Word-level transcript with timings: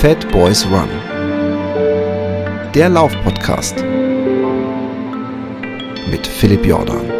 Fat 0.00 0.30
Boys 0.30 0.64
Run. 0.64 0.88
Der 2.72 2.88
Laufpodcast 2.88 3.84
mit 6.08 6.24
Philipp 6.24 6.64
Jordan. 6.64 7.17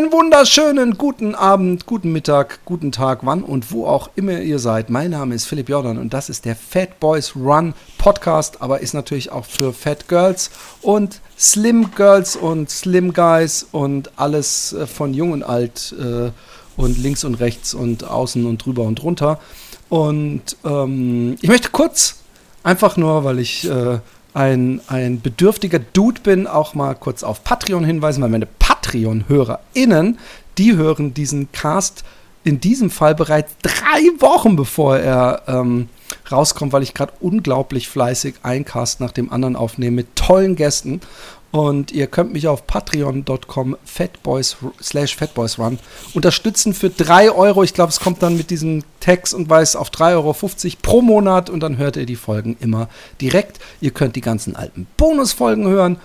Einen 0.00 0.12
wunderschönen 0.12 0.96
guten 0.96 1.34
Abend, 1.34 1.84
guten 1.84 2.10
Mittag, 2.10 2.60
guten 2.64 2.90
Tag, 2.90 3.18
wann 3.20 3.42
und 3.42 3.70
wo 3.70 3.84
auch 3.84 4.08
immer 4.16 4.40
ihr 4.40 4.58
seid. 4.58 4.88
Mein 4.88 5.10
Name 5.10 5.34
ist 5.34 5.44
Philipp 5.44 5.68
Jordan 5.68 5.98
und 5.98 6.14
das 6.14 6.30
ist 6.30 6.46
der 6.46 6.56
Fat 6.56 6.98
Boys 7.00 7.36
Run 7.36 7.74
Podcast, 7.98 8.62
aber 8.62 8.80
ist 8.80 8.94
natürlich 8.94 9.30
auch 9.30 9.44
für 9.44 9.74
Fat 9.74 10.08
Girls 10.08 10.52
und 10.80 11.20
Slim 11.38 11.90
Girls 11.94 12.34
und 12.34 12.70
Slim 12.70 13.12
Guys 13.12 13.66
und 13.72 14.10
alles 14.16 14.72
äh, 14.72 14.86
von 14.86 15.12
jung 15.12 15.32
und 15.32 15.42
alt 15.42 15.94
äh, 16.00 16.30
und 16.78 16.96
links 16.96 17.22
und 17.24 17.34
rechts 17.34 17.74
und 17.74 18.04
außen 18.04 18.46
und 18.46 18.64
drüber 18.64 18.84
und 18.84 19.02
drunter. 19.02 19.38
Und 19.90 20.56
ähm, 20.64 21.36
ich 21.42 21.50
möchte 21.50 21.68
kurz, 21.72 22.20
einfach 22.62 22.96
nur, 22.96 23.24
weil 23.24 23.38
ich 23.38 23.68
äh, 23.68 23.98
ein, 24.32 24.80
ein 24.86 25.20
bedürftiger 25.20 25.78
Dude 25.78 26.22
bin, 26.22 26.46
auch 26.46 26.72
mal 26.72 26.94
kurz 26.94 27.22
auf 27.22 27.44
Patreon 27.44 27.84
hinweisen, 27.84 28.22
weil 28.22 28.30
meine 28.30 28.48
Patreon-HörerInnen, 28.80 30.18
die 30.58 30.76
hören 30.76 31.14
diesen 31.14 31.52
Cast 31.52 32.04
in 32.42 32.60
diesem 32.60 32.90
Fall 32.90 33.14
bereits 33.14 33.52
drei 33.62 34.00
Wochen 34.20 34.56
bevor 34.56 34.96
er 34.96 35.42
ähm, 35.46 35.88
rauskommt, 36.30 36.72
weil 36.72 36.82
ich 36.82 36.94
gerade 36.94 37.12
unglaublich 37.20 37.88
fleißig 37.88 38.36
ein 38.42 38.64
Cast 38.64 39.00
nach 39.00 39.12
dem 39.12 39.30
anderen 39.30 39.56
aufnehme 39.56 39.96
mit 39.96 40.16
tollen 40.16 40.56
Gästen. 40.56 41.00
Und 41.52 41.90
ihr 41.90 42.06
könnt 42.06 42.32
mich 42.32 42.46
auf 42.46 42.66
patreon.com 42.68 43.76
slash 44.80 45.16
fatboysrun 45.16 45.80
unterstützen 46.14 46.74
für 46.74 46.90
3 46.90 47.32
Euro. 47.32 47.64
Ich 47.64 47.74
glaube, 47.74 47.90
es 47.90 47.98
kommt 47.98 48.22
dann 48.22 48.36
mit 48.36 48.50
diesem 48.50 48.84
Text 49.00 49.34
und 49.34 49.50
weiß 49.50 49.74
auf 49.74 49.90
3,50 49.90 50.14
Euro 50.14 50.36
pro 50.80 51.02
Monat 51.02 51.50
und 51.50 51.60
dann 51.60 51.76
hört 51.76 51.96
ihr 51.96 52.06
die 52.06 52.14
Folgen 52.14 52.56
immer 52.60 52.88
direkt. 53.20 53.58
Ihr 53.80 53.90
könnt 53.90 54.14
die 54.14 54.20
ganzen 54.20 54.54
alten 54.54 54.86
Bonusfolgen 54.96 55.66
hören 55.66 55.98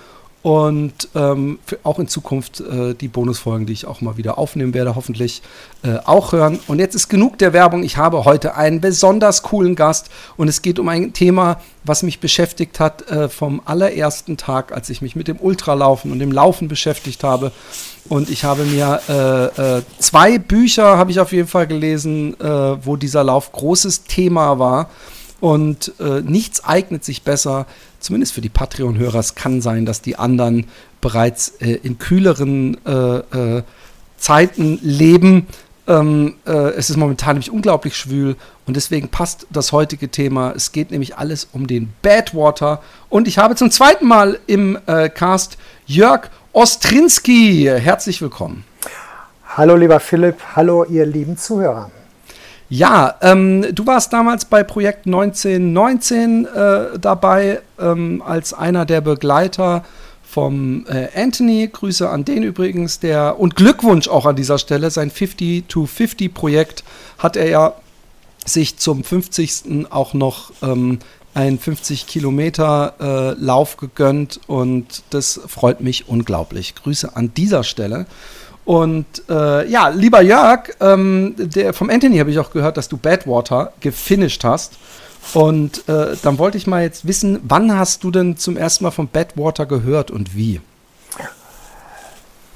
und 0.45 1.09
ähm, 1.15 1.57
auch 1.81 1.97
in 1.97 2.07
Zukunft 2.07 2.59
äh, 2.59 2.93
die 2.93 3.07
Bonusfolgen, 3.07 3.65
die 3.65 3.73
ich 3.73 3.87
auch 3.87 4.01
mal 4.01 4.15
wieder 4.15 4.37
aufnehmen 4.37 4.75
werde, 4.75 4.95
hoffentlich 4.95 5.41
äh, 5.81 5.97
auch 6.05 6.33
hören. 6.33 6.59
Und 6.67 6.77
jetzt 6.77 6.93
ist 6.93 7.07
genug 7.07 7.39
der 7.39 7.51
Werbung. 7.51 7.81
Ich 7.81 7.97
habe 7.97 8.25
heute 8.25 8.53
einen 8.53 8.79
besonders 8.79 9.41
coolen 9.41 9.73
Gast 9.73 10.11
und 10.37 10.47
es 10.47 10.61
geht 10.61 10.77
um 10.77 10.87
ein 10.87 11.13
Thema, 11.13 11.59
was 11.83 12.03
mich 12.03 12.19
beschäftigt 12.19 12.79
hat 12.79 13.09
äh, 13.09 13.27
vom 13.27 13.59
allerersten 13.65 14.37
Tag, 14.37 14.71
als 14.71 14.91
ich 14.91 15.01
mich 15.01 15.15
mit 15.15 15.27
dem 15.27 15.37
Ultralaufen 15.37 16.11
und 16.11 16.19
dem 16.19 16.31
Laufen 16.31 16.67
beschäftigt 16.67 17.23
habe. 17.23 17.51
Und 18.07 18.29
ich 18.29 18.43
habe 18.43 18.65
mir 18.65 18.99
äh, 19.09 19.77
äh, 19.77 19.81
zwei 19.97 20.37
Bücher, 20.37 20.99
habe 20.99 21.09
ich 21.09 21.19
auf 21.19 21.31
jeden 21.31 21.47
Fall 21.47 21.65
gelesen, 21.65 22.39
äh, 22.39 22.85
wo 22.85 22.97
dieser 22.97 23.23
Lauf 23.23 23.51
großes 23.51 24.03
Thema 24.03 24.59
war. 24.59 24.91
Und 25.41 25.93
nichts 26.23 26.63
eignet 26.63 27.03
sich 27.03 27.21
besser 27.21 27.67
zumindest 28.05 28.33
für 28.33 28.41
die 28.41 28.49
Patreon-Hörer, 28.49 29.19
es 29.19 29.35
kann 29.35 29.61
sein, 29.61 29.85
dass 29.85 30.01
die 30.01 30.15
anderen 30.15 30.67
bereits 31.01 31.49
äh, 31.59 31.73
in 31.83 31.97
kühleren 31.97 32.77
äh, 32.85 32.91
äh, 32.91 33.63
Zeiten 34.17 34.79
leben. 34.81 35.47
Ähm, 35.87 36.35
äh, 36.45 36.51
es 36.51 36.89
ist 36.89 36.97
momentan 36.97 37.35
nämlich 37.35 37.51
unglaublich 37.51 37.97
schwül 37.97 38.35
und 38.65 38.75
deswegen 38.75 39.09
passt 39.09 39.47
das 39.49 39.71
heutige 39.71 40.09
Thema. 40.09 40.53
Es 40.55 40.71
geht 40.71 40.91
nämlich 40.91 41.17
alles 41.17 41.47
um 41.51 41.67
den 41.67 41.93
Badwater. 42.01 42.81
Und 43.09 43.27
ich 43.27 43.37
habe 43.37 43.55
zum 43.55 43.71
zweiten 43.71 44.07
Mal 44.07 44.39
im 44.47 44.77
äh, 44.85 45.09
Cast 45.09 45.57
Jörg 45.85 46.29
Ostrinski. 46.53 47.69
Herzlich 47.69 48.21
willkommen. 48.21 48.63
Hallo 49.45 49.75
lieber 49.75 49.99
Philipp, 49.99 50.37
hallo 50.55 50.85
ihr 50.85 51.05
lieben 51.05 51.37
Zuhörer. 51.37 51.91
Ja, 52.69 53.15
ähm, 53.21 53.65
du 53.73 53.85
warst 53.85 54.11
damals 54.11 54.45
bei 54.45 54.63
Projekt 54.63 55.05
1919 55.05 56.45
äh, 56.45 56.99
dabei 56.99 57.61
ähm, 57.79 58.23
als 58.25 58.53
einer 58.53 58.85
der 58.85 59.01
Begleiter 59.01 59.85
vom 60.23 60.85
äh, 60.87 61.07
Anthony. 61.15 61.69
Grüße 61.71 62.09
an 62.09 62.25
den 62.25 62.41
übrigens, 62.41 62.99
der 62.99 63.39
und 63.39 63.55
Glückwunsch 63.55 64.07
auch 64.07 64.25
an 64.25 64.35
dieser 64.35 64.57
Stelle. 64.57 64.89
Sein 64.89 65.11
50 65.11 65.65
to 65.67 65.85
50 65.85 66.33
Projekt 66.33 66.83
hat 67.19 67.37
er 67.37 67.47
ja 67.47 67.73
sich 68.45 68.77
zum 68.77 69.03
50. 69.03 69.87
auch 69.91 70.13
noch 70.13 70.51
ähm, 70.63 70.99
einen 71.35 71.59
50 71.59 72.07
Kilometer 72.07 72.95
äh, 72.99 73.39
Lauf 73.39 73.77
gegönnt 73.77 74.39
und 74.47 75.03
das 75.11 75.39
freut 75.47 75.81
mich 75.81 76.07
unglaublich. 76.07 76.73
Grüße 76.75 77.15
an 77.15 77.33
dieser 77.35 77.63
Stelle. 77.63 78.07
Und 78.65 79.05
äh, 79.29 79.69
ja, 79.69 79.89
lieber 79.89 80.21
Jörg, 80.21 80.71
ähm, 80.81 81.35
der, 81.37 81.73
vom 81.73 81.89
Anthony 81.89 82.17
habe 82.17 82.31
ich 82.31 82.39
auch 82.39 82.51
gehört, 82.51 82.77
dass 82.77 82.89
du 82.89 82.97
Badwater 82.97 83.73
gefinisht 83.79 84.43
hast. 84.43 84.73
Und 85.33 85.87
äh, 85.87 86.15
dann 86.21 86.37
wollte 86.37 86.57
ich 86.57 86.67
mal 86.67 86.81
jetzt 86.81 87.07
wissen, 87.07 87.39
wann 87.43 87.77
hast 87.77 88.03
du 88.03 88.11
denn 88.11 88.37
zum 88.37 88.57
ersten 88.57 88.83
Mal 88.83 88.91
von 88.91 89.07
Badwater 89.07 89.65
gehört 89.65 90.11
und 90.11 90.35
wie? 90.35 90.61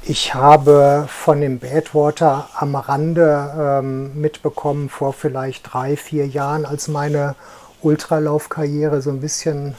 Ich 0.02 0.34
habe 0.34 1.08
von 1.08 1.42
dem 1.42 1.60
Badwater 1.60 2.50
am 2.56 2.76
Rande 2.76 3.54
ähm, 3.60 4.20
mitbekommen 4.20 4.90
vor 4.90 5.14
vielleicht 5.14 5.72
drei, 5.72 5.96
vier 5.98 6.26
Jahren, 6.26 6.66
als 6.66 6.88
meine 6.88 7.36
Ultralaufkarriere 7.82 9.02
so 9.02 9.12
ein 9.12 9.20
bisschen 9.20 9.76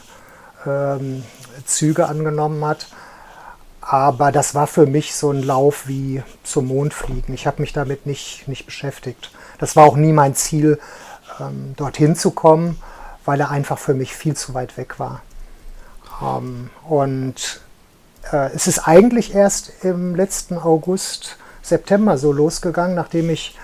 ähm, 0.65 1.23
Züge 1.65 2.07
angenommen 2.07 2.63
hat. 2.63 2.87
Aber 3.81 4.31
das 4.31 4.53
war 4.53 4.67
für 4.67 4.85
mich 4.85 5.15
so 5.15 5.31
ein 5.31 5.41
Lauf 5.41 5.87
wie 5.87 6.21
zum 6.43 6.67
Mond 6.67 6.93
fliegen. 6.93 7.33
Ich 7.33 7.47
habe 7.47 7.61
mich 7.61 7.73
damit 7.73 8.05
nicht, 8.05 8.47
nicht 8.47 8.65
beschäftigt. 8.65 9.31
Das 9.57 9.75
war 9.75 9.85
auch 9.85 9.97
nie 9.97 10.13
mein 10.13 10.35
Ziel, 10.35 10.79
ähm, 11.39 11.73
dorthin 11.75 12.15
zu 12.15 12.31
kommen, 12.31 12.79
weil 13.25 13.39
er 13.39 13.49
einfach 13.49 13.79
für 13.79 13.95
mich 13.95 14.15
viel 14.15 14.35
zu 14.35 14.53
weit 14.53 14.77
weg 14.77 14.99
war. 14.99 15.23
Ähm, 16.21 16.69
und 16.87 17.61
äh, 18.31 18.51
es 18.53 18.67
ist 18.67 18.87
eigentlich 18.87 19.33
erst 19.33 19.83
im 19.83 20.15
letzten 20.15 20.57
August, 20.57 21.37
September 21.63 22.17
so 22.17 22.31
losgegangen, 22.31 22.95
nachdem 22.95 23.29
ich 23.29 23.57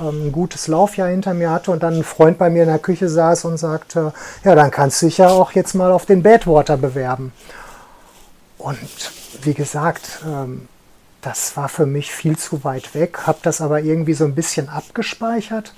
ähm, 0.00 0.26
ein 0.26 0.32
gutes 0.32 0.68
Laufjahr 0.68 1.08
hinter 1.08 1.34
mir 1.34 1.50
hatte 1.50 1.70
und 1.70 1.82
dann 1.82 1.94
ein 1.94 2.04
Freund 2.04 2.38
bei 2.38 2.50
mir 2.50 2.62
in 2.62 2.68
der 2.68 2.78
Küche 2.78 3.08
saß 3.08 3.44
und 3.44 3.56
sagte, 3.56 4.12
ja, 4.44 4.54
dann 4.54 4.70
kannst 4.70 5.02
du 5.02 5.06
dich 5.06 5.18
ja 5.18 5.28
auch 5.28 5.52
jetzt 5.52 5.74
mal 5.74 5.92
auf 5.92 6.06
den 6.06 6.22
Badwater 6.22 6.76
bewerben. 6.76 7.32
Und 8.58 8.78
wie 9.44 9.54
gesagt, 9.54 10.20
ähm, 10.26 10.68
das 11.22 11.56
war 11.56 11.68
für 11.68 11.86
mich 11.86 12.12
viel 12.12 12.38
zu 12.38 12.64
weit 12.64 12.94
weg, 12.94 13.26
habe 13.26 13.38
das 13.42 13.60
aber 13.60 13.80
irgendwie 13.80 14.14
so 14.14 14.24
ein 14.24 14.34
bisschen 14.34 14.68
abgespeichert. 14.68 15.74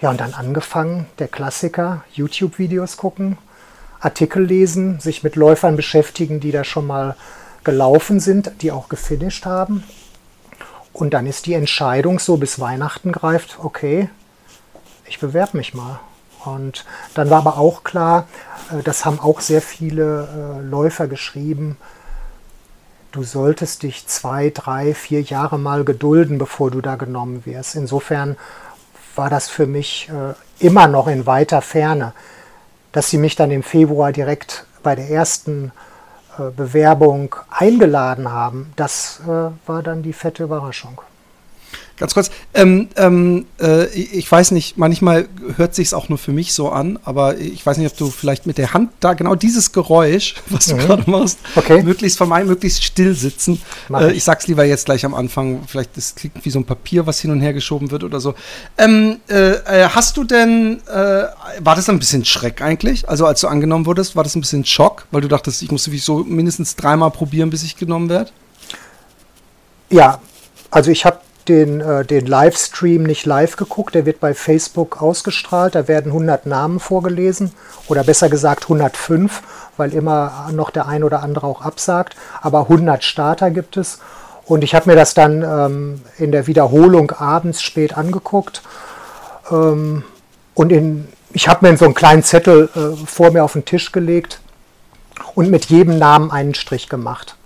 Ja, 0.00 0.10
und 0.10 0.20
dann 0.20 0.32
angefangen, 0.32 1.06
der 1.18 1.28
Klassiker, 1.28 2.04
YouTube-Videos 2.12 2.96
gucken, 2.96 3.36
Artikel 4.00 4.44
lesen, 4.44 4.98
sich 4.98 5.22
mit 5.22 5.36
Läufern 5.36 5.76
beschäftigen, 5.76 6.40
die 6.40 6.52
da 6.52 6.64
schon 6.64 6.86
mal 6.86 7.16
gelaufen 7.64 8.18
sind, 8.18 8.50
die 8.62 8.72
auch 8.72 8.88
gefinisht 8.88 9.44
haben. 9.44 9.84
Und 10.94 11.12
dann 11.12 11.26
ist 11.26 11.44
die 11.44 11.54
Entscheidung 11.54 12.18
so 12.18 12.38
bis 12.38 12.58
Weihnachten 12.58 13.12
greift, 13.12 13.58
okay, 13.62 14.08
ich 15.06 15.18
bewerbe 15.18 15.58
mich 15.58 15.74
mal. 15.74 16.00
Und 16.44 16.86
dann 17.14 17.28
war 17.28 17.38
aber 17.38 17.58
auch 17.58 17.84
klar, 17.84 18.26
äh, 18.72 18.82
das 18.82 19.04
haben 19.04 19.20
auch 19.20 19.40
sehr 19.40 19.60
viele 19.60 20.28
äh, 20.58 20.62
Läufer 20.62 21.06
geschrieben, 21.06 21.76
du 23.12 23.22
solltest 23.22 23.82
dich 23.82 24.06
zwei, 24.06 24.50
drei, 24.50 24.94
vier 24.94 25.22
Jahre 25.22 25.58
mal 25.58 25.84
gedulden, 25.84 26.38
bevor 26.38 26.70
du 26.70 26.80
da 26.80 26.96
genommen 26.96 27.44
wirst. 27.44 27.74
Insofern 27.74 28.36
war 29.16 29.30
das 29.30 29.48
für 29.48 29.66
mich 29.66 30.08
äh, 30.08 30.64
immer 30.64 30.86
noch 30.86 31.08
in 31.08 31.26
weiter 31.26 31.62
Ferne. 31.62 32.12
Dass 32.92 33.10
sie 33.10 33.18
mich 33.18 33.36
dann 33.36 33.50
im 33.50 33.62
Februar 33.62 34.12
direkt 34.12 34.66
bei 34.82 34.94
der 34.94 35.10
ersten 35.10 35.72
äh, 36.38 36.50
Bewerbung 36.50 37.36
eingeladen 37.50 38.32
haben, 38.32 38.72
das 38.76 39.20
äh, 39.26 39.50
war 39.66 39.82
dann 39.82 40.02
die 40.02 40.12
fette 40.12 40.44
Überraschung. 40.44 41.00
Ganz 42.00 42.14
kurz, 42.14 42.30
ähm, 42.54 42.88
ähm, 42.96 43.44
äh, 43.60 43.84
ich 43.88 44.32
weiß 44.32 44.52
nicht, 44.52 44.78
manchmal 44.78 45.28
hört 45.58 45.74
sich 45.74 45.92
auch 45.92 46.08
nur 46.08 46.16
für 46.16 46.32
mich 46.32 46.54
so 46.54 46.70
an, 46.70 46.98
aber 47.04 47.36
ich 47.36 47.64
weiß 47.64 47.76
nicht, 47.76 47.92
ob 47.92 47.98
du 47.98 48.10
vielleicht 48.10 48.46
mit 48.46 48.56
der 48.56 48.72
Hand 48.72 48.90
da 49.00 49.12
genau 49.12 49.34
dieses 49.34 49.72
Geräusch, 49.72 50.36
was 50.48 50.64
du 50.64 50.76
mhm. 50.76 50.78
gerade 50.78 51.10
machst, 51.10 51.38
okay. 51.56 51.82
möglichst 51.82 52.16
vermeiden, 52.16 52.48
möglichst 52.48 52.82
still 52.82 53.14
sitzen. 53.14 53.60
Äh, 53.92 54.12
ich 54.12 54.24
sag's 54.24 54.46
lieber 54.46 54.64
jetzt 54.64 54.86
gleich 54.86 55.04
am 55.04 55.12
Anfang, 55.12 55.60
vielleicht 55.66 55.94
das 55.98 56.14
klingt 56.14 56.42
wie 56.42 56.48
so 56.48 56.58
ein 56.58 56.64
Papier, 56.64 57.06
was 57.06 57.20
hin 57.20 57.32
und 57.32 57.42
her 57.42 57.52
geschoben 57.52 57.90
wird 57.90 58.02
oder 58.02 58.18
so. 58.18 58.34
Ähm, 58.78 59.18
äh, 59.28 59.50
äh 59.50 59.88
hast 59.90 60.16
du 60.16 60.24
denn, 60.24 60.80
äh, 60.88 60.94
war 61.58 61.76
das 61.76 61.90
ein 61.90 61.98
bisschen 61.98 62.24
Schreck 62.24 62.62
eigentlich? 62.62 63.10
Also 63.10 63.26
als 63.26 63.42
du 63.42 63.48
angenommen 63.48 63.84
wurdest, 63.84 64.16
war 64.16 64.24
das 64.24 64.34
ein 64.36 64.40
bisschen 64.40 64.64
Schock, 64.64 65.06
weil 65.10 65.20
du 65.20 65.28
dachtest, 65.28 65.60
ich 65.62 65.70
muss 65.70 65.84
sowieso 65.84 66.24
mindestens 66.24 66.76
dreimal 66.76 67.10
probieren, 67.10 67.50
bis 67.50 67.62
ich 67.62 67.76
genommen 67.76 68.08
werde? 68.08 68.30
Ja, 69.90 70.22
also 70.70 70.90
ich 70.90 71.04
habe 71.04 71.18
den, 71.48 71.80
äh, 71.80 72.04
den 72.04 72.26
Livestream 72.26 73.02
nicht 73.02 73.26
live 73.26 73.56
geguckt, 73.56 73.94
der 73.94 74.06
wird 74.06 74.20
bei 74.20 74.34
Facebook 74.34 75.00
ausgestrahlt, 75.00 75.74
da 75.74 75.88
werden 75.88 76.12
100 76.12 76.46
Namen 76.46 76.80
vorgelesen 76.80 77.52
oder 77.88 78.04
besser 78.04 78.28
gesagt 78.28 78.64
105, 78.64 79.42
weil 79.76 79.94
immer 79.94 80.48
noch 80.52 80.70
der 80.70 80.86
ein 80.86 81.04
oder 81.04 81.22
andere 81.22 81.46
auch 81.46 81.62
absagt, 81.62 82.16
aber 82.40 82.60
100 82.62 83.02
Starter 83.04 83.50
gibt 83.50 83.76
es. 83.76 83.98
Und 84.44 84.64
ich 84.64 84.74
habe 84.74 84.90
mir 84.90 84.96
das 84.96 85.14
dann 85.14 85.42
ähm, 85.42 86.02
in 86.18 86.32
der 86.32 86.46
Wiederholung 86.46 87.12
abends 87.12 87.62
spät 87.62 87.96
angeguckt. 87.96 88.62
Ähm, 89.50 90.02
und 90.54 90.72
in, 90.72 91.06
ich 91.32 91.48
habe 91.48 91.68
mir 91.68 91.76
so 91.76 91.84
einen 91.84 91.94
kleinen 91.94 92.24
Zettel 92.24 92.68
äh, 92.74 93.06
vor 93.06 93.30
mir 93.30 93.44
auf 93.44 93.52
den 93.52 93.64
Tisch 93.64 93.92
gelegt 93.92 94.40
und 95.34 95.50
mit 95.50 95.66
jedem 95.66 95.98
Namen 95.98 96.30
einen 96.30 96.54
Strich 96.54 96.88
gemacht. 96.88 97.36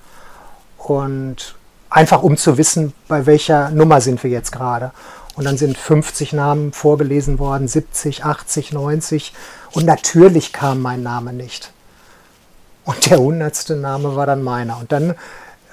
Und 0.79 1.57
einfach 1.95 2.25
um 2.25 2.37
zu 2.37 2.59
wissen, 2.59 2.93
bei 3.07 3.25
welcher 3.25 3.71
Nummer 3.71 4.01
sind 4.01 4.23
wir 4.25 4.31
jetzt 4.31 4.51
gerade. 4.51 4.91
Und 5.37 5.45
dann 5.45 5.57
sind 5.57 5.79
50 5.79 6.33
Namen 6.33 6.73
vorgelesen 6.73 7.39
worden, 7.39 7.69
70, 7.69 8.25
80, 8.25 8.73
90. 8.73 9.33
Und 9.73 9.87
natürlich 9.87 10.53
kam 10.53 10.83
mein 10.83 11.03
Name 11.03 11.33
nicht. 11.33 11.73
Und 12.85 13.11
der 13.11 13.19
hundertste 13.19 13.77
Name 13.77 14.17
war 14.17 14.27
dann 14.27 14.43
meiner. 14.43 14.79
Und 14.79 14.93
dann 14.93 15.15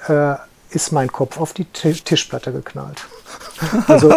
äh, 0.08 0.36
ist 0.70 0.92
mein 0.92 1.10
Kopf 1.10 1.38
auf 1.38 1.52
die 1.52 1.64
Tischplatte 1.64 2.52
geknallt. 2.52 3.04
Also 3.86 4.12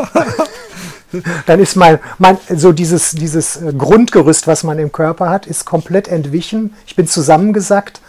dann 1.46 1.60
ist 1.60 1.76
mein, 1.76 2.00
mein 2.18 2.38
so 2.50 2.72
dieses, 2.72 3.12
dieses 3.12 3.58
äh, 3.58 3.72
Grundgerüst, 3.74 4.48
was 4.48 4.64
man 4.64 4.80
im 4.80 4.92
Körper 4.92 5.30
hat, 5.30 5.46
ist 5.46 5.66
komplett 5.66 6.08
entwichen. 6.08 6.74
Ich 6.88 6.96
bin 6.96 7.08
zusammengesackt. 7.08 8.02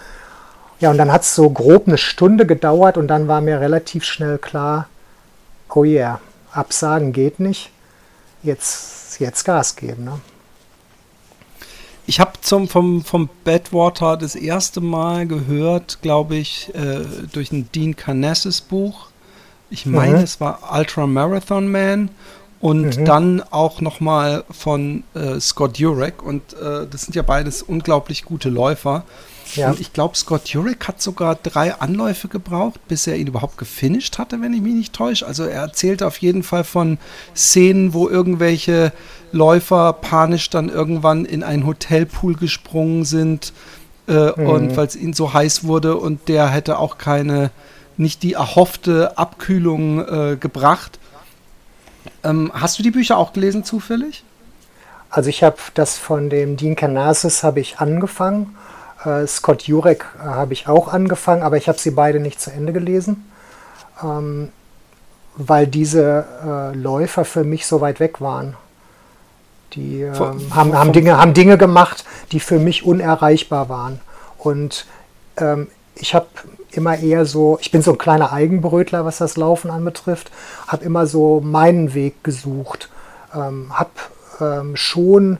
Ja, 0.81 0.91
und 0.91 0.99
dann 0.99 1.11
hat 1.11 1.23
es 1.23 1.35
so 1.35 1.49
grob 1.51 1.89
eine 1.89 1.99
Stunde 1.99 2.47
gedauert 2.47 2.97
und 2.97 3.09
dann 3.09 3.29
war 3.29 3.41
mir 3.41 3.61
relativ 3.61 4.05
schnell 4.05 4.39
klar, 4.39 4.89
oh 5.75 5.85
yeah, 5.85 6.21
absagen 6.53 7.13
geht 7.13 7.41
nicht. 7.41 7.71
Jetzt, 8.43 9.19
jetzt 9.21 9.45
Gas 9.45 9.77
geben. 9.77 10.05
Ne? 10.05 10.21
Ich 12.07 12.21
habe 12.21 12.33
zum 12.41 12.69
vom, 12.69 13.03
vom 13.03 13.29
Badwater 13.45 14.17
das 14.17 14.37
erste 14.37 14.81
Mal 14.81 15.27
gehört, 15.27 15.99
glaube 16.03 16.37
ich, 16.37 16.73
äh, 16.75 17.05
durch 17.33 17.51
ein 17.53 17.69
Dean 17.75 17.97
Carnassus 17.97 18.61
Buch. 18.61 19.09
Ich 19.71 19.87
meine, 19.87 20.19
mhm. 20.19 20.25
es 20.25 20.41
war 20.41 20.61
Ultra 20.73 21.07
Marathon 21.07 21.69
Man 21.69 22.11
und 22.61 22.99
mhm. 22.99 23.05
dann 23.05 23.43
auch 23.51 23.81
nochmal 23.81 24.45
von 24.51 25.03
äh, 25.15 25.41
Scott 25.41 25.79
Jurek. 25.79 26.23
Und 26.23 26.53
äh, 26.53 26.87
das 26.89 27.03
sind 27.03 27.17
ja 27.17 27.23
beides 27.23 27.63
unglaublich 27.63 28.25
gute 28.25 28.51
Läufer. 28.51 29.05
Ja. 29.55 29.71
Und 29.71 29.81
ich 29.81 29.93
glaube, 29.93 30.17
Scott 30.17 30.49
Jurek 30.49 30.89
hat 30.89 31.01
sogar 31.01 31.37
drei 31.37 31.75
Anläufe 31.75 32.29
gebraucht, 32.29 32.81
bis 32.89 33.07
er 33.07 33.17
ihn 33.17 33.29
überhaupt 33.29 33.59
gefinisht 33.59 34.19
hatte, 34.19 34.41
wenn 34.41 34.53
ich 34.53 34.61
mich 34.61 34.75
nicht 34.75 34.93
täusche. 34.93 35.27
Also 35.27 35.45
er 35.45 35.61
erzählte 35.61 36.07
auf 36.07 36.19
jeden 36.19 36.43
Fall 36.43 36.65
von 36.65 36.99
Szenen, 37.35 37.95
wo 37.95 38.09
irgendwelche 38.09 38.93
Läufer 39.33 39.93
panisch 39.93 40.51
dann 40.51 40.69
irgendwann 40.69 41.25
in 41.25 41.43
einen 41.43 41.67
Hotelpool 41.67 42.35
gesprungen 42.35 43.05
sind. 43.05 43.53
Äh, 44.09 44.33
mhm. 44.37 44.47
Und 44.47 44.77
weil 44.77 44.87
es 44.87 44.97
ihnen 44.97 45.15
so 45.15 45.33
heiß 45.33 45.65
wurde 45.65 45.97
und 45.97 46.29
der 46.29 46.49
hätte 46.49 46.79
auch 46.79 46.99
keine, 46.99 47.51
nicht 47.97 48.23
die 48.23 48.35
erhoffte 48.35 49.17
Abkühlung 49.19 50.01
äh, 50.01 50.37
gebracht. 50.37 50.99
Ähm, 52.23 52.51
hast 52.55 52.79
du 52.79 52.83
die 52.83 52.91
Bücher 52.91 53.17
auch 53.17 53.33
gelesen 53.33 53.65
zufällig? 53.65 54.25
Also 55.11 55.31
ich 55.31 55.43
habe 55.43 55.57
das 55.75 55.97
von 55.97 56.31
dem 56.31 56.57
Dean 56.57 56.77
Canasis 56.77 57.43
habe 57.43 57.61
ich 57.61 57.79
angefangen. 57.79 58.55
Äh, 59.07 59.27
Scott 59.27 59.63
Jurek 59.63 60.05
äh, 60.19 60.27
habe 60.27 60.53
ich 60.53 60.69
auch 60.69 60.89
angefangen, 60.93 61.43
aber 61.43 61.57
ich 61.57 61.69
habe 61.69 61.79
sie 61.79 61.93
beide 61.93 62.21
nicht 62.21 62.41
zu 62.41 62.51
Ende 62.51 62.73
gelesen, 62.73 63.31
ähm, 64.03 64.51
weil 65.37 65.67
diese 65.67 66.25
äh, 66.45 66.77
Läufer 66.77 67.25
für 67.25 67.45
mich 67.45 67.67
so 67.67 67.81
weit 67.81 68.01
weg 68.01 68.21
waren. 68.21 68.57
Die 69.75 70.03
ähm, 70.03 70.55
haben, 70.55 70.77
haben, 70.77 70.93
Dinge, 70.93 71.19
haben 71.19 71.35
Dinge 71.35 71.59
gemacht, 71.59 72.05
die 72.33 72.41
für 72.41 72.59
mich 72.59 72.85
unerreichbar 72.85 73.69
waren. 73.69 74.01
Und 74.39 74.87
ähm, 75.37 75.69
ich 75.95 76.15
habe 76.15 76.27
immer 76.71 76.99
eher 76.99 77.25
so, 77.25 77.59
ich 77.61 77.71
bin 77.71 77.83
so 77.83 77.93
ein 77.93 77.99
kleiner 77.99 78.33
Eigenbrötler, 78.33 79.05
was 79.05 79.19
das 79.19 79.37
Laufen 79.37 79.71
anbetrifft, 79.71 80.31
habe 80.67 80.85
immer 80.85 81.07
so 81.07 81.41
meinen 81.41 81.95
Weg 81.95 82.23
gesucht, 82.23 82.91
ähm, 83.35 83.71
habe 83.71 83.91
ähm, 84.41 84.77
schon 84.77 85.39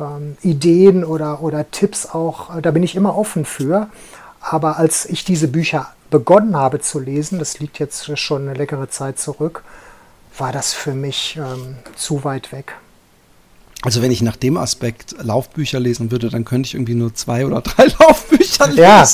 ähm, 0.00 0.36
Ideen 0.42 1.04
oder, 1.04 1.42
oder 1.42 1.70
Tipps 1.70 2.06
auch, 2.06 2.56
äh, 2.56 2.62
da 2.62 2.70
bin 2.70 2.82
ich 2.82 2.96
immer 2.96 3.16
offen 3.16 3.44
für. 3.44 3.88
Aber 4.40 4.78
als 4.78 5.04
ich 5.06 5.24
diese 5.24 5.48
Bücher 5.48 5.92
begonnen 6.10 6.56
habe 6.56 6.80
zu 6.80 6.98
lesen, 6.98 7.38
das 7.38 7.58
liegt 7.58 7.78
jetzt 7.78 8.18
schon 8.18 8.42
eine 8.42 8.54
leckere 8.54 8.88
Zeit 8.88 9.18
zurück, 9.18 9.62
war 10.36 10.52
das 10.52 10.72
für 10.72 10.94
mich 10.94 11.36
ähm, 11.36 11.76
zu 11.94 12.24
weit 12.24 12.52
weg. 12.52 12.74
Also 13.82 14.02
wenn 14.02 14.10
ich 14.10 14.20
nach 14.20 14.36
dem 14.36 14.58
Aspekt 14.58 15.14
Laufbücher 15.22 15.80
lesen 15.80 16.10
würde, 16.10 16.28
dann 16.28 16.44
könnte 16.44 16.66
ich 16.66 16.74
irgendwie 16.74 16.94
nur 16.94 17.14
zwei 17.14 17.46
oder 17.46 17.62
drei 17.62 17.86
Laufbücher 17.98 18.66
lesen, 18.68 18.76
ja, 18.76 19.08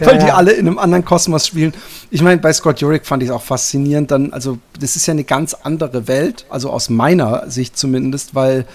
weil 0.00 0.16
ja, 0.16 0.24
die 0.24 0.32
alle 0.32 0.52
in 0.52 0.66
einem 0.66 0.78
anderen 0.78 1.04
Kosmos 1.04 1.46
spielen. 1.46 1.72
Ich 2.10 2.20
meine, 2.20 2.40
bei 2.40 2.52
Scott 2.52 2.80
Jurek 2.80 3.06
fand 3.06 3.22
ich 3.22 3.28
es 3.28 3.34
auch 3.34 3.42
faszinierend. 3.42 4.10
Dann, 4.10 4.32
also 4.32 4.58
das 4.78 4.96
ist 4.96 5.06
ja 5.06 5.12
eine 5.12 5.22
ganz 5.22 5.54
andere 5.54 6.08
Welt, 6.08 6.46
also 6.50 6.70
aus 6.70 6.88
meiner 6.88 7.48
Sicht 7.48 7.76
zumindest, 7.78 8.34
weil 8.34 8.66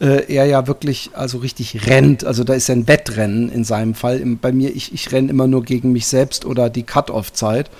äh, 0.00 0.32
er 0.32 0.46
ja 0.46 0.66
wirklich 0.66 1.10
also 1.14 1.38
richtig 1.38 1.86
rennt. 1.86 2.24
Also 2.24 2.44
da 2.44 2.54
ist 2.54 2.68
ja 2.68 2.74
ein 2.74 2.88
Wettrennen 2.88 3.50
in 3.50 3.64
seinem 3.64 3.94
Fall. 3.94 4.22
Bei 4.40 4.52
mir, 4.52 4.74
ich, 4.74 4.92
ich 4.92 5.12
renne 5.12 5.30
immer 5.30 5.46
nur 5.46 5.62
gegen 5.64 5.92
mich 5.92 6.06
selbst 6.06 6.44
oder 6.44 6.70
die 6.70 6.84
Cut-off-Zeit. 6.84 7.70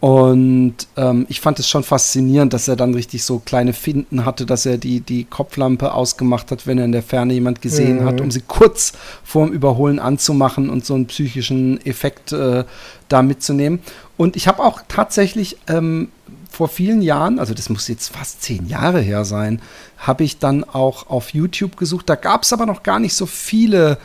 Und 0.00 0.74
ähm, 0.96 1.26
ich 1.28 1.40
fand 1.40 1.60
es 1.60 1.68
schon 1.68 1.84
faszinierend, 1.84 2.52
dass 2.52 2.66
er 2.66 2.74
dann 2.74 2.92
richtig 2.92 3.22
so 3.22 3.38
kleine 3.38 3.72
Finden 3.72 4.24
hatte, 4.24 4.46
dass 4.46 4.66
er 4.66 4.76
die, 4.76 4.98
die 4.98 5.22
Kopflampe 5.22 5.94
ausgemacht 5.94 6.50
hat, 6.50 6.66
wenn 6.66 6.78
er 6.78 6.86
in 6.86 6.90
der 6.90 7.04
Ferne 7.04 7.34
jemand 7.34 7.62
gesehen 7.62 8.00
mhm. 8.00 8.04
hat, 8.06 8.20
um 8.20 8.32
sie 8.32 8.42
kurz 8.44 8.94
vorm 9.22 9.52
Überholen 9.52 10.00
anzumachen 10.00 10.70
und 10.70 10.84
so 10.84 10.94
einen 10.94 11.06
psychischen 11.06 11.80
Effekt 11.86 12.32
äh, 12.32 12.64
da 13.08 13.22
mitzunehmen. 13.22 13.78
Und 14.16 14.34
ich 14.34 14.48
habe 14.48 14.64
auch 14.64 14.80
tatsächlich 14.88 15.58
ähm, 15.68 16.08
vor 16.52 16.68
vielen 16.68 17.02
Jahren, 17.02 17.38
also 17.38 17.54
das 17.54 17.68
muss 17.68 17.88
jetzt 17.88 18.08
fast 18.08 18.42
zehn 18.42 18.66
Jahre 18.66 19.00
her 19.00 19.24
sein, 19.24 19.60
habe 19.98 20.24
ich 20.24 20.38
dann 20.38 20.64
auch 20.64 21.08
auf 21.08 21.30
YouTube 21.30 21.76
gesucht. 21.76 22.08
Da 22.08 22.14
gab 22.14 22.42
es 22.42 22.52
aber 22.52 22.66
noch 22.66 22.82
gar 22.82 22.98
nicht 22.98 23.14
so 23.14 23.26
viele 23.26 23.98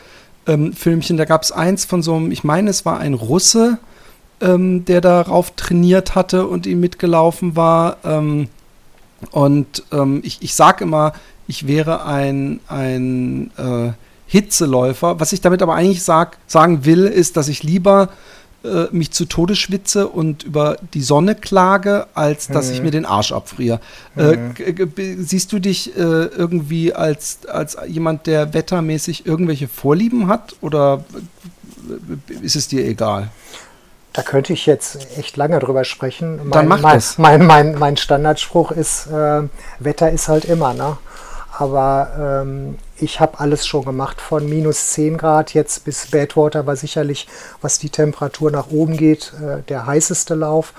ähm, 0.46 0.72
Filmchen. 0.72 1.16
Da 1.16 1.24
gab 1.24 1.42
es 1.42 1.52
eins 1.52 1.84
von 1.84 2.02
so 2.02 2.14
einem, 2.14 2.30
ich 2.30 2.44
meine, 2.44 2.70
es 2.70 2.84
war 2.84 2.98
ein 2.98 3.14
Russe, 3.14 3.78
ähm, 4.40 4.84
der 4.84 5.00
darauf 5.00 5.52
trainiert 5.52 6.14
hatte 6.14 6.46
und 6.46 6.66
ihm 6.66 6.80
mitgelaufen 6.80 7.54
war. 7.54 7.98
Ähm, 8.04 8.48
und 9.30 9.84
ähm, 9.92 10.20
ich, 10.24 10.42
ich 10.42 10.54
sage 10.54 10.84
immer, 10.84 11.12
ich 11.46 11.66
wäre 11.66 12.04
ein, 12.04 12.60
ein 12.68 13.50
äh, 13.56 13.92
Hitzeläufer. 14.26 15.20
Was 15.20 15.32
ich 15.32 15.40
damit 15.40 15.62
aber 15.62 15.74
eigentlich 15.74 16.02
sag, 16.02 16.38
sagen 16.46 16.84
will, 16.84 17.06
ist, 17.06 17.36
dass 17.36 17.48
ich 17.48 17.62
lieber 17.62 18.10
äh, 18.64 18.86
mich 18.90 19.12
zu 19.12 19.24
Tode 19.24 19.54
schwitze 19.54 20.08
und 20.08 20.42
über 20.42 20.76
die 20.94 21.02
Sonne 21.02 21.34
klage, 21.34 22.06
als 22.14 22.48
dass 22.48 22.68
mhm. 22.68 22.74
ich 22.74 22.82
mir 22.82 22.90
den 22.90 23.06
Arsch 23.06 23.32
abfriere. 23.32 23.80
Äh, 24.16 24.36
mhm. 24.36 24.54
Äh, 24.96 25.16
siehst 25.18 25.52
du 25.52 25.58
dich 25.58 25.96
äh, 25.96 26.00
irgendwie 26.00 26.92
als, 26.92 27.46
als 27.46 27.76
jemand, 27.86 28.26
der 28.26 28.54
wettermäßig 28.54 29.26
irgendwelche 29.26 29.68
Vorlieben 29.68 30.26
hat 30.26 30.56
oder 30.60 31.04
ist 32.42 32.56
es 32.56 32.68
dir 32.68 32.84
egal? 32.84 33.30
Da 34.12 34.22
könnte 34.22 34.52
ich 34.52 34.66
jetzt 34.66 35.06
echt 35.16 35.36
lange 35.36 35.60
drüber 35.60 35.84
sprechen. 35.84 36.38
Mein, 36.38 36.50
Dann 36.50 36.68
mach 36.68 36.80
mein, 36.80 36.94
das. 36.94 37.18
Mein, 37.18 37.46
mein, 37.46 37.78
mein 37.78 37.96
Standardspruch 37.96 38.72
ist, 38.72 39.06
äh, 39.06 39.42
Wetter 39.78 40.10
ist 40.10 40.26
halt 40.26 40.44
immer, 40.44 40.74
ne? 40.74 40.98
Aber 41.58 42.42
ähm, 42.44 42.78
ich 42.98 43.18
habe 43.18 43.40
alles 43.40 43.66
schon 43.66 43.84
gemacht, 43.84 44.20
von 44.20 44.48
minus 44.48 44.90
10 44.90 45.18
Grad 45.18 45.54
jetzt 45.54 45.84
bis 45.84 46.08
Badwater 46.08 46.68
war 46.68 46.76
sicherlich, 46.76 47.26
was 47.60 47.80
die 47.80 47.90
Temperatur 47.90 48.52
nach 48.52 48.70
oben 48.70 48.96
geht, 48.96 49.32
äh, 49.42 49.62
der 49.68 49.84
heißeste 49.84 50.36
Lauf. 50.36 50.72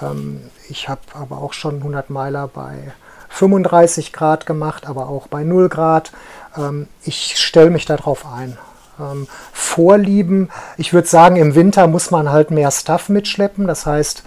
Ähm, 0.00 0.40
ich 0.68 0.88
habe 0.88 1.00
aber 1.14 1.38
auch 1.38 1.52
schon 1.52 1.78
100 1.78 2.08
Meiler 2.08 2.46
bei 2.46 2.92
35 3.30 4.12
Grad 4.12 4.46
gemacht, 4.46 4.86
aber 4.86 5.08
auch 5.08 5.26
bei 5.26 5.42
0 5.42 5.68
Grad. 5.68 6.12
Ähm, 6.56 6.86
ich 7.02 7.36
stelle 7.40 7.70
mich 7.70 7.86
darauf 7.86 8.24
ein. 8.24 8.56
Ähm, 9.00 9.26
Vorlieben. 9.52 10.50
Ich 10.76 10.92
würde 10.92 11.08
sagen, 11.08 11.34
im 11.34 11.56
Winter 11.56 11.88
muss 11.88 12.12
man 12.12 12.30
halt 12.30 12.52
mehr 12.52 12.70
Stuff 12.70 13.08
mitschleppen. 13.08 13.66
Das 13.66 13.86
heißt, 13.86 14.22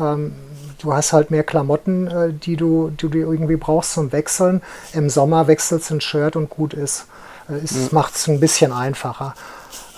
ähm, 0.00 0.32
du 0.84 0.94
hast 0.94 1.12
halt 1.12 1.30
mehr 1.30 1.42
Klamotten, 1.42 2.06
äh, 2.06 2.32
die, 2.32 2.56
du, 2.56 2.90
die 2.90 3.08
du 3.08 3.18
irgendwie 3.18 3.56
brauchst 3.56 3.92
zum 3.92 4.12
Wechseln. 4.12 4.62
Im 4.92 5.10
Sommer 5.10 5.46
wechselst 5.46 5.90
du 5.90 5.94
ein 5.94 6.00
Shirt 6.00 6.36
und 6.36 6.50
gut 6.50 6.74
ist. 6.74 7.06
Äh, 7.48 7.54
es 7.64 7.72
mhm. 7.72 7.88
macht 7.92 8.14
es 8.14 8.28
ein 8.28 8.40
bisschen 8.40 8.72
einfacher. 8.72 9.34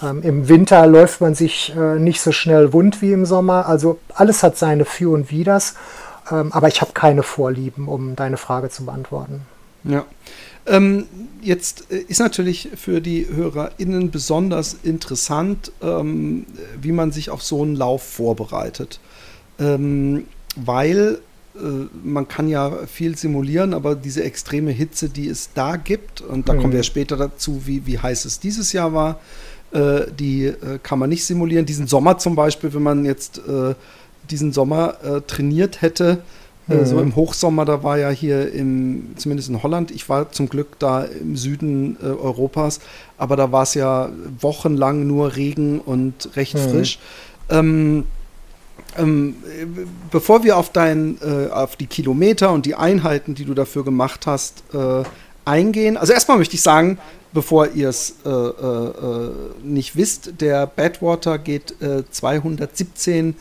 Ähm, 0.02 0.23
Im 0.23 0.49
Winter 0.49 0.87
läuft 0.87 1.21
man 1.21 1.35
sich 1.35 1.75
äh, 1.76 1.99
nicht 1.99 2.21
so 2.21 2.33
schnell 2.33 2.73
wund 2.73 3.02
wie 3.02 3.12
im 3.12 3.26
Sommer. 3.26 3.66
Also 3.66 3.99
alles 4.14 4.43
hat 4.43 4.57
seine 4.57 4.85
Für 4.85 5.11
und 5.11 5.31
Widers. 5.31 5.75
Ähm, 6.31 6.52
aber 6.52 6.69
ich 6.69 6.81
habe 6.81 6.93
keine 6.93 7.23
Vorlieben, 7.23 7.88
um 7.88 8.16
deine 8.16 8.37
Frage 8.37 8.71
zu 8.71 8.85
beantworten. 8.85 9.43
Ja. 9.85 10.05
Ähm, 10.66 11.07
jetzt 11.43 11.93
äh, 11.93 11.99
ist 11.99 12.19
natürlich 12.19 12.71
für 12.76 13.00
die 13.00 13.26
HörerInnen 13.28 14.11
besonders 14.11 14.75
interessant, 14.83 15.71
ähm, 15.81 16.47
wie 16.81 16.93
man 16.93 17.12
sich 17.12 17.31
auf 17.31 17.43
so 17.43 17.62
einen 17.62 17.76
Lauf 17.76 18.02
vorbereitet. 18.02 18.99
Ähm, 19.59 20.26
weil 20.56 21.18
äh, 21.56 21.58
man 22.02 22.28
kann 22.28 22.48
ja 22.48 22.70
viel 22.86 23.16
simulieren, 23.16 23.75
aber 23.75 23.94
diese 23.94 24.25
extreme 24.25 24.70
Hitze, 24.72 25.08
die 25.08 25.28
es 25.28 25.50
da 25.54 25.76
gibt, 25.76 26.20
und 26.20 26.48
da 26.48 26.54
mhm. 26.54 26.60
kommen 26.60 26.72
wir 26.72 26.82
später 26.82 27.16
dazu, 27.16 27.62
wie, 27.66 27.86
wie 27.86 27.98
heiß 27.98 28.25
es 28.25 28.40
dieses 28.40 28.72
Jahr 28.72 28.92
war, 28.92 29.20
äh, 29.72 30.10
die 30.18 30.46
äh, 30.46 30.78
kann 30.82 30.98
man 30.98 31.08
nicht 31.08 31.25
simulieren. 31.25 31.66
Diesen 31.66 31.86
Sommer 31.86 32.18
zum 32.18 32.34
Beispiel, 32.34 32.72
wenn 32.75 32.82
man 32.82 33.04
jetzt 33.04 33.38
äh, 33.38 33.75
diesen 34.30 34.52
Sommer 34.52 34.96
äh, 35.04 35.20
trainiert 35.20 35.82
hätte, 35.82 36.22
äh, 36.68 36.75
mhm. 36.75 36.86
so 36.86 37.00
im 37.00 37.16
Hochsommer, 37.16 37.64
da 37.64 37.82
war 37.82 37.98
ja 37.98 38.10
hier 38.10 38.52
im, 38.52 39.14
zumindest 39.16 39.48
in 39.48 39.62
Holland, 39.62 39.90
ich 39.90 40.08
war 40.08 40.32
zum 40.32 40.48
Glück 40.48 40.78
da 40.78 41.04
im 41.04 41.36
Süden 41.36 41.96
Europas, 42.00 42.80
aber 43.18 43.36
da 43.36 43.52
war 43.52 43.62
es 43.62 43.75
ja 43.75 44.10
wochenlang 44.40 45.06
nur 45.06 45.36
Regen 45.36 45.80
und 45.80 46.30
recht 46.36 46.54
mhm. 46.54 46.70
frisch. 46.70 46.98
Ähm, 47.48 48.04
ähm, 48.99 49.37
bevor 50.11 50.45
wir 50.45 50.57
auf, 50.57 50.71
dein, 50.71 51.19
äh, 51.21 51.50
auf 51.50 51.76
die 51.76 51.87
Kilometer 51.87 52.53
und 52.53 52.67
die 52.67 52.75
Einheiten, 52.75 53.35
die 53.35 53.45
du 53.45 53.55
dafür 53.55 53.85
gemacht 53.85 54.26
hast, 54.26 54.62
äh, 54.73 55.03
eingehen, 55.45 55.97
also 55.97 56.12
erstmal 56.12 56.38
möchte 56.38 56.55
ich 56.57 56.62
sagen, 56.62 56.99
bevor 57.33 57.69
ihr 57.75 57.88
es 57.88 58.17
äh, 58.25 58.29
äh, 58.29 58.33
äh, 58.33 59.31
nicht 59.62 59.97
wisst, 59.97 60.41
der 60.41 60.67
Badwater 60.67 61.38
geht 61.38 61.75
217 62.11 63.35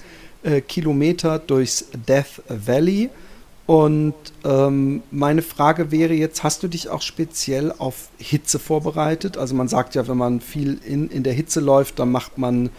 äh, 0.44 0.62
Kilometer 0.62 1.40
durchs 1.40 1.86
Death 2.08 2.42
Valley. 2.48 3.10
Und 3.66 4.14
ähm, 4.44 5.02
meine 5.10 5.42
Frage 5.42 5.92
wäre 5.92 6.14
jetzt, 6.14 6.44
hast 6.44 6.62
du 6.62 6.68
dich 6.68 6.90
auch 6.90 7.02
speziell 7.02 7.74
auf 7.76 8.10
Hitze 8.20 8.60
vorbereitet? 8.60 9.38
Also 9.38 9.56
man 9.56 9.68
sagt 9.68 9.96
ja, 9.96 10.08
wenn 10.08 10.18
man 10.18 10.40
viel 10.40 10.80
in, 10.86 11.10
in 11.10 11.24
der 11.24 11.34
Hitze 11.34 11.62
läuft, 11.62 11.98
dann 11.98 12.12
macht 12.12 12.38
man 12.38 12.70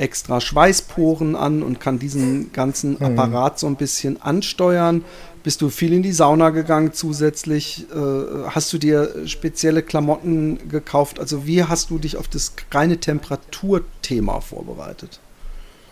extra 0.00 0.40
Schweißporen 0.40 1.36
an 1.36 1.62
und 1.62 1.78
kann 1.78 1.98
diesen 1.98 2.52
ganzen 2.52 2.96
mhm. 2.98 3.04
Apparat 3.04 3.58
so 3.58 3.66
ein 3.66 3.76
bisschen 3.76 4.20
ansteuern. 4.22 5.04
Bist 5.42 5.62
du 5.62 5.70
viel 5.70 5.92
in 5.92 6.02
die 6.02 6.12
Sauna 6.12 6.50
gegangen 6.50 6.92
zusätzlich? 6.92 7.86
Äh, 7.94 8.48
hast 8.48 8.72
du 8.72 8.78
dir 8.78 9.26
spezielle 9.26 9.82
Klamotten 9.82 10.68
gekauft? 10.68 11.18
Also 11.18 11.46
wie 11.46 11.64
hast 11.64 11.90
du 11.90 11.98
dich 11.98 12.16
auf 12.16 12.28
das 12.28 12.52
reine 12.70 12.98
Temperaturthema 12.98 14.40
vorbereitet? 14.40 15.20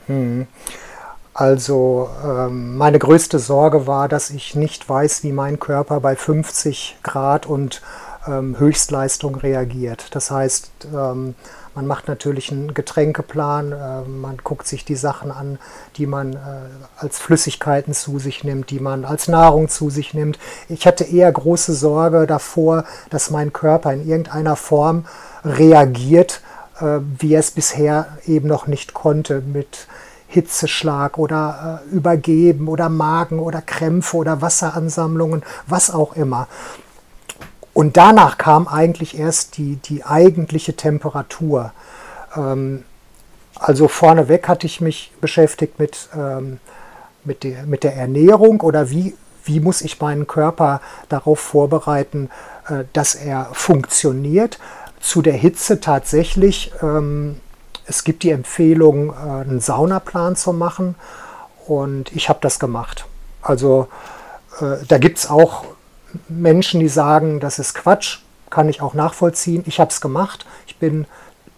Mhm. 0.06 0.46
Also 1.32 2.10
ähm, 2.24 2.76
meine 2.76 2.98
größte 2.98 3.38
Sorge 3.38 3.86
war, 3.86 4.08
dass 4.08 4.30
ich 4.30 4.54
nicht 4.54 4.88
weiß, 4.88 5.22
wie 5.22 5.32
mein 5.32 5.60
Körper 5.60 6.00
bei 6.00 6.16
50 6.16 6.96
Grad 7.02 7.46
und 7.46 7.80
ähm, 8.26 8.58
Höchstleistung 8.58 9.36
reagiert. 9.36 10.06
Das 10.10 10.30
heißt, 10.30 10.70
ähm, 10.92 11.34
man 11.78 11.86
macht 11.86 12.08
natürlich 12.08 12.50
einen 12.50 12.74
Getränkeplan, 12.74 13.70
äh, 13.70 14.08
man 14.08 14.38
guckt 14.38 14.66
sich 14.66 14.84
die 14.84 14.96
Sachen 14.96 15.30
an, 15.30 15.60
die 15.96 16.06
man 16.06 16.32
äh, 16.32 16.38
als 16.96 17.20
Flüssigkeiten 17.20 17.94
zu 17.94 18.18
sich 18.18 18.42
nimmt, 18.42 18.70
die 18.70 18.80
man 18.80 19.04
als 19.04 19.28
Nahrung 19.28 19.68
zu 19.68 19.88
sich 19.88 20.12
nimmt. 20.12 20.40
Ich 20.68 20.88
hatte 20.88 21.04
eher 21.04 21.30
große 21.30 21.74
Sorge 21.74 22.26
davor, 22.26 22.82
dass 23.10 23.30
mein 23.30 23.52
Körper 23.52 23.92
in 23.92 24.08
irgendeiner 24.08 24.56
Form 24.56 25.04
reagiert, 25.44 26.40
äh, 26.80 26.98
wie 27.16 27.36
es 27.36 27.52
bisher 27.52 28.08
eben 28.26 28.48
noch 28.48 28.66
nicht 28.66 28.92
konnte 28.92 29.40
mit 29.40 29.86
Hitzeschlag 30.26 31.16
oder 31.16 31.84
äh, 31.86 31.94
Übergeben 31.94 32.66
oder 32.66 32.88
Magen 32.88 33.38
oder 33.38 33.62
Krämpfe 33.62 34.16
oder 34.16 34.42
Wasseransammlungen, 34.42 35.44
was 35.68 35.94
auch 35.94 36.16
immer. 36.16 36.48
Und 37.74 37.96
danach 37.96 38.38
kam 38.38 38.66
eigentlich 38.66 39.18
erst 39.18 39.56
die, 39.56 39.76
die 39.76 40.04
eigentliche 40.04 40.74
Temperatur. 40.74 41.72
Ähm, 42.36 42.84
also 43.58 43.88
vorneweg 43.88 44.48
hatte 44.48 44.66
ich 44.66 44.80
mich 44.80 45.12
beschäftigt 45.20 45.78
mit, 45.78 46.08
ähm, 46.14 46.60
mit, 47.24 47.44
der, 47.44 47.64
mit 47.64 47.84
der 47.84 47.96
Ernährung 47.96 48.60
oder 48.60 48.90
wie, 48.90 49.14
wie 49.44 49.60
muss 49.60 49.82
ich 49.82 50.00
meinen 50.00 50.26
Körper 50.26 50.80
darauf 51.08 51.40
vorbereiten, 51.40 52.30
äh, 52.68 52.84
dass 52.92 53.14
er 53.14 53.48
funktioniert. 53.52 54.58
Zu 55.00 55.22
der 55.22 55.34
Hitze 55.34 55.80
tatsächlich, 55.80 56.72
ähm, 56.82 57.40
es 57.86 58.04
gibt 58.04 58.22
die 58.22 58.30
Empfehlung, 58.30 59.10
äh, 59.10 59.40
einen 59.42 59.60
Saunaplan 59.60 60.36
zu 60.36 60.52
machen 60.52 60.94
und 61.66 62.12
ich 62.12 62.28
habe 62.28 62.38
das 62.42 62.58
gemacht. 62.58 63.06
Also 63.42 63.88
äh, 64.60 64.84
da 64.86 64.98
gibt 64.98 65.18
es 65.18 65.30
auch 65.30 65.64
Menschen, 66.28 66.80
die 66.80 66.88
sagen, 66.88 67.40
das 67.40 67.58
ist 67.58 67.74
Quatsch, 67.74 68.18
kann 68.50 68.68
ich 68.68 68.80
auch 68.80 68.94
nachvollziehen. 68.94 69.62
Ich 69.66 69.80
habe 69.80 69.90
es 69.90 70.00
gemacht. 70.00 70.46
Ich 70.66 70.78
bin 70.78 71.06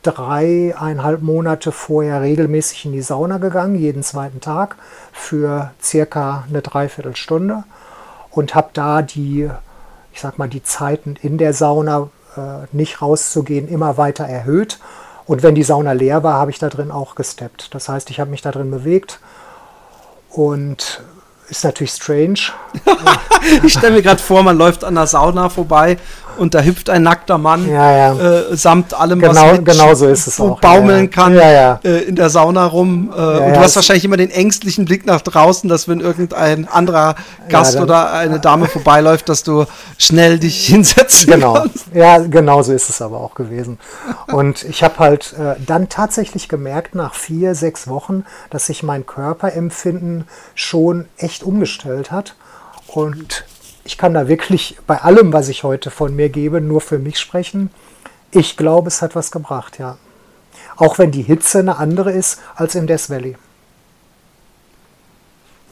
dreieinhalb 0.02 1.22
Monate 1.22 1.72
vorher 1.72 2.22
regelmäßig 2.22 2.86
in 2.86 2.92
die 2.92 3.02
Sauna 3.02 3.38
gegangen, 3.38 3.76
jeden 3.76 4.02
zweiten 4.02 4.40
Tag 4.40 4.76
für 5.12 5.72
circa 5.82 6.44
eine 6.48 6.62
Dreiviertelstunde 6.62 7.64
und 8.30 8.54
habe 8.54 8.70
da 8.72 9.02
die, 9.02 9.50
ich 10.12 10.20
sag 10.20 10.38
mal, 10.38 10.48
die 10.48 10.62
Zeiten 10.62 11.16
in 11.20 11.36
der 11.36 11.52
Sauna 11.52 12.08
äh, 12.36 12.66
nicht 12.72 13.02
rauszugehen 13.02 13.68
immer 13.68 13.98
weiter 13.98 14.24
erhöht. 14.24 14.78
Und 15.26 15.42
wenn 15.42 15.54
die 15.54 15.62
Sauna 15.62 15.92
leer 15.92 16.22
war, 16.24 16.34
habe 16.34 16.50
ich 16.50 16.58
da 16.58 16.68
drin 16.68 16.90
auch 16.90 17.14
gesteppt. 17.14 17.74
Das 17.74 17.88
heißt, 17.88 18.10
ich 18.10 18.20
habe 18.20 18.30
mich 18.30 18.42
da 18.42 18.50
drin 18.50 18.70
bewegt 18.70 19.20
und 20.30 21.02
ist 21.50 21.64
natürlich 21.64 21.92
strange. 21.92 22.40
ich 23.64 23.72
stelle 23.72 23.94
mir 23.94 24.02
gerade 24.02 24.22
vor, 24.22 24.42
man 24.42 24.56
läuft 24.56 24.84
an 24.84 24.94
der 24.94 25.06
Sauna 25.06 25.48
vorbei 25.48 25.98
und 26.38 26.54
da 26.54 26.62
hüpft 26.62 26.90
ein 26.90 27.02
nackter 27.02 27.38
Mann 27.38 27.68
ja, 27.68 28.14
ja. 28.14 28.18
Äh, 28.18 28.56
samt 28.56 28.94
allem, 28.94 29.20
genau, 29.20 29.34
was 29.34 29.52
mit 29.52 29.64
genau 29.64 29.94
so 29.94 30.06
ist 30.06 30.26
es 30.26 30.40
auch. 30.40 30.60
baumeln 30.60 31.04
ja, 31.04 31.06
kann 31.06 31.36
äh, 31.36 31.98
in 32.00 32.16
der 32.16 32.30
Sauna 32.30 32.66
rum. 32.66 33.12
Äh, 33.14 33.20
und 33.20 33.54
du 33.54 33.60
hast 33.60 33.76
wahrscheinlich 33.76 34.04
immer 34.04 34.16
den 34.16 34.30
ängstlichen 34.30 34.84
Blick 34.84 35.06
nach 35.06 35.20
draußen, 35.20 35.68
dass 35.68 35.88
wenn 35.88 36.00
irgendein 36.00 36.68
anderer 36.68 37.14
Gast 37.48 37.78
oder 37.78 38.12
eine 38.12 38.40
Dame 38.40 38.66
vorbeiläuft, 38.66 39.28
dass 39.28 39.42
du 39.42 39.66
schnell 39.98 40.38
dich 40.38 40.66
hinsetzen 40.66 41.32
genau. 41.32 41.54
kannst. 41.54 41.86
Ja, 41.94 42.18
genau 42.18 42.62
so 42.62 42.72
ist 42.72 42.88
es 42.88 43.02
aber 43.02 43.20
auch 43.20 43.34
gewesen. 43.34 43.78
Und 44.32 44.62
ich 44.64 44.82
habe 44.82 44.98
halt 44.98 45.34
äh, 45.34 45.56
dann 45.64 45.88
tatsächlich 45.88 46.48
gemerkt, 46.48 46.94
nach 46.94 47.14
vier, 47.14 47.54
sechs 47.54 47.88
Wochen, 47.88 48.24
dass 48.50 48.66
sich 48.66 48.82
mein 48.82 49.06
Körperempfinden 49.06 50.24
schon 50.54 51.06
echt 51.16 51.42
umgestellt 51.42 52.10
hat. 52.10 52.34
Und 52.86 53.44
ich 53.90 53.98
kann 53.98 54.14
da 54.14 54.28
wirklich 54.28 54.76
bei 54.86 54.98
allem, 54.98 55.32
was 55.32 55.48
ich 55.48 55.64
heute 55.64 55.90
von 55.90 56.14
mir 56.14 56.28
gebe, 56.28 56.60
nur 56.60 56.80
für 56.80 57.00
mich 57.00 57.18
sprechen. 57.18 57.70
Ich 58.30 58.56
glaube, 58.56 58.86
es 58.86 59.02
hat 59.02 59.16
was 59.16 59.32
gebracht, 59.32 59.80
ja. 59.80 59.98
Auch 60.76 60.98
wenn 60.98 61.10
die 61.10 61.22
Hitze 61.22 61.58
eine 61.58 61.76
andere 61.76 62.12
ist 62.12 62.38
als 62.54 62.76
im 62.76 62.86
Death 62.86 63.10
Valley. 63.10 63.36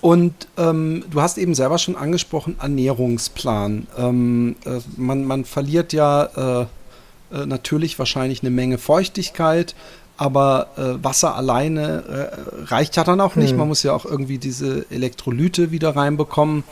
Und 0.01 0.49
ähm, 0.57 1.05
du 1.09 1.23
hast 1.23 1.39
eben 1.39 1.55
selber 1.55 1.79
schon 1.79 1.95
angesprochen, 1.95 2.57
Ernährungsplan. 2.61 3.87
Ähm, 3.97 4.57
äh, 4.65 4.81
man, 4.97 5.25
man, 5.25 5.45
verliert 5.45 5.93
ja 5.93 6.25
äh, 6.25 6.67
äh, 7.33 7.47
natürlich 7.47 8.01
wahrscheinlich 8.01 8.43
eine 8.43 8.51
Menge 8.51 8.79
Feuchtigkeit, 8.79 9.77
aber 10.17 10.71
äh, 10.77 11.05
Wasser 11.05 11.37
alleine 11.37 12.33
äh, 12.33 12.65
reicht 12.65 12.97
ja 12.97 13.05
dann 13.05 13.21
auch 13.21 13.37
nicht. 13.37 13.51
Hm. 13.51 13.59
Man 13.59 13.69
muss 13.69 13.85
ja 13.85 13.93
auch 13.93 14.05
irgendwie 14.05 14.39
diese 14.39 14.87
Elektrolyte 14.91 15.71
wieder 15.71 15.95
reinbekommen. 15.95 16.65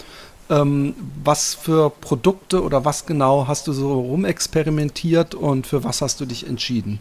Ähm, 0.48 0.94
was 1.24 1.54
für 1.54 1.90
Produkte 1.90 2.62
oder 2.62 2.84
was 2.84 3.06
genau 3.06 3.48
hast 3.48 3.66
du 3.66 3.72
so 3.72 4.00
rumexperimentiert 4.00 5.34
und 5.34 5.66
für 5.66 5.82
was 5.82 6.02
hast 6.02 6.20
du 6.20 6.24
dich 6.24 6.46
entschieden? 6.46 7.00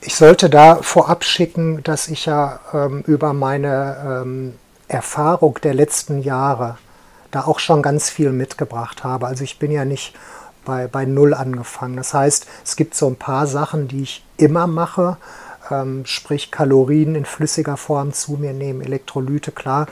Ich 0.00 0.14
sollte 0.14 0.48
da 0.48 0.76
vorab 0.76 1.24
schicken, 1.24 1.82
dass 1.82 2.08
ich 2.08 2.24
ja 2.24 2.60
ähm, 2.72 3.02
über 3.06 3.34
meine 3.34 4.22
ähm, 4.22 4.54
Erfahrung 4.88 5.58
der 5.62 5.74
letzten 5.74 6.22
Jahre 6.22 6.78
da 7.30 7.44
auch 7.44 7.58
schon 7.58 7.82
ganz 7.82 8.08
viel 8.08 8.32
mitgebracht 8.32 9.04
habe. 9.04 9.26
Also 9.26 9.44
ich 9.44 9.58
bin 9.58 9.70
ja 9.70 9.84
nicht 9.84 10.14
bei, 10.64 10.86
bei 10.86 11.04
Null 11.04 11.34
angefangen. 11.34 11.96
Das 11.96 12.14
heißt, 12.14 12.46
es 12.64 12.76
gibt 12.76 12.94
so 12.94 13.06
ein 13.06 13.16
paar 13.16 13.46
Sachen, 13.46 13.88
die 13.88 14.02
ich 14.02 14.24
immer 14.36 14.66
mache, 14.66 15.16
ähm, 15.70 16.04
sprich 16.06 16.50
Kalorien 16.50 17.14
in 17.14 17.24
flüssiger 17.24 17.76
Form 17.76 18.12
zu 18.12 18.32
mir 18.32 18.52
nehmen, 18.52 18.80
Elektrolyte, 18.80 19.52
klar. 19.52 19.86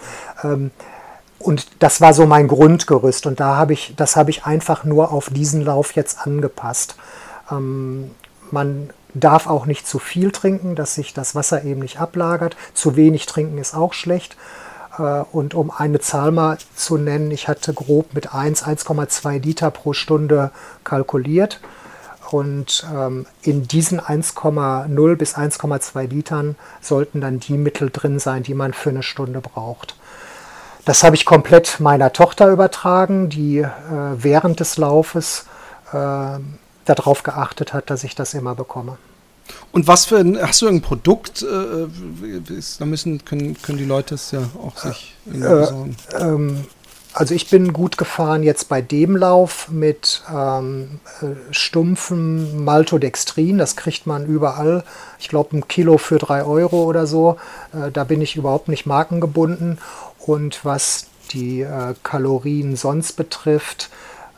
Und 1.39 1.67
das 1.79 2.01
war 2.01 2.15
so 2.15 2.27
mein 2.27 2.49
Grundgerüst 2.49 3.27
und 3.27 3.39
da 3.39 3.57
habe 3.57 3.73
ich, 3.73 3.95
das 3.97 4.17
habe 4.17 4.31
ich 4.31 4.45
einfach 4.45 4.85
nur 4.85 5.13
auf 5.13 5.31
diesen 5.31 5.65
Lauf 5.65 5.93
jetzt 5.93 6.27
angepasst. 6.27 6.97
Ähm, 7.51 8.11
man 8.51 8.91
darf 9.15 9.47
auch 9.47 9.67
nicht 9.67 9.87
zu 9.87 9.99
viel 9.99 10.33
trinken, 10.33 10.75
dass 10.75 10.95
sich 10.95 11.15
das 11.15 11.35
Wasser 11.35 11.65
eben 11.65 11.81
nicht 11.81 12.01
ablagert. 12.01 12.57
Zu 12.75 12.97
wenig 12.97 13.27
trinken 13.27 13.59
ist 13.59 13.75
auch 13.75 13.93
schlecht. 13.93 14.37
Äh, 14.99 15.23
und 15.33 15.55
um 15.55 15.71
eine 15.71 16.01
Zahl 16.01 16.33
mal 16.33 16.59
zu 16.75 16.97
nennen, 16.97 17.31
ich 17.31 17.49
hatte 17.49 17.73
grob 17.73 18.15
mit 18.15 18.35
1, 18.35 18.65
1,2 18.65 19.43
Liter 19.43 19.71
pro 19.71 19.93
Stunde 19.93 20.51
kalkuliert. 20.85 21.61
Und 22.31 22.87
ähm, 22.95 23.27
in 23.43 23.67
diesen 23.69 24.01
1,0 24.01 25.17
bis 25.17 25.35
1,2 25.35 26.09
Litern 26.09 26.57
sollten 26.81 27.23
dann 27.23 27.41
die 27.41 27.57
Mittel 27.57 27.91
drin 27.91 28.19
sein, 28.19 28.43
die 28.43 28.55
man 28.55 28.75
für 28.75 28.91
eine 28.91 29.03
Stunde 29.03 29.41
braucht. 29.41 29.97
Das 30.89 31.03
habe 31.05 31.17
ich 31.17 31.27
komplett 31.27 31.81
meiner 31.81 32.15
Tochter 32.15 32.51
übertragen, 32.51 33.29
die 33.29 33.59
äh, 33.59 33.69
während 34.17 34.59
des 34.59 34.79
Laufes 34.79 35.45
äh, 35.93 36.39
darauf 36.87 37.23
geachtet 37.23 37.75
hat, 37.75 37.91
dass 37.91 38.05
ich 38.05 38.15
das 38.15 38.33
immer 38.33 38.55
bekomme. 38.55 38.97
Und 39.71 39.87
was 39.87 40.07
für 40.07 40.17
ein, 40.17 40.41
hast 40.41 40.63
du 40.63 40.65
irgendein 40.65 40.89
Produkt? 40.89 41.43
Äh, 41.43 42.53
ist, 42.55 42.81
da 42.81 42.87
müssen, 42.87 43.23
können, 43.23 43.61
können 43.61 43.77
die 43.77 43.85
Leute 43.85 44.15
es 44.15 44.31
ja 44.31 44.41
auch 44.65 44.79
sich 44.79 45.15
äh, 45.27 45.33
besorgen. 45.33 45.97
Ähm, 46.19 46.65
also 47.13 47.35
ich 47.35 47.51
bin 47.51 47.73
gut 47.73 47.99
gefahren 47.99 48.43
jetzt 48.43 48.69
bei 48.69 48.81
dem 48.81 49.17
Lauf 49.17 49.69
mit 49.71 50.23
ähm, 50.33 51.01
äh, 51.21 51.27
stumpfem 51.51 52.65
Maltodextrin. 52.65 53.59
Das 53.59 53.77
kriegt 53.77 54.07
man 54.07 54.25
überall. 54.25 54.85
Ich 55.19 55.29
glaube 55.29 55.57
ein 55.57 55.67
Kilo 55.67 55.99
für 55.99 56.19
drei 56.19 56.45
Euro 56.45 56.85
oder 56.85 57.07
so. 57.07 57.37
Äh, 57.75 57.91
da 57.91 58.05
bin 58.05 58.23
ich 58.23 58.37
überhaupt 58.37 58.69
nicht 58.69 58.87
markengebunden. 58.87 59.79
Und 60.29 60.63
was 60.67 61.07
die 61.33 61.63
äh, 61.63 61.95
Kalorien 62.03 62.77
sonst 62.77 63.15
betrifft, 63.15 63.89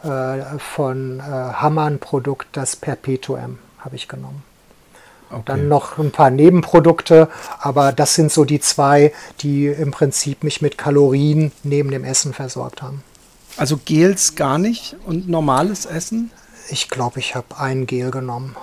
äh, 0.04 0.58
von 0.58 1.18
äh, 1.18 1.22
Hammann 1.22 1.98
Produkt 1.98 2.46
das 2.52 2.76
Perpetuum 2.76 3.58
habe 3.80 3.96
ich 3.96 4.06
genommen. 4.06 4.44
Okay. 5.30 5.42
Dann 5.46 5.66
noch 5.68 5.98
ein 5.98 6.12
paar 6.12 6.30
Nebenprodukte, 6.30 7.28
aber 7.58 7.90
das 7.90 8.14
sind 8.14 8.30
so 8.30 8.44
die 8.44 8.60
zwei, 8.60 9.12
die 9.40 9.66
im 9.66 9.90
Prinzip 9.90 10.44
mich 10.44 10.62
mit 10.62 10.78
Kalorien 10.78 11.50
neben 11.64 11.90
dem 11.90 12.04
Essen 12.04 12.34
versorgt 12.34 12.82
haben. 12.82 13.02
Also 13.56 13.76
Gels 13.84 14.36
gar 14.36 14.58
nicht 14.58 14.94
und 15.06 15.28
normales 15.28 15.86
Essen? 15.86 16.30
Ich 16.68 16.88
glaube, 16.88 17.18
ich 17.18 17.34
habe 17.34 17.58
ein 17.58 17.86
Gel 17.86 18.12
genommen. 18.12 18.54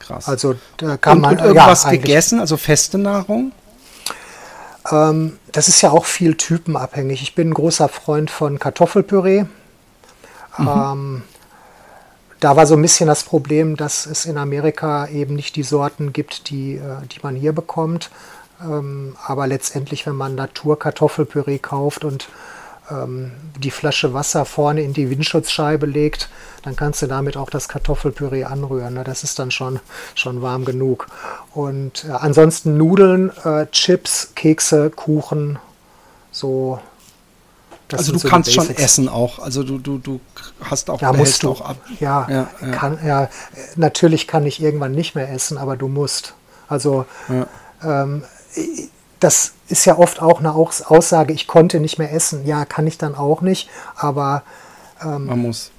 Krass. 0.00 0.26
Also 0.26 0.56
da 0.76 0.96
kann 0.96 1.18
und, 1.18 1.22
man 1.22 1.38
und 1.38 1.44
irgendwas 1.44 1.84
ja, 1.84 1.90
gegessen, 1.90 2.40
also 2.40 2.56
feste 2.56 2.98
Nahrung? 2.98 3.52
Ähm, 4.90 5.38
das 5.52 5.68
ist 5.68 5.82
ja 5.82 5.90
auch 5.90 6.04
viel 6.04 6.36
typenabhängig. 6.36 7.22
Ich 7.22 7.34
bin 7.34 7.50
ein 7.50 7.54
großer 7.54 7.88
Freund 7.88 8.30
von 8.30 8.58
Kartoffelpüree. 8.58 9.44
Mhm. 10.58 10.68
Ähm, 10.68 11.22
da 12.40 12.56
war 12.56 12.66
so 12.66 12.74
ein 12.74 12.82
bisschen 12.82 13.06
das 13.06 13.24
Problem, 13.24 13.76
dass 13.76 14.06
es 14.06 14.26
in 14.26 14.36
Amerika 14.38 15.08
eben 15.08 15.34
nicht 15.34 15.56
die 15.56 15.62
Sorten 15.62 16.12
gibt, 16.12 16.50
die, 16.50 16.74
äh, 16.76 17.06
die 17.10 17.20
man 17.22 17.34
hier 17.34 17.52
bekommt. 17.52 18.10
Ähm, 18.62 19.16
aber 19.26 19.46
letztendlich, 19.46 20.06
wenn 20.06 20.16
man 20.16 20.34
Naturkartoffelpüree 20.34 21.58
kauft 21.58 22.04
und 22.04 22.28
ähm, 22.90 23.32
die 23.58 23.70
Flasche 23.70 24.14
Wasser 24.14 24.44
vorne 24.44 24.82
in 24.82 24.92
die 24.92 25.10
Windschutzscheibe 25.10 25.86
legt, 25.86 26.28
dann 26.62 26.76
kannst 26.76 27.02
du 27.02 27.06
damit 27.06 27.36
auch 27.36 27.50
das 27.50 27.68
Kartoffelpüree 27.68 28.44
anrühren. 28.44 28.94
Ne? 28.94 29.04
Das 29.04 29.24
ist 29.24 29.38
dann 29.38 29.50
schon, 29.50 29.80
schon 30.14 30.42
warm 30.42 30.64
genug. 30.64 31.06
Und 31.52 32.04
äh, 32.04 32.12
ansonsten 32.12 32.76
Nudeln, 32.76 33.30
äh, 33.44 33.66
Chips, 33.70 34.32
Kekse, 34.34 34.90
Kuchen, 34.90 35.58
so 36.30 36.80
das 37.88 38.00
also 38.00 38.12
du 38.12 38.18
so 38.18 38.28
kannst 38.28 38.52
schon 38.52 38.68
essen 38.70 39.08
auch. 39.08 39.38
Also 39.38 39.62
du, 39.62 39.78
du, 39.78 39.98
du 39.98 40.20
hast 40.60 40.90
auch, 40.90 41.00
ja, 41.00 41.12
musst 41.12 41.44
du. 41.44 41.50
auch 41.50 41.60
ab. 41.60 41.76
Ja, 42.00 42.26
ja, 42.28 42.48
ja. 42.60 42.70
Kann, 42.72 42.98
ja, 43.06 43.28
natürlich 43.76 44.26
kann 44.26 44.44
ich 44.44 44.60
irgendwann 44.60 44.92
nicht 44.92 45.14
mehr 45.14 45.30
essen, 45.30 45.56
aber 45.56 45.76
du 45.76 45.86
musst. 45.86 46.34
Also 46.68 47.06
ja. 47.28 47.46
ähm, 48.02 48.24
das 49.20 49.52
ist 49.68 49.84
ja 49.84 49.98
oft 49.98 50.20
auch 50.20 50.40
eine 50.40 50.54
Aussage, 50.54 51.32
ich 51.32 51.46
konnte 51.46 51.80
nicht 51.80 51.98
mehr 51.98 52.12
essen. 52.12 52.46
Ja, 52.46 52.64
kann 52.64 52.86
ich 52.86 52.98
dann 52.98 53.14
auch 53.14 53.40
nicht, 53.40 53.68
aber 53.96 54.42
ähm, 55.02 55.26
man 55.26 55.38
muss. 55.40 55.70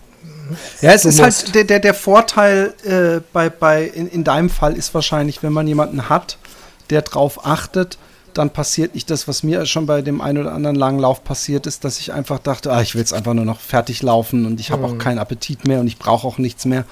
Ja, 0.82 0.94
es 0.94 1.06
ist 1.06 1.20
halt 1.20 1.34
musst. 1.34 1.46
halt 1.46 1.56
der, 1.56 1.64
der, 1.66 1.80
der 1.80 1.94
Vorteil 1.94 2.74
äh, 2.84 3.22
bei, 3.34 3.50
bei 3.50 3.84
in, 3.84 4.08
in 4.08 4.24
deinem 4.24 4.50
Fall 4.50 4.76
ist 4.76 4.94
wahrscheinlich, 4.94 5.44
wenn 5.44 5.54
man 5.54 5.68
jemanden 5.68 6.10
hat, 6.10 6.38
der 6.90 7.02
drauf 7.02 7.46
achtet, 7.46 7.98
dann 8.34 8.52
passiert 8.52 8.94
nicht 8.94 9.10
das, 9.10 9.28
was 9.28 9.44
mir 9.44 9.66
schon 9.66 9.86
bei 9.86 10.02
dem 10.02 10.22
einen 10.22 10.40
oder 10.40 10.54
anderen 10.54 10.76
langen 10.76 11.00
Lauf 11.00 11.24
passiert 11.24 11.66
ist, 11.66 11.84
dass 11.84 12.00
ich 12.00 12.14
einfach 12.14 12.40
dachte, 12.40 12.72
ah, 12.72 12.82
ich 12.82 12.94
will 12.94 13.02
jetzt 13.02 13.14
einfach 13.14 13.34
nur 13.34 13.46
noch 13.46 13.60
fertig 13.60 14.04
laufen 14.04 14.46
und 14.46 14.60
ich 14.60 14.72
habe 14.72 14.86
mhm. 14.86 14.94
auch 14.94 14.98
keinen 15.00 15.18
Appetit 15.18 15.68
mehr 15.68 15.80
und 15.80 15.88
ich 15.88 15.98
brauche 15.98 16.28
auch 16.28 16.38
nichts 16.38 16.66
mehr. 16.66 16.86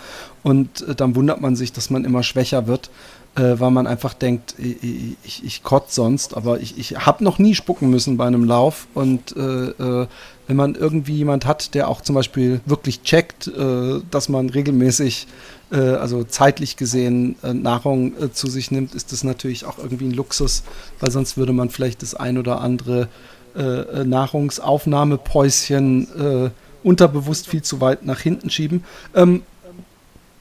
Und 0.44 0.82
äh, 0.88 0.96
dann 0.96 1.16
wundert 1.16 1.42
man 1.42 1.56
sich, 1.56 1.72
dass 1.72 1.90
man 1.90 2.04
immer 2.04 2.24
schwächer 2.24 2.68
wird, 2.68 2.90
äh, 3.36 3.60
weil 3.60 3.72
man 3.72 3.88
einfach 3.88 4.14
denkt, 4.14 4.56
ich, 4.58 5.18
ich, 5.24 5.44
ich 5.44 5.64
kotze 5.64 5.96
sonst, 5.96 6.38
aber 6.38 6.62
ich, 6.62 6.78
ich 6.78 7.06
habe 7.06 7.24
noch 7.24 7.40
nie 7.40 7.56
spucken 7.56 7.90
müssen 7.90 8.18
bei 8.18 8.26
einem 8.26 8.46
Lauf 8.46 8.88
und 8.94 9.36
äh, 9.36 9.42
äh, 9.42 10.08
wenn 10.48 10.56
man 10.56 10.76
irgendwie 10.76 11.16
jemand 11.16 11.46
hat, 11.46 11.74
der 11.74 11.90
auch 11.90 12.02
zum 12.02 12.16
Beispiel 12.16 12.62
wirklich 12.66 13.02
checkt, 13.02 13.48
äh, 13.48 14.00
dass 14.12 14.30
man 14.30 14.50
regelmäßig 14.50 15.28
äh, 15.72 15.78
also 15.78 16.24
zeitlich 16.24 16.78
gesehen 16.78 17.36
äh, 17.44 17.54
Nahrung 17.54 18.14
äh, 18.22 18.32
zu 18.32 18.48
sich 18.48 18.72
nimmt, 18.72 18.96
ist 18.96 19.12
das 19.12 19.24
natürlich 19.24 19.66
auch 19.66 19.78
irgendwie 19.80 20.06
ein 20.06 20.14
Luxus, 20.14 20.64
weil 21.00 21.12
sonst 21.12 21.38
würde 21.38 21.54
man 21.54 21.70
vielleicht 21.70 22.02
das 22.04 22.16
ein 22.16 22.38
oder 22.38 22.62
andere 22.62 23.08
äh, 23.56 24.04
Nahrungsaufnahmepäuschen 24.04 26.52
unterbewusst 26.84 27.48
viel 27.48 27.64
zu 27.64 27.82
weit 27.82 28.06
nach 28.06 28.20
hinten 28.20 28.50
schieben. 28.50 28.84
Ähm, 29.16 29.42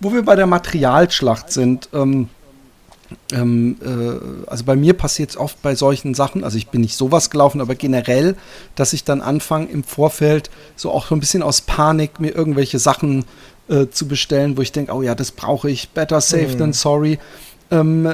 wo 0.00 0.12
wir 0.12 0.24
bei 0.24 0.36
der 0.36 0.46
Materialschlacht 0.46 1.50
sind, 1.50 1.88
ähm, 1.94 2.28
ähm, 3.32 3.76
äh, 3.84 4.48
also 4.48 4.64
bei 4.64 4.76
mir 4.76 4.94
passiert 4.94 5.30
es 5.30 5.36
oft 5.36 5.60
bei 5.62 5.74
solchen 5.74 6.14
Sachen, 6.14 6.44
also 6.44 6.56
ich 6.56 6.68
bin 6.68 6.80
nicht 6.80 6.96
sowas 6.96 7.30
gelaufen, 7.30 7.60
aber 7.60 7.74
generell, 7.74 8.36
dass 8.74 8.92
ich 8.92 9.04
dann 9.04 9.20
anfange 9.20 9.66
im 9.66 9.84
Vorfeld 9.84 10.50
so 10.76 10.90
auch 10.90 11.06
so 11.06 11.14
ein 11.14 11.20
bisschen 11.20 11.42
aus 11.42 11.60
Panik 11.60 12.20
mir 12.20 12.34
irgendwelche 12.34 12.78
Sachen 12.78 13.24
äh, 13.68 13.86
zu 13.88 14.08
bestellen, 14.08 14.56
wo 14.56 14.62
ich 14.62 14.72
denke, 14.72 14.92
oh 14.92 15.02
ja, 15.02 15.14
das 15.14 15.32
brauche 15.32 15.70
ich, 15.70 15.90
better 15.90 16.20
safe 16.20 16.48
mhm. 16.48 16.58
than 16.58 16.72
sorry. 16.72 17.18
Ähm, 17.70 18.08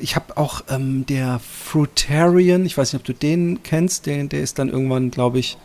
ich 0.00 0.14
habe 0.14 0.36
auch 0.36 0.62
ähm, 0.68 1.06
der 1.06 1.40
Fruitarian, 1.40 2.66
ich 2.66 2.76
weiß 2.76 2.92
nicht, 2.92 3.00
ob 3.00 3.06
du 3.06 3.14
den 3.14 3.62
kennst, 3.62 4.06
der, 4.06 4.24
der 4.24 4.40
ist 4.40 4.58
dann 4.58 4.68
irgendwann, 4.68 5.10
glaube 5.10 5.38
ich, 5.38 5.58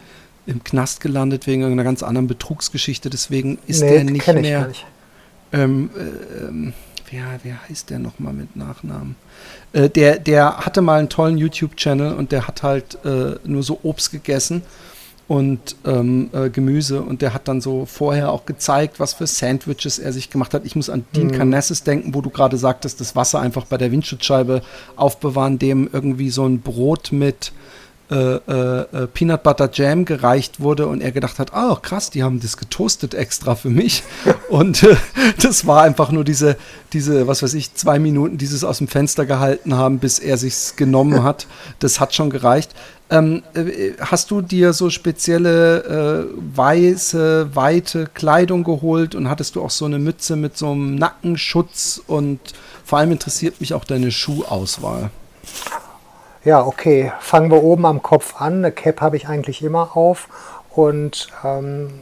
im 0.45 0.63
Knast 0.63 1.01
gelandet 1.01 1.47
wegen 1.47 1.61
irgendeiner 1.61 1.83
ganz 1.83 2.01
anderen 2.01 2.27
Betrugsgeschichte, 2.27 3.09
deswegen 3.09 3.59
ist 3.67 3.81
nee, 3.81 3.89
der 3.89 4.03
nicht 4.05 4.27
mehr. 4.27 4.67
Nicht. 4.67 4.85
Ähm, 5.51 5.89
äh, 5.95 6.45
ähm, 6.45 6.73
wer, 7.11 7.39
wer 7.43 7.67
heißt 7.67 7.89
der 7.89 7.99
nochmal 7.99 8.33
mit 8.33 8.55
Nachnamen? 8.55 9.15
Äh, 9.73 9.89
der, 9.89 10.19
der 10.19 10.57
hatte 10.57 10.81
mal 10.81 10.99
einen 10.99 11.09
tollen 11.09 11.37
YouTube-Channel 11.37 12.13
und 12.13 12.31
der 12.31 12.47
hat 12.47 12.63
halt 12.63 12.97
äh, 13.05 13.35
nur 13.45 13.63
so 13.63 13.79
Obst 13.83 14.11
gegessen 14.11 14.63
und 15.27 15.75
ähm, 15.85 16.29
äh, 16.33 16.49
Gemüse 16.49 17.01
und 17.01 17.21
der 17.21 17.33
hat 17.35 17.47
dann 17.47 17.61
so 17.61 17.85
vorher 17.85 18.31
auch 18.31 18.45
gezeigt, 18.45 18.99
was 18.99 19.13
für 19.13 19.27
Sandwiches 19.27 19.99
er 19.99 20.11
sich 20.11 20.31
gemacht 20.31 20.53
hat. 20.55 20.65
Ich 20.65 20.75
muss 20.75 20.89
an 20.89 21.05
Dean 21.15 21.27
mhm. 21.27 21.33
Carnassus 21.33 21.83
denken, 21.83 22.15
wo 22.15 22.21
du 22.21 22.31
gerade 22.31 22.57
sagtest, 22.57 22.99
das 22.99 23.15
Wasser 23.15 23.39
einfach 23.39 23.65
bei 23.65 23.77
der 23.77 23.91
Windschutzscheibe 23.91 24.63
aufbewahren, 24.95 25.59
dem 25.59 25.87
irgendwie 25.93 26.31
so 26.31 26.45
ein 26.47 26.61
Brot 26.61 27.11
mit 27.11 27.51
äh, 28.11 28.15
äh, 28.15 29.07
Peanut 29.13 29.43
Butter 29.43 29.69
Jam 29.71 30.05
gereicht 30.05 30.59
wurde 30.59 30.87
und 30.87 31.01
er 31.01 31.11
gedacht 31.11 31.37
hat, 31.37 31.51
oh 31.55 31.75
krass, 31.75 32.09
die 32.09 32.23
haben 32.23 32.39
das 32.39 32.57
getoastet 32.57 33.13
extra 33.13 33.55
für 33.55 33.69
mich. 33.69 34.03
und 34.49 34.83
äh, 34.83 34.95
das 35.41 35.67
war 35.67 35.83
einfach 35.83 36.11
nur 36.11 36.23
diese, 36.23 36.57
diese, 36.91 37.27
was 37.27 37.43
weiß 37.43 37.53
ich, 37.53 37.75
zwei 37.75 37.99
Minuten, 37.99 38.37
dieses 38.37 38.63
aus 38.63 38.79
dem 38.79 38.87
Fenster 38.87 39.25
gehalten 39.25 39.75
haben, 39.75 39.99
bis 39.99 40.17
er 40.19 40.37
sich's 40.37 40.75
genommen 40.75 41.23
hat. 41.23 41.45
Das 41.79 41.99
hat 41.99 42.15
schon 42.15 42.29
gereicht. 42.29 42.73
Ähm, 43.11 43.43
äh, 43.53 43.91
hast 43.99 44.31
du 44.31 44.41
dir 44.41 44.73
so 44.73 44.89
spezielle 44.89 46.27
äh, 46.29 46.55
weiße, 46.55 47.55
weite 47.55 48.07
Kleidung 48.07 48.63
geholt 48.63 49.15
und 49.15 49.29
hattest 49.29 49.55
du 49.55 49.63
auch 49.63 49.71
so 49.71 49.85
eine 49.85 49.99
Mütze 49.99 50.35
mit 50.35 50.57
so 50.57 50.71
einem 50.71 50.95
Nackenschutz 50.95 52.01
und 52.05 52.39
vor 52.83 52.99
allem 52.99 53.11
interessiert 53.11 53.59
mich 53.61 53.73
auch 53.73 53.83
deine 53.83 54.11
Schuhauswahl. 54.11 55.11
Ja, 56.45 56.65
okay. 56.65 57.11
Fangen 57.19 57.51
wir 57.51 57.63
oben 57.63 57.85
am 57.85 58.01
Kopf 58.01 58.39
an. 58.39 58.59
Eine 58.59 58.71
Cap 58.71 59.01
habe 59.01 59.17
ich 59.17 59.27
eigentlich 59.27 59.61
immer 59.61 59.97
auf 59.97 60.29
und 60.69 61.27
ähm, 61.43 62.01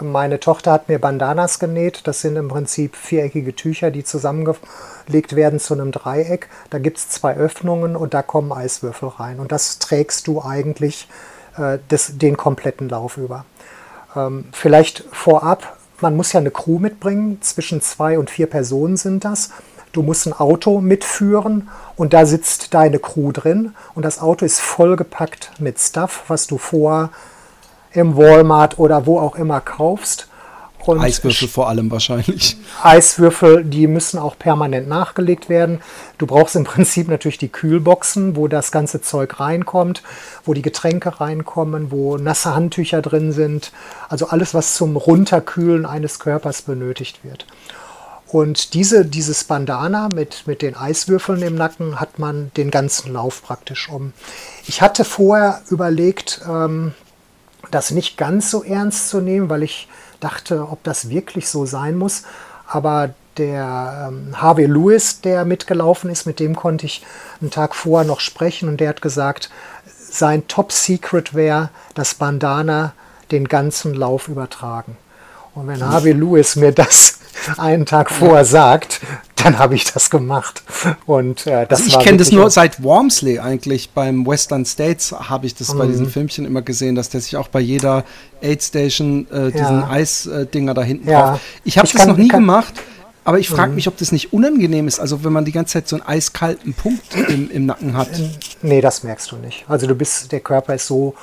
meine 0.00 0.40
Tochter 0.40 0.72
hat 0.72 0.88
mir 0.88 0.98
Bandanas 0.98 1.58
genäht. 1.58 2.06
Das 2.06 2.22
sind 2.22 2.36
im 2.36 2.48
Prinzip 2.48 2.96
viereckige 2.96 3.54
Tücher, 3.54 3.90
die 3.90 4.02
zusammengelegt 4.02 5.36
werden 5.36 5.60
zu 5.60 5.74
einem 5.74 5.92
Dreieck. 5.92 6.48
Da 6.70 6.78
gibt 6.78 6.96
es 6.96 7.10
zwei 7.10 7.36
Öffnungen 7.36 7.94
und 7.94 8.14
da 8.14 8.22
kommen 8.22 8.52
Eiswürfel 8.52 9.10
rein. 9.10 9.38
Und 9.38 9.52
das 9.52 9.78
trägst 9.78 10.26
du 10.28 10.42
eigentlich 10.42 11.06
äh, 11.58 11.78
des, 11.90 12.16
den 12.16 12.38
kompletten 12.38 12.88
Lauf 12.88 13.18
über. 13.18 13.44
Ähm, 14.16 14.46
vielleicht 14.52 15.04
vorab, 15.12 15.76
man 16.00 16.16
muss 16.16 16.32
ja 16.32 16.40
eine 16.40 16.50
Crew 16.50 16.78
mitbringen. 16.78 17.42
Zwischen 17.42 17.82
zwei 17.82 18.18
und 18.18 18.30
vier 18.30 18.46
Personen 18.46 18.96
sind 18.96 19.26
das. 19.26 19.50
Du 19.94 20.02
musst 20.02 20.26
ein 20.26 20.32
Auto 20.32 20.80
mitführen 20.80 21.68
und 21.94 22.12
da 22.12 22.26
sitzt 22.26 22.74
deine 22.74 22.98
Crew 22.98 23.30
drin. 23.30 23.74
Und 23.94 24.04
das 24.04 24.20
Auto 24.20 24.44
ist 24.44 24.60
vollgepackt 24.60 25.52
mit 25.60 25.78
Stuff, 25.78 26.24
was 26.26 26.48
du 26.48 26.58
vorher 26.58 27.10
im 27.92 28.16
Walmart 28.16 28.80
oder 28.80 29.06
wo 29.06 29.20
auch 29.20 29.36
immer 29.36 29.60
kaufst. 29.60 30.26
Und 30.84 31.00
Eiswürfel 31.00 31.46
vor 31.46 31.68
allem 31.68 31.92
wahrscheinlich. 31.92 32.56
Eiswürfel, 32.82 33.64
die 33.64 33.86
müssen 33.86 34.18
auch 34.18 34.36
permanent 34.36 34.88
nachgelegt 34.88 35.48
werden. 35.48 35.80
Du 36.18 36.26
brauchst 36.26 36.56
im 36.56 36.64
Prinzip 36.64 37.06
natürlich 37.06 37.38
die 37.38 37.48
Kühlboxen, 37.48 38.34
wo 38.34 38.48
das 38.48 38.72
ganze 38.72 39.00
Zeug 39.00 39.38
reinkommt, 39.38 40.02
wo 40.44 40.54
die 40.54 40.60
Getränke 40.60 41.20
reinkommen, 41.20 41.92
wo 41.92 42.18
nasse 42.18 42.54
Handtücher 42.54 43.00
drin 43.00 43.30
sind. 43.30 43.70
Also 44.08 44.26
alles, 44.26 44.54
was 44.54 44.74
zum 44.74 44.96
Runterkühlen 44.96 45.86
eines 45.86 46.18
Körpers 46.18 46.62
benötigt 46.62 47.20
wird. 47.22 47.46
Und 48.34 48.74
diese, 48.74 49.04
dieses 49.04 49.44
Bandana 49.44 50.08
mit, 50.08 50.48
mit 50.48 50.60
den 50.60 50.74
Eiswürfeln 50.74 51.40
im 51.42 51.54
Nacken 51.54 52.00
hat 52.00 52.18
man 52.18 52.50
den 52.56 52.72
ganzen 52.72 53.12
Lauf 53.12 53.44
praktisch 53.44 53.88
um. 53.88 54.12
Ich 54.66 54.82
hatte 54.82 55.04
vorher 55.04 55.62
überlegt, 55.70 56.40
ähm, 56.48 56.94
das 57.70 57.92
nicht 57.92 58.16
ganz 58.16 58.50
so 58.50 58.64
ernst 58.64 59.08
zu 59.08 59.20
nehmen, 59.20 59.50
weil 59.50 59.62
ich 59.62 59.86
dachte, 60.18 60.66
ob 60.68 60.82
das 60.82 61.10
wirklich 61.10 61.48
so 61.48 61.64
sein 61.64 61.96
muss. 61.96 62.24
Aber 62.66 63.14
der 63.36 64.08
ähm, 64.08 64.42
Harvey 64.42 64.66
Lewis, 64.66 65.20
der 65.20 65.44
mitgelaufen 65.44 66.10
ist, 66.10 66.26
mit 66.26 66.40
dem 66.40 66.56
konnte 66.56 66.86
ich 66.86 67.06
einen 67.40 67.52
Tag 67.52 67.72
vorher 67.72 68.04
noch 68.04 68.18
sprechen 68.18 68.68
und 68.68 68.80
der 68.80 68.88
hat 68.88 69.00
gesagt, 69.00 69.48
sein 69.86 70.48
Top 70.48 70.72
Secret 70.72 71.34
wäre, 71.34 71.68
das 71.94 72.14
Bandana 72.16 72.94
den 73.30 73.46
ganzen 73.46 73.94
Lauf 73.94 74.26
übertragen. 74.26 74.96
Und 75.54 75.68
wenn 75.68 75.88
Harvey 75.88 76.10
Lewis 76.10 76.56
mir 76.56 76.72
das 76.72 77.20
einen 77.58 77.86
Tag 77.86 78.10
vorher 78.10 78.44
sagt, 78.44 79.00
dann 79.36 79.58
habe 79.58 79.74
ich 79.74 79.84
das 79.84 80.10
gemacht. 80.10 80.62
Und 81.06 81.46
äh, 81.46 81.66
das 81.66 81.82
also 81.82 81.98
ich 81.98 82.04
kenne 82.04 82.18
das 82.18 82.32
nur 82.32 82.50
seit 82.50 82.82
Wormsley 82.82 83.38
eigentlich. 83.38 83.90
Beim 83.90 84.26
Western 84.26 84.64
States 84.64 85.12
habe 85.12 85.46
ich 85.46 85.54
das 85.54 85.74
mhm. 85.74 85.78
bei 85.78 85.86
diesen 85.86 86.08
Filmchen 86.08 86.44
immer 86.46 86.62
gesehen, 86.62 86.94
dass 86.94 87.10
der 87.10 87.20
sich 87.20 87.36
auch 87.36 87.48
bei 87.48 87.60
jeder 87.60 88.04
Aid 88.40 88.62
Station 88.62 89.26
äh, 89.30 89.52
diesen 89.52 89.80
ja. 89.80 89.90
Eisdinger 89.90 90.72
äh, 90.72 90.74
da 90.74 90.82
hinten 90.82 91.08
ja. 91.08 91.30
drauf. 91.30 91.40
Ich 91.64 91.78
habe 91.78 91.88
das 91.88 91.96
kann, 91.96 92.08
noch 92.08 92.16
nie 92.16 92.28
gemacht. 92.28 92.74
Aber 93.26 93.38
ich 93.38 93.48
frage 93.48 93.70
mhm. 93.70 93.76
mich, 93.76 93.88
ob 93.88 93.96
das 93.96 94.12
nicht 94.12 94.34
unangenehm 94.34 94.86
ist, 94.86 95.00
also 95.00 95.24
wenn 95.24 95.32
man 95.32 95.46
die 95.46 95.52
ganze 95.52 95.74
Zeit 95.74 95.88
so 95.88 95.96
einen 95.96 96.06
eiskalten 96.06 96.74
Punkt 96.74 97.14
im, 97.28 97.50
im 97.50 97.64
Nacken 97.64 97.96
hat. 97.96 98.10
Nee, 98.60 98.82
das 98.82 99.02
merkst 99.02 99.32
du 99.32 99.36
nicht. 99.36 99.64
Also 99.66 99.86
du 99.86 99.94
bist, 99.94 100.30
der 100.30 100.40
Körper 100.40 100.74
ist 100.74 100.86
so 100.86 101.14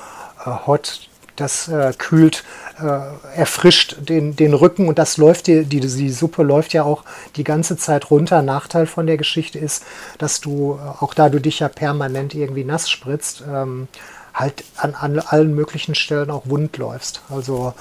äh, 0.44 0.50
hot, 0.66 1.08
das 1.36 1.68
äh, 1.68 1.92
kühlt, 1.96 2.44
äh, 2.80 3.36
erfrischt 3.36 3.96
den, 4.08 4.36
den 4.36 4.54
Rücken 4.54 4.88
und 4.88 4.98
das 4.98 5.16
läuft 5.16 5.46
dir, 5.46 5.64
die, 5.64 5.80
die 5.80 6.10
Suppe 6.10 6.42
läuft 6.42 6.72
ja 6.72 6.84
auch 6.84 7.04
die 7.36 7.44
ganze 7.44 7.76
Zeit 7.76 8.10
runter. 8.10 8.42
Nachteil 8.42 8.86
von 8.86 9.06
der 9.06 9.16
Geschichte 9.16 9.58
ist, 9.58 9.84
dass 10.18 10.40
du, 10.40 10.78
äh, 10.80 11.02
auch 11.02 11.14
da 11.14 11.28
du 11.28 11.40
dich 11.40 11.60
ja 11.60 11.68
permanent 11.68 12.34
irgendwie 12.34 12.64
nass 12.64 12.90
spritzt, 12.90 13.44
ähm, 13.50 13.88
halt 14.34 14.64
an, 14.76 14.94
an 14.94 15.18
allen 15.18 15.54
möglichen 15.54 15.94
Stellen 15.94 16.30
auch 16.30 16.42
wund 16.46 16.76
läufst. 16.76 17.22
Also 17.28 17.74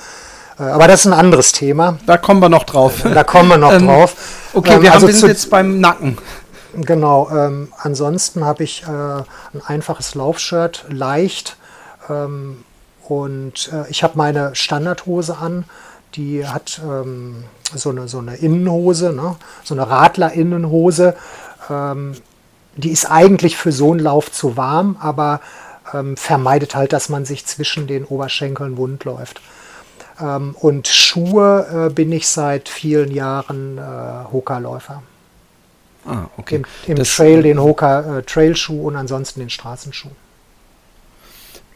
äh, 0.59 0.63
aber 0.63 0.87
das 0.87 1.01
ist 1.01 1.05
ein 1.07 1.13
anderes 1.13 1.51
Thema. 1.51 1.97
Da 2.05 2.17
kommen 2.17 2.39
wir 2.39 2.49
noch 2.49 2.63
drauf. 2.63 3.03
Da 3.13 3.23
kommen 3.23 3.49
wir 3.49 3.57
noch 3.57 3.73
ähm, 3.73 3.87
drauf. 3.87 4.15
Okay, 4.53 4.75
ähm, 4.75 4.81
wir, 4.83 4.93
also 4.93 5.07
haben, 5.07 5.13
wir 5.13 5.19
sind 5.19 5.29
jetzt 5.29 5.49
beim 5.49 5.79
Nacken. 5.79 6.17
Genau. 6.73 7.29
Ähm, 7.29 7.73
ansonsten 7.77 8.45
habe 8.45 8.63
ich 8.63 8.83
äh, 8.83 8.87
ein 8.87 9.61
einfaches 9.65 10.15
Laufshirt, 10.15 10.85
leicht. 10.89 11.57
Ähm, 13.09 13.15
und 13.15 13.71
äh, 13.73 13.89
ich 13.89 14.03
habe 14.03 14.17
meine 14.17 14.55
Standardhose 14.55 15.37
an. 15.37 15.65
Die 16.15 16.45
hat 16.45 16.81
ähm, 16.83 17.45
so, 17.73 17.89
eine, 17.89 18.07
so 18.07 18.19
eine 18.19 18.35
Innenhose, 18.35 19.13
ne? 19.13 19.35
so 19.63 19.73
eine 19.73 19.89
Radler-Innenhose. 19.89 21.15
Ähm, 21.69 22.13
die 22.75 22.91
ist 22.91 23.09
eigentlich 23.09 23.57
für 23.57 23.71
so 23.71 23.91
einen 23.91 23.99
Lauf 23.99 24.31
zu 24.31 24.55
warm, 24.57 24.97
aber 24.99 25.41
vermeidet 26.15 26.73
halt, 26.73 26.93
dass 26.93 27.09
man 27.09 27.25
sich 27.25 27.45
zwischen 27.45 27.85
den 27.85 28.05
Oberschenkeln 28.05 28.77
wund 28.77 29.03
läuft. 29.03 29.41
Ähm, 30.21 30.55
und 30.59 30.87
Schuhe 30.87 31.87
äh, 31.89 31.93
bin 31.93 32.11
ich 32.11 32.27
seit 32.27 32.69
vielen 32.69 33.11
Jahren 33.11 33.77
äh, 33.77 34.31
Hoka-Läufer. 34.31 35.03
Ah, 36.05 36.25
okay. 36.37 36.63
Im, 36.87 36.95
im 36.97 37.03
Trail 37.03 37.43
den 37.43 37.59
Hoka 37.59 38.19
äh, 38.19 38.53
und 38.69 38.95
ansonsten 38.95 39.39
den 39.39 39.49
Straßenschuh. 39.49 40.09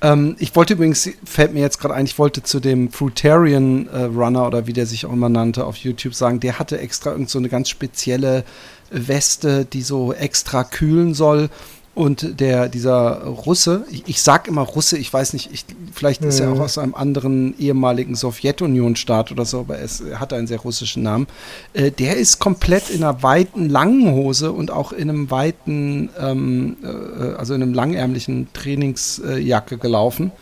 Ähm, 0.02 0.36
ich 0.40 0.56
wollte 0.56 0.74
übrigens, 0.74 1.10
fällt 1.24 1.54
mir 1.54 1.62
jetzt 1.62 1.80
gerade 1.80 1.94
ein, 1.94 2.06
ich 2.06 2.20
wollte 2.20 2.44
zu 2.44 2.60
dem 2.60 2.92
Fruitarian 2.92 3.88
äh, 3.88 4.04
Runner 4.04 4.46
oder 4.46 4.68
wie 4.68 4.74
der 4.74 4.86
sich 4.86 5.06
auch 5.06 5.14
immer 5.14 5.30
nannte 5.30 5.66
auf 5.66 5.78
YouTube 5.78 6.14
sagen, 6.14 6.40
der 6.40 6.60
hatte 6.60 6.80
extra 6.80 7.12
irgend 7.12 7.30
so 7.30 7.40
eine 7.40 7.50
ganz 7.50 7.70
spezielle 7.70 8.44
Weste, 8.92 9.66
die 9.66 9.82
so 9.82 10.14
extra 10.14 10.64
kühlen 10.64 11.14
soll. 11.14 11.50
Und 11.96 12.42
der, 12.42 12.68
dieser 12.68 13.24
Russe, 13.24 13.86
ich, 13.90 14.04
ich 14.06 14.22
sag 14.22 14.50
immer 14.50 14.64
Russe, 14.64 14.98
ich 14.98 15.12
weiß 15.12 15.32
nicht, 15.32 15.50
ich, 15.54 15.66
vielleicht 15.94 16.26
ist 16.26 16.42
er 16.42 16.52
auch 16.52 16.56
mhm. 16.56 16.62
aus 16.62 16.78
einem 16.78 16.94
anderen 16.94 17.58
ehemaligen 17.58 18.16
Sowjetunion-Staat 18.16 19.32
oder 19.32 19.46
so, 19.46 19.62
aber 19.62 19.80
es, 19.80 20.02
er 20.02 20.20
hat 20.20 20.34
einen 20.34 20.46
sehr 20.46 20.60
russischen 20.60 21.04
Namen. 21.04 21.26
Äh, 21.74 21.92
der 21.92 22.18
ist 22.18 22.40
komplett 22.40 22.90
in 22.90 23.02
einer 23.02 23.24
weiten, 23.24 23.70
langen 23.70 24.12
Hose 24.12 24.52
und 24.52 24.72
auch 24.72 24.92
in 24.92 25.10
einem 25.10 25.32
weiten, 25.32 26.10
ähm, 26.20 26.76
äh, 26.84 27.38
also 27.38 27.54
in 27.54 27.64
einem 27.64 27.74
langärmlichen 27.74 28.50
Trainingsjacke 28.52 29.78
gelaufen, 29.78 30.34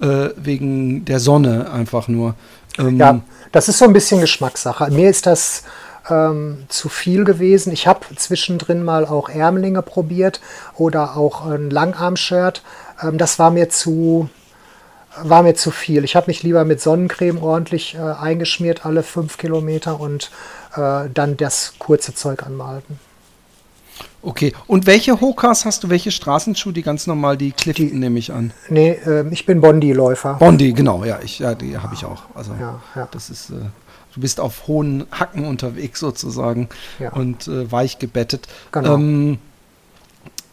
äh, 0.00 0.30
wegen 0.36 1.04
der 1.04 1.20
Sonne 1.20 1.70
einfach 1.70 2.08
nur. 2.08 2.34
Ähm, 2.78 2.96
ja, 2.96 3.20
das 3.52 3.68
ist 3.68 3.76
so 3.76 3.84
ein 3.84 3.92
bisschen 3.92 4.22
Geschmackssache. 4.22 4.90
Mir 4.90 5.10
ist 5.10 5.26
das 5.26 5.64
ähm, 6.08 6.64
zu 6.68 6.88
viel 6.88 7.24
gewesen. 7.24 7.72
Ich 7.72 7.86
habe 7.86 8.00
zwischendrin 8.16 8.82
mal 8.82 9.06
auch 9.06 9.28
Ärmlinge 9.28 9.82
probiert 9.82 10.40
oder 10.76 11.16
auch 11.16 11.46
ein 11.46 11.70
Langarm-Shirt. 11.70 12.62
Ähm, 13.02 13.18
das 13.18 13.38
war 13.38 13.50
mir 13.50 13.68
zu 13.68 14.28
war 15.22 15.44
mir 15.44 15.54
zu 15.54 15.70
viel. 15.70 16.02
Ich 16.02 16.16
habe 16.16 16.26
mich 16.26 16.42
lieber 16.42 16.64
mit 16.64 16.80
Sonnencreme 16.80 17.40
ordentlich 17.40 17.94
äh, 17.94 17.98
eingeschmiert, 17.98 18.84
alle 18.84 19.04
fünf 19.04 19.38
Kilometer 19.38 20.00
und 20.00 20.32
äh, 20.74 21.08
dann 21.12 21.36
das 21.36 21.74
kurze 21.78 22.14
Zeug 22.14 22.42
anmalten. 22.44 22.98
Okay, 24.22 24.54
und 24.66 24.86
welche 24.86 25.20
Hokas 25.20 25.66
hast 25.66 25.84
du? 25.84 25.90
Welche 25.90 26.10
Straßenschuhe? 26.10 26.72
Die 26.72 26.82
ganz 26.82 27.06
normal, 27.06 27.36
die 27.36 27.52
Clifton 27.52 27.90
die, 27.90 27.94
nehme 27.94 28.18
ich 28.18 28.32
an. 28.32 28.52
Nee, 28.70 28.92
äh, 29.06 29.24
ich 29.30 29.44
bin 29.44 29.60
Bondi-Läufer. 29.60 30.34
Bondi, 30.34 30.72
genau, 30.72 31.04
ja, 31.04 31.18
ich, 31.22 31.40
ja 31.40 31.54
die 31.54 31.76
habe 31.76 31.94
ich 31.94 32.04
auch. 32.04 32.22
Also 32.34 32.52
ja, 32.58 32.80
ja. 32.96 33.08
das 33.10 33.28
ist, 33.28 33.50
äh, 33.50 33.54
du 34.14 34.20
bist 34.20 34.40
auf 34.40 34.66
hohen 34.66 35.06
Hacken 35.10 35.44
unterwegs 35.44 36.00
sozusagen 36.00 36.68
ja. 36.98 37.12
und 37.12 37.48
äh, 37.48 37.70
weich 37.70 37.98
gebettet. 37.98 38.46
Genau. 38.72 38.94
Ähm, 38.94 39.38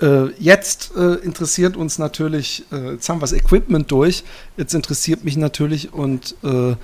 äh, 0.02 0.32
jetzt 0.39 0.91
äh, 0.97 1.15
interessiert 1.15 1.78
uns 1.78 2.00
natürlich, 2.00 2.65
äh, 2.71 2.93
jetzt 2.93 3.08
haben 3.08 3.17
wir 3.17 3.21
das 3.21 3.34
Equipment 3.34 3.91
durch, 3.91 4.24
jetzt 4.58 4.74
interessiert 4.74 5.24
mich 5.24 5.38
natürlich 5.38 5.93
und 5.93 6.36
äh, 6.43 6.76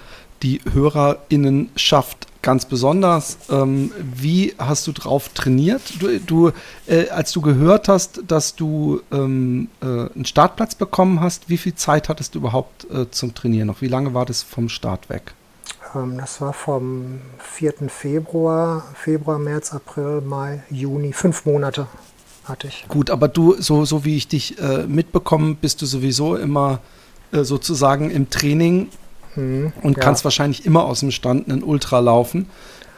die 0.43 0.61
HörerInnenschaft 0.71 2.27
ganz 2.43 2.65
besonders. 2.65 3.39
Ähm, 3.49 3.91
wie 3.99 4.53
hast 4.59 4.85
du 4.85 4.91
drauf 4.91 5.29
trainiert? 5.29 5.81
Du, 5.99 6.19
du 6.19 6.51
äh, 6.85 7.09
als 7.09 7.31
du 7.31 7.41
gehört 7.41 7.87
hast, 7.87 8.21
dass 8.27 8.55
du 8.55 9.01
ähm, 9.11 9.69
äh, 9.81 9.85
einen 9.85 10.25
Startplatz 10.25 10.75
bekommen 10.75 11.21
hast, 11.21 11.49
wie 11.49 11.57
viel 11.57 11.73
Zeit 11.73 12.07
hattest 12.07 12.35
du 12.35 12.39
überhaupt 12.39 12.85
zum 13.09 13.33
Trainieren 13.33 13.67
noch? 13.67 13.81
Wie 13.81 13.87
lange 13.87 14.13
war 14.13 14.27
das 14.27 14.43
vom 14.43 14.69
Start 14.69 15.09
weg? 15.09 15.33
Das 16.17 16.41
war 16.41 16.53
vom 16.53 17.19
4. 17.39 17.89
Februar, 17.89 18.83
Februar, 18.95 19.39
März, 19.39 19.73
April, 19.73 20.21
Mai, 20.21 20.63
Juni, 20.69 21.13
fünf 21.13 21.45
Monate 21.45 21.88
hatte 22.45 22.67
ich. 22.67 22.86
Gut, 22.88 23.10
aber 23.10 23.27
du, 23.27 23.55
so, 23.60 23.86
so 23.86 24.05
wie 24.05 24.15
ich 24.15 24.27
dich 24.27 24.60
äh, 24.60 24.86
mitbekomme, 24.88 25.55
bist 25.55 25.81
du 25.81 25.86
sowieso 25.86 26.36
immer 26.36 26.79
äh, 27.31 27.43
sozusagen 27.43 28.10
im 28.10 28.29
Training 28.29 28.89
hm, 29.33 29.73
und 29.81 29.97
ja. 29.97 30.03
kannst 30.03 30.23
wahrscheinlich 30.23 30.65
immer 30.65 30.86
aus 30.86 31.01
dem 31.01 31.12
Stand 31.12 31.49
einen 31.49 31.63
Ultra 31.63 31.99
laufen. 31.99 32.49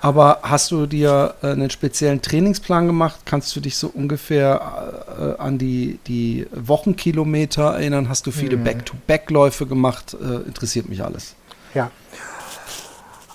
Aber 0.01 0.39
hast 0.43 0.71
du 0.71 0.85
dir 0.85 1.35
äh, 1.41 1.47
einen 1.47 1.69
speziellen 1.69 2.21
Trainingsplan 2.21 2.87
gemacht? 2.87 3.21
Kannst 3.25 3.55
du 3.55 3.59
dich 3.59 3.75
so 3.75 3.87
ungefähr 3.87 5.35
äh, 5.37 5.41
an 5.41 5.57
die, 5.57 5.99
die 6.07 6.47
Wochenkilometer 6.53 7.73
erinnern? 7.73 8.07
Hast 8.07 8.25
du 8.27 8.31
viele 8.31 8.55
hm. 8.55 8.63
Back-to-Back-Läufe 8.63 9.65
gemacht? 9.65 10.15
Äh, 10.21 10.47
interessiert 10.47 10.87
mich 10.87 11.03
alles. 11.03 11.35
Ja, 11.73 11.91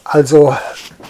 also 0.04 0.54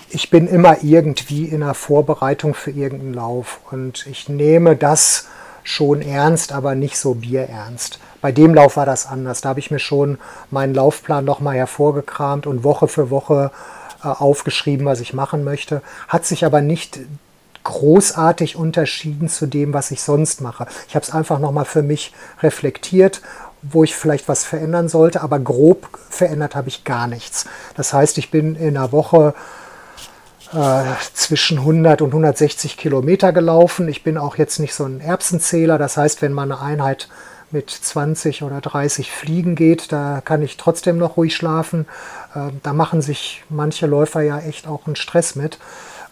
ich 0.08 0.30
bin 0.30 0.46
immer 0.46 0.82
irgendwie 0.82 1.44
in 1.46 1.60
der 1.60 1.74
Vorbereitung 1.74 2.54
für 2.54 2.70
irgendeinen 2.70 3.14
Lauf 3.14 3.60
und 3.70 4.06
ich 4.06 4.28
nehme 4.28 4.76
das 4.76 5.26
schon 5.64 6.02
ernst, 6.02 6.52
aber 6.52 6.74
nicht 6.74 6.96
so 6.96 7.14
bierernst. 7.14 7.98
Bei 8.20 8.30
dem 8.32 8.54
Lauf 8.54 8.76
war 8.76 8.86
das 8.86 9.06
anders. 9.06 9.40
Da 9.40 9.50
habe 9.50 9.60
ich 9.60 9.70
mir 9.70 9.78
schon 9.78 10.18
meinen 10.50 10.74
Laufplan 10.74 11.24
nochmal 11.24 11.56
hervorgekramt 11.56 12.46
und 12.46 12.64
Woche 12.64 12.86
für 12.86 13.10
Woche 13.10 13.50
äh, 14.02 14.08
aufgeschrieben, 14.08 14.86
was 14.86 15.00
ich 15.00 15.12
machen 15.14 15.44
möchte. 15.44 15.82
Hat 16.08 16.24
sich 16.24 16.44
aber 16.44 16.60
nicht 16.60 17.00
großartig 17.64 18.56
unterschieden 18.56 19.28
zu 19.28 19.46
dem, 19.46 19.72
was 19.72 19.90
ich 19.90 20.02
sonst 20.02 20.42
mache. 20.42 20.66
Ich 20.86 20.94
habe 20.94 21.04
es 21.04 21.10
einfach 21.10 21.38
nochmal 21.38 21.64
für 21.64 21.82
mich 21.82 22.12
reflektiert 22.42 23.22
wo 23.70 23.84
ich 23.84 23.94
vielleicht 23.94 24.28
was 24.28 24.44
verändern 24.44 24.88
sollte, 24.88 25.22
aber 25.22 25.38
grob 25.38 25.88
verändert 26.10 26.54
habe 26.54 26.68
ich 26.68 26.84
gar 26.84 27.06
nichts. 27.06 27.46
Das 27.76 27.92
heißt, 27.92 28.18
ich 28.18 28.30
bin 28.30 28.56
in 28.56 28.76
einer 28.76 28.92
Woche 28.92 29.34
äh, 30.52 30.84
zwischen 31.14 31.58
100 31.58 32.02
und 32.02 32.08
160 32.10 32.76
Kilometer 32.76 33.32
gelaufen. 33.32 33.88
Ich 33.88 34.04
bin 34.04 34.18
auch 34.18 34.36
jetzt 34.36 34.58
nicht 34.58 34.74
so 34.74 34.84
ein 34.84 35.00
Erbsenzähler. 35.00 35.78
Das 35.78 35.96
heißt, 35.96 36.22
wenn 36.22 36.32
man 36.32 36.52
eine 36.52 36.60
Einheit 36.60 37.08
mit 37.50 37.70
20 37.70 38.42
oder 38.42 38.60
30 38.60 39.10
Fliegen 39.10 39.54
geht, 39.54 39.92
da 39.92 40.20
kann 40.24 40.42
ich 40.42 40.56
trotzdem 40.56 40.98
noch 40.98 41.16
ruhig 41.16 41.34
schlafen. 41.34 41.86
Äh, 42.34 42.50
da 42.62 42.72
machen 42.72 43.00
sich 43.00 43.44
manche 43.48 43.86
Läufer 43.86 44.20
ja 44.22 44.38
echt 44.40 44.66
auch 44.66 44.86
einen 44.86 44.96
Stress 44.96 45.34
mit. 45.34 45.58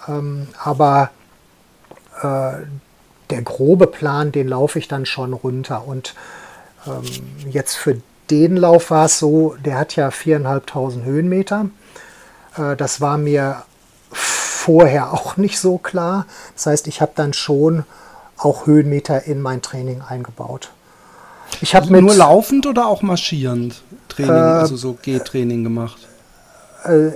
Ähm, 0.08 0.48
aber 0.62 1.10
äh, 2.22 2.52
der 3.30 3.42
grobe 3.42 3.86
Plan, 3.86 4.32
den 4.32 4.48
laufe 4.48 4.78
ich 4.78 4.88
dann 4.88 5.06
schon 5.06 5.32
runter. 5.32 5.86
Und 5.86 6.14
ähm, 6.86 7.50
jetzt 7.50 7.74
für 7.74 8.00
den 8.30 8.56
Lauf 8.56 8.90
war 8.90 9.06
es 9.06 9.18
so, 9.18 9.56
der 9.64 9.78
hat 9.78 9.96
ja 9.96 10.08
4.500 10.08 11.04
Höhenmeter. 11.04 11.66
Äh, 12.56 12.76
das 12.76 13.00
war 13.00 13.18
mir 13.18 13.62
vorher 14.10 15.12
auch 15.12 15.36
nicht 15.36 15.58
so 15.58 15.78
klar. 15.78 16.26
Das 16.54 16.66
heißt, 16.66 16.86
ich 16.86 17.00
habe 17.00 17.12
dann 17.14 17.32
schon 17.32 17.84
auch 18.36 18.66
Höhenmeter 18.66 19.24
in 19.24 19.40
mein 19.40 19.62
Training 19.62 20.02
eingebaut. 20.02 20.70
Ich 21.60 21.74
habe 21.74 21.86
also 21.86 22.00
nur 22.00 22.14
laufend 22.14 22.66
oder 22.66 22.86
auch 22.86 23.02
marschierend 23.02 23.82
Training, 24.08 24.30
äh, 24.30 24.38
also 24.38 24.76
so 24.76 24.94
G-Training 24.94 25.64
gemacht? 25.64 26.08
Äh, 26.84 27.10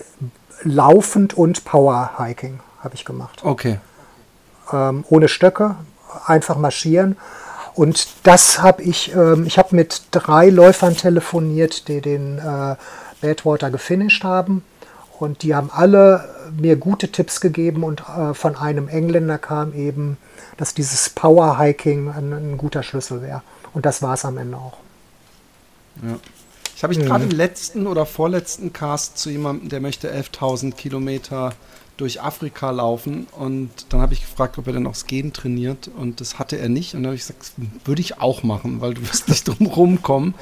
laufend 0.62 1.34
und 1.34 1.64
Power 1.64 2.12
Hiking. 2.18 2.60
habe 2.80 2.94
ich 2.94 3.04
gemacht. 3.04 3.40
Okay. 3.42 3.80
Ähm, 4.72 5.04
ohne 5.08 5.28
Stöcke, 5.28 5.76
einfach 6.26 6.56
marschieren. 6.56 7.16
Und 7.76 8.08
das 8.22 8.62
habe 8.62 8.82
ich, 8.82 9.14
ähm, 9.14 9.44
ich 9.46 9.58
habe 9.58 9.76
mit 9.76 10.02
drei 10.10 10.48
Läufern 10.48 10.96
telefoniert, 10.96 11.88
die 11.88 12.00
den 12.00 12.38
äh, 12.38 12.76
Badwater 13.20 13.70
gefinisht 13.70 14.24
haben. 14.24 14.64
Und 15.18 15.42
die 15.42 15.54
haben 15.54 15.70
alle 15.72 16.28
mir 16.58 16.76
gute 16.76 17.12
Tipps 17.12 17.40
gegeben 17.40 17.84
und 17.84 18.02
äh, 18.08 18.34
von 18.34 18.56
einem 18.56 18.88
Engländer 18.88 19.38
kam 19.38 19.74
eben, 19.74 20.16
dass 20.56 20.74
dieses 20.74 21.10
Power 21.10 21.58
Hiking 21.58 22.10
ein, 22.10 22.32
ein 22.32 22.58
guter 22.58 22.82
Schlüssel 22.82 23.20
wäre. 23.22 23.42
Und 23.74 23.84
das 23.84 24.00
war 24.00 24.14
es 24.14 24.24
am 24.24 24.38
Ende 24.38 24.56
auch. 24.56 24.78
Ja. 26.02 26.16
Ich 26.74 26.82
habe 26.82 26.92
ich 26.92 26.98
mhm. 26.98 27.06
gerade 27.06 27.24
im 27.24 27.30
letzten 27.30 27.86
oder 27.86 28.06
vorletzten 28.06 28.72
Cast 28.72 29.18
zu 29.18 29.30
jemandem, 29.30 29.68
der 29.68 29.80
möchte 29.80 30.12
11.000 30.12 30.72
Kilometer 30.74 31.52
durch 31.96 32.20
Afrika 32.20 32.70
laufen 32.70 33.26
und 33.38 33.70
dann 33.88 34.00
habe 34.00 34.12
ich 34.12 34.20
gefragt, 34.20 34.58
ob 34.58 34.66
er 34.66 34.74
denn 34.74 34.86
auch 34.86 34.94
Skaten 34.94 35.32
trainiert 35.32 35.88
und 35.96 36.20
das 36.20 36.38
hatte 36.38 36.58
er 36.58 36.68
nicht 36.68 36.94
und 36.94 37.02
dann 37.02 37.08
habe 37.08 37.16
ich 37.16 37.22
gesagt, 37.22 37.52
würde 37.84 38.00
ich 38.00 38.20
auch 38.20 38.42
machen, 38.42 38.80
weil 38.80 38.94
du 38.94 39.02
wirst 39.02 39.28
nicht 39.28 39.48
drum 39.48 39.66
rumkommen. 39.66 40.34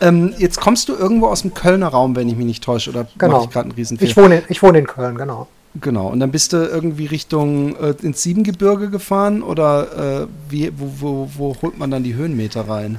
Ähm, 0.00 0.34
jetzt 0.38 0.60
kommst 0.60 0.88
du 0.88 0.94
irgendwo 0.94 1.28
aus 1.28 1.42
dem 1.42 1.54
Kölner 1.54 1.88
Raum, 1.88 2.16
wenn 2.16 2.28
ich 2.28 2.36
mich 2.36 2.46
nicht 2.46 2.64
täusche, 2.64 2.90
oder 2.90 3.06
genau. 3.18 3.36
mache 3.36 3.44
ich 3.44 3.50
gerade 3.50 3.68
einen 3.68 3.76
Riesenfehler? 3.76 4.10
Ich 4.10 4.16
wohne, 4.16 4.42
ich 4.48 4.62
wohne 4.62 4.78
in 4.78 4.86
Köln, 4.86 5.16
genau. 5.16 5.46
Genau, 5.80 6.08
und 6.08 6.20
dann 6.20 6.30
bist 6.30 6.52
du 6.52 6.56
irgendwie 6.56 7.06
Richtung 7.06 7.76
äh, 7.76 7.94
ins 8.02 8.22
Siebengebirge 8.22 8.88
gefahren 8.88 9.42
oder 9.42 10.22
äh, 10.22 10.26
wie, 10.48 10.72
wo, 10.76 10.90
wo, 10.98 11.30
wo 11.36 11.56
holt 11.62 11.78
man 11.78 11.90
dann 11.90 12.02
die 12.02 12.14
Höhenmeter 12.14 12.68
rein? 12.68 12.98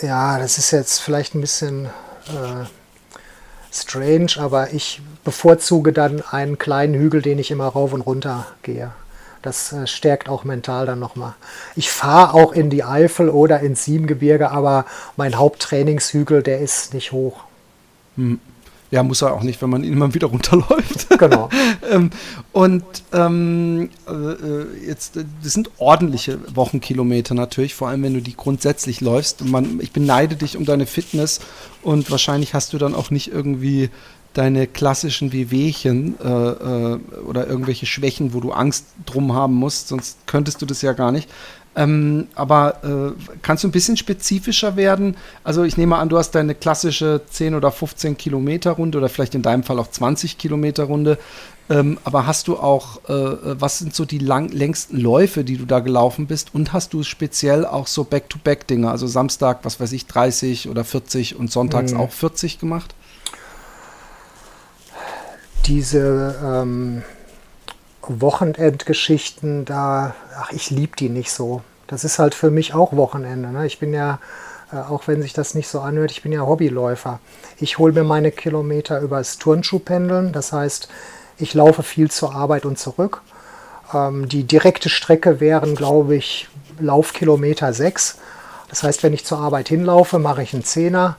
Ja, 0.00 0.38
das 0.38 0.58
ist 0.58 0.70
jetzt 0.70 1.00
vielleicht 1.00 1.34
ein 1.34 1.40
bisschen 1.40 1.86
äh, 2.28 2.64
strange, 3.70 4.32
aber 4.38 4.72
ich 4.72 5.02
bevorzuge 5.24 5.92
dann 5.92 6.22
einen 6.30 6.58
kleinen 6.58 6.94
Hügel, 6.94 7.22
den 7.22 7.38
ich 7.38 7.50
immer 7.50 7.66
rauf 7.66 7.92
und 7.92 8.00
runter 8.00 8.46
gehe. 8.62 8.92
Das 9.42 9.72
äh, 9.72 9.86
stärkt 9.86 10.28
auch 10.28 10.44
mental 10.44 10.86
dann 10.86 10.98
nochmal. 10.98 11.34
Ich 11.76 11.90
fahre 11.90 12.34
auch 12.34 12.52
in 12.52 12.68
die 12.70 12.84
Eifel 12.84 13.30
oder 13.30 13.60
ins 13.60 13.84
Siebengebirge, 13.84 14.50
aber 14.50 14.84
mein 15.16 15.38
Haupttrainingshügel, 15.38 16.42
der 16.42 16.60
ist 16.60 16.92
nicht 16.92 17.12
hoch. 17.12 17.44
Hm. 18.16 18.38
Ja, 18.90 19.04
muss 19.04 19.22
er 19.22 19.34
auch 19.34 19.44
nicht, 19.44 19.62
wenn 19.62 19.70
man 19.70 19.84
ihn 19.84 19.92
immer 19.92 20.14
wieder 20.14 20.28
runterläuft. 20.28 21.06
Genau. 21.18 21.50
ähm, 21.90 22.10
und 22.52 22.84
ähm, 23.12 23.90
äh, 24.08 24.86
jetzt, 24.86 25.16
das 25.16 25.52
sind 25.52 25.70
ordentliche 25.78 26.38
Wochenkilometer 26.54 27.34
natürlich, 27.34 27.74
vor 27.74 27.88
allem 27.88 28.02
wenn 28.02 28.14
du 28.14 28.22
die 28.22 28.34
grundsätzlich 28.34 29.00
läufst. 29.02 29.44
Man, 29.44 29.80
ich 29.80 29.92
beneide 29.92 30.34
dich 30.34 30.56
um 30.56 30.64
deine 30.64 30.86
Fitness 30.86 31.40
und 31.82 32.10
wahrscheinlich 32.10 32.54
hast 32.54 32.72
du 32.72 32.78
dann 32.78 32.94
auch 32.94 33.10
nicht 33.10 33.32
irgendwie 33.32 33.90
deine 34.34 34.66
klassischen 34.66 35.32
Wehwehchen 35.32 36.14
äh, 36.20 36.28
äh, 36.28 36.98
oder 37.26 37.46
irgendwelche 37.46 37.86
Schwächen, 37.86 38.32
wo 38.32 38.40
du 38.40 38.52
Angst 38.52 38.86
drum 39.06 39.34
haben 39.34 39.54
musst, 39.54 39.88
sonst 39.88 40.18
könntest 40.26 40.62
du 40.62 40.66
das 40.66 40.82
ja 40.82 40.92
gar 40.92 41.12
nicht. 41.12 41.28
Ähm, 41.76 42.26
aber 42.34 42.82
äh, 42.82 43.38
kannst 43.42 43.62
du 43.62 43.68
ein 43.68 43.72
bisschen 43.72 43.96
spezifischer 43.96 44.76
werden? 44.76 45.16
Also 45.44 45.62
ich 45.62 45.76
nehme 45.76 45.96
an, 45.96 46.08
du 46.08 46.18
hast 46.18 46.32
deine 46.32 46.54
klassische 46.54 47.22
10 47.28 47.54
oder 47.54 47.70
15 47.70 48.16
Kilometer 48.16 48.72
Runde 48.72 48.98
oder 48.98 49.08
vielleicht 49.08 49.36
in 49.36 49.42
deinem 49.42 49.62
Fall 49.62 49.78
auch 49.78 49.88
20 49.88 50.36
Kilometer 50.36 50.84
Runde. 50.84 51.16
Ähm, 51.68 51.98
aber 52.02 52.26
hast 52.26 52.48
du 52.48 52.58
auch, 52.58 53.08
äh, 53.08 53.36
was 53.60 53.78
sind 53.78 53.94
so 53.94 54.04
die 54.04 54.18
lang, 54.18 54.48
längsten 54.48 54.98
Läufe, 54.98 55.44
die 55.44 55.56
du 55.56 55.64
da 55.64 55.78
gelaufen 55.78 56.26
bist? 56.26 56.52
Und 56.52 56.72
hast 56.72 56.92
du 56.92 57.04
speziell 57.04 57.64
auch 57.64 57.86
so 57.86 58.02
Back-to-Back-Dinge, 58.02 58.90
also 58.90 59.06
Samstag, 59.06 59.60
was 59.62 59.78
weiß 59.78 59.92
ich, 59.92 60.06
30 60.06 60.68
oder 60.68 60.84
40 60.84 61.36
und 61.36 61.52
sonntags 61.52 61.92
mhm. 61.92 62.00
auch 62.00 62.10
40 62.10 62.58
gemacht? 62.58 62.94
Diese 65.66 66.36
ähm 66.42 67.02
Wochenendgeschichten, 68.18 69.64
da, 69.64 70.14
ach, 70.36 70.52
ich 70.52 70.70
liebe 70.70 70.96
die 70.96 71.08
nicht 71.08 71.30
so. 71.30 71.62
Das 71.86 72.04
ist 72.04 72.18
halt 72.18 72.34
für 72.34 72.50
mich 72.50 72.74
auch 72.74 72.92
Wochenende. 72.92 73.50
Ne? 73.50 73.66
Ich 73.66 73.78
bin 73.78 73.92
ja, 73.92 74.18
äh, 74.72 74.76
auch 74.76 75.06
wenn 75.06 75.22
sich 75.22 75.32
das 75.32 75.54
nicht 75.54 75.68
so 75.68 75.80
anhört, 75.80 76.10
ich 76.10 76.22
bin 76.22 76.32
ja 76.32 76.46
Hobbyläufer. 76.46 77.20
Ich 77.58 77.78
hole 77.78 77.92
mir 77.92 78.04
meine 78.04 78.32
Kilometer 78.32 79.00
übers 79.00 79.38
Turnschuhpendeln. 79.38 80.32
Das 80.32 80.52
heißt, 80.52 80.88
ich 81.38 81.54
laufe 81.54 81.82
viel 81.82 82.10
zur 82.10 82.34
Arbeit 82.34 82.64
und 82.64 82.78
zurück. 82.78 83.22
Ähm, 83.92 84.28
die 84.28 84.44
direkte 84.44 84.88
Strecke 84.88 85.40
wären, 85.40 85.74
glaube 85.74 86.16
ich, 86.16 86.48
Laufkilometer 86.78 87.72
6. 87.72 88.18
Das 88.68 88.82
heißt, 88.82 89.02
wenn 89.02 89.12
ich 89.12 89.24
zur 89.24 89.38
Arbeit 89.38 89.68
hinlaufe, 89.68 90.18
mache 90.18 90.42
ich 90.42 90.54
einen 90.54 90.64
Zehner 90.64 91.16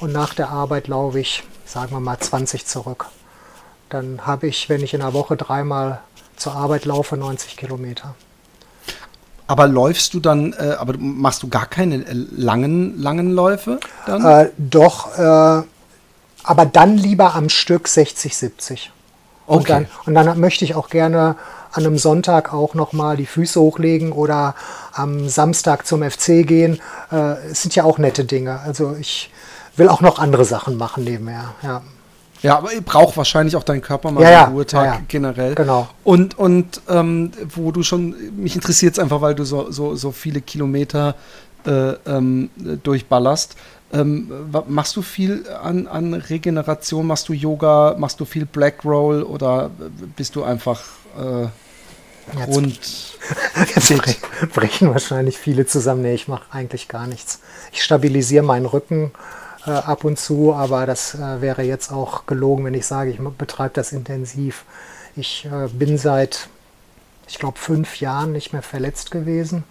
und 0.00 0.12
nach 0.12 0.34
der 0.34 0.50
Arbeit 0.50 0.88
laufe 0.88 1.20
ich, 1.20 1.44
sagen 1.66 1.92
wir 1.92 2.00
mal, 2.00 2.18
20 2.18 2.66
zurück. 2.66 3.06
Dann 3.92 4.26
habe 4.26 4.46
ich, 4.46 4.68
wenn 4.68 4.82
ich 4.82 4.94
in 4.94 5.00
der 5.00 5.12
Woche 5.12 5.36
dreimal 5.36 6.00
zur 6.36 6.54
Arbeit 6.54 6.86
laufe, 6.86 7.16
90 7.16 7.56
Kilometer. 7.56 8.14
Aber 9.46 9.66
läufst 9.66 10.14
du 10.14 10.20
dann, 10.20 10.54
äh, 10.54 10.76
aber 10.78 10.94
machst 10.96 11.42
du 11.42 11.48
gar 11.48 11.66
keine 11.66 11.96
äh, 11.96 12.12
langen, 12.12 12.98
langen 12.98 13.32
Läufe 13.32 13.80
dann? 14.06 14.24
Äh, 14.24 14.50
doch, 14.56 15.18
äh, 15.18 15.62
aber 16.42 16.66
dann 16.66 16.96
lieber 16.96 17.34
am 17.34 17.50
Stück 17.50 17.86
60, 17.86 18.34
70. 18.34 18.90
Und, 19.46 19.60
okay. 19.60 19.68
dann, 19.72 19.86
und 20.06 20.14
dann 20.14 20.40
möchte 20.40 20.64
ich 20.64 20.74
auch 20.74 20.88
gerne 20.88 21.36
an 21.72 21.84
einem 21.84 21.98
Sonntag 21.98 22.54
auch 22.54 22.74
nochmal 22.74 23.16
die 23.16 23.26
Füße 23.26 23.60
hochlegen 23.60 24.12
oder 24.12 24.54
am 24.92 25.28
Samstag 25.28 25.86
zum 25.86 26.02
FC 26.02 26.46
gehen. 26.46 26.80
Äh, 27.10 27.50
es 27.50 27.60
sind 27.62 27.74
ja 27.74 27.84
auch 27.84 27.98
nette 27.98 28.24
Dinge. 28.24 28.60
Also 28.60 28.96
ich 28.98 29.30
will 29.76 29.88
auch 29.88 30.00
noch 30.00 30.18
andere 30.18 30.46
Sachen 30.46 30.78
machen 30.78 31.04
nebenher. 31.04 31.54
Ja. 31.62 31.82
Ja, 32.42 32.58
aber 32.58 32.70
braucht 32.84 33.16
wahrscheinlich 33.16 33.54
auch 33.56 33.62
deinen 33.62 33.82
Körper 33.82 34.10
mal 34.10 34.22
ja, 34.22 34.30
ja, 34.30 34.44
einen 34.44 34.54
Ruhetag 34.54 34.84
ja, 34.84 34.94
ja. 34.94 35.00
generell. 35.06 35.54
Genau. 35.54 35.88
Und, 36.02 36.38
und 36.38 36.80
ähm, 36.88 37.30
wo 37.54 37.70
du 37.70 37.82
schon, 37.82 38.14
mich 38.36 38.56
interessiert 38.56 38.94
es 38.94 38.98
einfach, 38.98 39.20
weil 39.20 39.34
du 39.34 39.44
so, 39.44 39.70
so, 39.70 39.94
so 39.94 40.10
viele 40.10 40.40
Kilometer 40.40 41.14
äh, 41.66 41.92
ähm, 42.06 42.50
durchballerst. 42.82 43.56
Ähm, 43.92 44.32
machst 44.68 44.96
du 44.96 45.02
viel 45.02 45.44
an, 45.62 45.86
an 45.86 46.14
Regeneration? 46.14 47.06
Machst 47.06 47.28
du 47.28 47.34
Yoga? 47.34 47.94
Machst 47.98 48.18
du 48.18 48.24
viel 48.24 48.46
Black 48.46 48.84
Roll? 48.84 49.22
Oder 49.22 49.70
bist 50.16 50.34
du 50.34 50.42
einfach 50.42 50.82
äh, 51.16 52.40
rund? 52.46 52.80
Jetzt, 53.74 53.90
jetzt 53.90 54.18
brechen 54.52 54.90
wahrscheinlich 54.90 55.38
viele 55.38 55.64
zusammen. 55.64 56.02
Nee, 56.02 56.14
ich 56.14 56.26
mache 56.26 56.42
eigentlich 56.50 56.88
gar 56.88 57.06
nichts. 57.06 57.40
Ich 57.70 57.84
stabilisiere 57.84 58.42
meinen 58.42 58.66
Rücken 58.66 59.12
äh, 59.66 59.70
ab 59.70 60.04
und 60.04 60.18
zu, 60.18 60.54
aber 60.54 60.86
das 60.86 61.14
äh, 61.14 61.40
wäre 61.40 61.62
jetzt 61.62 61.92
auch 61.92 62.26
gelogen, 62.26 62.64
wenn 62.64 62.74
ich 62.74 62.86
sage, 62.86 63.10
ich 63.10 63.18
betreibe 63.18 63.74
das 63.74 63.92
intensiv. 63.92 64.64
Ich 65.16 65.46
äh, 65.46 65.68
bin 65.68 65.98
seit, 65.98 66.48
ich 67.28 67.38
glaube, 67.38 67.58
fünf 67.58 68.00
Jahren 68.00 68.32
nicht 68.32 68.52
mehr 68.52 68.62
verletzt 68.62 69.10
gewesen. 69.10 69.64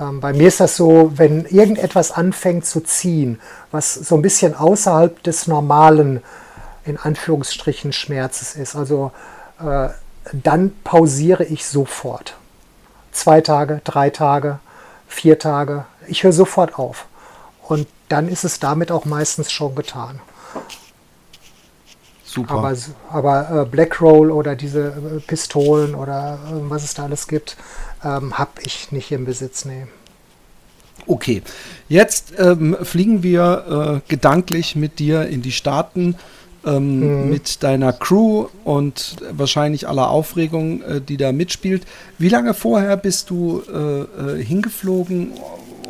Ähm, 0.00 0.20
bei 0.20 0.32
mir 0.32 0.48
ist 0.48 0.60
das 0.60 0.76
so, 0.76 1.12
wenn 1.16 1.44
irgendetwas 1.46 2.12
anfängt 2.12 2.66
zu 2.66 2.80
ziehen, 2.80 3.40
was 3.70 3.94
so 3.94 4.16
ein 4.16 4.22
bisschen 4.22 4.54
außerhalb 4.54 5.22
des 5.22 5.46
normalen, 5.46 6.22
in 6.84 6.96
Anführungsstrichen, 6.96 7.92
Schmerzes 7.92 8.56
ist, 8.56 8.74
also 8.74 9.12
äh, 9.60 9.88
dann 10.32 10.72
pausiere 10.84 11.44
ich 11.44 11.66
sofort. 11.66 12.36
Zwei 13.12 13.40
Tage, 13.40 13.82
drei 13.84 14.10
Tage, 14.10 14.58
vier 15.06 15.38
Tage. 15.38 15.84
Ich 16.08 16.24
höre 16.24 16.32
sofort 16.32 16.78
auf. 16.78 17.06
Und 17.62 17.86
dann 18.12 18.28
ist 18.28 18.44
es 18.44 18.60
damit 18.60 18.92
auch 18.92 19.06
meistens 19.06 19.50
schon 19.50 19.74
getan. 19.74 20.20
Super. 22.24 22.54
Aber, 22.54 22.76
aber 23.08 23.62
äh, 23.62 23.64
Black 23.64 24.02
Roll 24.02 24.30
oder 24.30 24.54
diese 24.54 24.88
äh, 24.88 25.20
Pistolen 25.20 25.94
oder 25.94 26.38
äh, 26.46 26.70
was 26.70 26.84
es 26.84 26.92
da 26.92 27.04
alles 27.04 27.26
gibt, 27.26 27.56
ähm, 28.04 28.38
habe 28.38 28.50
ich 28.62 28.92
nicht 28.92 29.12
im 29.12 29.24
Besitz. 29.24 29.64
Nee. 29.64 29.86
Okay, 31.06 31.42
jetzt 31.88 32.34
ähm, 32.38 32.76
fliegen 32.82 33.22
wir 33.22 34.02
äh, 34.04 34.10
gedanklich 34.10 34.76
mit 34.76 34.98
dir 34.98 35.26
in 35.26 35.40
die 35.40 35.52
Staaten. 35.52 36.16
Ähm, 36.64 37.24
mhm. 37.24 37.28
mit 37.28 37.64
deiner 37.64 37.92
Crew 37.92 38.46
und 38.62 39.16
wahrscheinlich 39.32 39.88
aller 39.88 40.08
Aufregung, 40.08 40.80
äh, 40.82 41.00
die 41.00 41.16
da 41.16 41.32
mitspielt. 41.32 41.84
Wie 42.18 42.28
lange 42.28 42.54
vorher 42.54 42.96
bist 42.96 43.30
du 43.30 43.62
äh, 43.62 44.40
hingeflogen 44.40 45.32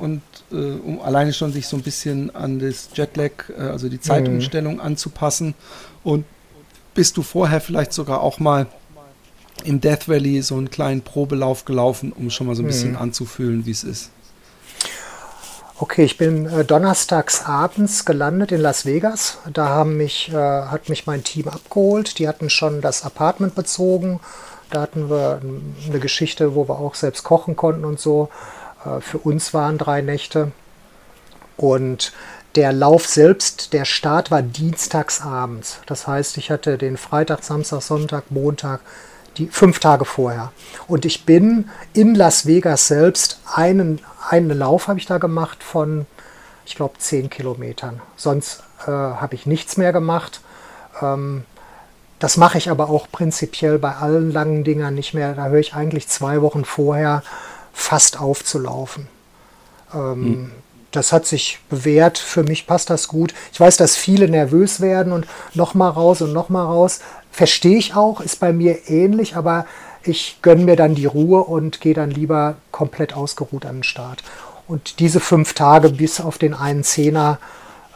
und 0.00 0.22
äh, 0.52 0.78
um 0.80 1.00
alleine 1.00 1.32
schon 1.32 1.52
sich 1.52 1.66
so 1.66 1.76
ein 1.76 1.82
bisschen 1.82 2.34
an 2.34 2.58
das 2.58 2.90
Jetlag, 2.94 3.50
äh, 3.56 3.62
also 3.62 3.88
die 3.88 4.00
Zeitumstellung 4.00 4.74
mhm. 4.74 4.80
anzupassen. 4.80 5.54
Und 6.04 6.24
bist 6.94 7.16
du 7.16 7.22
vorher 7.22 7.60
vielleicht 7.60 7.92
sogar 7.92 8.20
auch 8.20 8.38
mal 8.38 8.66
im 9.64 9.80
Death 9.80 10.08
Valley 10.08 10.42
so 10.42 10.56
einen 10.56 10.70
kleinen 10.70 11.02
Probelauf 11.02 11.64
gelaufen, 11.64 12.12
um 12.12 12.30
schon 12.30 12.46
mal 12.46 12.56
so 12.56 12.62
ein 12.62 12.66
bisschen 12.66 12.92
mhm. 12.92 12.98
anzufühlen, 12.98 13.66
wie 13.66 13.70
es 13.70 13.84
ist? 13.84 14.10
Okay, 15.78 16.04
ich 16.04 16.16
bin 16.16 16.46
äh, 16.46 16.64
donnerstags 16.64 17.44
abends 17.44 18.04
gelandet 18.04 18.52
in 18.52 18.60
Las 18.60 18.86
Vegas. 18.86 19.38
Da 19.52 19.68
haben 19.68 19.96
mich, 19.96 20.30
äh, 20.32 20.36
hat 20.36 20.88
mich 20.88 21.06
mein 21.06 21.24
Team 21.24 21.48
abgeholt. 21.48 22.20
Die 22.20 22.28
hatten 22.28 22.50
schon 22.50 22.80
das 22.80 23.02
Apartment 23.04 23.56
bezogen. 23.56 24.20
Da 24.70 24.82
hatten 24.82 25.10
wir 25.10 25.40
eine 25.88 25.98
Geschichte, 25.98 26.54
wo 26.54 26.68
wir 26.68 26.78
auch 26.78 26.94
selbst 26.94 27.24
kochen 27.24 27.56
konnten 27.56 27.84
und 27.84 27.98
so. 27.98 28.28
Äh, 28.84 29.00
für 29.00 29.18
uns 29.18 29.54
waren 29.54 29.78
drei 29.78 30.00
Nächte. 30.00 30.52
Und 31.56 32.12
der 32.54 32.72
Lauf 32.72 33.06
selbst, 33.06 33.72
der 33.72 33.84
Start 33.84 34.30
war 34.30 34.42
dienstags 34.42 35.22
abends. 35.22 35.78
Das 35.86 36.06
heißt, 36.06 36.36
ich 36.36 36.50
hatte 36.50 36.76
den 36.76 36.96
Freitag, 36.96 37.42
Samstag, 37.44 37.82
Sonntag, 37.82 38.30
Montag, 38.30 38.80
die 39.38 39.46
fünf 39.46 39.78
Tage 39.78 40.04
vorher. 40.04 40.52
Und 40.86 41.04
ich 41.04 41.24
bin 41.24 41.70
in 41.94 42.14
Las 42.14 42.46
Vegas 42.46 42.88
selbst 42.88 43.40
einen, 43.54 44.00
einen 44.28 44.58
Lauf 44.58 44.88
habe 44.88 44.98
ich 44.98 45.06
da 45.06 45.18
gemacht 45.18 45.62
von, 45.62 46.06
ich 46.66 46.74
glaube, 46.74 46.98
zehn 46.98 47.30
Kilometern. 47.30 48.02
Sonst 48.16 48.62
äh, 48.86 48.90
habe 48.90 49.34
ich 49.34 49.46
nichts 49.46 49.78
mehr 49.78 49.92
gemacht. 49.92 50.40
Ähm, 51.00 51.44
das 52.18 52.36
mache 52.36 52.58
ich 52.58 52.70
aber 52.70 52.90
auch 52.90 53.08
prinzipiell 53.10 53.78
bei 53.78 53.96
allen 53.96 54.30
langen 54.30 54.62
Dingern 54.62 54.94
nicht 54.94 55.14
mehr. 55.14 55.34
Da 55.34 55.46
höre 55.46 55.58
ich 55.58 55.74
eigentlich 55.74 56.08
zwei 56.08 56.42
Wochen 56.42 56.64
vorher 56.64 57.22
fast 57.72 58.20
aufzulaufen. 58.20 59.08
Ähm, 59.94 60.24
hm. 60.24 60.52
Das 60.90 61.12
hat 61.12 61.26
sich 61.26 61.58
bewährt. 61.70 62.18
Für 62.18 62.42
mich 62.42 62.66
passt 62.66 62.90
das 62.90 63.08
gut. 63.08 63.32
Ich 63.52 63.58
weiß, 63.58 63.78
dass 63.78 63.96
viele 63.96 64.28
nervös 64.28 64.80
werden 64.80 65.12
und 65.12 65.26
nochmal 65.54 65.90
raus 65.90 66.20
und 66.20 66.32
nochmal 66.32 66.66
raus. 66.66 67.00
Verstehe 67.30 67.78
ich 67.78 67.94
auch, 67.94 68.20
ist 68.20 68.40
bei 68.40 68.52
mir 68.52 68.90
ähnlich, 68.90 69.36
aber 69.36 69.64
ich 70.04 70.38
gönne 70.42 70.64
mir 70.64 70.76
dann 70.76 70.94
die 70.94 71.06
Ruhe 71.06 71.44
und 71.44 71.80
gehe 71.80 71.94
dann 71.94 72.10
lieber 72.10 72.56
komplett 72.72 73.14
ausgeruht 73.14 73.64
an 73.64 73.76
den 73.76 73.82
Start. 73.84 74.22
Und 74.68 74.98
diese 75.00 75.20
fünf 75.20 75.54
Tage 75.54 75.90
bis 75.90 76.20
auf 76.20 76.38
den 76.38 76.54
einen 76.54 76.84
Zehner 76.84 77.38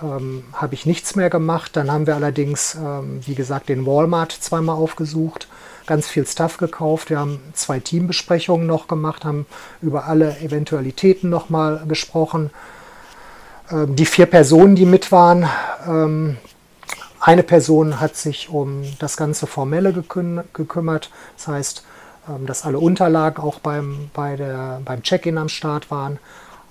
ähm, 0.02 0.44
habe 0.52 0.74
ich 0.74 0.86
nichts 0.86 1.16
mehr 1.16 1.30
gemacht. 1.30 1.76
Dann 1.76 1.90
haben 1.90 2.06
wir 2.06 2.14
allerdings, 2.14 2.74
ähm, 2.74 3.20
wie 3.26 3.34
gesagt, 3.34 3.68
den 3.68 3.86
Walmart 3.86 4.32
zweimal 4.32 4.76
aufgesucht, 4.76 5.48
ganz 5.86 6.08
viel 6.08 6.26
Stuff 6.26 6.56
gekauft. 6.56 7.10
Wir 7.10 7.18
haben 7.18 7.40
zwei 7.52 7.80
Teambesprechungen 7.80 8.66
noch 8.66 8.88
gemacht, 8.88 9.24
haben 9.24 9.46
über 9.80 10.06
alle 10.06 10.38
Eventualitäten 10.40 11.30
nochmal 11.30 11.84
gesprochen. 11.86 12.50
Ähm, 13.70 13.96
die 13.96 14.06
vier 14.06 14.26
Personen, 14.26 14.76
die 14.76 14.86
mit 14.86 15.12
waren, 15.12 15.48
ähm, 15.86 16.36
eine 17.20 17.42
Person 17.42 17.98
hat 18.00 18.16
sich 18.16 18.50
um 18.50 18.84
das 18.98 19.16
ganze 19.16 19.46
Formelle 19.46 19.92
geküm 19.92 20.42
gekümmert. 20.52 21.10
Das 21.36 21.48
heißt, 21.48 21.84
ähm, 22.28 22.46
dass 22.46 22.64
alle 22.64 22.78
Unterlagen 22.78 23.42
auch 23.42 23.58
beim, 23.58 24.10
bei 24.14 24.36
beim 24.84 25.02
Check-in 25.02 25.38
am 25.38 25.48
Start 25.48 25.90
waren. 25.90 26.18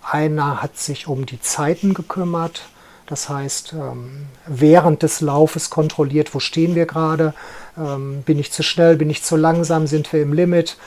Einer 0.01 0.61
hat 0.61 0.77
sich 0.77 1.07
um 1.07 1.25
die 1.25 1.41
Zeiten 1.41 1.93
gekümmert. 1.93 2.69
Das 3.07 3.29
heißt, 3.29 3.73
ähm, 3.73 4.25
während 4.47 5.03
des 5.03 5.21
Laufes 5.21 5.69
kontrolliert, 5.69 6.33
wo 6.33 6.39
stehen 6.39 6.73
wir 6.73 6.85
gerade, 6.85 7.33
ähm, 7.77 8.23
bin 8.23 8.39
ich 8.39 8.51
zu 8.51 8.63
schnell, 8.63 8.95
bin 8.95 9.09
ich 9.09 9.23
zu 9.23 9.35
langsam, 9.35 9.85
sind 9.85 10.11
wir 10.11 10.23
im 10.23 10.33
Limit. 10.33 10.77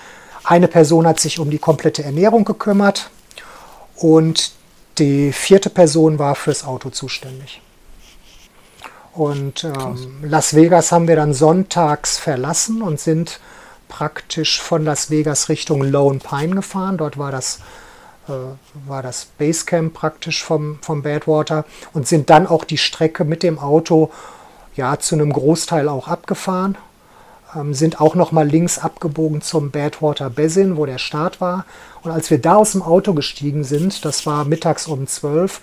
Eine 0.43 0.69
Person 0.69 1.07
hat 1.07 1.21
sich 1.21 1.39
um 1.39 1.51
die 1.51 1.59
komplette 1.59 2.03
Ernährung 2.03 2.45
gekümmert 2.45 3.11
und 3.97 4.53
die 4.99 5.33
vierte 5.33 5.71
Person 5.71 6.19
war 6.19 6.35
fürs 6.35 6.65
Auto 6.65 6.91
zuständig. 6.91 7.61
Und 9.13 9.65
ähm, 9.65 10.23
Las 10.23 10.55
Vegas 10.55 10.93
haben 10.93 11.09
wir 11.09 11.17
dann 11.17 11.35
sonntags 11.35 12.19
verlassen 12.19 12.83
und 12.83 13.01
sind 13.01 13.41
praktisch 13.89 14.61
von 14.61 14.85
Las 14.85 15.11
Vegas 15.11 15.49
Richtung 15.49 15.83
Lone 15.83 16.21
Pine 16.21 16.57
gefahren. 16.57 16.99
Dort 16.99 17.19
war 17.19 17.33
das, 17.33 17.59
war 18.87 19.03
das 19.03 19.27
Basecamp 19.39 19.95
praktisch 19.95 20.45
vom, 20.45 20.79
vom 20.83 21.03
Badwater 21.03 21.65
und 21.93 22.07
sind 22.07 22.31
dann 22.31 22.47
auch 22.47 22.65
die 22.65 22.79
Strecke 22.79 23.25
mit 23.25 23.43
dem 23.43 23.59
Auto 23.59 24.11
ja 24.77 24.99
zu 24.99 25.15
einem 25.15 25.33
Großteil 25.33 25.89
auch 25.89 26.09
abgefahren. 26.09 26.77
Ähm, 27.55 27.75
sind 27.75 28.01
auch 28.01 28.15
noch 28.15 28.33
mal 28.33 28.47
links 28.47 28.79
abgebogen 28.79 29.41
zum 29.41 29.71
Badwater 29.71 30.31
Basin, 30.31 30.77
wo 30.77 30.87
der 30.87 30.99
Start 30.99 31.41
war. 31.41 31.65
Und 32.03 32.11
als 32.11 32.31
wir 32.31 32.39
da 32.39 32.57
aus 32.57 32.73
dem 32.73 32.83
Auto 32.83 33.15
gestiegen 33.15 33.65
sind, 33.65 34.05
das 34.05 34.27
war 34.27 34.45
mittags 34.45 34.87
um 34.87 35.07
12, 35.07 35.61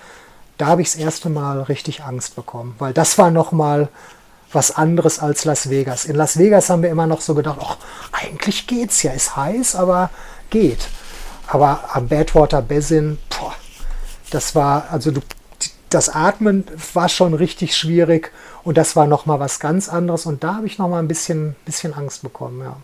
da 0.58 0.68
habe 0.68 0.82
ich 0.82 0.92
das 0.92 1.00
erste 1.00 1.30
Mal 1.30 1.62
richtig 1.64 2.04
Angst 2.04 2.36
bekommen, 2.36 2.76
weil 2.80 2.94
das 2.94 3.18
war 3.18 3.30
nochmal 3.30 3.90
was 4.52 4.76
anderes 4.76 5.20
als 5.20 5.44
Las 5.46 5.70
Vegas. 5.70 6.06
In 6.06 6.16
Las 6.16 6.38
Vegas 6.38 6.70
haben 6.70 6.82
wir 6.82 6.90
immer 6.90 7.08
noch 7.08 7.22
so 7.22 7.36
gedacht, 7.36 7.60
ach, 7.62 7.78
eigentlich 8.12 8.68
geht's 8.68 9.04
ja, 9.04 9.12
ist 9.12 9.36
heiß, 9.36 9.76
aber 9.76 10.10
geht. 10.50 10.88
Aber 11.48 11.90
am 11.94 12.08
Badwater 12.08 12.62
Basin, 12.62 13.18
boah, 13.30 13.54
das 14.32 14.56
war, 14.56 14.88
also 14.92 15.12
du, 15.12 15.22
das 15.90 16.10
Atmen 16.10 16.66
war 16.94 17.10
schon 17.10 17.34
richtig 17.34 17.78
schwierig 17.78 18.32
und 18.64 18.78
das 18.78 18.96
war 18.96 19.08
nochmal 19.08 19.40
was 19.40 19.60
ganz 19.60 19.90
anderes 19.90 20.26
und 20.26 20.44
da 20.44 20.56
habe 20.56 20.68
ich 20.68 20.78
nochmal 20.78 21.00
ein 21.00 21.08
bisschen, 21.08 21.56
bisschen 21.66 21.94
Angst 21.94 22.22
bekommen, 22.22 22.62
ja. 22.62 22.78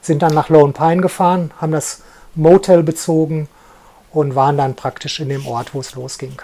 Sind 0.00 0.20
dann 0.22 0.34
nach 0.34 0.48
Lone 0.48 0.72
Pine 0.72 1.00
gefahren, 1.00 1.52
haben 1.60 1.72
das 1.72 2.02
Motel 2.34 2.82
bezogen 2.82 3.48
und 4.10 4.34
waren 4.34 4.56
dann 4.56 4.74
praktisch 4.74 5.20
in 5.20 5.28
dem 5.28 5.46
Ort, 5.46 5.74
wo 5.74 5.80
es 5.80 5.94
losging. 5.94 6.42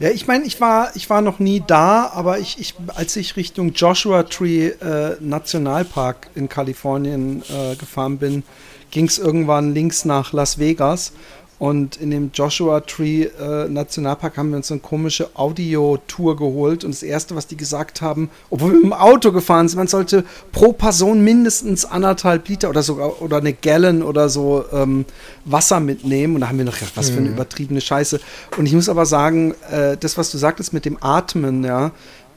Ja, 0.00 0.10
ich 0.10 0.28
meine, 0.28 0.44
ich 0.44 0.60
war, 0.60 0.94
ich 0.94 1.10
war 1.10 1.22
noch 1.22 1.40
nie 1.40 1.60
da, 1.66 2.08
aber 2.14 2.38
ich, 2.38 2.60
ich, 2.60 2.74
als 2.94 3.16
ich 3.16 3.34
Richtung 3.34 3.72
Joshua 3.72 4.22
Tree 4.22 4.68
äh, 4.68 5.16
Nationalpark 5.18 6.30
in 6.36 6.48
Kalifornien 6.48 7.42
äh, 7.42 7.74
gefahren 7.74 8.18
bin, 8.18 8.44
ging 8.90 9.06
es 9.06 9.18
irgendwann 9.18 9.74
links 9.74 10.04
nach 10.04 10.32
Las 10.32 10.58
Vegas 10.58 11.12
und 11.58 11.96
in 11.96 12.10
dem 12.12 12.30
Joshua 12.32 12.80
Tree 12.80 13.24
äh, 13.24 13.68
Nationalpark 13.68 14.36
haben 14.36 14.50
wir 14.50 14.58
uns 14.58 14.70
eine 14.70 14.80
komische 14.80 15.28
Audio-Tour 15.34 16.36
geholt. 16.36 16.84
Und 16.84 16.94
das 16.94 17.02
Erste, 17.02 17.34
was 17.34 17.48
die 17.48 17.56
gesagt 17.56 18.00
haben, 18.00 18.30
obwohl 18.48 18.70
wir 18.70 18.76
mit 18.76 18.84
dem 18.84 18.92
Auto 18.92 19.32
gefahren 19.32 19.68
sind, 19.68 19.78
man 19.78 19.88
sollte 19.88 20.24
pro 20.52 20.72
Person 20.72 21.22
mindestens 21.24 21.84
anderthalb 21.84 22.48
Liter 22.48 22.70
oder 22.70 22.84
sogar 22.84 23.20
oder 23.20 23.38
eine 23.38 23.52
Gallon 23.52 24.02
oder 24.04 24.28
so 24.28 24.64
ähm, 24.72 25.04
Wasser 25.44 25.80
mitnehmen. 25.80 26.36
Und 26.36 26.42
da 26.42 26.48
haben 26.48 26.58
wir 26.58 26.64
noch 26.64 26.78
gedacht, 26.78 26.92
was 26.94 27.10
für 27.10 27.18
eine 27.18 27.28
mhm. 27.28 27.34
übertriebene 27.34 27.80
Scheiße. 27.80 28.20
Und 28.56 28.66
ich 28.66 28.72
muss 28.72 28.88
aber 28.88 29.04
sagen, 29.04 29.54
äh, 29.72 29.96
das, 29.96 30.16
was 30.16 30.30
du 30.30 30.38
sagtest 30.38 30.72
mit 30.72 30.84
dem 30.84 30.96
Atmen, 31.00 31.64
ja, 31.64 31.90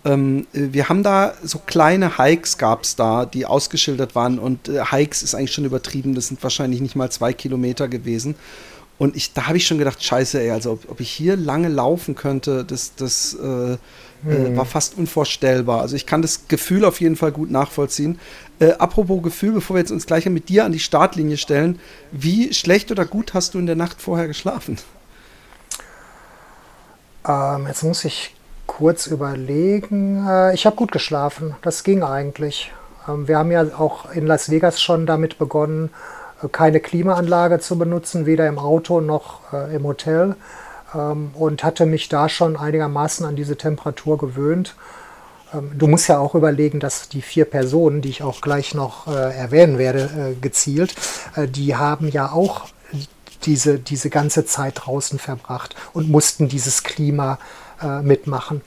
ähm, 0.04 0.48
wir 0.54 0.90
haben 0.90 1.04
da 1.04 1.34
so 1.44 1.60
kleine 1.60 2.18
Hikes 2.18 2.58
gab 2.58 2.84
es 2.84 2.96
da, 2.96 3.26
die 3.26 3.46
ausgeschildert 3.46 4.16
waren. 4.16 4.40
Und 4.40 4.68
äh, 4.68 4.84
Hikes 4.86 5.22
ist 5.22 5.36
eigentlich 5.36 5.54
schon 5.54 5.66
übertrieben. 5.66 6.16
Das 6.16 6.28
sind 6.28 6.42
wahrscheinlich 6.42 6.82
nicht 6.82 6.96
mal 6.96 7.12
zwei 7.12 7.34
Kilometer 7.34 7.88
gewesen. 7.88 8.36
Und 8.98 9.16
ich, 9.16 9.34
da 9.34 9.48
habe 9.48 9.58
ich 9.58 9.66
schon 9.66 9.80
gedacht, 9.80 10.04
scheiße, 10.04 10.40
ey, 10.40 10.52
also 10.52 10.74
ob, 10.74 10.92
ob, 10.92 11.00
ich 11.00 11.10
hier 11.10 11.36
lange 11.36 11.70
laufen 11.70 12.14
könnte, 12.14 12.64
das, 12.64 12.94
das 12.96 13.34
äh, 13.34 13.78
hm. 14.24 14.56
war 14.56 14.66
fast 14.66 14.96
unvorstellbar. 14.96 15.82
Also 15.82 15.96
ich 15.96 16.06
kann 16.06 16.22
das 16.22 16.48
Gefühl 16.48 16.86
auf 16.86 17.02
jeden 17.02 17.16
Fall 17.16 17.32
gut 17.32 17.50
nachvollziehen. 17.50 18.20
Äh, 18.60 18.74
apropos 18.74 19.24
Gefühl, 19.24 19.54
bevor 19.54 19.76
wir 19.76 19.82
jetzt 19.82 19.92
uns 19.92 20.06
gleich 20.06 20.28
mit 20.28 20.50
dir 20.50 20.66
an 20.66 20.72
die 20.72 20.80
Startlinie 20.80 21.38
stellen, 21.38 21.80
wie 22.12 22.54
schlecht 22.54 22.92
oder 22.92 23.06
gut 23.06 23.34
hast 23.34 23.56
du 23.56 23.60
in 23.60 23.66
der 23.66 23.76
Nacht 23.76 24.00
vorher 24.00 24.28
geschlafen? 24.28 24.78
Ähm, 27.28 27.66
jetzt 27.68 27.84
muss 27.84 28.06
ich 28.06 28.36
kurz 28.68 29.08
überlegen. 29.08 30.26
Äh, 30.28 30.54
ich 30.54 30.66
habe 30.66 30.76
gut 30.76 30.92
geschlafen, 30.92 31.56
das 31.62 31.84
ging 31.84 32.04
eigentlich. 32.04 32.72
Ähm, 33.08 33.28
wir 33.28 33.38
haben 33.38 33.52
ja 33.52 33.64
auch 33.78 34.12
in 34.12 34.26
Las 34.28 34.50
Vegas 34.50 34.82
schon 34.82 35.06
damit 35.06 35.38
begonnen, 35.38 35.90
keine 36.52 36.80
Klimaanlage 36.80 37.60
zu 37.60 37.78
benutzen, 37.78 38.26
weder 38.26 38.48
im 38.48 38.58
Auto 38.58 39.00
noch 39.00 39.54
äh, 39.54 39.76
im 39.76 39.84
Hotel. 39.84 40.36
Ähm, 40.96 41.32
und 41.34 41.64
hatte 41.64 41.86
mich 41.86 42.10
da 42.10 42.30
schon 42.30 42.58
einigermaßen 42.58 43.26
an 43.26 43.36
diese 43.36 43.58
Temperatur 43.58 44.18
gewöhnt. 44.18 44.76
Ähm, 45.54 45.72
du 45.78 45.88
musst 45.88 46.08
ja 46.08 46.20
auch 46.20 46.36
überlegen, 46.36 46.80
dass 46.80 47.10
die 47.10 47.22
vier 47.22 47.46
Personen, 47.46 48.02
die 48.02 48.10
ich 48.10 48.24
auch 48.24 48.42
gleich 48.42 48.74
noch 48.74 49.08
äh, 49.08 49.38
erwähnen 49.38 49.78
werde, 49.78 50.34
äh, 50.34 50.40
gezielt, 50.40 50.96
äh, 51.36 51.48
die 51.48 51.76
haben 51.76 52.10
ja 52.10 52.32
auch 52.32 52.68
diese, 53.44 53.80
diese 53.80 54.10
ganze 54.10 54.46
Zeit 54.46 54.82
draußen 54.86 55.18
verbracht 55.18 55.76
und 55.94 56.10
mussten 56.10 56.48
dieses 56.48 56.84
Klima 56.84 57.34
äh, 57.34 57.38
mitmachen. 58.02 58.62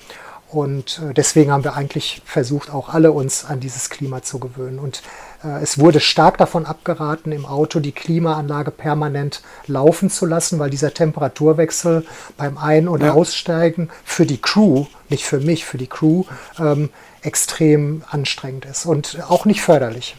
Und 0.55 1.01
äh, 1.01 1.13
deswegen 1.13 1.51
haben 1.51 1.65
wir 1.65 1.75
eigentlich 1.75 2.23
versucht, 2.25 2.71
auch 2.71 2.89
alle 2.89 3.11
uns 3.11 3.45
an 3.45 3.59
dieses 3.59 3.91
Klima 3.91 4.23
zu 4.23 4.39
gewöhnen. 4.39 4.79
Und 4.79 5.03
äh, 5.43 5.61
es 5.61 5.81
wurde 5.81 5.99
stark 5.99 6.39
davon 6.39 6.65
abgeraten, 6.65 7.33
im 7.33 7.45
Auto 7.45 7.81
die 7.81 7.91
Klimaanlage 7.91 8.71
permanent 8.71 9.43
laufen 9.67 10.11
zu 10.11 10.27
lassen, 10.27 10.61
weil 10.61 10.71
dieser 10.71 10.95
Temperaturwechsel 10.95 12.07
beim 12.37 12.57
Ein- 12.57 12.87
und 12.87 13.03
ja. 13.03 13.13
Aussteigen 13.13 13.91
für 14.05 14.27
die 14.27 14.41
Crew, 14.41 14.87
nicht 15.09 15.25
für 15.25 15.41
mich, 15.41 15.65
für 15.65 15.79
die 15.79 15.89
Crew, 15.89 16.23
ähm, 16.61 16.91
extrem 17.23 18.05
anstrengend 18.09 18.65
ist 18.67 18.87
und 18.87 19.19
auch 19.29 19.47
nicht 19.47 19.61
förderlich. 19.61 20.15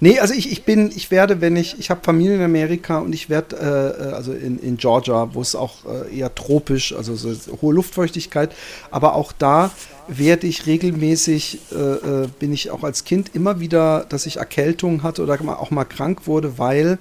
Nee, 0.00 0.20
also 0.20 0.32
ich, 0.32 0.52
ich 0.52 0.64
bin, 0.64 0.92
ich 0.94 1.10
werde, 1.10 1.40
wenn 1.40 1.56
ich, 1.56 1.78
ich 1.78 1.90
habe 1.90 2.00
Familie 2.04 2.36
in 2.36 2.42
Amerika 2.42 2.98
und 2.98 3.12
ich 3.12 3.28
werde, 3.28 3.56
äh, 3.56 4.10
äh, 4.10 4.12
also 4.12 4.32
in, 4.32 4.58
in 4.58 4.76
Georgia, 4.76 5.30
wo 5.32 5.40
es 5.40 5.56
auch 5.56 5.78
äh, 5.86 6.16
eher 6.16 6.34
tropisch, 6.34 6.94
also 6.94 7.16
so 7.16 7.34
hohe 7.60 7.74
Luftfeuchtigkeit, 7.74 8.54
aber 8.90 9.14
auch 9.14 9.32
da 9.32 9.72
werde 10.06 10.46
ich 10.46 10.66
regelmäßig, 10.66 11.60
äh, 11.72 11.76
äh, 11.76 12.28
bin 12.38 12.52
ich 12.52 12.70
auch 12.70 12.84
als 12.84 13.04
Kind 13.04 13.34
immer 13.34 13.58
wieder, 13.60 14.06
dass 14.08 14.26
ich 14.26 14.36
Erkältung 14.36 15.02
hatte 15.02 15.22
oder 15.22 15.38
auch 15.58 15.70
mal 15.70 15.84
krank 15.84 16.26
wurde, 16.26 16.58
weil 16.58 16.98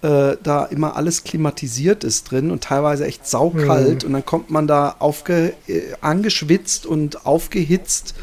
äh, 0.00 0.36
da 0.42 0.64
immer 0.64 0.96
alles 0.96 1.24
klimatisiert 1.24 2.02
ist 2.02 2.30
drin 2.30 2.50
und 2.50 2.64
teilweise 2.64 3.04
echt 3.04 3.26
saukalt 3.26 4.02
mhm. 4.02 4.06
und 4.06 4.12
dann 4.14 4.24
kommt 4.24 4.48
man 4.50 4.66
da 4.66 4.96
aufge, 5.00 5.52
angeschwitzt 6.00 6.86
und 6.86 7.26
aufgehitzt 7.26 8.14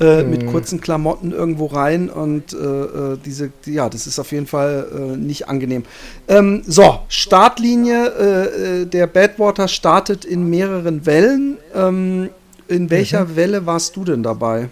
äh, 0.00 0.24
mit 0.24 0.42
mhm. 0.42 0.50
kurzen 0.50 0.80
Klamotten 0.80 1.30
irgendwo 1.30 1.66
rein 1.66 2.10
und 2.10 2.52
äh, 2.52 2.56
äh, 2.56 3.18
diese, 3.24 3.52
ja, 3.64 3.88
das 3.88 4.08
ist 4.08 4.18
auf 4.18 4.32
jeden 4.32 4.46
Fall 4.46 4.88
äh, 4.92 5.16
nicht 5.16 5.48
angenehm. 5.48 5.84
Ähm, 6.26 6.62
so, 6.66 6.98
Startlinie, 7.08 8.08
äh, 8.08 8.82
äh, 8.82 8.86
der 8.86 9.06
Badwater 9.06 9.68
startet 9.68 10.24
in 10.24 10.50
mehreren 10.50 11.06
Wellen. 11.06 11.58
Ähm, 11.74 12.30
in 12.66 12.90
welcher 12.90 13.26
mhm. 13.26 13.36
Welle 13.36 13.66
warst 13.66 13.94
du 13.94 14.04
denn 14.04 14.24
dabei? 14.24 14.68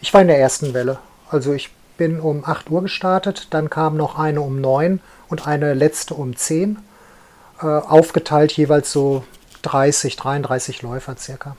Ich 0.00 0.12
war 0.12 0.22
in 0.22 0.28
der 0.28 0.40
ersten 0.40 0.74
Welle. 0.74 0.98
Also 1.30 1.52
ich 1.52 1.70
bin 1.96 2.18
um 2.18 2.44
8 2.44 2.70
Uhr 2.70 2.82
gestartet, 2.82 3.48
dann 3.50 3.70
kam 3.70 3.96
noch 3.96 4.18
eine 4.18 4.40
um 4.40 4.60
9 4.60 5.00
und 5.28 5.46
eine 5.46 5.74
letzte 5.74 6.14
um 6.14 6.36
10, 6.36 6.78
äh, 7.60 7.66
aufgeteilt 7.66 8.52
jeweils 8.52 8.92
so 8.92 9.24
30, 9.62 10.16
33 10.16 10.82
Läufer 10.82 11.16
circa. 11.16 11.56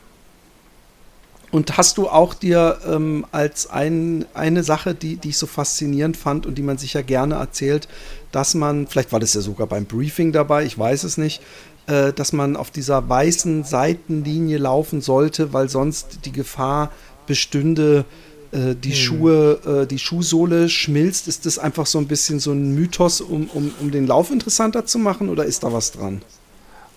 Und 1.50 1.78
hast 1.78 1.98
du 1.98 2.10
auch 2.10 2.34
dir 2.34 2.80
ähm, 2.86 3.26
als 3.32 3.70
ein, 3.70 4.26
eine 4.34 4.64
Sache, 4.64 4.94
die, 4.94 5.16
die 5.16 5.30
ich 5.30 5.38
so 5.38 5.48
faszinierend 5.48 6.18
fand 6.18 6.46
und 6.46 6.58
die 6.58 6.62
man 6.62 6.78
sich 6.78 6.94
ja 6.94 7.02
gerne 7.02 7.36
erzählt, 7.36 7.88
dass 8.32 8.54
man, 8.54 8.88
vielleicht 8.88 9.14
war 9.14 9.22
das 9.22 9.34
ja 9.34 9.42
sogar 9.42 9.68
beim 9.68 9.86
Briefing 9.86 10.34
dabei, 10.34 10.66
ich 10.66 10.78
weiß 10.78 11.06
es 11.06 11.18
nicht, 11.18 11.42
äh, 11.88 12.12
dass 12.12 12.34
man 12.34 12.58
auf 12.58 12.70
dieser 12.70 13.08
weißen 13.08 13.64
Seitenlinie 13.64 14.58
laufen 14.58 15.00
sollte, 15.00 15.54
weil 15.54 15.70
sonst 15.70 16.26
die 16.26 16.34
Gefahr 16.34 16.92
bestünde, 17.28 18.04
äh, 18.52 18.76
die 18.76 18.92
hm. 18.92 18.96
Schuhe, 18.96 19.84
äh, 19.84 19.88
die 19.88 20.00
Schuhsohle 20.00 20.68
schmilzt. 20.68 21.30
Ist 21.30 21.46
das 21.46 21.60
einfach 21.60 21.86
so 21.86 21.98
ein 21.98 22.08
bisschen 22.08 22.40
so 22.40 22.52
ein 22.52 22.76
Mythos, 22.76 23.22
um, 23.22 23.50
um, 23.54 23.72
um 23.80 23.92
den 23.92 24.06
Lauf 24.06 24.32
interessanter 24.32 24.86
zu 24.86 25.00
machen 25.00 25.30
oder 25.30 25.46
ist 25.46 25.64
da 25.64 25.72
was 25.72 25.94
dran? 25.94 26.22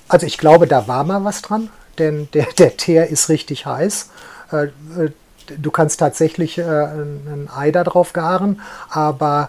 Also 0.09 0.26
ich 0.26 0.38
glaube, 0.38 0.66
da 0.66 0.88
war 0.88 1.05
mal 1.05 1.22
was 1.22 1.40
dran, 1.40 1.70
denn 1.98 2.28
der, 2.32 2.48
der 2.59 2.76
Teer 2.76 3.09
ist 3.09 3.28
richtig 3.28 3.66
heiß. 3.66 4.09
Äh, 4.53 4.66
äh, 4.66 5.11
du 5.59 5.70
kannst 5.70 6.01
tatsächlich 6.01 6.59
äh, 6.59 6.62
ein 6.62 7.48
Ei 7.55 7.70
darauf 7.70 8.12
garen, 8.12 8.61
aber 8.88 9.48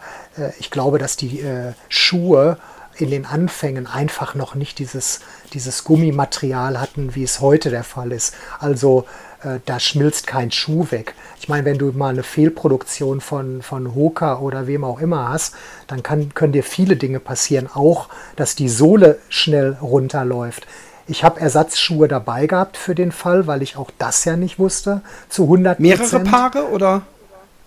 ich 0.60 0.72
glaube, 0.72 0.98
dass 0.98 1.18
die 1.18 1.44
Schuhe 1.90 2.58
in 2.96 3.10
den 3.10 3.26
Anfängen 3.26 3.86
einfach 3.86 4.34
noch 4.34 4.56
nicht 4.56 4.80
dieses, 4.80 5.20
dieses 5.54 5.84
Gummimaterial 5.84 6.80
hatten, 6.80 7.16
wie 7.16 7.24
es 7.24 7.42
heute 7.42 7.70
der 7.70 7.84
Fall 7.84 8.12
ist. 8.14 8.34
Also 8.60 9.06
äh, 9.44 9.60
da 9.66 9.80
schmilzt 9.80 10.28
kein 10.28 10.52
Schuh 10.52 10.88
weg. 10.92 11.16
Ich 11.40 11.50
meine, 11.50 11.66
wenn 11.66 11.78
du 11.78 11.92
mal 11.92 12.10
eine 12.10 12.24
Fehlproduktion 12.24 13.22
von, 13.22 13.62
von 13.62 13.96
Hoka 13.96 14.40
oder 14.40 14.68
wem 14.68 14.84
auch 14.84 15.00
immer 15.00 15.30
hast, 15.30 15.56
dann 15.88 16.04
kann, 16.04 16.34
können 16.34 16.54
dir 16.54 16.64
viele 16.64 16.96
Dinge 16.96 17.20
passieren. 17.20 17.68
Auch, 17.74 18.10
dass 18.36 18.56
die 18.56 18.70
Sohle 18.70 19.20
schnell 19.30 19.78
runterläuft. 19.82 20.68
Ich 21.08 21.24
habe 21.24 21.40
Ersatzschuhe 21.40 22.08
dabei 22.08 22.48
gehabt 22.48 22.78
für 22.78 22.96
den 22.96 23.12
Fall, 23.12 23.48
weil 23.48 23.62
ich 23.62 23.78
auch 23.78 23.90
das 23.98 24.26
ja 24.26 24.36
nicht 24.36 24.60
wusste. 24.60 25.02
Zu 25.30 25.44
100 25.44 25.80
Mehrere 25.80 26.20
Paare 26.22 26.70
oder? 26.70 27.02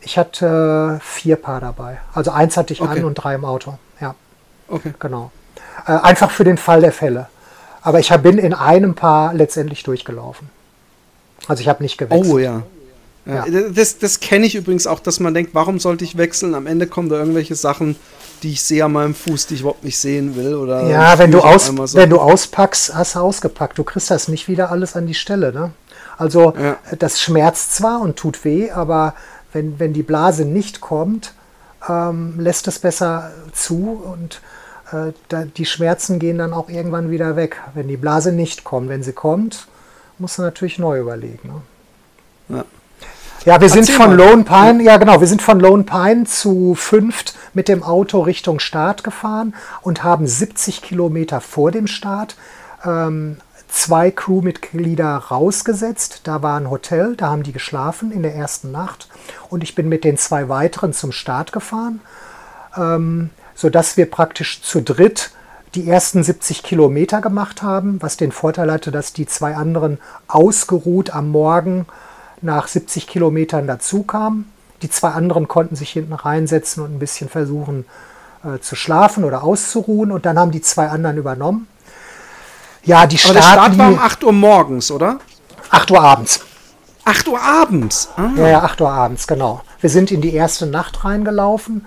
Ich 0.01 0.19
hatte 0.19 1.01
vier 1.03 1.37
Paar 1.37 1.61
dabei. 1.61 1.99
Also 2.13 2.31
eins 2.31 2.57
hatte 2.57 2.73
ich 2.73 2.81
okay. 2.81 2.99
an 2.99 3.05
und 3.05 3.15
drei 3.15 3.35
im 3.35 3.45
Auto. 3.45 3.79
Ja. 4.01 4.15
Okay. 4.69 4.93
Genau. 4.99 5.31
Äh, 5.87 5.93
einfach 5.93 6.31
für 6.31 6.45
den 6.45 6.59
Fall 6.59 6.81
der 6.81 6.93
Fälle. 6.93 7.29
Aber 7.83 8.01
ich 8.01 8.11
bin 8.19 8.39
in 8.39 8.55
einem 8.55 8.95
Paar 8.95 9.35
letztendlich 9.35 9.83
durchgelaufen. 9.83 10.49
Also 11.49 11.61
ich 11.61 11.69
habe 11.69 11.83
nicht 11.83 11.99
gewechselt. 11.99 12.33
Oh 12.33 12.39
ja. 12.39 12.63
Ja. 13.27 13.47
ja. 13.47 13.69
Das, 13.71 13.99
das 13.99 14.21
kenne 14.21 14.47
ich 14.47 14.55
übrigens 14.55 14.87
auch, 14.87 15.01
dass 15.01 15.21
man 15.21 15.35
denkt, 15.35 15.55
warum 15.55 15.79
sollte 15.79 16.05
ich 16.05 16.17
wechseln? 16.17 16.55
Am 16.55 16.67
Ende 16.67 16.87
kommen 16.87 17.09
da 17.09 17.17
irgendwelche 17.17 17.55
Sachen, 17.55 17.97
die 18.43 18.53
ich 18.53 18.63
sehe 18.63 18.85
an 18.85 18.93
meinem 18.93 19.15
Fuß, 19.15 19.47
die 19.47 19.55
ich 19.55 19.61
überhaupt 19.61 19.85
nicht 19.85 19.99
sehen 19.99 20.37
will. 20.37 20.55
Oder 20.55 20.89
ja, 20.89 21.19
wenn 21.19 21.31
du, 21.31 21.41
aus, 21.41 21.67
so. 21.67 21.95
wenn 21.95 22.11
du 22.11 22.21
auspackst, 22.21 22.95
hast 22.95 23.15
du 23.15 23.21
ausgepackt. 23.21 23.79
Du 23.79 23.85
kriegst 23.85 24.11
das 24.11 24.29
nicht 24.29 24.49
wieder 24.49 24.71
alles 24.71 24.97
an 24.97 25.07
die 25.07 25.15
Stelle. 25.15 25.53
Ne? 25.53 25.73
Also 26.19 26.55
ja. 26.57 26.77
das 26.99 27.21
schmerzt 27.21 27.75
zwar 27.75 28.01
und 28.01 28.17
tut 28.17 28.45
weh, 28.45 28.71
aber 28.71 29.15
wenn, 29.53 29.79
wenn 29.79 29.93
die 29.93 30.03
Blase 30.03 30.45
nicht 30.45 30.81
kommt, 30.81 31.33
ähm, 31.89 32.35
lässt 32.39 32.69
es 32.69 32.79
besser 32.79 33.33
zu 33.53 34.03
und 34.05 34.41
äh, 34.93 35.13
da, 35.29 35.45
die 35.45 35.65
Schmerzen 35.65 36.19
gehen 36.19 36.39
dann 36.39 36.53
auch 36.53 36.69
irgendwann 36.69 37.11
wieder 37.11 37.37
weg, 37.37 37.61
wenn 37.75 37.89
die 37.89 37.97
Blase 37.97 38.33
nicht 38.33 38.65
kommt. 38.65 38.89
Wenn 38.89 39.03
sie 39.03 39.13
kommt, 39.13 39.67
musst 40.19 40.39
du 40.39 40.43
natürlich 40.43 40.79
neu 40.79 41.01
überlegen. 41.01 41.63
Ne? 42.49 42.57
Ja. 42.57 42.65
Ja, 43.45 43.61
wir 43.61 43.69
sind 43.69 43.91
von 43.91 44.17
Lone 44.17 44.45
Pine, 44.45 44.83
ja. 44.83 44.97
genau, 44.97 45.21
wir 45.21 45.27
sind 45.27 45.43
von 45.43 45.61
Lone 45.61 45.83
Pine 45.83 46.25
zu 46.25 46.75
fünft 46.75 47.35
mit 47.53 47.69
dem 47.69 47.83
Auto 47.83 48.21
Richtung 48.23 48.59
Start 48.59 49.05
gefahren 49.05 49.55
und 49.83 50.03
haben 50.03 50.27
70 50.27 50.81
Kilometer 50.81 51.43
vor 51.43 51.71
dem 51.71 51.87
Start 51.87 52.37
ähm, 52.87 53.37
zwei 53.69 54.11
Crewmitglieder 54.11 55.17
rausgesetzt. 55.17 56.23
Da 56.25 56.43
war 56.43 56.59
ein 56.59 56.71
Hotel, 56.71 57.17
da 57.17 57.29
haben 57.29 57.43
die 57.43 57.53
geschlafen 57.53 58.13
in 58.13 58.23
der 58.23 58.35
ersten 58.35 58.73
Nacht. 58.73 59.09
Und 59.51 59.63
ich 59.63 59.75
bin 59.75 59.91
mit 59.91 60.05
den 60.05 60.17
zwei 60.17 60.49
weiteren 60.49 60.95
zum 60.95 61.13
Start 61.13 61.53
gefahren, 61.53 62.01
ähm, 62.79 63.29
sodass 63.55 63.99
wir 63.99 64.11
praktisch 64.11 64.63
zu 64.63 64.81
dritt 64.81 65.33
die 65.75 65.87
ersten 65.87 66.23
70 66.23 66.63
Kilometer 66.63 67.21
gemacht 67.21 67.63
haben, 67.63 68.01
was 68.01 68.17
den 68.17 68.33
Vorteil 68.33 68.73
hatte, 68.73 68.91
dass 68.91 69.13
die 69.13 69.27
zwei 69.27 69.55
anderen 69.55 69.99
ausgeruht 70.29 71.11
am 71.11 71.29
Morgen 71.29 71.85
nach 72.45 72.69
70 72.69 73.07
Kilometern 73.07 73.67
dazu 73.67 74.03
kamen. 74.03 74.51
Die 74.83 74.91
zwei 74.91 75.11
anderen 75.11 75.49
konnten 75.49 75.77
sich 75.77 75.91
hinten 75.91 76.13
reinsetzen 76.13 76.83
und 76.83 76.95
ein 76.95 76.99
bisschen 76.99 77.29
versuchen 77.29 77.87
äh, 78.45 78.61
zu 78.61 78.77
schlafen 78.77 79.25
oder 79.25 79.43
auszuruhen 79.43 80.13
und 80.13 80.27
dann 80.27 80.39
haben 80.39 80.51
die 80.51 80.61
zwei 80.61 80.89
anderen 80.89 81.17
übernommen. 81.17 81.67
Ja, 82.85 83.07
die 83.07 83.17
Start, 83.17 83.37
Aber 83.37 83.41
der 83.41 83.53
Start 83.53 83.79
war 83.79 83.89
um 83.89 83.99
8 83.99 84.25
Uhr 84.25 84.33
morgens, 84.33 84.91
oder? 84.91 85.19
8 85.71 85.91
Uhr 85.91 86.01
abends. 86.01 86.41
8 87.05 87.29
Uhr 87.29 87.41
abends? 87.41 88.09
Ah. 88.17 88.31
Ja, 88.37 88.49
ja, 88.49 88.63
8 88.63 88.81
Uhr 88.83 88.91
abends, 88.91 89.27
genau. 89.27 89.63
Wir 89.81 89.91
sind 89.91 90.11
in 90.11 90.21
die 90.21 90.35
erste 90.35 90.67
Nacht 90.67 91.05
reingelaufen. 91.05 91.87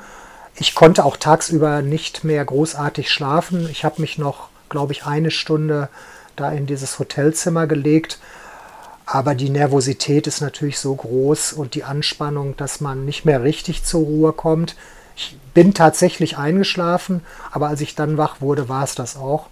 Ich 0.55 0.73
konnte 0.73 1.05
auch 1.05 1.17
tagsüber 1.17 1.83
nicht 1.83 2.23
mehr 2.23 2.43
großartig 2.43 3.11
schlafen. 3.11 3.69
Ich 3.69 3.85
habe 3.85 4.01
mich 4.01 4.17
noch, 4.17 4.49
glaube 4.69 4.93
ich, 4.93 5.05
eine 5.05 5.29
Stunde 5.29 5.89
da 6.35 6.51
in 6.51 6.65
dieses 6.65 6.97
Hotelzimmer 6.97 7.67
gelegt 7.67 8.19
aber 9.07 9.35
die 9.35 9.49
Nervosität 9.49 10.27
ist 10.27 10.41
natürlich 10.41 10.79
so 10.79 10.93
groß 10.93 11.53
und 11.53 11.75
die 11.75 11.85
Anspannung, 11.85 12.57
dass 12.57 12.81
man 12.81 13.05
nicht 13.05 13.23
mehr 13.23 13.41
richtig 13.41 13.85
zur 13.85 14.01
Ruhe 14.01 14.33
kommt. 14.33 14.75
Ich 15.15 15.39
bin 15.53 15.73
tatsächlich 15.73 16.37
eingeschlafen, 16.37 17.21
aber 17.51 17.69
als 17.69 17.79
ich 17.79 17.95
dann 17.95 18.17
wach 18.17 18.41
wurde, 18.41 18.67
war 18.67 18.83
es 18.83 18.95
das 18.95 19.15
auch. 19.15 19.47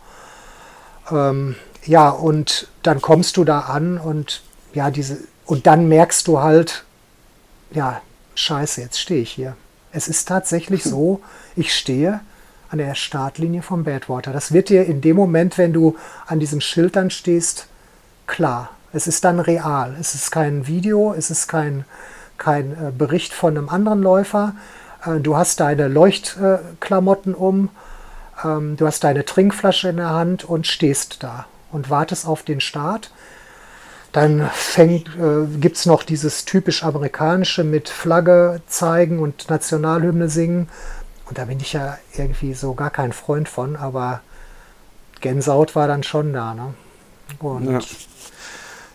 Ähm, 1.09 1.55
ja, 1.85 2.09
und 2.09 2.67
dann 2.83 3.01
kommst 3.01 3.37
du 3.37 3.45
da 3.45 3.61
an 3.61 3.97
und 3.97 4.43
ja, 4.73 4.91
diese, 4.91 5.19
und 5.45 5.65
dann 5.67 5.87
merkst 5.87 6.27
du 6.27 6.41
halt, 6.41 6.83
ja, 7.71 8.01
scheiße, 8.35 8.81
jetzt 8.81 8.99
stehe 8.99 9.21
ich 9.21 9.31
hier. 9.31 9.55
Es 9.93 10.09
ist 10.09 10.27
tatsächlich 10.27 10.83
so, 10.83 11.21
ich 11.55 11.73
stehe 11.73 12.19
an 12.69 12.79
der 12.79 12.93
Startlinie 12.93 13.61
vom 13.61 13.85
Badwater. 13.85 14.33
Das 14.33 14.51
wird 14.51 14.67
dir 14.67 14.85
in 14.85 14.99
dem 14.99 15.15
Moment, 15.15 15.57
wenn 15.57 15.71
du 15.71 15.95
an 16.25 16.41
diesem 16.41 16.59
Schild 16.59 16.97
dann 16.97 17.09
stehst, 17.09 17.67
klar. 18.27 18.74
Es 18.95 19.07
ist 19.07 19.25
dann 19.25 19.41
real. 19.41 19.93
Es 19.99 20.15
ist 20.15 20.31
kein 20.31 20.67
Video, 20.67 21.13
es 21.13 21.29
ist 21.29 21.49
kein, 21.49 21.83
kein 22.37 22.71
äh, 22.71 22.91
Bericht 22.97 23.33
von 23.33 23.57
einem 23.57 23.67
anderen 23.67 24.01
Läufer. 24.01 24.53
Äh, 25.05 25.19
du 25.19 25.35
hast 25.35 25.59
deine 25.59 25.89
Leuchtklamotten 25.89 27.33
äh, 27.33 27.37
um, 27.37 27.69
ähm, 28.43 28.77
du 28.77 28.87
hast 28.87 29.03
deine 29.03 29.25
Trinkflasche 29.25 29.89
in 29.89 29.97
der 29.97 30.11
Hand 30.11 30.45
und 30.45 30.65
stehst 30.65 31.23
da 31.23 31.45
und 31.73 31.89
wartest 31.89 32.25
auf 32.25 32.43
den 32.43 32.61
Start. 32.61 33.11
Dann 34.13 34.49
äh, 34.77 35.03
gibt 35.59 35.75
es 35.75 35.85
noch 35.85 36.03
dieses 36.03 36.45
typisch 36.45 36.81
amerikanische 36.83 37.65
mit 37.65 37.89
Flagge 37.89 38.61
zeigen 38.67 39.19
und 39.19 39.49
Nationalhymne 39.49 40.29
singen. 40.29 40.69
Und 41.27 41.37
da 41.37 41.43
bin 41.45 41.59
ich 41.59 41.73
ja 41.73 41.97
irgendwie 42.15 42.53
so 42.53 42.75
gar 42.75 42.91
kein 42.91 43.11
Freund 43.11 43.49
von, 43.49 43.75
aber 43.75 44.21
Gänsehaut 45.19 45.75
war 45.75 45.89
dann 45.89 46.03
schon 46.03 46.31
da. 46.31 46.53
Ne? 46.53 46.73
Und 47.39 47.71
ja. 47.71 47.79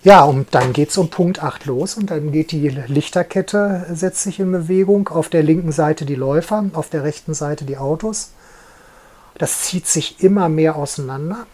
Ja, 0.02 0.24
und 0.24 0.54
dann 0.54 0.72
geht 0.72 0.88
es 0.88 0.96
um 0.96 1.10
Punkt 1.10 1.42
8 1.42 1.66
los 1.66 1.96
und 1.96 2.10
dann 2.10 2.32
geht 2.32 2.52
die 2.52 2.68
Lichterkette, 2.68 3.86
setzt 3.92 4.22
sich 4.22 4.40
in 4.40 4.50
Bewegung. 4.50 5.08
Auf 5.08 5.28
der 5.28 5.42
linken 5.42 5.72
Seite 5.72 6.06
die 6.06 6.14
Läufer, 6.14 6.64
auf 6.72 6.88
der 6.88 7.04
rechten 7.04 7.34
Seite 7.34 7.66
die 7.66 7.76
Autos. 7.76 8.30
Das 9.36 9.62
zieht 9.62 9.86
sich 9.86 10.22
immer 10.24 10.48
mehr 10.48 10.76
auseinander. 10.76 11.46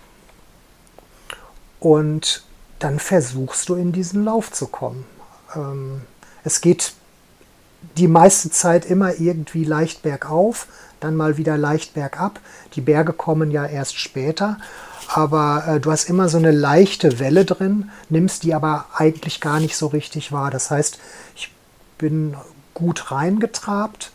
Und 1.81 2.45
dann 2.79 3.01
versuchst 3.01 3.69
du 3.69 3.75
in 3.75 3.91
diesen 3.91 4.25
Lauf 4.25 4.53
zu 4.53 4.69
kommen. 4.69 5.05
Ähm, 5.55 6.03
es 6.45 6.61
geht 6.61 6.95
die 7.97 8.09
meiste 8.09 8.51
Zeit 8.51 8.85
immer 8.85 9.19
irgendwie 9.19 9.65
leicht 9.65 10.03
bergauf, 10.03 10.69
dann 11.01 11.17
mal 11.17 11.37
wieder 11.37 11.59
leicht 11.59 11.95
bergab. 11.95 12.39
Die 12.75 12.81
Berge 12.81 13.13
kommen 13.13 13.51
ja 13.51 13.67
erst 13.67 13.99
später 13.99 14.59
aber 15.09 15.65
äh, 15.67 15.81
du 15.81 15.91
hast 15.91 16.09
immer 16.09 16.29
so 16.29 16.39
eine 16.39 16.51
leichte 16.51 17.19
Welle 17.19 17.45
drin, 17.45 17.91
nimmst 18.09 18.43
die 18.43 18.55
aber 18.55 18.87
eigentlich 18.95 19.41
gar 19.41 19.61
nicht 19.61 19.77
so 19.77 19.89
richtig 19.89 20.33
wahr. 20.33 20.51
Das 20.51 20.71
heißt, 20.71 20.99
ich 21.35 21.53
bin 21.99 22.37
gut 22.75 23.11
reingetrabt 23.11 24.13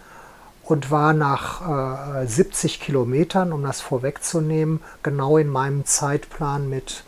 und 0.64 0.92
war 0.92 1.14
nach 1.14 2.24
äh, 2.24 2.28
70 2.28 2.80
Kilometern, 2.80 3.52
um 3.52 3.64
das 3.64 3.82
vorwegzunehmen, 3.82 4.82
genau 5.04 5.38
in 5.38 5.48
meinem 5.48 5.86
Zeitplan 5.86 6.70
mit 6.70 7.04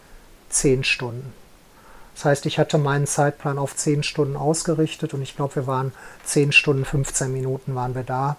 10 0.49 0.84
Stunden. 0.84 1.34
Das 2.15 2.25
heißt, 2.25 2.45
ich 2.45 2.59
hatte 2.59 2.77
meinen 2.77 3.07
Zeitplan 3.07 3.57
auf 3.57 3.75
10 3.75 4.03
Stunden 4.03 4.36
ausgerichtet 4.36 5.13
und 5.13 5.21
ich 5.21 5.36
glaube, 5.36 5.55
wir 5.55 5.67
waren 5.67 5.93
10 6.25 6.51
Stunden, 6.51 6.86
15 6.86 7.31
Minuten 7.31 7.75
waren 7.75 7.95
wir 7.95 8.03
da 8.03 8.38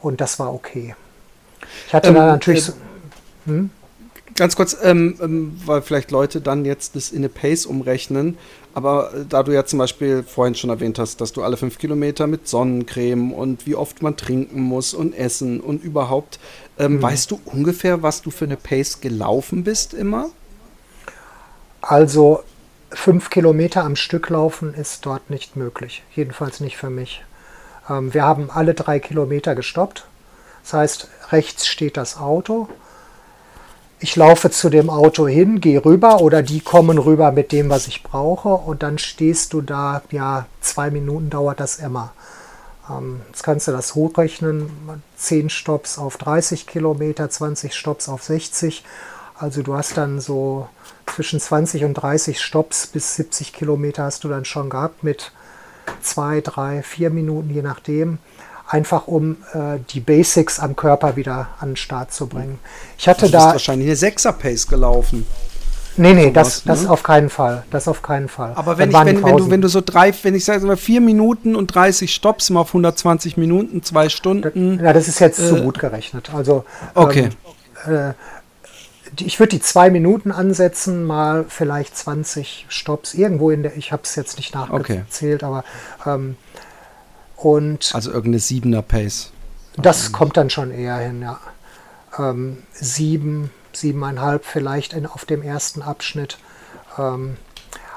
und 0.00 0.20
das 0.20 0.38
war 0.38 0.54
okay. 0.54 0.94
Ich 1.86 1.94
hatte 1.94 2.10
ähm, 2.10 2.14
da 2.14 2.26
natürlich... 2.26 2.68
Äh, 2.68 2.72
hm? 3.46 3.70
Ganz 4.38 4.54
kurz, 4.54 4.76
ähm, 4.84 5.18
ähm, 5.20 5.60
weil 5.66 5.82
vielleicht 5.82 6.12
Leute 6.12 6.40
dann 6.40 6.64
jetzt 6.64 6.94
das 6.94 7.10
in 7.10 7.18
eine 7.18 7.28
Pace 7.28 7.66
umrechnen, 7.66 8.38
aber 8.72 9.12
äh, 9.12 9.24
da 9.28 9.42
du 9.42 9.52
ja 9.52 9.66
zum 9.66 9.80
Beispiel 9.80 10.22
vorhin 10.22 10.54
schon 10.54 10.70
erwähnt 10.70 11.00
hast, 11.00 11.20
dass 11.20 11.32
du 11.32 11.42
alle 11.42 11.56
fünf 11.56 11.78
Kilometer 11.78 12.28
mit 12.28 12.46
Sonnencreme 12.46 13.32
und 13.32 13.66
wie 13.66 13.74
oft 13.74 14.00
man 14.00 14.16
trinken 14.16 14.60
muss 14.60 14.94
und 14.94 15.12
essen 15.12 15.58
und 15.58 15.82
überhaupt, 15.82 16.38
ähm, 16.78 16.94
mhm. 16.94 17.02
weißt 17.02 17.32
du 17.32 17.40
ungefähr, 17.46 18.04
was 18.04 18.22
du 18.22 18.30
für 18.30 18.44
eine 18.44 18.56
Pace 18.56 19.00
gelaufen 19.00 19.64
bist 19.64 19.92
immer? 19.92 20.30
Also 21.80 22.44
fünf 22.90 23.30
Kilometer 23.30 23.82
am 23.82 23.96
Stück 23.96 24.28
laufen 24.28 24.72
ist 24.72 25.04
dort 25.04 25.30
nicht 25.30 25.56
möglich, 25.56 26.04
jedenfalls 26.14 26.60
nicht 26.60 26.76
für 26.76 26.90
mich. 26.90 27.24
Ähm, 27.90 28.14
wir 28.14 28.22
haben 28.22 28.50
alle 28.50 28.74
drei 28.74 29.00
Kilometer 29.00 29.56
gestoppt. 29.56 30.06
Das 30.62 30.74
heißt, 30.74 31.08
rechts 31.32 31.66
steht 31.66 31.96
das 31.96 32.18
Auto 32.18 32.68
ich 34.00 34.16
laufe 34.16 34.50
zu 34.50 34.70
dem 34.70 34.90
Auto 34.90 35.26
hin, 35.26 35.60
gehe 35.60 35.84
rüber 35.84 36.20
oder 36.20 36.42
die 36.42 36.60
kommen 36.60 36.98
rüber 36.98 37.32
mit 37.32 37.52
dem, 37.52 37.68
was 37.68 37.88
ich 37.88 38.02
brauche 38.02 38.50
und 38.50 38.82
dann 38.82 38.98
stehst 38.98 39.52
du 39.52 39.60
da, 39.60 40.02
ja, 40.10 40.46
zwei 40.60 40.90
Minuten 40.90 41.30
dauert 41.30 41.60
das 41.60 41.76
immer. 41.76 42.12
Ähm, 42.88 43.20
jetzt 43.28 43.42
kannst 43.42 43.66
du 43.68 43.72
das 43.72 43.94
hochrechnen, 43.94 44.70
10 45.16 45.50
Stops 45.50 45.98
auf 45.98 46.16
30 46.16 46.66
Kilometer, 46.66 47.28
20 47.28 47.74
Stops 47.74 48.08
auf 48.08 48.22
60. 48.22 48.84
Also 49.34 49.62
du 49.62 49.74
hast 49.74 49.96
dann 49.96 50.20
so 50.20 50.68
zwischen 51.06 51.40
20 51.40 51.84
und 51.84 51.94
30 51.94 52.40
Stops 52.40 52.86
bis 52.86 53.16
70 53.16 53.52
Kilometer 53.52 54.04
hast 54.04 54.24
du 54.24 54.28
dann 54.28 54.44
schon 54.44 54.70
gehabt 54.70 55.02
mit 55.02 55.32
zwei, 56.02 56.40
drei, 56.40 56.82
vier 56.82 57.10
Minuten, 57.10 57.50
je 57.50 57.62
nachdem 57.62 58.18
einfach 58.68 59.06
um 59.06 59.38
äh, 59.54 59.78
die 59.90 60.00
Basics 60.00 60.60
am 60.60 60.76
Körper 60.76 61.16
wieder 61.16 61.48
an 61.58 61.70
den 61.70 61.76
Start 61.76 62.12
zu 62.12 62.26
bringen. 62.26 62.58
Ich 62.98 63.08
hatte 63.08 63.26
du 63.26 63.32
da. 63.32 63.46
wahrscheinlich 63.52 63.88
eine 63.88 63.96
6er-Pace 63.96 64.68
gelaufen. 64.68 65.26
Nee, 65.96 66.14
nee, 66.14 66.24
so 66.26 66.30
das, 66.30 66.66
was, 66.66 66.82
ne? 66.82 66.90
auf 66.90 67.02
keinen 67.02 67.28
Fall. 67.28 67.64
Das 67.70 67.88
auf 67.88 68.02
keinen 68.02 68.28
Fall. 68.28 68.52
Aber 68.54 68.78
wenn, 68.78 68.90
ich, 68.90 68.96
wenn, 68.96 69.24
wenn, 69.24 69.36
du, 69.36 69.50
wenn 69.50 69.60
du 69.60 69.68
so 69.68 69.80
drei, 69.84 70.12
wenn 70.22 70.34
ich 70.34 70.44
sage 70.44 70.64
mal 70.64 70.76
vier 70.76 71.00
Minuten 71.00 71.56
und 71.56 71.74
30 71.74 72.14
Stops 72.14 72.50
mal 72.50 72.60
auf 72.60 72.68
120 72.68 73.36
Minuten, 73.36 73.82
zwei 73.82 74.08
Stunden. 74.08 74.78
Ja, 74.82 74.92
das 74.92 75.08
ist 75.08 75.18
jetzt 75.18 75.40
äh, 75.40 75.48
zu 75.48 75.62
gut 75.62 75.80
gerechnet. 75.80 76.32
Also 76.32 76.64
okay. 76.94 77.30
Ähm, 77.86 78.10
äh, 78.10 78.12
ich 79.18 79.40
würde 79.40 79.50
die 79.50 79.60
zwei 79.60 79.90
Minuten 79.90 80.30
ansetzen, 80.30 81.04
mal 81.04 81.46
vielleicht 81.48 81.96
20 81.96 82.66
Stops 82.68 83.14
irgendwo 83.14 83.50
in 83.50 83.62
der. 83.62 83.76
Ich 83.76 83.90
habe 83.90 84.02
es 84.04 84.14
jetzt 84.14 84.36
nicht 84.36 84.54
nachgezählt, 84.54 85.42
okay. 85.42 85.62
aber 86.04 86.14
ähm, 86.14 86.36
und 87.38 87.90
also 87.94 88.10
irgendeine 88.10 88.40
siebener 88.40 88.82
Pace. 88.82 89.30
Das 89.76 90.12
kommt 90.12 90.36
dann 90.36 90.50
schon 90.50 90.72
eher 90.72 90.96
hin, 90.96 91.22
ja. 91.22 91.38
Ähm, 92.18 92.58
sieben, 92.72 93.50
siebeneinhalb 93.72 94.44
vielleicht 94.44 94.92
in, 94.92 95.06
auf 95.06 95.24
dem 95.24 95.42
ersten 95.42 95.82
Abschnitt. 95.82 96.38
Ähm, 96.98 97.36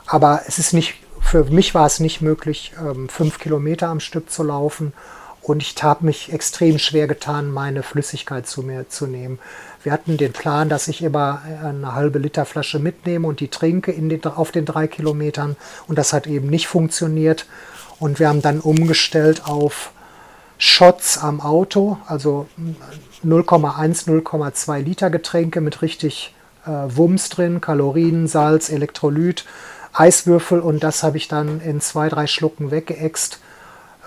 aber 0.06 0.42
es 0.48 0.60
ist 0.60 0.74
nicht, 0.74 0.96
für 1.20 1.46
mich 1.46 1.74
war 1.74 1.88
es 1.88 2.00
nicht 2.00 2.22
möglich, 2.22 2.74
ähm, 2.80 3.10
fünf 3.10 3.40
Kilometer 3.40 3.88
am 3.88 4.00
Stück 4.00 4.30
zu 4.30 4.44
laufen. 4.44 4.94
Und 5.42 5.64
ich 5.64 5.82
habe 5.82 6.06
mich 6.06 6.32
extrem 6.32 6.78
schwer 6.78 7.08
getan, 7.08 7.50
meine 7.50 7.82
Flüssigkeit 7.82 8.46
zu 8.46 8.62
mir 8.62 8.90
zu 8.90 9.08
nehmen. 9.08 9.40
Wir 9.82 9.92
hatten 9.92 10.18
den 10.18 10.34
Plan, 10.34 10.70
dass 10.70 10.88
ich 10.88 11.02
immer 11.02 11.42
eine 11.64 11.96
halbe 11.96 12.20
Liter 12.20 12.46
Flasche 12.46 12.78
mitnehme 12.78 13.28
und 13.28 13.40
die 13.40 13.48
trinke 13.48 13.92
den, 13.92 14.24
auf 14.24 14.52
den 14.52 14.66
drei 14.66 14.86
Kilometern. 14.86 15.56
Und 15.88 15.98
das 15.98 16.14
hat 16.14 16.28
eben 16.28 16.48
nicht 16.48 16.68
funktioniert. 16.68 17.48
Und 18.02 18.20
wir 18.20 18.30
haben 18.30 18.42
dann 18.42 18.60
umgestellt 18.60 19.46
auf 19.46 19.92
Shots 20.58 21.20
am 21.20 21.40
Auto, 21.40 22.00
also 22.08 22.48
0,1, 23.24 24.08
0,2 24.08 24.80
Liter 24.80 25.12
Getränke 25.12 25.62
mit 25.62 25.84
richtig 25.84 26.34
äh, 26.66 26.70
Wumms 26.70 27.30
drin, 27.30 27.62
Kalorien, 27.62 28.28
Salz, 28.28 28.70
Elektrolyt, 28.70 29.46
Eiswürfel 29.94 30.62
und 30.62 30.84
das 30.84 31.04
habe 31.04 31.18
ich 31.18 31.28
dann 31.28 31.62
in 31.62 31.80
zwei, 31.80 32.10
drei 32.10 32.26
Schlucken 32.26 32.72
weggeext, 32.72 33.40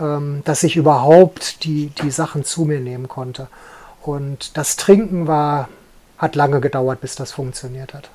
ähm, 0.00 0.42
dass 0.44 0.64
ich 0.64 0.74
überhaupt 0.74 1.62
die, 1.62 1.92
die 2.02 2.10
Sachen 2.10 2.44
zu 2.44 2.64
mir 2.64 2.80
nehmen 2.80 3.06
konnte. 3.06 3.46
Und 4.02 4.56
das 4.56 4.74
Trinken 4.74 5.28
war, 5.28 5.68
hat 6.18 6.34
lange 6.34 6.60
gedauert, 6.60 7.00
bis 7.00 7.14
das 7.14 7.30
funktioniert 7.30 7.94
hat. 7.94 8.10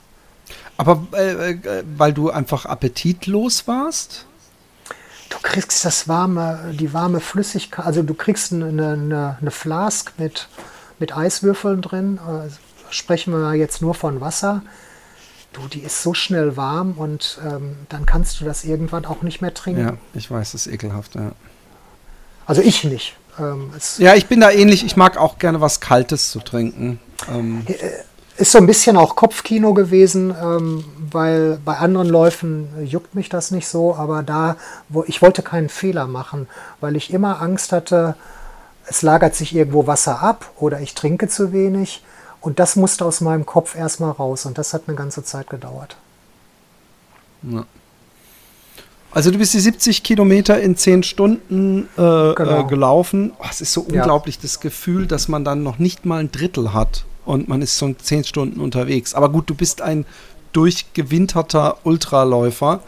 Aber 0.75 1.07
äh, 1.13 1.53
äh 1.53 1.83
weil 1.97 2.11
du 2.11 2.31
einfach 2.31 2.65
appetitlos 2.65 3.65
warst? 3.65 4.25
Du 5.29 5.37
kriegst 5.41 5.85
das 5.85 6.07
warme, 6.07 6.73
die 6.73 6.93
warme 6.93 7.19
Flüssigkeit, 7.19 7.85
also 7.85 8.03
du 8.03 8.13
kriegst 8.13 8.51
eine, 8.51 8.67
eine, 8.67 9.37
eine 9.39 9.51
Flask 9.51 10.13
mit, 10.17 10.47
mit 10.99 11.15
Eiswürfeln 11.15 11.81
drin. 11.81 12.17
Äh, 12.17 12.49
sprechen 12.91 13.33
wir 13.33 13.53
jetzt 13.53 13.81
nur 13.81 13.93
von 13.93 14.19
Wasser. 14.21 14.63
Du, 15.53 15.67
die 15.67 15.81
ist 15.81 16.03
so 16.03 16.13
schnell 16.13 16.57
warm 16.57 16.93
und 16.93 17.39
ähm, 17.45 17.75
dann 17.89 18.05
kannst 18.05 18.39
du 18.39 18.45
das 18.45 18.63
irgendwann 18.63 19.05
auch 19.05 19.21
nicht 19.23 19.41
mehr 19.41 19.53
trinken. 19.53 19.81
Ja, 19.81 19.93
ich 20.13 20.29
weiß, 20.29 20.51
das 20.51 20.67
ist 20.67 20.73
ekelhaft, 20.73 21.15
ja. 21.15 21.31
Also 22.45 22.61
ich 22.61 22.83
nicht. 22.83 23.15
Ähm, 23.39 23.71
ja, 23.97 24.15
ich 24.15 24.27
bin 24.27 24.39
da 24.39 24.51
ähnlich. 24.51 24.85
Ich 24.85 24.95
mag 24.95 25.17
auch 25.17 25.39
gerne 25.39 25.61
was 25.61 25.79
Kaltes 25.79 26.31
zu 26.31 26.39
trinken. 26.39 26.99
Ähm. 27.29 27.65
Ist 28.39 28.53
so 28.53 28.57
ein 28.57 28.67
bisschen 28.67 28.95
auch 28.95 29.17
Kopfkino 29.17 29.73
gewesen, 29.73 30.33
ähm, 30.41 30.85
weil 31.11 31.59
bei 31.65 31.75
anderen 31.77 32.07
Läufen 32.07 32.69
juckt 32.85 33.13
mich 33.13 33.27
das 33.27 33.51
nicht 33.51 33.67
so, 33.67 33.95
aber 33.95 34.23
da, 34.23 34.55
wo 34.87 35.03
ich 35.05 35.21
wollte 35.21 35.41
keinen 35.41 35.67
Fehler 35.67 36.07
machen, 36.07 36.47
weil 36.79 36.95
ich 36.95 37.11
immer 37.11 37.41
Angst 37.41 37.73
hatte, 37.73 38.15
es 38.85 39.01
lagert 39.01 39.35
sich 39.35 39.53
irgendwo 39.53 39.87
Wasser 39.87 40.21
ab 40.21 40.51
oder 40.57 40.79
ich 40.79 40.95
trinke 40.95 41.27
zu 41.27 41.51
wenig 41.51 42.01
und 42.39 42.59
das 42.59 42.77
musste 42.77 43.03
aus 43.03 43.19
meinem 43.19 43.45
Kopf 43.45 43.75
erstmal 43.75 44.11
raus 44.11 44.45
und 44.45 44.57
das 44.57 44.73
hat 44.73 44.83
eine 44.87 44.95
ganze 44.95 45.21
Zeit 45.25 45.49
gedauert. 45.49 45.97
Ja. 47.41 47.65
Also 49.11 49.31
du 49.31 49.37
bist 49.37 49.53
die 49.53 49.59
70 49.59 50.01
Kilometer 50.01 50.61
in 50.61 50.77
10 50.77 51.03
Stunden 51.03 51.89
äh 51.97 52.33
genau. 52.35 52.61
äh, 52.61 52.63
gelaufen. 52.63 53.33
Oh, 53.37 53.45
es 53.49 53.59
ist 53.59 53.73
so 53.73 53.81
unglaublich 53.81 54.35
ja. 54.35 54.43
das 54.43 54.61
Gefühl, 54.61 55.07
dass 55.07 55.27
man 55.27 55.43
dann 55.43 55.61
noch 55.61 55.77
nicht 55.77 56.05
mal 56.05 56.21
ein 56.21 56.31
Drittel 56.31 56.73
hat 56.73 57.03
und 57.29 57.47
man 57.47 57.61
ist 57.61 57.77
so 57.77 57.93
zehn 57.93 58.23
Stunden 58.23 58.59
unterwegs. 58.59 59.13
Aber 59.13 59.29
gut, 59.29 59.47
du 59.51 59.53
bist 59.53 59.83
ein 59.83 60.05
durchgewinterter 60.51 61.77
Ultraläufer. 61.83 62.81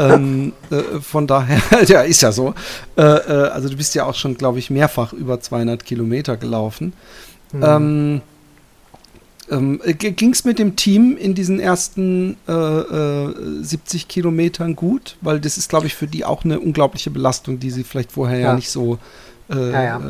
ähm, 0.00 0.52
äh, 0.70 0.98
von 1.00 1.28
daher, 1.28 1.60
ja, 1.86 2.00
ist 2.00 2.20
ja 2.20 2.32
so. 2.32 2.52
Äh, 2.96 3.02
äh, 3.02 3.48
also 3.48 3.68
du 3.68 3.76
bist 3.76 3.94
ja 3.94 4.04
auch 4.04 4.16
schon, 4.16 4.36
glaube 4.36 4.58
ich, 4.58 4.70
mehrfach 4.70 5.12
über 5.12 5.40
200 5.40 5.84
Kilometer 5.84 6.36
gelaufen. 6.36 6.94
Mhm. 7.52 7.62
Ähm, 7.62 8.20
ähm, 9.52 9.80
Ging 9.84 10.32
es 10.32 10.44
mit 10.44 10.58
dem 10.58 10.74
Team 10.74 11.16
in 11.16 11.36
diesen 11.36 11.60
ersten 11.60 12.36
äh, 12.48 13.62
70 13.62 14.02
äh, 14.02 14.06
Kilometern 14.08 14.74
gut? 14.74 15.16
Weil 15.20 15.38
das 15.38 15.58
ist, 15.58 15.68
glaube 15.68 15.86
ich, 15.86 15.94
für 15.94 16.08
die 16.08 16.24
auch 16.24 16.44
eine 16.44 16.58
unglaubliche 16.58 17.10
Belastung, 17.10 17.60
die 17.60 17.70
sie 17.70 17.84
vielleicht 17.84 18.10
vorher 18.10 18.40
ja, 18.40 18.48
ja 18.48 18.54
nicht 18.56 18.68
so 18.68 18.98
äh, 19.48 19.70
ja, 19.70 19.82
ja. 19.84 20.00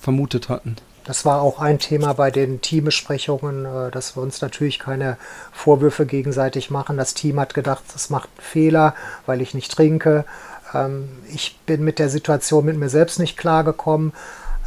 vermutet 0.00 0.48
hatten. 0.48 0.74
Das 1.04 1.24
war 1.24 1.42
auch 1.42 1.58
ein 1.58 1.78
Thema 1.78 2.12
bei 2.12 2.30
den 2.30 2.60
Teambesprechungen, 2.60 3.64
äh, 3.64 3.90
dass 3.90 4.16
wir 4.16 4.22
uns 4.22 4.40
natürlich 4.40 4.78
keine 4.78 5.16
Vorwürfe 5.52 6.06
gegenseitig 6.06 6.70
machen. 6.70 6.96
Das 6.96 7.14
Team 7.14 7.40
hat 7.40 7.54
gedacht, 7.54 7.82
das 7.92 8.10
macht 8.10 8.28
Fehler, 8.38 8.94
weil 9.26 9.40
ich 9.40 9.54
nicht 9.54 9.72
trinke. 9.72 10.24
Ähm, 10.74 11.08
ich 11.28 11.58
bin 11.66 11.82
mit 11.84 11.98
der 11.98 12.08
Situation 12.08 12.64
mit 12.64 12.76
mir 12.76 12.88
selbst 12.88 13.18
nicht 13.18 13.36
klargekommen. 13.36 14.12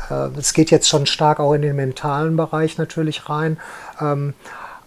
Äh, 0.09 0.29
es 0.37 0.53
geht 0.53 0.71
jetzt 0.71 0.89
schon 0.89 1.05
stark 1.05 1.39
auch 1.39 1.53
in 1.53 1.61
den 1.61 1.75
mentalen 1.75 2.35
Bereich 2.35 2.77
natürlich 2.77 3.29
rein. 3.29 3.57
Ähm, 4.01 4.33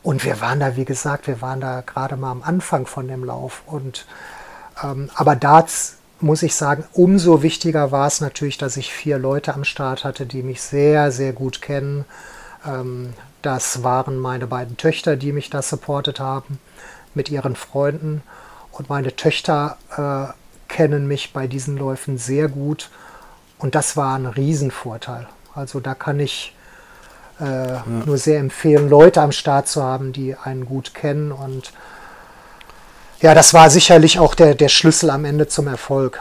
und 0.03 0.25
wir 0.25 0.41
waren 0.41 0.61
da, 0.61 0.77
wie 0.77 0.85
gesagt, 0.85 1.27
wir 1.27 1.41
waren 1.41 1.61
da 1.61 1.81
gerade 1.81 2.17
mal 2.17 2.31
am 2.31 2.43
Anfang 2.43 2.87
von 2.87 3.09
dem 3.09 3.25
Lauf. 3.25 3.63
Und, 3.67 4.07
ähm, 4.83 5.11
aber 5.15 5.35
da 5.35 5.67
muss 6.21 6.43
ich 6.43 6.55
sagen, 6.55 6.85
umso 6.93 7.43
wichtiger 7.43 7.93
war 7.93 8.07
es 8.07 8.21
natürlich, 8.21 8.59
dass 8.59 8.77
ich 8.77 8.93
vier 8.93 9.19
Leute 9.19 9.55
am 9.55 9.65
Start 9.65 10.05
hatte, 10.05 10.27
die 10.27 10.43
mich 10.43 10.61
sehr, 10.63 11.13
sehr 11.13 11.33
gut 11.33 11.63
kennen. 11.63 12.05
Ähm, 12.67 13.15
das 13.43 13.83
waren 13.85 14.19
meine 14.19 14.47
beiden 14.47 14.77
Töchter, 14.77 15.17
die 15.17 15.33
mich 15.33 15.51
da 15.51 15.63
supportet 15.63 16.19
haben 16.19 16.59
mit 17.15 17.31
ihren 17.31 17.57
Freunden. 17.57 18.23
Und 18.73 18.89
meine 18.89 19.15
Töchter 19.15 19.77
äh, 19.97 20.33
kennen 20.73 21.07
mich 21.07 21.33
bei 21.33 21.47
diesen 21.47 21.77
Läufen 21.77 22.19
sehr 22.19 22.49
gut. 22.49 22.91
Und 23.59 23.75
das 23.75 23.97
war 23.97 24.17
ein 24.17 24.27
Riesenvorteil. 24.27 25.27
Also 25.55 25.81
da 25.81 25.95
kann 25.95 26.21
ich 26.21 26.55
äh, 27.41 27.45
ja. 27.45 27.85
nur 27.87 28.19
sehr 28.19 28.41
empfehlen, 28.41 28.89
Leute 28.89 29.21
am 29.21 29.33
Start 29.33 29.69
zu 29.69 29.83
haben, 29.83 30.13
die 30.13 30.37
einen 30.37 30.67
gut 30.67 30.95
kennen 30.95 31.33
und 31.33 31.73
ja, 33.21 33.35
das 33.35 33.55
war 33.55 33.71
sicherlich 33.71 34.19
auch 34.19 34.35
der, 34.35 34.55
der 34.55 34.69
Schlüssel 34.69 35.11
am 35.11 35.25
Ende 35.25 35.49
zum 35.49 35.67
Erfolg. 35.67 36.21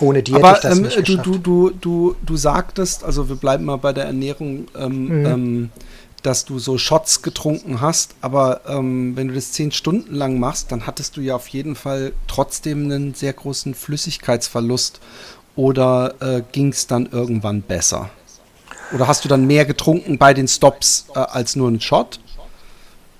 Ohne 0.00 0.22
die 0.22 0.34
Aber, 0.34 0.48
hätte 0.48 0.56
ich 0.56 0.62
das 0.62 0.78
ähm, 0.78 0.82
nicht 0.84 1.08
du, 1.08 1.16
du, 1.16 1.38
du, 1.38 1.70
du, 1.70 2.16
du 2.24 2.36
sagtest, 2.36 3.04
also 3.04 3.28
wir 3.28 3.36
bleiben 3.36 3.64
mal 3.64 3.76
bei 3.76 3.92
der 3.92 4.04
Ernährung, 4.04 4.66
ähm, 4.76 5.20
mhm. 5.20 5.26
ähm, 5.26 5.70
dass 6.22 6.44
du 6.44 6.58
so 6.58 6.78
Shots 6.78 7.22
getrunken 7.22 7.80
hast, 7.80 8.14
aber 8.20 8.62
ähm, 8.66 9.16
wenn 9.16 9.28
du 9.28 9.34
das 9.34 9.52
zehn 9.52 9.72
Stunden 9.72 10.14
lang 10.14 10.38
machst, 10.38 10.70
dann 10.72 10.86
hattest 10.86 11.16
du 11.16 11.20
ja 11.20 11.34
auf 11.36 11.48
jeden 11.48 11.74
Fall 11.74 12.12
trotzdem 12.28 12.84
einen 12.84 13.14
sehr 13.14 13.32
großen 13.32 13.74
Flüssigkeitsverlust. 13.74 15.00
Oder 15.54 16.14
äh, 16.20 16.42
ging 16.52 16.68
es 16.68 16.86
dann 16.86 17.06
irgendwann 17.12 17.60
besser? 17.60 18.08
Oder 18.92 19.06
hast 19.06 19.24
du 19.24 19.28
dann 19.28 19.46
mehr 19.46 19.66
getrunken 19.66 20.16
bei 20.16 20.32
den 20.32 20.48
Stops 20.48 21.06
äh, 21.14 21.18
als 21.18 21.56
nur 21.56 21.68
einen 21.68 21.80
Shot? 21.80 22.20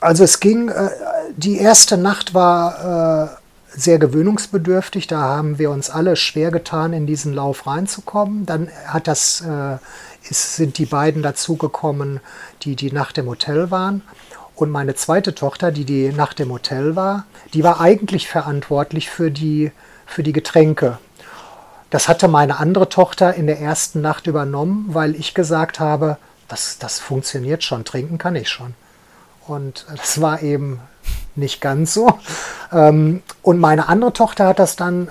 Also 0.00 0.24
es 0.24 0.40
ging, 0.40 0.68
äh, 0.68 0.88
die 1.36 1.58
erste 1.58 1.96
Nacht 1.96 2.34
war 2.34 3.28
äh, 3.32 3.36
sehr 3.74 3.98
gewöhnungsbedürftig. 3.98 5.06
Da 5.06 5.20
haben 5.20 5.58
wir 5.58 5.70
uns 5.70 5.90
alle 5.90 6.16
schwer 6.16 6.50
getan, 6.50 6.92
in 6.92 7.06
diesen 7.06 7.32
Lauf 7.32 7.66
reinzukommen. 7.66 8.46
Dann 8.46 8.68
hat 8.86 9.08
das, 9.08 9.40
äh, 9.40 9.78
ist, 10.28 10.56
sind 10.56 10.78
die 10.78 10.86
beiden 10.86 11.22
dazugekommen, 11.22 12.20
die 12.62 12.76
die 12.76 12.92
Nacht 12.92 13.18
im 13.18 13.26
Hotel 13.26 13.70
waren. 13.70 14.02
Und 14.54 14.70
meine 14.70 14.94
zweite 14.94 15.34
Tochter, 15.34 15.72
die 15.72 15.84
die 15.84 16.12
Nacht 16.12 16.38
im 16.40 16.52
Hotel 16.52 16.94
war, 16.94 17.24
die 17.54 17.64
war 17.64 17.80
eigentlich 17.80 18.28
verantwortlich 18.28 19.08
für 19.08 19.30
die, 19.30 19.72
für 20.06 20.22
die 20.22 20.32
Getränke. 20.32 20.98
Das 21.90 22.08
hatte 22.08 22.28
meine 22.28 22.58
andere 22.58 22.88
Tochter 22.88 23.34
in 23.34 23.46
der 23.46 23.60
ersten 23.60 24.00
Nacht 24.00 24.26
übernommen, 24.26 24.86
weil 24.88 25.14
ich 25.14 25.34
gesagt 25.34 25.80
habe, 25.80 26.16
das, 26.48 26.78
das 26.78 26.98
funktioniert 26.98 27.64
schon, 27.64 27.84
trinken 27.84 28.18
kann 28.18 28.36
ich 28.36 28.48
schon. 28.48 28.74
Und 29.46 29.86
das 29.90 30.20
war 30.20 30.42
eben 30.42 30.80
nicht 31.34 31.60
ganz 31.60 31.94
so. 31.94 32.18
Ähm, 32.72 33.22
und 33.42 33.58
meine 33.58 33.88
andere 33.88 34.12
Tochter 34.12 34.46
hat 34.48 34.58
das 34.58 34.76
dann 34.76 35.08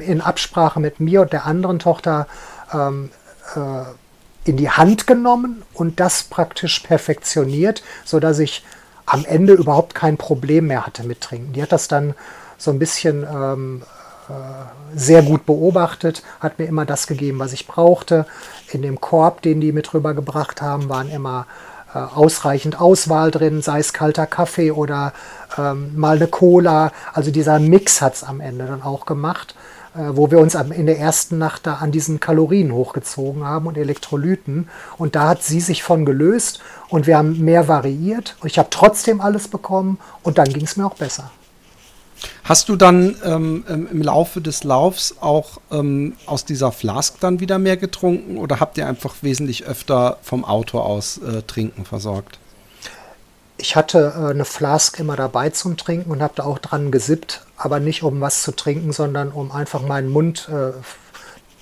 äh, 0.00 0.04
in 0.04 0.20
Absprache 0.20 0.80
mit 0.80 1.00
mir 1.00 1.22
und 1.22 1.32
der 1.32 1.46
anderen 1.46 1.78
Tochter 1.78 2.26
ähm, 2.72 3.10
äh, 3.54 4.48
in 4.48 4.56
die 4.56 4.70
Hand 4.70 5.06
genommen 5.06 5.62
und 5.72 6.00
das 6.00 6.24
praktisch 6.24 6.80
perfektioniert, 6.80 7.82
sodass 8.04 8.38
ich 8.38 8.64
am 9.06 9.24
Ende 9.24 9.54
überhaupt 9.54 9.94
kein 9.94 10.16
Problem 10.16 10.66
mehr 10.66 10.86
hatte 10.86 11.04
mit 11.04 11.20
Trinken. 11.20 11.52
Die 11.52 11.62
hat 11.62 11.72
das 11.72 11.88
dann 11.88 12.14
so 12.58 12.70
ein 12.70 12.78
bisschen 12.78 13.26
ähm, 13.30 13.82
äh, 14.28 14.96
sehr 14.96 15.22
gut 15.22 15.44
beobachtet, 15.46 16.22
hat 16.40 16.58
mir 16.58 16.66
immer 16.66 16.84
das 16.84 17.06
gegeben, 17.06 17.38
was 17.38 17.52
ich 17.52 17.66
brauchte. 17.66 18.26
In 18.72 18.82
dem 18.82 19.00
Korb, 19.00 19.42
den 19.42 19.60
die 19.60 19.72
mit 19.72 19.92
rübergebracht 19.92 20.62
haben, 20.62 20.88
waren 20.88 21.10
immer 21.10 21.46
äh, 21.94 21.98
ausreichend 21.98 22.80
Auswahl 22.80 23.30
drin, 23.30 23.62
sei 23.62 23.78
es 23.78 23.92
kalter 23.92 24.26
Kaffee 24.26 24.72
oder 24.72 25.12
ähm, 25.56 25.92
mal 25.96 26.16
eine 26.16 26.26
Cola. 26.26 26.92
Also 27.12 27.30
dieser 27.30 27.58
Mix 27.58 28.02
hat 28.02 28.14
es 28.14 28.24
am 28.24 28.40
Ende 28.40 28.66
dann 28.66 28.82
auch 28.82 29.06
gemacht. 29.06 29.54
Äh, 29.94 30.16
wo 30.16 30.30
wir 30.30 30.40
uns 30.40 30.56
in 30.56 30.86
der 30.86 30.98
ersten 30.98 31.38
Nacht 31.38 31.66
da 31.66 31.74
an 31.74 31.92
diesen 31.92 32.18
Kalorien 32.18 32.72
hochgezogen 32.72 33.44
haben 33.44 33.66
und 33.68 33.78
Elektrolyten. 33.78 34.68
Und 34.98 35.14
da 35.14 35.28
hat 35.28 35.44
sie 35.44 35.60
sich 35.60 35.84
von 35.84 36.04
gelöst 36.04 36.60
und 36.88 37.06
wir 37.06 37.16
haben 37.16 37.40
mehr 37.44 37.68
variiert. 37.68 38.36
Ich 38.42 38.58
habe 38.58 38.70
trotzdem 38.70 39.20
alles 39.20 39.46
bekommen 39.46 39.98
und 40.24 40.38
dann 40.38 40.48
ging 40.48 40.64
es 40.64 40.76
mir 40.76 40.86
auch 40.86 40.96
besser. 40.96 41.30
Hast 42.44 42.68
du 42.68 42.76
dann 42.76 43.16
ähm, 43.24 43.64
im 43.68 44.02
Laufe 44.02 44.40
des 44.40 44.64
Laufs 44.64 45.16
auch 45.20 45.60
ähm, 45.70 46.14
aus 46.26 46.44
dieser 46.44 46.72
Flask 46.72 47.18
dann 47.20 47.40
wieder 47.40 47.58
mehr 47.58 47.76
getrunken 47.76 48.36
oder 48.36 48.60
habt 48.60 48.78
ihr 48.78 48.86
einfach 48.86 49.14
wesentlich 49.22 49.64
öfter 49.64 50.18
vom 50.22 50.44
Auto 50.44 50.78
aus 50.78 51.18
äh, 51.18 51.42
Trinken 51.42 51.84
versorgt? 51.84 52.38
Ich 53.56 53.76
hatte 53.76 54.14
äh, 54.16 54.30
eine 54.30 54.44
Flask 54.44 54.98
immer 54.98 55.16
dabei 55.16 55.50
zum 55.50 55.76
Trinken 55.76 56.10
und 56.10 56.22
habe 56.22 56.34
da 56.36 56.44
auch 56.44 56.58
dran 56.58 56.90
gesippt, 56.90 57.42
aber 57.56 57.80
nicht 57.80 58.02
um 58.02 58.20
was 58.20 58.42
zu 58.42 58.52
trinken, 58.52 58.92
sondern 58.92 59.30
um 59.30 59.52
einfach 59.52 59.82
meinen 59.82 60.08
Mund 60.08 60.48
äh, 60.50 60.72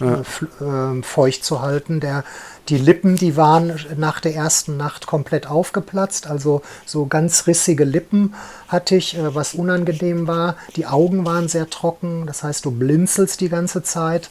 ja. 0.03 0.95
äh, 0.97 1.03
feucht 1.03 1.45
zu 1.45 1.63
halten. 1.63 2.01
Der, 2.01 2.25
die 2.69 2.77
Lippen, 2.77 3.17
die 3.17 3.37
waren 3.37 3.79
nach 3.97 4.21
der 4.21 4.35
ersten 4.35 4.77
Nacht 4.77 5.07
komplett 5.07 5.47
aufgeplatzt, 5.47 6.27
also 6.27 6.63
so 6.87 7.07
ganz 7.07 7.47
rissige 7.47 7.85
Lippen 7.85 8.35
hatte 8.69 8.97
ich, 8.97 9.17
äh, 9.17 9.35
was 9.35 9.55
unangenehm 9.55 10.27
war. 10.27 10.57
Die 10.77 10.87
Augen 10.87 11.25
waren 11.25 11.49
sehr 11.49 11.69
trocken, 11.71 12.27
das 12.27 12.43
heißt, 12.43 12.65
du 12.65 12.71
blinzelst 12.71 13.41
die 13.41 13.49
ganze 13.49 13.83
Zeit. 13.83 14.31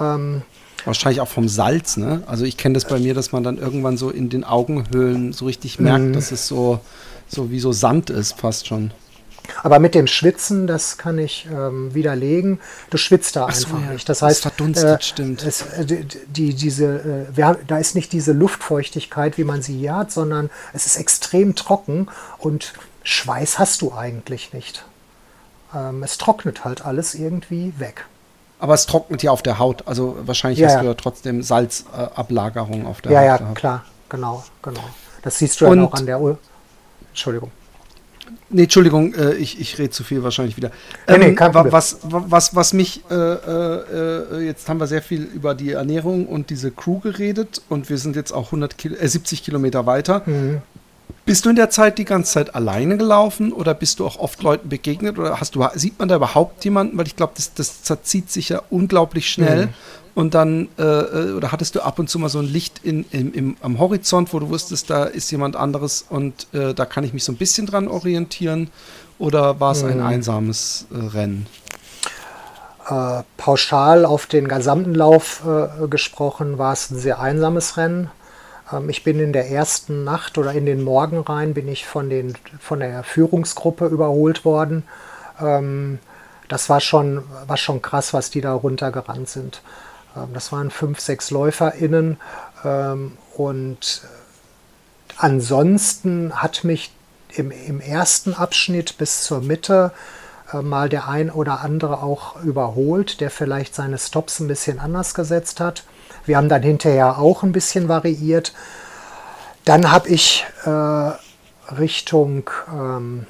Ähm, 0.00 0.42
Wahrscheinlich 0.84 1.20
auch 1.20 1.28
vom 1.28 1.48
Salz, 1.48 1.96
ne? 1.96 2.22
Also 2.26 2.44
ich 2.44 2.56
kenne 2.56 2.74
das 2.74 2.84
bei 2.84 3.00
mir, 3.00 3.12
dass 3.12 3.32
man 3.32 3.42
dann 3.42 3.58
irgendwann 3.58 3.96
so 3.96 4.10
in 4.10 4.28
den 4.28 4.44
Augenhöhlen 4.44 5.32
so 5.32 5.46
richtig 5.46 5.80
merkt, 5.80 6.04
mhm. 6.04 6.12
dass 6.12 6.30
es 6.30 6.46
so, 6.46 6.78
so 7.26 7.50
wie 7.50 7.58
so 7.58 7.72
Sand 7.72 8.10
ist, 8.10 8.38
fast 8.38 8.68
schon. 8.68 8.92
Aber 9.62 9.78
mit 9.78 9.94
dem 9.94 10.06
Schwitzen, 10.06 10.66
das 10.66 10.98
kann 10.98 11.18
ich 11.18 11.46
ähm, 11.50 11.94
widerlegen. 11.94 12.60
Du 12.90 12.98
schwitzt 12.98 13.36
da 13.36 13.50
so, 13.50 13.66
einfach 13.66 13.86
ja. 13.86 13.92
nicht. 13.92 14.08
Das 14.08 14.22
heißt, 14.22 14.44
das 14.44 14.52
verdunstet, 14.52 15.00
äh, 15.00 15.02
stimmt. 15.02 15.42
Es, 15.42 15.62
äh, 15.62 15.84
die, 16.26 16.54
diese, 16.54 17.28
äh, 17.36 17.42
haben, 17.42 17.58
da 17.66 17.78
ist 17.78 17.94
nicht 17.94 18.12
diese 18.12 18.32
Luftfeuchtigkeit, 18.32 19.38
wie 19.38 19.44
man 19.44 19.62
sie 19.62 19.76
hier 19.78 19.96
hat, 19.96 20.12
sondern 20.12 20.50
es 20.72 20.86
ist 20.86 20.96
extrem 20.96 21.54
trocken 21.54 22.08
und 22.38 22.74
Schweiß 23.02 23.58
hast 23.58 23.82
du 23.82 23.92
eigentlich 23.92 24.52
nicht. 24.52 24.84
Ähm, 25.74 26.02
es 26.02 26.18
trocknet 26.18 26.64
halt 26.64 26.84
alles 26.84 27.14
irgendwie 27.14 27.72
weg. 27.78 28.06
Aber 28.58 28.74
es 28.74 28.86
trocknet 28.86 29.22
ja 29.22 29.30
auf 29.30 29.42
der 29.42 29.58
Haut. 29.58 29.86
Also 29.86 30.16
wahrscheinlich 30.22 30.60
ja, 30.60 30.68
hast 30.68 30.80
du 30.80 30.86
ja 30.86 30.94
trotzdem 30.94 31.42
Salzablagerung 31.42 32.86
auf 32.86 33.00
der 33.00 33.12
ja, 33.12 33.20
Haut. 33.20 33.40
Ja, 33.40 33.46
ja, 33.46 33.52
klar, 33.54 33.84
genau, 34.08 34.44
genau. 34.62 34.84
Das 35.22 35.38
siehst 35.38 35.60
du 35.60 35.66
ja 35.66 35.82
auch 35.82 35.92
an 35.92 36.06
der. 36.06 36.20
U 36.20 36.36
Entschuldigung. 37.10 37.50
Nee, 38.48 38.64
Entschuldigung, 38.64 39.12
äh, 39.14 39.34
ich, 39.34 39.60
ich 39.60 39.78
rede 39.78 39.90
zu 39.90 40.04
viel 40.04 40.22
wahrscheinlich 40.22 40.56
wieder. 40.56 40.70
Ähm, 41.06 41.20
nee, 41.20 41.30
nee, 41.30 41.36
ähm, 41.38 41.52
was, 41.52 41.98
was, 42.02 42.54
was 42.54 42.72
mich, 42.72 43.02
äh, 43.10 43.14
äh, 43.14 44.44
jetzt 44.44 44.68
haben 44.68 44.78
wir 44.78 44.86
sehr 44.86 45.02
viel 45.02 45.22
über 45.22 45.54
die 45.54 45.72
Ernährung 45.72 46.26
und 46.26 46.50
diese 46.50 46.70
Crew 46.70 47.00
geredet 47.00 47.60
und 47.68 47.90
wir 47.90 47.98
sind 47.98 48.14
jetzt 48.14 48.32
auch 48.32 48.46
100 48.46 48.78
Kil 48.78 48.96
äh, 49.00 49.08
70 49.08 49.42
Kilometer 49.42 49.86
weiter. 49.86 50.22
Mhm. 50.26 50.62
Bist 51.24 51.44
du 51.44 51.50
in 51.50 51.56
der 51.56 51.70
Zeit 51.70 51.98
die 51.98 52.04
ganze 52.04 52.34
Zeit 52.34 52.54
alleine 52.54 52.96
gelaufen 52.96 53.52
oder 53.52 53.74
bist 53.74 53.98
du 53.98 54.06
auch 54.06 54.18
oft 54.18 54.42
Leuten 54.42 54.68
begegnet 54.68 55.18
oder 55.18 55.40
hast 55.40 55.56
du, 55.56 55.66
sieht 55.74 55.98
man 55.98 56.08
da 56.08 56.16
überhaupt 56.16 56.64
jemanden? 56.64 56.96
Weil 56.96 57.08
ich 57.08 57.16
glaube, 57.16 57.32
das, 57.36 57.52
das 57.52 57.82
zerzieht 57.82 58.30
sich 58.30 58.50
ja 58.50 58.62
unglaublich 58.70 59.28
schnell. 59.28 59.66
Mhm. 59.66 59.70
Und 60.16 60.32
dann, 60.32 60.68
äh, 60.78 60.82
äh, 60.82 61.32
oder 61.34 61.52
hattest 61.52 61.74
du 61.74 61.82
ab 61.82 61.98
und 61.98 62.08
zu 62.08 62.18
mal 62.18 62.30
so 62.30 62.38
ein 62.38 62.46
Licht 62.46 62.80
in, 62.82 63.04
in, 63.10 63.34
im, 63.34 63.56
am 63.60 63.78
Horizont, 63.78 64.32
wo 64.32 64.38
du 64.38 64.48
wusstest, 64.48 64.88
da 64.88 65.04
ist 65.04 65.30
jemand 65.30 65.56
anderes 65.56 66.06
und 66.08 66.46
äh, 66.54 66.72
da 66.72 66.86
kann 66.86 67.04
ich 67.04 67.12
mich 67.12 67.22
so 67.22 67.32
ein 67.32 67.36
bisschen 67.36 67.66
dran 67.66 67.86
orientieren? 67.86 68.70
Oder 69.18 69.60
war 69.60 69.72
es 69.72 69.82
mhm. 69.82 69.90
ein 69.90 70.00
einsames 70.00 70.86
äh, 70.90 70.96
Rennen? 70.96 71.46
Äh, 72.88 73.24
pauschal 73.36 74.06
auf 74.06 74.24
den 74.24 74.48
gesamten 74.48 74.94
Lauf 74.94 75.42
äh, 75.46 75.86
gesprochen 75.86 76.56
war 76.56 76.72
es 76.72 76.90
ein 76.90 76.98
sehr 76.98 77.20
einsames 77.20 77.76
Rennen. 77.76 78.10
Ähm, 78.72 78.88
ich 78.88 79.04
bin 79.04 79.20
in 79.20 79.34
der 79.34 79.50
ersten 79.50 80.02
Nacht 80.04 80.38
oder 80.38 80.52
in 80.52 80.64
den 80.64 80.82
Morgen 80.82 81.18
rein, 81.18 81.52
bin 81.52 81.68
ich 81.68 81.84
von, 81.84 82.08
den, 82.08 82.38
von 82.58 82.80
der 82.80 83.04
Führungsgruppe 83.04 83.84
überholt 83.84 84.46
worden. 84.46 84.84
Ähm, 85.38 85.98
das 86.48 86.70
war 86.70 86.80
schon, 86.80 87.22
war 87.46 87.58
schon 87.58 87.82
krass, 87.82 88.14
was 88.14 88.30
die 88.30 88.40
da 88.40 88.54
runtergerannt 88.54 89.28
sind. 89.28 89.60
Ähm, 90.16 90.32
das 90.32 90.52
waren 90.52 90.70
fünf, 90.70 91.00
sechs 91.00 91.30
LäuferInnen. 91.30 92.18
Ähm, 92.64 93.18
und 93.36 94.02
ansonsten 95.18 96.34
hat 96.34 96.64
mich 96.64 96.92
im, 97.34 97.50
im 97.50 97.80
ersten 97.80 98.34
Abschnitt 98.34 98.98
bis 98.98 99.22
zur 99.24 99.40
Mitte 99.40 99.92
äh, 100.52 100.62
mal 100.62 100.88
der 100.88 101.08
ein 101.08 101.30
oder 101.30 101.60
andere 101.60 102.02
auch 102.02 102.42
überholt, 102.42 103.20
der 103.20 103.30
vielleicht 103.30 103.74
seine 103.74 103.98
Stops 103.98 104.40
ein 104.40 104.48
bisschen 104.48 104.78
anders 104.78 105.14
gesetzt 105.14 105.60
hat. 105.60 105.84
Wir 106.24 106.36
haben 106.36 106.48
dann 106.48 106.62
hinterher 106.62 107.18
auch 107.18 107.42
ein 107.42 107.52
bisschen 107.52 107.88
variiert. 107.88 108.52
Dann 109.64 109.90
habe 109.90 110.08
ich 110.08 110.44
äh, 110.64 111.74
Richtung 111.74 112.50
ähm, 112.72 113.26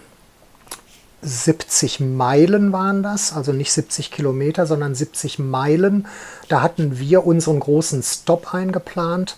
70 1.23 2.01
Meilen 2.01 2.73
waren 2.73 3.03
das, 3.03 3.33
also 3.33 3.53
nicht 3.53 3.73
70 3.73 4.11
Kilometer, 4.11 4.67
sondern 4.67 4.95
70 4.95 5.39
Meilen. 5.39 6.07
Da 6.49 6.63
hatten 6.63 6.99
wir 6.99 7.27
unseren 7.27 7.61
großen 7.61 8.03
Stop 8.03 8.55
eingeplant. 8.55 9.37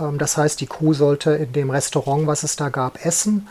Ähm, 0.00 0.18
das 0.18 0.36
heißt, 0.36 0.60
die 0.60 0.66
Kuh 0.66 0.94
sollte 0.94 1.32
in 1.32 1.52
dem 1.52 1.70
Restaurant, 1.70 2.26
was 2.26 2.42
es 2.42 2.56
da 2.56 2.68
gab, 2.68 3.04
essen. 3.04 3.48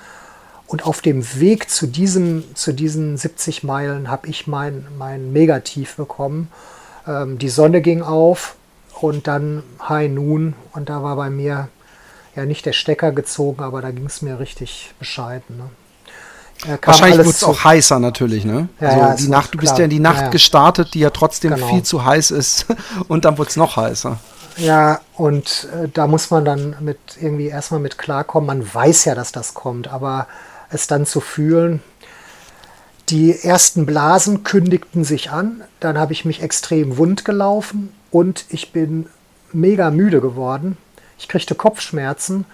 Und 0.67 0.85
auf 0.85 1.01
dem 1.01 1.39
Weg 1.39 1.69
zu, 1.69 1.87
diesem, 1.87 2.43
zu 2.55 2.73
diesen 2.73 3.17
70 3.17 3.63
Meilen 3.63 4.09
habe 4.09 4.27
ich 4.27 4.47
mein, 4.47 4.87
mein 4.97 5.31
Megatief 5.31 5.95
bekommen. 5.95 6.49
Ähm, 7.07 7.37
die 7.37 7.49
Sonne 7.49 7.81
ging 7.81 8.01
auf 8.01 8.55
und 9.01 9.27
dann 9.27 9.63
High 9.87 10.11
Noon 10.11 10.53
und 10.73 10.89
da 10.89 11.03
war 11.03 11.15
bei 11.15 11.29
mir 11.29 11.69
ja 12.35 12.45
nicht 12.45 12.65
der 12.65 12.73
Stecker 12.73 13.11
gezogen, 13.11 13.61
aber 13.63 13.81
da 13.81 13.91
ging 13.91 14.05
es 14.05 14.21
mir 14.21 14.39
richtig 14.39 14.93
bescheiden. 14.99 15.57
Ne? 15.57 15.69
Wahrscheinlich 16.81 17.19
wurde 17.19 17.29
es 17.29 17.43
auch 17.43 17.63
heißer 17.63 17.99
natürlich, 17.99 18.45
ne? 18.45 18.69
Ja, 18.79 18.87
also 18.87 18.99
ja, 18.99 19.15
die 19.15 19.27
Nacht, 19.27 19.53
du 19.53 19.57
bist 19.57 19.77
ja 19.77 19.83
in 19.83 19.89
die 19.89 19.99
Nacht 19.99 20.21
ja, 20.21 20.29
gestartet, 20.29 20.93
die 20.93 20.99
ja 20.99 21.09
trotzdem 21.09 21.55
genau. 21.55 21.67
viel 21.67 21.83
zu 21.83 22.05
heiß 22.05 22.31
ist 22.31 22.65
und 23.07 23.25
dann 23.25 23.37
wurde 23.37 23.49
es 23.49 23.55
noch 23.55 23.75
heißer. 23.75 24.17
Ja, 24.57 25.01
und 25.15 25.67
äh, 25.73 25.89
da 25.91 26.07
muss 26.07 26.29
man 26.29 26.45
dann 26.45 26.75
mit 26.79 26.99
irgendwie 27.19 27.47
erstmal 27.47 27.79
mit 27.79 27.97
klarkommen. 27.97 28.47
Man 28.47 28.73
weiß 28.73 29.05
ja, 29.05 29.15
dass 29.15 29.31
das 29.31 29.53
kommt, 29.53 29.87
aber 29.87 30.27
es 30.69 30.87
dann 30.87 31.05
zu 31.05 31.21
fühlen. 31.21 31.81
Die 33.09 33.37
ersten 33.43 33.85
Blasen 33.85 34.43
kündigten 34.43 35.03
sich 35.03 35.31
an, 35.31 35.63
dann 35.79 35.97
habe 35.97 36.13
ich 36.13 36.23
mich 36.23 36.41
extrem 36.41 36.97
wund 36.97 37.25
gelaufen 37.25 37.91
und 38.11 38.45
ich 38.49 38.71
bin 38.71 39.07
mega 39.51 39.91
müde 39.91 40.21
geworden. 40.21 40.77
Ich 41.17 41.27
kriegte 41.27 41.53
Kopfschmerzen 41.53 42.45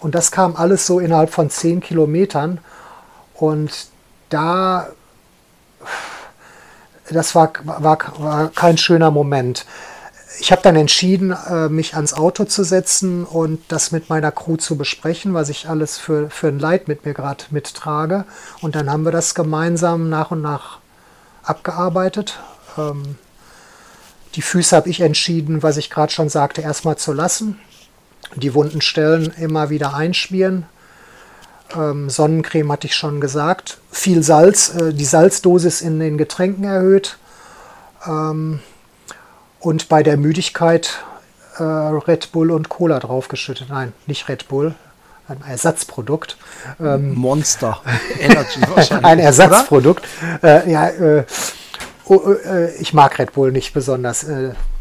und 0.00 0.14
das 0.14 0.30
kam 0.30 0.56
alles 0.56 0.86
so 0.86 1.00
innerhalb 1.00 1.30
von 1.30 1.50
zehn 1.50 1.80
Kilometern. 1.80 2.58
Und 3.40 3.88
da, 4.28 4.88
das 7.10 7.34
war, 7.34 7.52
war, 7.64 7.98
war 8.18 8.48
kein 8.50 8.76
schöner 8.76 9.10
Moment. 9.10 9.64
ich 10.40 10.52
habe 10.52 10.62
dann 10.62 10.76
entschieden, 10.76 11.32
äh, 11.32 11.68
mich 11.68 11.94
ans 11.96 12.12
Auto 12.14 12.44
zu 12.44 12.64
setzen 12.64 13.24
und 13.24 13.60
das 13.68 13.92
mit 13.92 14.10
meiner 14.10 14.30
Crew 14.30 14.56
zu 14.56 14.76
besprechen, 14.76 15.34
was 15.34 15.48
ich 15.48 15.68
alles 15.68 15.98
für, 15.98 16.30
für 16.30 16.48
ein 16.48 16.58
Leid 16.58 16.86
mit 16.86 17.04
mir 17.04 17.14
gerade 17.14 17.44
mittrage. 17.50 18.24
Und 18.60 18.74
dann 18.74 18.90
haben 18.90 19.04
wir 19.04 19.12
das 19.12 19.34
gemeinsam 19.34 20.08
nach 20.10 20.30
und 20.30 20.42
nach 20.42 20.78
abgearbeitet. 21.42 22.38
Ähm, 22.76 23.16
die 24.34 24.42
Füße 24.42 24.76
habe 24.76 24.88
ich 24.90 25.00
entschieden, 25.00 25.62
was 25.62 25.78
ich 25.78 25.90
gerade 25.90 26.12
schon 26.12 26.28
sagte, 26.28 26.60
erstmal 26.60 26.96
zu 26.96 27.12
lassen. 27.12 27.58
Die 28.36 28.54
wunden 28.54 28.82
Stellen 28.82 29.32
immer 29.38 29.70
wieder 29.70 29.94
einschmieren. 29.94 30.66
Ähm, 31.74 32.10
Sonnencreme 32.10 32.72
hatte 32.72 32.86
ich 32.86 32.94
schon 32.94 33.20
gesagt. 33.20 33.78
Viel 33.90 34.22
Salz, 34.22 34.74
äh, 34.74 34.92
die 34.92 35.04
Salzdosis 35.04 35.80
in 35.80 36.00
den 36.00 36.18
Getränken 36.18 36.64
erhöht. 36.64 37.18
Ähm, 38.06 38.60
und 39.60 39.88
bei 39.88 40.02
der 40.02 40.16
Müdigkeit 40.16 41.04
äh, 41.58 41.62
Red 41.62 42.32
Bull 42.32 42.50
und 42.50 42.68
Cola 42.68 42.98
draufgeschüttet. 42.98 43.68
Nein, 43.68 43.92
nicht 44.06 44.28
Red 44.28 44.48
Bull, 44.48 44.74
ein 45.28 45.42
Ersatzprodukt. 45.46 46.36
Ähm, 46.80 47.14
Monster 47.14 47.80
Energy 48.18 48.60
wahrscheinlich. 48.74 49.04
ein 49.04 49.18
Ersatzprodukt. 49.18 50.04
Äh, 50.42 50.70
ja, 50.70 50.88
äh, 50.88 51.24
oh, 52.06 52.32
äh, 52.32 52.74
ich 52.76 52.94
mag 52.94 53.18
Red 53.18 53.32
Bull 53.32 53.52
nicht 53.52 53.72
besonders. 53.74 54.26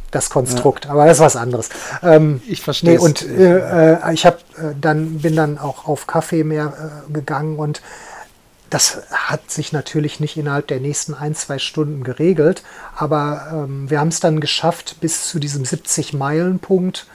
Äh, 0.09 0.11
das 0.11 0.29
Konstrukt, 0.29 0.85
ja. 0.85 0.91
aber 0.91 1.05
das 1.05 1.17
ist 1.17 1.23
was 1.23 1.35
anderes. 1.35 1.69
Ähm, 2.01 2.41
ich 2.47 2.61
verstehe. 2.61 2.93
Nee, 2.93 2.97
und 2.97 3.27
äh, 3.27 4.13
ich 4.13 4.25
habe 4.25 4.37
dann 4.79 5.19
bin 5.19 5.35
dann 5.35 5.57
auch 5.57 5.87
auf 5.87 6.07
Kaffee 6.07 6.43
mehr 6.43 7.03
gegangen 7.11 7.57
und 7.57 7.81
das 8.69 9.01
hat 9.11 9.49
sich 9.49 9.71
natürlich 9.71 10.19
nicht 10.19 10.37
innerhalb 10.37 10.67
der 10.67 10.79
nächsten 10.79 11.13
ein, 11.13 11.33
zwei 11.35 11.57
Stunden 11.59 12.03
geregelt, 12.03 12.63
aber 12.95 13.47
ähm, 13.51 13.89
wir 13.89 13.99
haben 13.99 14.09
es 14.09 14.19
dann 14.19 14.39
geschafft, 14.39 14.97
bis 15.01 15.27
zu 15.27 15.39
diesem 15.39 15.63
70-Meilen-Punkt 15.63 17.07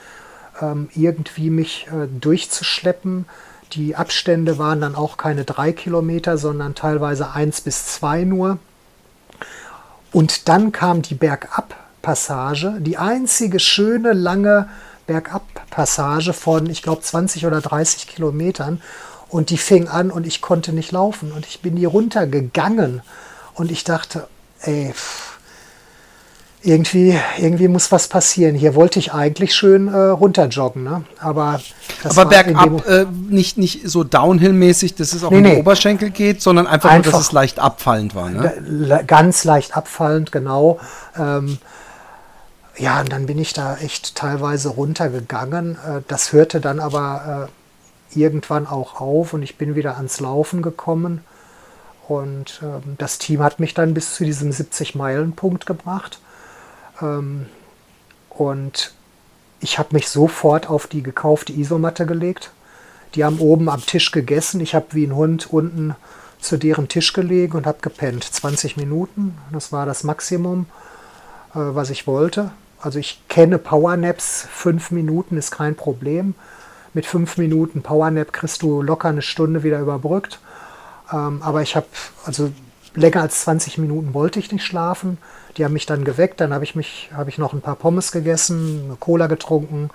ähm, 0.61 0.89
irgendwie 0.95 1.49
mich 1.49 1.87
äh, 1.87 2.07
durchzuschleppen. 2.07 3.25
Die 3.73 3.95
Abstände 3.95 4.57
waren 4.57 4.81
dann 4.81 4.95
auch 4.95 5.17
keine 5.17 5.43
drei 5.43 5.71
Kilometer, 5.71 6.37
sondern 6.37 6.75
teilweise 6.75 7.31
eins 7.31 7.61
bis 7.61 7.87
zwei 7.87 8.23
nur. 8.23 8.59
Und 10.11 10.47
dann 10.47 10.71
kam 10.71 11.01
die 11.01 11.15
Bergab-Passage, 12.05 12.75
die 12.79 12.97
einzige 12.97 13.59
schöne, 13.59 14.13
lange 14.13 14.69
Bergab-Passage 15.07 16.33
von, 16.33 16.69
ich 16.69 16.83
glaube, 16.83 17.01
20 17.01 17.45
oder 17.45 17.61
30 17.61 18.07
Kilometern. 18.07 18.81
Und 19.27 19.49
die 19.49 19.57
fing 19.57 19.87
an 19.87 20.11
und 20.11 20.27
ich 20.27 20.39
konnte 20.39 20.71
nicht 20.71 20.91
laufen. 20.91 21.31
Und 21.31 21.45
ich 21.47 21.61
bin 21.61 21.75
hier 21.75 21.89
runtergegangen. 21.89 23.01
Und 23.55 23.71
ich 23.71 23.83
dachte, 23.83 24.27
ey, 24.61 24.93
irgendwie, 26.61 27.17
irgendwie 27.37 27.67
muss 27.67 27.91
was 27.91 28.07
passieren. 28.07 28.55
Hier 28.55 28.75
wollte 28.75 28.99
ich 28.99 29.13
eigentlich 29.13 29.53
schön 29.53 29.87
äh, 29.87 29.97
runterjoggen, 29.97 30.83
ne? 30.83 31.03
aber 31.19 31.59
aber 32.03 32.25
bergab 32.25 32.87
äh, 32.87 33.05
nicht 33.29 33.59
nicht 33.59 33.87
so 33.87 34.03
Downhill-mäßig, 34.03 34.95
dass 34.95 35.13
es 35.13 35.23
auch 35.23 35.29
nee, 35.29 35.37
in 35.37 35.43
die 35.43 35.49
nee. 35.51 35.59
Oberschenkel 35.59 36.09
geht, 36.09 36.41
sondern 36.41 36.65
einfach, 36.65 36.89
einfach, 36.89 37.11
nur, 37.11 37.19
dass 37.19 37.27
es 37.27 37.31
leicht 37.31 37.59
abfallend 37.59 38.15
war. 38.15 38.29
Ne? 38.29 39.03
Ganz 39.05 39.43
leicht 39.43 39.77
abfallend, 39.77 40.31
genau. 40.31 40.79
Ähm, 41.15 41.59
ja, 42.77 42.99
und 42.99 43.11
dann 43.11 43.25
bin 43.25 43.39
ich 43.39 43.53
da 43.53 43.77
echt 43.77 44.15
teilweise 44.15 44.69
runtergegangen. 44.69 45.75
Äh, 45.75 46.01
das 46.07 46.33
hörte 46.33 46.59
dann 46.59 46.79
aber 46.79 47.49
äh, 48.13 48.19
irgendwann 48.19 48.67
auch 48.67 48.99
auf 48.99 49.33
und 49.33 49.43
ich 49.43 49.57
bin 49.57 49.75
wieder 49.75 49.97
ans 49.97 50.19
Laufen 50.19 50.61
gekommen. 50.61 51.23
Und 52.07 52.61
ähm, 52.63 52.95
das 52.97 53.17
Team 53.17 53.41
hat 53.41 53.59
mich 53.59 53.73
dann 53.73 53.93
bis 53.93 54.13
zu 54.13 54.25
diesem 54.25 54.51
70-Meilen-Punkt 54.51 55.65
gebracht. 55.65 56.19
Ähm, 57.01 57.47
und 58.29 58.93
ich 59.59 59.79
habe 59.79 59.89
mich 59.93 60.09
sofort 60.09 60.69
auf 60.69 60.87
die 60.87 61.01
gekaufte 61.01 61.53
Isomatte 61.53 62.05
gelegt. 62.05 62.51
Die 63.15 63.23
haben 63.23 63.39
oben 63.39 63.69
am 63.69 63.85
Tisch 63.85 64.11
gegessen. 64.11 64.59
Ich 64.61 64.75
habe 64.75 64.87
wie 64.91 65.05
ein 65.05 65.15
Hund 65.15 65.51
unten 65.51 65.95
zu 66.39 66.57
deren 66.57 66.87
Tisch 66.87 67.13
gelegen 67.13 67.57
und 67.57 67.65
habe 67.65 67.79
gepennt. 67.81 68.23
20 68.23 68.77
Minuten, 68.77 69.37
das 69.51 69.71
war 69.71 69.85
das 69.85 70.03
Maximum, 70.03 70.67
äh, 71.53 71.59
was 71.59 71.89
ich 71.89 72.05
wollte. 72.05 72.51
Also 72.85 72.99
ich 72.99 73.21
kenne 73.27 73.57
Powernaps, 73.57 74.47
fünf 74.51 74.91
Minuten 74.91 75.37
ist 75.37 75.51
kein 75.51 75.75
Problem 75.75 76.35
mit 76.95 77.05
fünf 77.05 77.37
Minuten 77.37 77.83
Powernap 77.83 78.31
kriegst 78.31 78.61
du 78.61 78.81
locker 78.81 79.09
eine 79.09 79.21
Stunde 79.21 79.63
wieder 79.63 79.79
überbrückt. 79.79 80.39
Ähm, 81.11 81.41
aber 81.43 81.61
ich 81.61 81.75
habe, 81.75 81.87
also 82.25 82.51
länger 82.95 83.21
als 83.21 83.41
20 83.41 83.77
Minuten 83.77 84.13
wollte 84.13 84.39
ich 84.39 84.51
nicht 84.51 84.65
schlafen. 84.65 85.17
Die 85.57 85.65
haben 85.65 85.73
mich 85.73 85.85
dann 85.85 86.05
geweckt, 86.05 86.39
dann 86.39 86.53
habe 86.53 86.63
ich 86.63 86.73
mich, 86.73 87.09
habe 87.13 87.29
ich 87.29 87.37
noch 87.37 87.51
ein 87.51 87.61
paar 87.61 87.75
Pommes 87.75 88.13
gegessen, 88.13 88.85
eine 88.85 88.95
Cola 88.95 89.27
getrunken, 89.27 89.89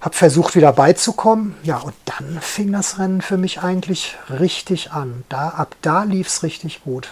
habe 0.00 0.16
versucht 0.16 0.56
wieder 0.56 0.72
beizukommen. 0.72 1.54
Ja, 1.62 1.76
und 1.76 1.94
dann 2.06 2.40
fing 2.40 2.72
das 2.72 2.98
Rennen 2.98 3.20
für 3.20 3.36
mich 3.36 3.60
eigentlich 3.60 4.16
richtig 4.30 4.92
an. 4.92 5.24
Da, 5.28 5.50
ab 5.50 5.76
da 5.82 6.04
lief 6.04 6.28
es 6.28 6.42
richtig 6.42 6.84
gut. 6.84 7.10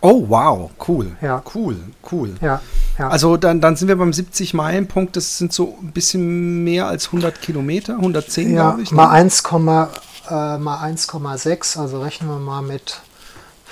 Oh, 0.00 0.24
wow, 0.28 0.70
cool. 0.86 1.16
Ja. 1.20 1.42
Cool, 1.54 1.76
cool. 2.12 2.34
Ja, 2.40 2.60
ja. 2.98 3.08
Also 3.08 3.36
dann, 3.36 3.60
dann 3.60 3.76
sind 3.76 3.88
wir 3.88 3.96
beim 3.96 4.10
70-Meilen-Punkt, 4.10 5.16
das 5.16 5.38
sind 5.38 5.52
so 5.52 5.76
ein 5.82 5.92
bisschen 5.92 6.64
mehr 6.64 6.86
als 6.86 7.06
100 7.06 7.40
Kilometer, 7.40 7.96
110 7.96 8.54
ja, 8.54 8.70
glaube 8.70 8.82
ich. 8.82 8.90
Ne? 8.90 8.96
Mal 8.96 9.22
1,6, 9.22 11.76
äh, 11.76 11.80
also 11.80 12.00
rechnen 12.00 12.28
wir 12.28 12.38
mal 12.38 12.62
mit 12.62 13.00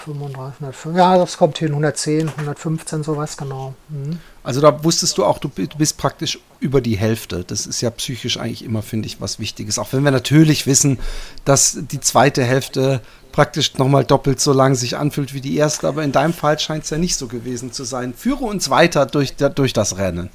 35, 0.05 0.61
105, 0.61 0.97
ja, 0.97 1.19
das 1.19 1.37
kommt 1.37 1.59
hin, 1.59 1.71
110, 1.71 2.29
115, 2.29 3.03
sowas, 3.03 3.37
genau. 3.37 3.75
Mhm. 3.89 4.19
Also 4.43 4.61
da 4.61 4.85
wusstest 4.85 5.17
du 5.19 5.25
auch, 5.25 5.39
du 5.39 5.49
bist 5.49 5.97
praktisch 5.97 6.39
über 6.61 6.81
die 6.81 6.97
Hälfte. 6.97 7.45
Das 7.45 7.67
ist 7.67 7.81
ja 7.81 7.91
psychisch 7.91 8.39
eigentlich 8.39 8.65
immer, 8.65 8.83
finde 8.83 9.07
ich, 9.07 9.21
was 9.21 9.39
Wichtiges. 9.39 9.79
Auch 9.79 9.93
wenn 9.93 10.03
wir 10.03 10.11
natürlich 10.11 10.67
wissen, 10.67 10.99
dass 11.45 11.79
die 11.79 12.01
zweite 12.01 12.45
Hälfte 12.45 13.01
praktisch 13.33 13.75
nochmal 13.75 14.05
doppelt 14.05 14.41
so 14.41 14.53
lang 14.53 14.75
sich 14.75 14.97
anfühlt 14.97 15.35
wie 15.35 15.41
die 15.41 15.57
erste. 15.57 15.89
Aber 15.89 16.05
in 16.05 16.13
deinem 16.13 16.33
Fall 16.33 16.59
scheint 16.59 16.85
es 16.85 16.91
ja 16.91 16.99
nicht 16.99 17.17
so 17.17 17.27
gewesen 17.27 17.73
zu 17.73 17.85
sein. 17.85 18.15
Führe 18.15 18.45
uns 18.45 18.71
weiter 18.71 19.07
durch, 19.07 19.35
durch 19.37 19.73
das 19.73 19.99
Rennen. 19.99 20.31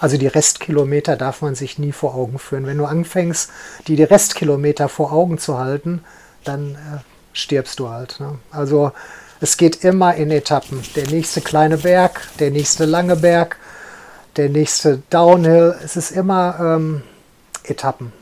Also 0.00 0.18
die 0.18 0.26
Restkilometer 0.26 1.16
darf 1.16 1.40
man 1.40 1.54
sich 1.54 1.78
nie 1.78 1.92
vor 1.92 2.14
Augen 2.14 2.38
führen. 2.38 2.66
Wenn 2.66 2.78
du 2.78 2.84
anfängst, 2.84 3.50
die, 3.86 3.96
die 3.96 4.02
Restkilometer 4.02 4.88
vor 4.88 5.12
Augen 5.12 5.38
zu 5.38 5.58
halten, 5.58 6.02
dann 6.44 6.74
äh, 6.74 6.98
stirbst 7.34 7.78
du 7.78 7.90
halt. 7.90 8.18
Ne? 8.20 8.38
Also 8.50 8.92
es 9.40 9.58
geht 9.58 9.84
immer 9.84 10.14
in 10.14 10.30
Etappen. 10.30 10.82
Der 10.96 11.06
nächste 11.08 11.42
kleine 11.42 11.76
Berg, 11.76 12.28
der 12.38 12.50
nächste 12.50 12.86
lange 12.86 13.16
Berg, 13.16 13.58
der 14.36 14.48
nächste 14.48 15.02
Downhill. 15.10 15.74
Es 15.84 15.96
ist 15.96 16.12
immer 16.12 16.56
ähm, 16.58 17.02
Etappen. 17.64 18.12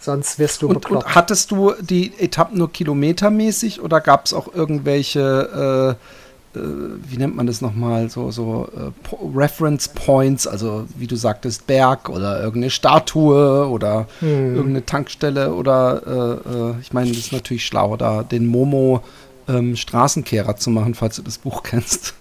Sonst 0.00 0.38
wirst 0.38 0.62
du 0.62 0.68
und, 0.68 0.80
bekloppt. 0.80 1.06
Und 1.06 1.14
hattest 1.14 1.50
du 1.50 1.74
die 1.80 2.12
Etappen 2.18 2.58
nur 2.58 2.72
kilometermäßig 2.72 3.80
oder 3.80 4.00
gab 4.00 4.26
es 4.26 4.32
auch 4.32 4.52
irgendwelche, 4.52 5.96
äh, 5.98 6.27
wie 6.54 7.16
nennt 7.16 7.36
man 7.36 7.46
das 7.46 7.60
nochmal, 7.60 8.08
so, 8.08 8.30
so 8.30 8.68
äh, 8.74 9.36
Reference 9.36 9.88
Points, 9.88 10.46
also 10.46 10.86
wie 10.96 11.06
du 11.06 11.16
sagtest, 11.16 11.66
Berg 11.66 12.08
oder 12.08 12.40
irgendeine 12.40 12.70
Statue 12.70 13.68
oder 13.68 14.06
hm. 14.20 14.56
irgendeine 14.56 14.86
Tankstelle 14.86 15.52
oder, 15.52 16.02
äh, 16.06 16.50
äh, 16.50 16.74
ich 16.80 16.92
meine, 16.92 17.10
das 17.10 17.18
ist 17.18 17.32
natürlich 17.32 17.66
schlau, 17.66 17.96
da 17.96 18.22
den 18.22 18.46
Momo 18.46 19.02
ähm, 19.46 19.76
Straßenkehrer 19.76 20.56
zu 20.56 20.70
machen, 20.70 20.94
falls 20.94 21.16
du 21.16 21.22
das 21.22 21.38
Buch 21.38 21.62
kennst, 21.64 22.14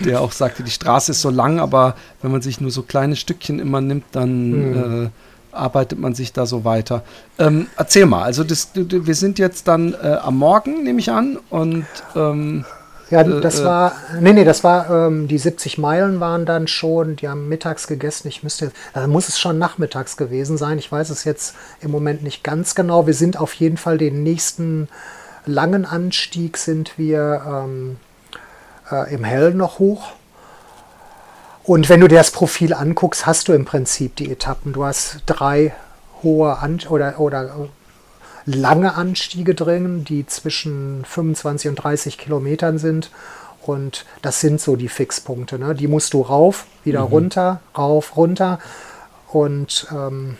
der 0.00 0.20
auch 0.20 0.32
sagte, 0.32 0.62
die 0.62 0.70
Straße 0.70 1.12
ist 1.12 1.20
so 1.20 1.30
lang, 1.30 1.60
aber 1.60 1.94
wenn 2.22 2.32
man 2.32 2.42
sich 2.42 2.60
nur 2.60 2.70
so 2.70 2.82
kleine 2.82 3.16
Stückchen 3.16 3.58
immer 3.58 3.80
nimmt, 3.80 4.04
dann 4.12 4.30
hm. 4.30 5.04
äh, 5.04 5.08
arbeitet 5.52 5.98
man 5.98 6.14
sich 6.14 6.32
da 6.32 6.46
so 6.46 6.64
weiter. 6.64 7.04
Ähm, 7.38 7.68
erzähl 7.76 8.06
mal, 8.06 8.22
also 8.22 8.44
das, 8.44 8.70
wir 8.74 9.14
sind 9.14 9.38
jetzt 9.38 9.68
dann 9.68 9.94
äh, 9.94 10.16
am 10.22 10.38
Morgen, 10.38 10.82
nehme 10.82 10.98
ich 10.98 11.10
an, 11.10 11.38
und 11.50 11.86
ähm, 12.16 12.64
ja, 13.14 13.22
äh, 13.22 13.40
das 13.40 13.60
äh, 13.60 13.64
war, 13.64 13.92
nee, 14.20 14.32
nee, 14.32 14.44
das 14.44 14.64
war, 14.64 14.90
ähm, 14.90 15.28
die 15.28 15.38
70 15.38 15.78
Meilen 15.78 16.20
waren 16.20 16.44
dann 16.46 16.66
schon, 16.66 17.16
die 17.16 17.28
haben 17.28 17.48
mittags 17.48 17.86
gegessen. 17.86 18.28
Ich 18.28 18.42
müsste, 18.42 18.72
da 18.92 19.06
muss 19.06 19.28
es 19.28 19.38
schon 19.38 19.58
nachmittags 19.58 20.16
gewesen 20.16 20.56
sein. 20.56 20.78
Ich 20.78 20.90
weiß 20.90 21.10
es 21.10 21.24
jetzt 21.24 21.54
im 21.80 21.90
Moment 21.90 22.22
nicht 22.22 22.42
ganz 22.42 22.74
genau. 22.74 23.06
Wir 23.06 23.14
sind 23.14 23.38
auf 23.38 23.54
jeden 23.54 23.76
Fall 23.76 23.98
den 23.98 24.22
nächsten 24.22 24.88
langen 25.46 25.84
Anstieg 25.84 26.56
sind 26.56 26.98
wir 26.98 27.42
ähm, 27.46 27.96
äh, 28.90 29.14
im 29.14 29.24
Hell 29.24 29.54
noch 29.54 29.78
hoch. 29.78 30.12
Und 31.62 31.88
wenn 31.88 32.00
du 32.00 32.08
dir 32.08 32.18
das 32.18 32.30
Profil 32.30 32.74
anguckst, 32.74 33.26
hast 33.26 33.48
du 33.48 33.52
im 33.52 33.64
Prinzip 33.64 34.16
die 34.16 34.30
Etappen. 34.30 34.72
Du 34.72 34.84
hast 34.84 35.22
drei 35.26 35.72
hohe 36.22 36.58
An 36.58 36.80
oder, 36.88 37.20
oder 37.20 37.44
äh, 37.44 37.68
lange 38.46 38.94
Anstiege 38.94 39.54
drin, 39.54 40.04
die 40.04 40.26
zwischen 40.26 41.04
25 41.04 41.70
und 41.70 41.76
30 41.76 42.18
Kilometern 42.18 42.78
sind. 42.78 43.10
Und 43.62 44.04
das 44.20 44.40
sind 44.40 44.60
so 44.60 44.76
die 44.76 44.88
Fixpunkte. 44.88 45.58
Ne? 45.58 45.74
Die 45.74 45.88
musst 45.88 46.12
du 46.12 46.20
rauf, 46.20 46.66
wieder 46.84 47.06
mhm. 47.06 47.12
runter, 47.12 47.60
rauf, 47.76 48.16
runter. 48.16 48.58
Und 49.28 49.86
ähm, 49.90 50.36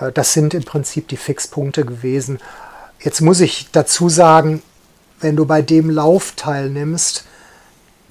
äh, 0.00 0.12
das 0.12 0.32
sind 0.32 0.54
im 0.54 0.64
Prinzip 0.64 1.08
die 1.08 1.16
Fixpunkte 1.16 1.84
gewesen. 1.84 2.38
Jetzt 3.00 3.20
muss 3.20 3.40
ich 3.40 3.68
dazu 3.72 4.08
sagen, 4.08 4.62
wenn 5.20 5.36
du 5.36 5.46
bei 5.46 5.62
dem 5.62 5.88
Lauf 5.88 6.34
teilnimmst, 6.36 7.24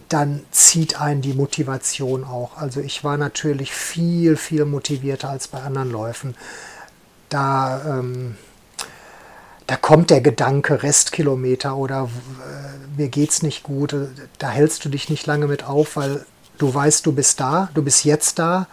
dann 0.09 0.41
zieht 0.51 0.99
einen 0.99 1.21
die 1.21 1.33
Motivation 1.33 2.23
auch. 2.23 2.57
Also 2.57 2.81
ich 2.81 3.03
war 3.03 3.17
natürlich 3.17 3.71
viel, 3.71 4.35
viel 4.35 4.65
motivierter 4.65 5.29
als 5.29 5.47
bei 5.47 5.61
anderen 5.61 5.91
Läufen. 5.91 6.35
Da, 7.31 7.81
ähm, 7.87 8.35
da 9.65 9.77
kommt 9.77 10.09
der 10.09 10.19
Gedanke 10.19 10.83
Restkilometer 10.83 11.77
oder 11.77 12.09
äh, 12.09 12.99
mir 12.99 13.07
geht's 13.07 13.41
nicht 13.41 13.63
gut. 13.63 13.95
Da 14.37 14.49
hältst 14.49 14.83
du 14.83 14.89
dich 14.89 15.09
nicht 15.09 15.25
lange 15.25 15.47
mit 15.47 15.63
auf, 15.63 15.95
weil 15.95 16.25
du 16.57 16.73
weißt, 16.73 17.05
du 17.05 17.13
bist 17.13 17.39
da, 17.39 17.69
du 17.73 17.81
bist 17.83 18.03
jetzt 18.03 18.37
da 18.37 18.67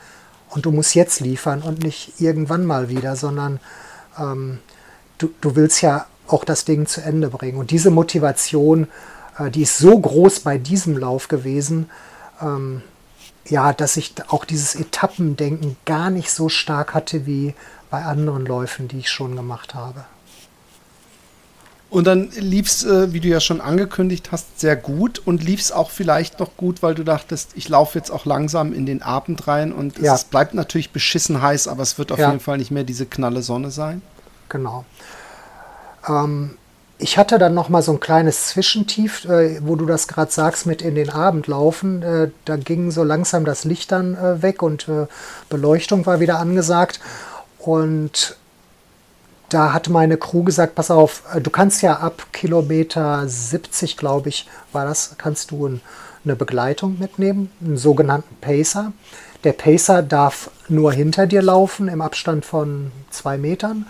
und 0.51 0.67
du 0.67 0.73
musst 0.73 0.97
jetzt 0.97 1.21
liefern 1.21 1.63
und 1.63 1.85
nicht 1.85 2.21
irgendwann 2.21 2.67
mal 2.67 2.89
wieder, 2.89 3.15
sondern 3.15 3.61
ähm, 4.19 4.59
du, 5.19 5.31
du 5.41 5.55
willst 5.55 5.81
ja 5.81 6.07
auch 6.27 6.45
das 6.45 6.65
Ding 6.65 6.87
zu 6.87 7.01
Ende 7.01 7.29
bringen. 7.29 7.59
Und 7.59 7.71
diese 7.71 7.93
Motivation, 7.93 8.89
äh, 9.39 9.53
die 9.53 9.63
ist 9.63 9.79
so 9.79 9.97
groß 9.97 10.41
bei 10.41 10.59
diesem 10.59 10.99
Lauf 10.99 11.29
gewesen, 11.29 11.89
ähm, 12.43 12.83
ja, 13.47 13.73
dass 13.73 13.97
ich 13.97 14.15
auch 14.29 14.45
dieses 14.45 14.75
Etappendenken 14.75 15.77
gar 15.85 16.11
nicht 16.11 16.33
so 16.33 16.49
stark 16.49 16.93
hatte 16.93 17.25
wie 17.25 17.55
bei 17.91 18.05
anderen 18.05 18.47
Läufen, 18.47 18.89
die 18.89 18.99
ich 18.99 19.11
schon 19.11 19.37
gemacht 19.37 19.75
habe. 19.75 20.05
Und 21.91 22.07
dann 22.07 22.31
lief 22.33 22.67
es, 22.67 22.85
äh, 22.85 23.15
wie 23.15 23.21
du 23.21 23.29
ja 23.29 23.41
schon 23.41 23.63
angekündigt 23.63 24.31
hast, 24.31 24.61
sehr 24.61 24.77
gut 24.77 25.19
und 25.25 25.43
lief 25.43 25.61
es 25.61 25.73
auch 25.73 25.91
vielleicht 25.91 26.39
noch 26.39 26.55
gut, 26.59 26.83
weil 26.83 26.95
du 26.95 27.03
dachtest, 27.03 27.53
ich 27.55 27.69
laufe 27.71 27.99
jetzt 27.99 28.11
auch 28.11 28.27
langsam 28.27 28.75
in 28.75 28.85
den 28.85 29.01
Abend 29.01 29.49
rein 29.49 29.73
und 29.73 29.99
ja. 29.99 30.15
es 30.15 30.25
bleibt 30.25 30.53
natürlich 30.53 30.93
beschissen 30.93 31.41
heiß, 31.41 31.67
aber 31.67 31.83
es 31.83 31.99
wird 31.99 32.13
auf 32.13 32.19
ja. 32.19 32.29
jeden 32.29 32.41
Fall 32.41 32.59
nicht 32.59 32.71
mehr 32.71 32.85
diese 32.85 33.07
knalle 33.07 33.41
Sonne 33.41 33.71
sein. 33.71 34.03
Genau. 34.51 34.85
Ähm, 36.07 36.59
ich 36.99 37.17
hatte 37.17 37.39
dann 37.39 37.55
noch 37.55 37.71
mal 37.71 37.81
so 37.81 37.93
ein 37.93 38.01
kleines 38.01 38.49
Zwischentief, 38.49 39.25
äh, 39.25 39.61
wo 39.63 39.75
du 39.75 39.87
das 39.87 40.09
gerade 40.09 40.31
sagst, 40.31 40.67
mit 40.67 40.83
in 40.83 40.95
den 40.95 41.09
Abend 41.09 41.47
laufen. 41.47 42.03
Äh, 42.03 42.31
da 42.45 42.57
ging 42.57 42.91
so 42.91 43.03
langsam 43.03 43.47
das 43.47 43.65
Licht 43.65 43.93
dann 43.93 44.15
äh, 44.15 44.43
weg 44.43 44.63
und 44.63 44.89
äh, 44.89 45.07
Beleuchtung 45.49 46.05
war 46.05 46.21
wieder 46.21 46.39
angesagt. 46.39 47.01
Und 47.59 48.37
da 49.49 49.73
hat 49.73 49.89
meine 49.89 50.17
Crew 50.17 50.43
gesagt, 50.43 50.75
pass 50.75 50.91
auf, 50.91 51.23
äh, 51.35 51.41
du 51.41 51.51
kannst 51.51 51.83
ja 51.83 51.99
ab 51.99 52.27
Kilometer 52.33 53.27
70, 53.27 53.97
glaube 53.97 54.29
ich, 54.29 54.47
war 54.73 54.85
das, 54.85 55.15
kannst 55.19 55.51
du 55.51 55.67
ein, 55.67 55.81
eine 56.25 56.37
Begleitung 56.37 56.99
mitnehmen, 56.99 57.51
einen 57.61 57.79
sogenannten 57.79 58.37
Pacer. 58.41 58.93
Der 59.45 59.53
Pacer 59.53 60.03
darf 60.03 60.51
nur 60.69 60.93
hinter 60.93 61.27
dir 61.27 61.43
laufen 61.43 61.89
im 61.89 62.03
Abstand 62.03 62.45
von 62.45 62.91
zwei 63.11 63.39
Metern. 63.39 63.87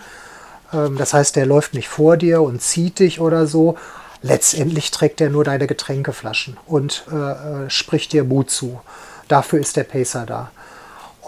Ähm, 0.73 0.97
das 0.97 1.13
heißt, 1.13 1.35
der 1.35 1.45
läuft 1.45 1.73
nicht 1.73 1.89
vor 1.89 2.17
dir 2.17 2.41
und 2.41 2.61
zieht 2.61 2.99
dich 2.99 3.19
oder 3.19 3.47
so. 3.47 3.75
Letztendlich 4.21 4.91
trägt 4.91 5.21
er 5.21 5.29
nur 5.29 5.43
deine 5.43 5.67
Getränkeflaschen 5.67 6.57
und 6.67 7.05
äh, 7.11 7.15
äh, 7.65 7.69
spricht 7.69 8.13
dir 8.13 8.23
Mut 8.23 8.49
zu. 8.49 8.79
Dafür 9.27 9.59
ist 9.59 9.77
der 9.77 9.85
Pacer 9.85 10.25
da. 10.25 10.51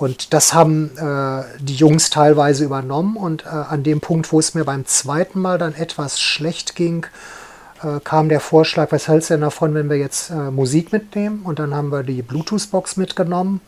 Und 0.01 0.33
das 0.33 0.55
haben 0.55 0.97
äh, 0.97 1.43
die 1.59 1.75
Jungs 1.75 2.09
teilweise 2.09 2.63
übernommen. 2.65 3.15
Und 3.15 3.45
äh, 3.45 3.49
an 3.49 3.83
dem 3.83 4.01
Punkt, 4.01 4.31
wo 4.31 4.39
es 4.39 4.55
mir 4.55 4.65
beim 4.65 4.87
zweiten 4.87 5.39
Mal 5.39 5.59
dann 5.59 5.75
etwas 5.75 6.19
schlecht 6.19 6.75
ging, 6.75 7.05
äh, 7.83 7.99
kam 8.03 8.27
der 8.27 8.39
Vorschlag, 8.39 8.91
was 8.91 9.07
hältst 9.07 9.29
du 9.29 9.35
denn 9.35 9.41
davon, 9.41 9.75
wenn 9.75 9.91
wir 9.91 9.97
jetzt 9.97 10.31
äh, 10.31 10.49
Musik 10.49 10.91
mitnehmen? 10.91 11.41
Und 11.43 11.59
dann 11.59 11.75
haben 11.75 11.91
wir 11.91 12.01
die 12.01 12.23
Bluetooth-Box 12.23 12.97
mitgenommen 12.97 13.61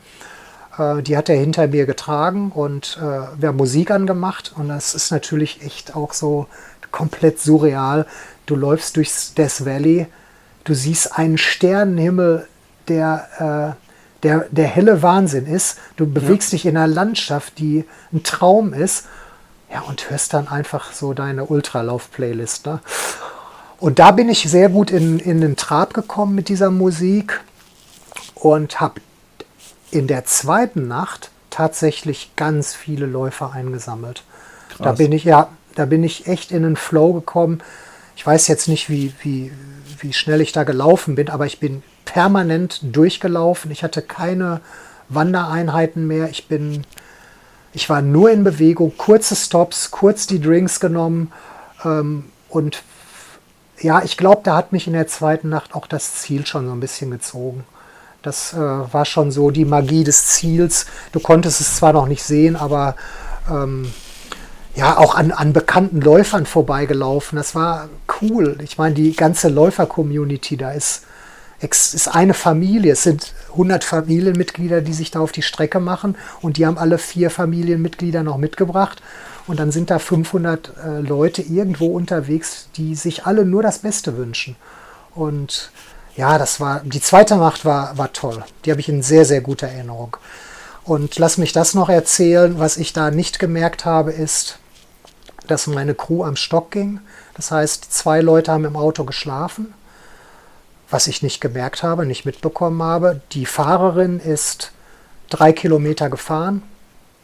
äh, 0.76 1.04
die 1.04 1.16
hat 1.18 1.30
er 1.30 1.36
hinter 1.36 1.68
mir 1.68 1.86
getragen 1.86 2.52
und 2.52 2.98
äh, 3.00 3.40
wir 3.40 3.50
haben 3.50 3.58
Musik 3.58 3.92
angemacht 3.92 4.54
und 4.58 4.70
das 4.70 4.96
ist 4.96 5.12
natürlich 5.12 5.62
echt 5.62 5.96
auch 5.96 6.14
so 6.14 6.48
komplett 6.92 7.40
surreal. 7.40 8.08
Du 8.48 8.56
läufst 8.56 8.96
durchs 8.96 9.36
Death 9.36 9.66
Valley, 9.66 10.08
du 10.64 10.74
siehst 10.74 11.16
einen 11.16 11.38
Sternenhimmel, 11.38 12.48
der, 12.88 13.78
der, 14.24 14.46
der 14.52 14.68
helle 14.68 15.02
Wahnsinn 15.02 15.46
ist. 15.46 15.78
Du 15.98 16.08
bewegst 16.08 16.52
ja. 16.52 16.56
dich 16.58 16.66
in 16.66 16.78
einer 16.78 16.88
Landschaft, 16.88 17.60
die 17.60 17.86
ein 18.12 18.24
Traum 18.24 18.74
ist. 18.74 19.06
Ja, 19.72 19.82
und 19.82 20.10
hörst 20.10 20.34
dann 20.34 20.48
einfach 20.48 20.94
so 20.94 21.14
deine 21.14 21.46
Ultralauf-Playlist. 21.46 22.66
Ne? 22.68 22.80
Und 23.80 24.00
da 24.00 24.12
bin 24.12 24.30
ich 24.30 24.50
sehr 24.50 24.70
gut 24.70 24.92
in, 24.92 25.20
in 25.20 25.42
den 25.42 25.56
Trab 25.56 25.94
gekommen 25.94 26.36
mit 26.36 26.48
dieser 26.48 26.72
Musik 26.72 27.42
und 28.36 28.80
habe 28.80 29.02
in 29.92 30.08
der 30.08 30.26
zweiten 30.26 30.88
Nacht 30.88 31.32
tatsächlich 31.50 32.32
ganz 32.36 32.74
viele 32.74 33.06
Läufer 33.06 33.52
eingesammelt. 33.52 34.24
Krass. 34.70 34.80
Da 34.80 34.92
bin 34.94 35.12
ich 35.12 35.24
ja, 35.24 35.50
da 35.76 35.86
bin 35.86 36.04
ich 36.04 36.28
echt 36.28 36.52
in 36.52 36.64
den 36.64 36.76
Flow 36.76 37.14
gekommen. 37.14 37.62
Ich 38.16 38.26
weiß 38.26 38.48
jetzt 38.48 38.68
nicht, 38.68 38.90
wie, 38.90 39.14
wie, 39.22 39.52
wie 40.00 40.14
schnell 40.14 40.42
ich 40.42 40.52
da 40.52 40.64
gelaufen 40.64 41.16
bin, 41.16 41.30
aber 41.30 41.46
ich 41.46 41.60
bin 41.60 41.84
permanent 42.06 42.80
durchgelaufen. 42.84 43.72
Ich 43.72 43.84
hatte 43.84 44.02
keine 44.02 44.62
Wandereinheiten 45.10 46.08
mehr. 46.08 46.30
Ich 46.30 46.48
bin, 46.48 46.84
ich 47.74 47.90
war 47.90 48.02
nur 48.02 48.32
in 48.32 48.44
Bewegung, 48.44 48.94
kurze 48.98 49.36
Stops, 49.36 49.92
kurz 49.92 50.28
die 50.28 50.42
Drinks 50.42 50.80
genommen 50.80 51.32
ähm, 51.84 52.26
und 52.50 52.84
ja, 53.80 54.02
ich 54.04 54.18
glaube, 54.18 54.42
da 54.44 54.56
hat 54.56 54.72
mich 54.72 54.88
in 54.88 54.94
der 54.94 55.08
zweiten 55.08 55.50
Nacht 55.50 55.76
auch 55.76 55.88
das 55.88 56.16
Ziel 56.16 56.46
schon 56.46 56.68
so 56.68 56.74
ein 56.74 56.80
bisschen 56.80 57.12
gezogen. 57.12 57.66
Das 58.22 58.54
äh, 58.54 58.58
war 58.58 59.04
schon 59.06 59.32
so 59.32 59.52
die 59.52 59.66
Magie 59.66 60.06
des 60.06 60.28
Ziels. 60.28 60.86
Du 61.12 61.20
konntest 61.20 61.60
es 61.60 61.76
zwar 61.76 61.92
noch 61.92 62.08
nicht 62.08 62.24
sehen, 62.24 62.56
aber 62.56 62.96
ähm, 63.50 63.92
ja, 64.76 64.98
auch 64.98 65.16
an, 65.16 65.32
an 65.32 65.52
bekannten 65.52 66.00
Läufern 66.00 66.46
vorbeigelaufen. 66.46 67.36
Das 67.36 67.54
war 67.54 67.90
cool. 68.22 68.58
Ich 68.64 68.78
meine, 68.78 68.96
die 68.96 69.14
ganze 69.14 69.50
Läufer-Community 69.50 70.56
da 70.56 70.72
ist, 70.72 71.06
ist 71.64 72.08
eine 72.08 72.34
Familie. 72.34 72.94
Es 72.94 73.04
sind 73.04 73.34
100 73.52 73.84
Familienmitglieder, 73.84 74.82
die 74.82 74.94
sich 74.94 75.12
da 75.12 75.20
auf 75.20 75.32
die 75.32 75.42
Strecke 75.42 75.80
machen 75.80 76.16
und 76.42 76.58
die 76.58 76.66
haben 76.66 76.78
alle 76.78 76.98
vier 76.98 77.30
Familienmitglieder 77.30 78.24
noch 78.24 78.38
mitgebracht. 78.38 79.02
Und 79.48 79.60
dann 79.60 79.72
sind 79.72 79.90
da 79.90 80.00
500 80.00 80.74
äh, 80.78 81.00
Leute 81.00 81.42
irgendwo 81.42 81.88
unterwegs, 81.88 82.70
die 82.76 82.96
sich 82.96 83.26
alle 83.26 83.46
nur 83.46 83.62
das 83.62 83.80
Beste 83.80 84.18
wünschen. 84.18 84.56
Und 85.16 85.72
ja, 86.16 86.38
das 86.38 86.60
war, 86.60 86.82
die 86.84 87.02
zweite 87.02 87.36
Nacht 87.36 87.66
war, 87.66 87.98
war 87.98 88.14
toll. 88.14 88.44
Die 88.64 88.72
habe 88.72 88.80
ich 88.80 88.90
in 88.90 89.02
sehr, 89.02 89.26
sehr 89.26 89.42
guter 89.42 89.68
Erinnerung. 89.68 90.18
Und 90.86 91.18
lass 91.18 91.38
mich 91.38 91.54
das 91.54 91.74
noch 91.74 91.90
erzählen. 91.90 92.60
Was 92.60 92.78
ich 92.78 92.94
da 92.94 93.12
nicht 93.12 93.40
gemerkt 93.40 93.86
habe, 93.86 94.12
ist, 94.12 94.60
dass 95.48 95.68
meine 95.68 95.96
Crew 95.96 96.24
am 96.24 96.36
Stock 96.36 96.72
ging. 96.72 97.00
Das 97.36 97.52
heißt, 97.52 97.92
zwei 97.92 98.22
Leute 98.22 98.52
haben 98.52 98.66
im 98.66 98.76
Auto 98.76 99.04
geschlafen. 99.04 99.74
Was 100.94 101.08
ich 101.08 101.24
nicht 101.24 101.42
gemerkt 101.42 101.82
habe, 101.82 102.06
nicht 102.06 102.24
mitbekommen 102.24 102.84
habe. 102.84 103.20
Die 103.32 103.48
Fahrerin 103.48 104.20
ist 104.20 104.74
drei 105.28 105.52
Kilometer 105.52 106.08
gefahren, 106.08 106.62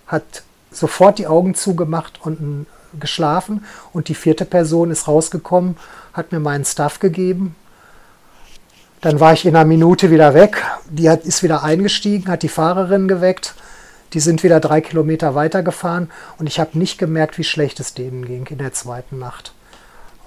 hat 0.08 0.42
sofort 0.72 1.20
die 1.20 1.28
Augen 1.28 1.54
zugemacht 1.54 2.20
und 2.24 2.66
geschlafen. 3.00 3.64
Und 3.94 4.08
die 4.08 4.16
vierte 4.16 4.46
Person 4.46 4.90
ist 4.90 5.08
rausgekommen, 5.08 5.78
hat 6.14 6.32
mir 6.32 6.40
meinen 6.40 6.66
Stuff 6.66 6.98
gegeben, 6.98 7.56
dann 9.02 9.20
war 9.20 9.34
ich 9.34 9.46
in 9.46 9.56
einer 9.56 9.66
Minute 9.66 10.10
wieder 10.10 10.34
weg. 10.34 10.66
Die 10.90 11.08
hat, 11.08 11.24
ist 11.24 11.44
wieder 11.44 11.62
eingestiegen, 11.62 12.28
hat 12.32 12.42
die 12.42 12.50
Fahrerin 12.50 13.08
geweckt. 13.08 13.54
Die 14.14 14.20
sind 14.20 14.42
wieder 14.42 14.60
drei 14.60 14.82
Kilometer 14.82 15.36
weitergefahren 15.36 16.10
und 16.40 16.48
ich 16.48 16.60
habe 16.60 16.76
nicht 16.80 16.98
gemerkt, 16.98 17.38
wie 17.38 17.44
schlecht 17.44 17.80
es 17.80 17.94
denen 17.94 18.26
ging 18.26 18.48
in 18.48 18.58
der 18.58 18.74
zweiten 18.74 19.20
Nacht. 19.20 19.54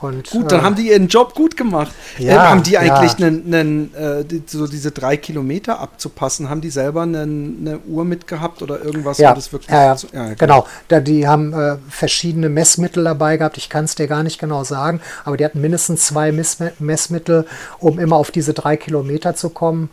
Und, 0.02 0.30
gut, 0.30 0.50
dann 0.50 0.60
äh, 0.60 0.62
haben 0.62 0.74
die 0.74 0.90
ihren 0.90 1.06
Job 1.06 1.34
gut 1.34 1.56
gemacht. 1.56 1.92
Ja, 2.18 2.32
ähm, 2.32 2.50
haben 2.50 2.62
die 2.62 2.76
eigentlich 2.76 3.18
ja. 3.18 3.26
einen, 3.26 3.54
einen, 3.54 3.94
äh, 3.94 4.24
die, 4.24 4.42
so 4.46 4.66
diese 4.66 4.90
drei 4.90 5.16
Kilometer 5.16 5.78
abzupassen? 5.78 6.50
Haben 6.50 6.60
die 6.60 6.70
selber 6.70 7.02
einen, 7.02 7.58
eine 7.60 7.78
Uhr 7.80 8.04
mitgehabt 8.04 8.62
oder 8.62 8.84
irgendwas? 8.84 9.18
Ja, 9.18 9.32
das 9.32 9.52
wirklich 9.52 9.70
ja, 9.70 9.96
so, 9.96 10.08
ja, 10.12 10.24
genau. 10.24 10.36
genau. 10.38 10.66
Da, 10.88 11.00
die 11.00 11.28
haben 11.28 11.52
äh, 11.52 11.76
verschiedene 11.88 12.48
Messmittel 12.48 13.04
dabei 13.04 13.36
gehabt. 13.36 13.58
Ich 13.58 13.68
kann 13.68 13.84
es 13.84 13.94
dir 13.94 14.08
gar 14.08 14.22
nicht 14.22 14.40
genau 14.40 14.64
sagen, 14.64 15.00
aber 15.24 15.36
die 15.36 15.44
hatten 15.44 15.60
mindestens 15.60 16.06
zwei 16.06 16.32
Mess 16.32 16.58
Messmittel, 16.80 17.46
um 17.78 17.98
immer 17.98 18.16
auf 18.16 18.30
diese 18.30 18.54
drei 18.54 18.76
Kilometer 18.76 19.36
zu 19.36 19.50
kommen 19.50 19.90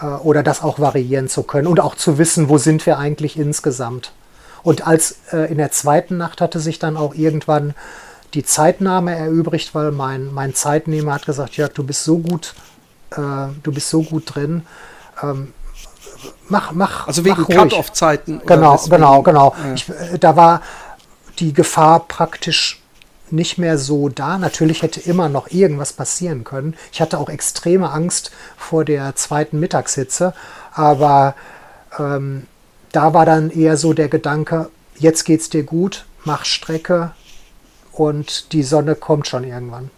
äh, 0.00 0.06
oder 0.06 0.42
das 0.42 0.62
auch 0.62 0.80
variieren 0.80 1.28
zu 1.28 1.44
können 1.44 1.68
und 1.68 1.80
auch 1.80 1.94
zu 1.94 2.18
wissen, 2.18 2.48
wo 2.48 2.58
sind 2.58 2.84
wir 2.86 2.98
eigentlich 2.98 3.38
insgesamt. 3.38 4.12
Und 4.64 4.86
als 4.86 5.16
äh, 5.32 5.50
in 5.50 5.58
der 5.58 5.70
zweiten 5.70 6.16
Nacht 6.16 6.40
hatte 6.40 6.58
sich 6.58 6.78
dann 6.78 6.96
auch 6.96 7.14
irgendwann 7.14 7.74
die 8.34 8.44
Zeitnahme 8.44 9.14
erübrigt, 9.16 9.74
weil 9.74 9.92
mein, 9.92 10.32
mein 10.32 10.54
Zeitnehmer 10.54 11.14
hat 11.14 11.26
gesagt, 11.26 11.56
Jörg, 11.56 11.72
du 11.72 11.84
bist 11.84 12.04
so 12.04 12.18
gut, 12.18 12.54
äh, 13.12 13.16
du 13.62 13.72
bist 13.72 13.88
so 13.88 14.02
gut 14.02 14.34
drin. 14.34 14.66
Ähm, 15.22 15.52
mach, 16.48 16.72
mach. 16.72 17.06
Also 17.06 17.24
wegen 17.24 17.46
Cut-off-Zeiten. 17.46 18.42
Genau, 18.44 18.76
genau, 18.88 19.22
genau. 19.22 19.54
Ja. 19.64 19.74
Ich, 19.74 19.88
äh, 19.88 20.18
da 20.18 20.36
war 20.36 20.62
die 21.38 21.52
Gefahr 21.52 22.00
praktisch 22.00 22.80
nicht 23.30 23.58
mehr 23.58 23.78
so 23.78 24.08
da. 24.08 24.38
Natürlich 24.38 24.82
hätte 24.82 25.00
immer 25.00 25.28
noch 25.28 25.50
irgendwas 25.50 25.92
passieren 25.92 26.44
können. 26.44 26.76
Ich 26.92 27.00
hatte 27.00 27.18
auch 27.18 27.28
extreme 27.28 27.90
Angst 27.90 28.30
vor 28.56 28.84
der 28.84 29.16
zweiten 29.16 29.60
Mittagshitze, 29.60 30.34
aber 30.72 31.34
ähm, 31.98 32.46
da 32.92 33.14
war 33.14 33.26
dann 33.26 33.50
eher 33.50 33.76
so 33.76 33.92
der 33.92 34.08
Gedanke, 34.08 34.70
jetzt 34.96 35.24
geht's 35.24 35.50
dir 35.50 35.64
gut, 35.64 36.04
mach 36.24 36.44
Strecke, 36.44 37.12
und 37.96 38.52
die 38.52 38.62
Sonne 38.62 38.94
kommt 38.94 39.26
schon 39.26 39.44
irgendwann. 39.44 39.90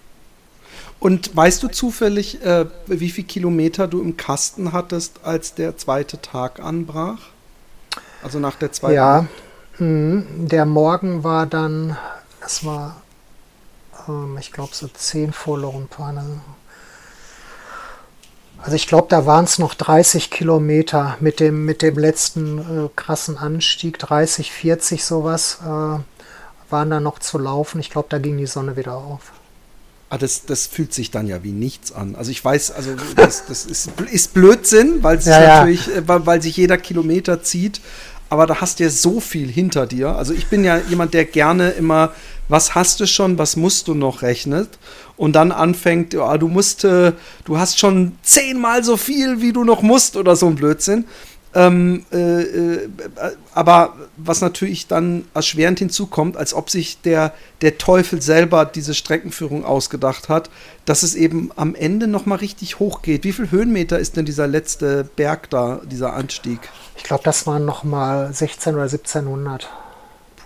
Und 0.98 1.36
weißt 1.36 1.62
du 1.62 1.68
zufällig, 1.68 2.42
äh, 2.42 2.66
wie 2.86 3.10
viele 3.10 3.26
Kilometer 3.26 3.86
du 3.86 4.00
im 4.00 4.16
Kasten 4.16 4.72
hattest, 4.72 5.20
als 5.24 5.54
der 5.54 5.76
zweite 5.76 6.20
Tag 6.20 6.58
anbrach? 6.60 7.18
Also 8.22 8.38
nach 8.38 8.56
der 8.56 8.72
zweiten 8.72 8.94
Ja, 8.94 9.26
mh, 9.78 10.24
der 10.46 10.64
Morgen 10.64 11.22
war 11.22 11.46
dann, 11.46 11.96
das 12.40 12.64
war, 12.64 12.96
ähm, 14.08 14.38
ich 14.40 14.52
glaube, 14.52 14.74
so 14.74 14.88
10 14.88 15.32
vor 15.32 15.58
Lorempane. 15.58 16.40
Also 18.62 18.74
ich 18.74 18.86
glaube, 18.86 19.06
da 19.10 19.26
waren 19.26 19.44
es 19.44 19.58
noch 19.58 19.74
30 19.74 20.30
Kilometer 20.30 21.18
mit 21.20 21.40
dem, 21.40 21.66
mit 21.66 21.82
dem 21.82 21.98
letzten 21.98 22.58
äh, 22.58 22.88
krassen 22.96 23.36
Anstieg, 23.36 23.98
30, 23.98 24.50
40 24.50 25.04
sowas, 25.04 25.58
äh, 25.62 25.98
waren 26.70 26.90
da 26.90 27.00
noch 27.00 27.18
zu 27.18 27.38
laufen. 27.38 27.80
Ich 27.80 27.90
glaube, 27.90 28.08
da 28.10 28.18
ging 28.18 28.36
die 28.36 28.46
Sonne 28.46 28.76
wieder 28.76 28.94
auf. 28.96 29.32
Ah, 30.08 30.18
das, 30.18 30.46
das 30.46 30.66
fühlt 30.66 30.94
sich 30.94 31.10
dann 31.10 31.26
ja 31.26 31.42
wie 31.42 31.50
nichts 31.50 31.90
an. 31.90 32.14
Also 32.14 32.30
ich 32.30 32.44
weiß, 32.44 32.70
also 32.70 32.90
das, 33.16 33.46
das 33.46 33.64
ist, 33.64 33.90
ist 34.10 34.34
Blödsinn, 34.34 35.02
weil 35.02 35.18
es 35.18 35.26
Ja, 35.26 35.42
ja. 35.42 35.56
natürlich, 35.58 35.88
äh, 35.88 36.06
weil, 36.06 36.26
weil 36.26 36.42
sich 36.42 36.56
jeder 36.56 36.78
Kilometer 36.78 37.42
zieht. 37.42 37.80
Aber 38.28 38.46
da 38.46 38.60
hast 38.60 38.78
du 38.78 38.84
ja 38.84 38.90
so 38.90 39.20
viel 39.20 39.48
hinter 39.48 39.86
dir. 39.86 40.16
Also 40.16 40.32
ich 40.32 40.46
bin 40.48 40.64
ja 40.64 40.78
jemand, 40.78 41.14
der 41.14 41.24
gerne 41.24 41.70
immer, 41.70 42.12
was 42.48 42.74
hast 42.74 43.00
du 43.00 43.06
schon, 43.06 43.38
was 43.38 43.56
musst 43.56 43.88
du 43.88 43.94
noch 43.94 44.22
rechnet 44.22 44.68
und 45.16 45.34
dann 45.34 45.52
anfängt, 45.52 46.12
ja, 46.14 46.36
du 46.38 46.48
musst, 46.48 46.84
äh, 46.84 47.12
du 47.44 47.58
hast 47.58 47.78
schon 47.78 48.16
zehnmal 48.22 48.84
so 48.84 48.96
viel, 48.96 49.40
wie 49.40 49.52
du 49.52 49.64
noch 49.64 49.82
musst 49.82 50.16
oder 50.16 50.36
so 50.36 50.46
ein 50.46 50.56
Blödsinn. 50.56 51.04
Ähm, 51.56 52.04
äh, 52.12 52.42
äh, 52.42 52.88
aber 53.54 53.94
was 54.18 54.42
natürlich 54.42 54.88
dann 54.88 55.24
erschwerend 55.32 55.78
hinzukommt, 55.78 56.36
als 56.36 56.52
ob 56.52 56.68
sich 56.68 57.00
der, 57.00 57.32
der 57.62 57.78
Teufel 57.78 58.20
selber 58.20 58.66
diese 58.66 58.92
Streckenführung 58.92 59.64
ausgedacht 59.64 60.28
hat, 60.28 60.50
dass 60.84 61.02
es 61.02 61.14
eben 61.14 61.50
am 61.56 61.74
Ende 61.74 62.08
nochmal 62.08 62.38
richtig 62.38 62.78
hoch 62.78 63.00
geht. 63.00 63.24
Wie 63.24 63.32
viel 63.32 63.50
Höhenmeter 63.50 63.98
ist 63.98 64.18
denn 64.18 64.26
dieser 64.26 64.46
letzte 64.46 65.04
Berg 65.16 65.48
da, 65.48 65.80
dieser 65.90 66.12
Anstieg? 66.12 66.60
Ich 66.94 67.04
glaube, 67.04 67.24
das 67.24 67.46
waren 67.46 67.64
nochmal 67.64 68.34
16 68.34 68.74
oder 68.74 68.82
1700 68.82 69.70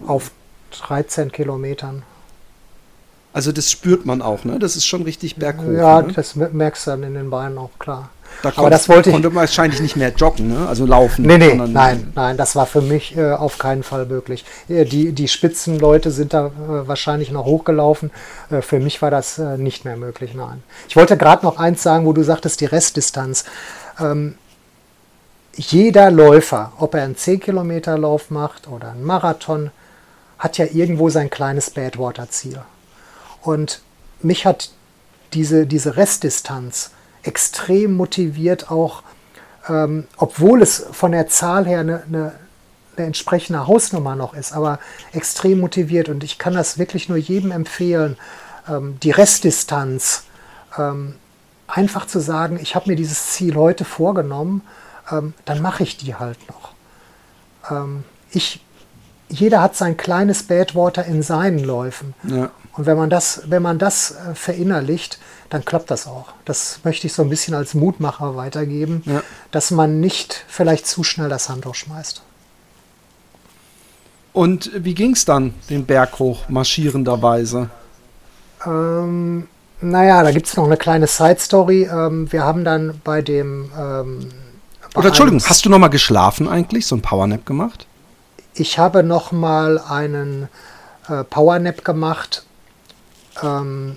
auf 0.06 0.30
13 0.86 1.32
Kilometern. 1.32 2.04
Also 3.32 3.50
das 3.50 3.68
spürt 3.68 4.06
man 4.06 4.22
auch, 4.22 4.44
ne? 4.44 4.60
Das 4.60 4.76
ist 4.76 4.86
schon 4.86 5.02
richtig 5.02 5.36
berghoch. 5.36 5.72
ja, 5.72 6.02
ne? 6.02 6.12
das 6.12 6.36
merkst 6.36 6.86
du 6.86 6.90
dann 6.92 7.02
in 7.02 7.14
den 7.14 7.30
Beinen 7.30 7.58
auch 7.58 7.76
klar. 7.80 8.10
Da 8.42 8.52
aber 8.56 8.70
das 8.70 8.88
wollte 8.88 9.10
ich- 9.10 9.14
konnte 9.14 9.28
man 9.28 9.36
wahrscheinlich 9.42 9.80
nicht 9.80 9.96
mehr 9.96 10.10
joggen, 10.14 10.48
ne? 10.48 10.66
Also 10.66 10.86
laufen. 10.86 11.26
Nee, 11.26 11.36
nee, 11.38 11.54
nein, 11.54 12.12
nein, 12.14 12.36
das 12.36 12.56
war 12.56 12.64
für 12.66 12.80
mich 12.80 13.16
äh, 13.16 13.32
auf 13.32 13.58
keinen 13.58 13.82
Fall 13.82 14.06
möglich. 14.06 14.44
Äh, 14.68 14.84
Die, 14.86 15.12
die 15.12 15.28
Spitzenleute 15.28 16.10
sind 16.10 16.32
da 16.32 16.46
äh, 16.46 16.50
wahrscheinlich 16.88 17.30
noch 17.30 17.44
hochgelaufen. 17.44 18.10
Äh, 18.50 18.62
für 18.62 18.80
mich 18.80 19.02
war 19.02 19.10
das 19.10 19.38
äh, 19.38 19.58
nicht 19.58 19.84
mehr 19.84 19.96
möglich, 19.96 20.32
nein. 20.34 20.62
Ich 20.88 20.96
wollte 20.96 21.16
gerade 21.18 21.44
noch 21.44 21.58
eins 21.58 21.82
sagen, 21.82 22.06
wo 22.06 22.12
du 22.12 22.22
sagtest, 22.22 22.60
die 22.60 22.66
Restdistanz. 22.66 23.44
Ähm, 23.98 24.36
jeder 25.56 26.10
Läufer, 26.10 26.72
ob 26.78 26.94
er 26.94 27.02
einen 27.04 27.16
10-Kilometer-Lauf 27.16 28.30
macht 28.30 28.68
oder 28.68 28.92
einen 28.92 29.04
Marathon, 29.04 29.70
hat 30.38 30.56
ja 30.58 30.64
irgendwo 30.64 31.10
sein 31.10 31.28
kleines 31.28 31.70
Badwater-Ziel. 31.70 32.60
Und 33.42 33.82
mich 34.22 34.46
hat 34.46 34.70
diese, 35.34 35.66
diese 35.66 35.96
Restdistanz 35.96 36.92
extrem 37.22 37.96
motiviert, 37.96 38.70
auch 38.70 39.02
ähm, 39.68 40.06
obwohl 40.16 40.62
es 40.62 40.86
von 40.92 41.12
der 41.12 41.28
Zahl 41.28 41.66
her 41.66 41.80
eine, 41.80 42.02
eine, 42.06 42.32
eine 42.96 43.06
entsprechende 43.06 43.66
Hausnummer 43.66 44.16
noch 44.16 44.34
ist, 44.34 44.52
aber 44.52 44.78
extrem 45.12 45.60
motiviert. 45.60 46.08
Und 46.08 46.24
ich 46.24 46.38
kann 46.38 46.54
das 46.54 46.78
wirklich 46.78 47.08
nur 47.08 47.18
jedem 47.18 47.50
empfehlen, 47.50 48.16
ähm, 48.68 48.98
die 49.02 49.10
Restdistanz 49.10 50.24
ähm, 50.78 51.16
einfach 51.66 52.06
zu 52.06 52.20
sagen, 52.20 52.58
ich 52.60 52.74
habe 52.74 52.90
mir 52.90 52.96
dieses 52.96 53.28
Ziel 53.28 53.54
heute 53.54 53.84
vorgenommen, 53.84 54.62
ähm, 55.10 55.34
dann 55.44 55.62
mache 55.62 55.82
ich 55.82 55.96
die 55.96 56.14
halt 56.14 56.38
noch. 56.48 56.72
Ähm, 57.70 58.04
ich, 58.30 58.64
jeder 59.28 59.62
hat 59.62 59.76
sein 59.76 59.96
kleines 59.96 60.42
Badwater 60.44 61.04
in 61.04 61.22
seinen 61.22 61.60
Läufen. 61.60 62.14
Ja. 62.24 62.50
Und 62.76 62.86
wenn 62.86 62.96
man 62.96 63.10
das, 63.10 63.42
wenn 63.46 63.62
man 63.62 63.78
das 63.78 64.12
äh, 64.12 64.34
verinnerlicht, 64.34 65.18
dann 65.50 65.64
klappt 65.64 65.90
das 65.90 66.06
auch. 66.06 66.28
Das 66.44 66.80
möchte 66.84 67.06
ich 67.06 67.12
so 67.12 67.22
ein 67.22 67.28
bisschen 67.28 67.54
als 67.54 67.74
Mutmacher 67.74 68.36
weitergeben, 68.36 69.02
Ja. 69.04 69.22
dass 69.50 69.70
man 69.70 70.00
nicht 70.00 70.44
vielleicht 70.48 70.86
zu 70.86 71.02
schnell 71.02 71.28
das 71.28 71.48
Handtuch 71.48 71.74
schmeißt. 71.74 72.22
Und 74.32 74.70
wie 74.74 74.94
ging 74.94 75.12
es 75.12 75.24
dann 75.24 75.54
den 75.68 75.84
Berg 75.86 76.18
hoch, 76.20 76.48
marschierenderweise? 76.48 77.68
Ähm, 78.64 79.48
naja, 79.80 80.22
da 80.22 80.30
gibt 80.30 80.46
es 80.46 80.56
noch 80.56 80.66
eine 80.66 80.76
kleine 80.76 81.08
Side-Story. 81.08 81.88
Ähm, 81.92 82.30
wir 82.30 82.44
haben 82.44 82.64
dann 82.64 83.00
bei 83.02 83.22
dem. 83.22 83.70
Ähm, 83.76 84.28
bei 84.92 84.98
Oder 85.00 85.08
Entschuldigung, 85.08 85.42
hast 85.44 85.64
du 85.64 85.68
noch 85.70 85.78
mal 85.78 85.88
geschlafen 85.88 86.48
eigentlich, 86.48 86.86
so 86.86 86.94
ein 86.96 87.02
Powernap 87.02 87.44
gemacht? 87.44 87.86
Ich 88.54 88.78
habe 88.78 89.02
noch 89.02 89.32
mal 89.32 89.78
einen 89.78 90.48
äh, 91.08 91.24
Powernap 91.24 91.84
gemacht. 91.84 92.44
Ähm, 93.42 93.96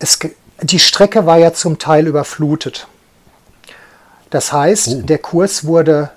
es, 0.00 0.18
die 0.62 0.78
Strecke 0.78 1.24
war 1.26 1.38
ja 1.38 1.52
zum 1.52 1.78
Teil 1.78 2.06
überflutet. 2.08 2.88
Das 4.30 4.52
heißt, 4.52 4.88
Oh. 4.88 5.02
der 5.02 5.18
Kurs 5.18 5.64
wurde 5.64 6.10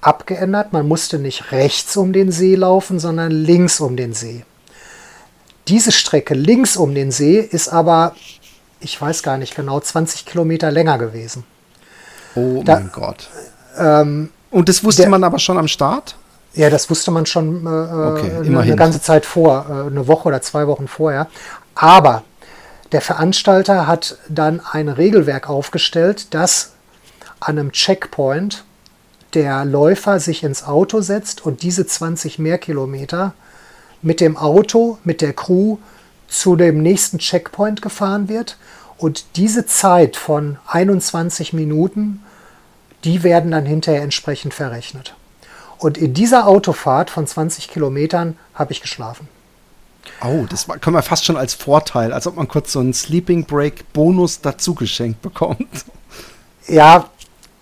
abgeändert. 0.00 0.72
Man 0.72 0.86
musste 0.86 1.18
nicht 1.18 1.52
rechts 1.52 1.96
um 1.96 2.12
den 2.12 2.30
See 2.32 2.54
laufen, 2.54 2.98
sondern 2.98 3.30
links 3.32 3.80
um 3.80 3.96
den 3.96 4.14
See. 4.14 4.44
Diese 5.68 5.90
Strecke 5.92 6.34
links 6.34 6.76
um 6.76 6.94
den 6.94 7.10
See 7.10 7.38
ist 7.40 7.68
aber, 7.68 8.14
ich 8.80 9.00
weiß 9.00 9.22
gar 9.22 9.36
nicht 9.36 9.56
genau, 9.56 9.80
20 9.80 10.24
Kilometer 10.26 10.70
länger 10.70 10.98
gewesen. 10.98 11.44
Oh 12.36 12.62
Da- 12.64 12.74
mein 12.76 12.90
Gott. 12.92 13.28
Ähm, 13.78 14.30
Und 14.50 14.68
das 14.68 14.84
wusste 14.84 15.02
der- 15.02 15.10
man 15.10 15.24
aber 15.24 15.38
schon 15.38 15.58
am 15.58 15.68
Start? 15.68 16.16
Ja, 16.54 16.70
das 16.70 16.88
wusste 16.88 17.10
man 17.10 17.26
schon 17.26 17.66
äh, 17.66 17.68
Okay, 17.68 18.30
eine, 18.30 18.46
immerhin. 18.46 18.56
eine 18.72 18.76
ganze 18.76 19.00
Zeit 19.02 19.26
vor, 19.26 19.66
äh, 19.68 19.86
eine 19.90 20.06
Woche 20.08 20.28
oder 20.28 20.40
zwei 20.40 20.66
Wochen 20.66 20.88
vorher. 20.88 21.26
Aber 21.74 22.22
der 22.92 23.00
Veranstalter 23.00 23.86
hat 23.86 24.18
dann 24.28 24.60
ein 24.60 24.88
Regelwerk 24.88 25.48
aufgestellt, 25.48 26.32
dass 26.34 26.72
an 27.40 27.58
einem 27.58 27.72
Checkpoint 27.72 28.64
der 29.34 29.64
Läufer 29.64 30.20
sich 30.20 30.42
ins 30.42 30.64
Auto 30.64 31.00
setzt 31.00 31.44
und 31.44 31.62
diese 31.62 31.86
20 31.86 32.38
mehr 32.38 32.58
Kilometer 32.58 33.34
mit 34.02 34.20
dem 34.20 34.36
Auto, 34.36 34.98
mit 35.04 35.20
der 35.20 35.32
Crew 35.32 35.78
zu 36.28 36.56
dem 36.56 36.82
nächsten 36.82 37.18
Checkpoint 37.18 37.82
gefahren 37.82 38.28
wird. 38.28 38.56
Und 38.98 39.36
diese 39.36 39.66
Zeit 39.66 40.16
von 40.16 40.58
21 40.66 41.52
Minuten, 41.52 42.22
die 43.04 43.22
werden 43.22 43.50
dann 43.50 43.66
hinterher 43.66 44.02
entsprechend 44.02 44.54
verrechnet. 44.54 45.14
Und 45.78 45.98
in 45.98 46.14
dieser 46.14 46.46
Autofahrt 46.46 47.10
von 47.10 47.26
20 47.26 47.68
Kilometern 47.68 48.38
habe 48.54 48.72
ich 48.72 48.80
geschlafen. 48.80 49.28
Oh, 50.22 50.46
das 50.48 50.66
kann 50.80 50.92
man 50.92 51.02
fast 51.02 51.24
schon 51.24 51.36
als 51.36 51.54
Vorteil, 51.54 52.12
als 52.12 52.26
ob 52.26 52.36
man 52.36 52.48
kurz 52.48 52.72
so 52.72 52.80
einen 52.80 52.94
Sleeping 52.94 53.44
Break 53.44 53.92
Bonus 53.92 54.40
dazu 54.40 54.74
geschenkt 54.74 55.22
bekommt. 55.22 55.84
Ja, 56.68 57.10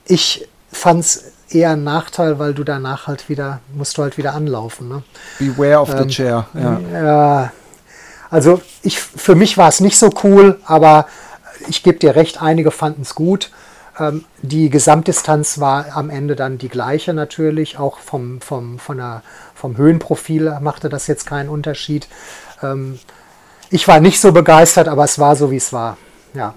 ich 0.07 0.49
fand 0.73 1.01
es 1.01 1.33
eher 1.51 1.71
ein 1.71 1.85
Nachteil, 1.85 2.39
weil 2.39 2.55
du 2.55 2.65
danach 2.65 3.07
halt 3.07 3.29
wieder, 3.29 3.61
musst 3.75 3.99
du 3.99 4.03
halt 4.03 4.19
wieder 4.19 4.35
anlaufen. 4.35 4.89
Ne? 4.89 5.03
Beware 5.39 5.81
of 5.81 5.91
the 5.91 5.97
Ähm, 5.99 6.09
chair. 6.09 6.47
Ja. 6.55 6.81
Ja, 6.93 7.53
also 8.31 8.61
ich, 8.83 8.99
für 8.99 9.35
mich 9.35 9.57
war 9.57 9.69
es 9.69 9.81
nicht 9.81 9.99
so 9.99 10.11
cool, 10.25 10.61
aber 10.67 11.07
ich 11.69 11.83
gebe 11.83 11.99
dir 11.99 12.17
recht, 12.17 12.43
einige 12.43 12.71
fanden 12.71 13.03
es 13.03 13.15
gut. 13.15 13.51
Ähm, 13.99 14.25
die 14.43 14.71
Gesamtdistanz 14.71 15.61
war 15.61 15.97
am 15.97 16.11
Ende 16.11 16.35
dann 16.35 16.59
die 16.59 16.69
gleiche 16.69 17.15
natürlich, 17.15 17.79
auch 17.79 17.99
vom, 17.99 18.41
vom, 18.41 18.79
von 18.79 18.97
der, 18.97 19.23
vom 19.65 19.79
Höhenprofil 19.79 20.59
machte 20.61 20.91
das 20.91 21.07
jetzt 21.07 21.25
keinen 21.25 21.49
Unterschied. 21.49 22.07
Ähm, 22.63 22.99
ich 23.71 23.89
war 23.89 23.99
nicht 23.99 24.21
so 24.21 24.31
begeistert, 24.31 24.89
aber 24.89 25.05
es 25.05 25.19
war 25.19 25.37
so, 25.37 25.51
wie 25.51 25.57
es 25.57 25.73
war. 25.73 25.97
Ja. 26.35 26.53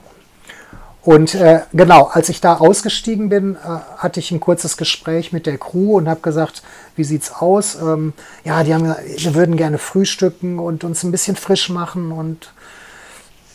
Und 1.03 1.33
äh, 1.33 1.61
genau, 1.71 2.07
als 2.11 2.27
ich 2.27 2.41
da 2.41 2.57
ausgestiegen 2.57 3.29
bin, 3.29 3.55
äh, 3.55 3.79
hatte 3.95 4.19
ich 4.19 4.31
ein 4.31 4.41
kurzes 4.41 4.75
Gespräch 4.75 5.31
mit 5.31 5.45
der 5.45 5.57
Crew 5.57 5.95
und 5.95 6.09
habe 6.09 6.19
gesagt, 6.19 6.63
wie 6.97 7.05
sieht's 7.05 7.31
aus? 7.31 7.75
Ähm, 7.75 8.11
ja, 8.43 8.61
die 8.65 8.73
haben 8.73 8.83
gesagt, 8.83 9.03
wir 9.23 9.35
würden 9.35 9.55
gerne 9.55 9.77
frühstücken 9.77 10.59
und 10.59 10.83
uns 10.83 11.03
ein 11.03 11.11
bisschen 11.11 11.37
frisch 11.37 11.69
machen. 11.69 12.11
Und 12.11 12.51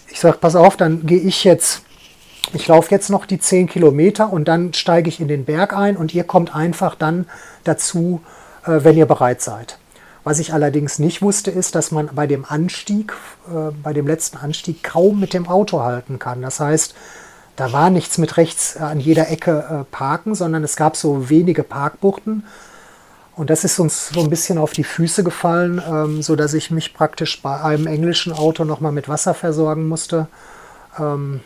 ich 0.09 0.18
sage, 0.18 0.38
pass 0.40 0.57
auf, 0.57 0.78
dann 0.78 1.05
gehe 1.05 1.20
ich 1.20 1.44
jetzt, 1.44 1.82
ich 2.55 2.68
laufe 2.68 2.90
jetzt 2.90 3.11
noch 3.11 3.26
die 3.26 3.38
10 3.38 3.68
Kilometer 3.68 4.32
und 4.32 4.48
dann 4.48 4.72
steige 4.72 5.11
ich 5.11 5.20
in 5.20 5.28
den 5.28 5.44
Berg 5.44 5.76
ein 5.76 5.98
und 5.98 6.14
ihr 6.14 6.24
kommt 6.24 6.57
einfach 6.57 6.94
dann 6.94 7.26
dazu, 7.64 8.22
wenn 8.65 8.97
ihr 8.97 9.07
bereit 9.07 9.43
seid. 9.43 9.79
Was 10.25 10.39
ich 10.39 10.53
allerdings 10.53 10.99
nicht 10.99 11.21
wusste, 11.21 11.51
ist, 11.51 11.75
dass 11.75 11.91
man 11.91 12.11
bei 12.15 12.27
dem 12.27 12.45
Anstieg, 12.45 13.13
äh, 13.49 13.73
bei 13.83 13.93
dem 13.93 14.07
letzten 14.07 14.37
Anstieg 14.37 14.83
kaum 14.83 15.19
mit 15.19 15.35
dem 15.35 15.49
Auto 15.49 15.81
halten 15.81 16.19
kann. 16.19 16.43
Das 16.43 16.61
heißt, 16.61 16.95
da 17.57 17.73
war 17.73 17.91
nichts 17.91 18.19
mit 18.19 18.37
rechts 18.37 18.77
äh, 18.77 18.81
an 18.81 19.01
jeder 19.01 19.31
Ecke 19.31 19.65
äh, 19.69 19.85
parken, 19.95 20.35
sondern 20.35 20.63
es 20.63 20.77
gab 20.77 20.97
so 20.97 21.29
wenige 21.29 21.65
Parkbuchten. 21.65 22.45
Und 23.35 23.51
das 23.51 23.65
ist 23.65 23.81
uns 23.81 24.11
so 24.11 24.21
ein 24.21 24.31
bisschen 24.31 24.59
auf 24.59 24.73
die 24.73 24.85
Füße 24.85 25.25
gefallen, 25.25 25.83
ähm, 25.85 26.23
so 26.23 26.37
dass 26.37 26.55
ich 26.55 26.71
mich 26.71 26.95
praktisch 26.95 27.43
bei 27.43 27.61
einem 27.61 27.87
englischen 27.87 28.33
Auto 28.33 28.65
nochmal 28.65 28.93
mit 28.93 29.09
Wasser 29.09 29.35
versorgen 29.35 29.89
musste, 29.89 30.29
ähm, 30.99 31.41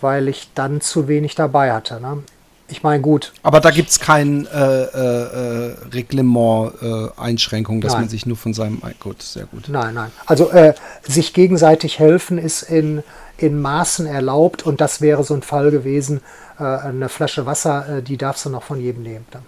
weil 0.00 0.28
ich 0.28 0.50
dann 0.54 0.80
zu 0.80 1.08
wenig 1.08 1.34
dabei 1.34 1.72
hatte. 1.72 2.00
Ne? 2.00 2.22
Ich 2.70 2.82
meine, 2.82 3.02
gut. 3.02 3.32
Aber 3.42 3.60
da 3.60 3.70
gibt 3.70 3.88
es 3.88 3.98
kein 3.98 4.46
äh, 4.46 4.82
äh, 4.82 5.74
Reglement-Einschränkung, 5.92 7.80
dass 7.80 7.92
nein. 7.92 8.02
man 8.02 8.08
sich 8.10 8.26
nur 8.26 8.36
von 8.36 8.52
seinem. 8.52 8.82
Gut, 9.00 9.22
sehr 9.22 9.46
gut. 9.46 9.68
Nein, 9.68 9.94
nein. 9.94 10.10
Also 10.26 10.50
äh, 10.50 10.74
sich 11.02 11.32
gegenseitig 11.32 11.98
helfen 11.98 12.36
ist 12.36 12.62
in, 12.62 13.02
in 13.38 13.60
Maßen 13.60 14.06
erlaubt 14.06 14.66
und 14.66 14.82
das 14.82 15.00
wäre 15.00 15.24
so 15.24 15.32
ein 15.34 15.42
Fall 15.42 15.70
gewesen. 15.70 16.20
Äh, 16.58 16.64
eine 16.64 17.08
Flasche 17.08 17.46
Wasser, 17.46 17.98
äh, 17.98 18.02
die 18.02 18.18
darfst 18.18 18.44
du 18.44 18.50
noch 18.50 18.64
von 18.64 18.80
jedem 18.80 19.02
nehmen. 19.02 19.24
Dann. 19.30 19.42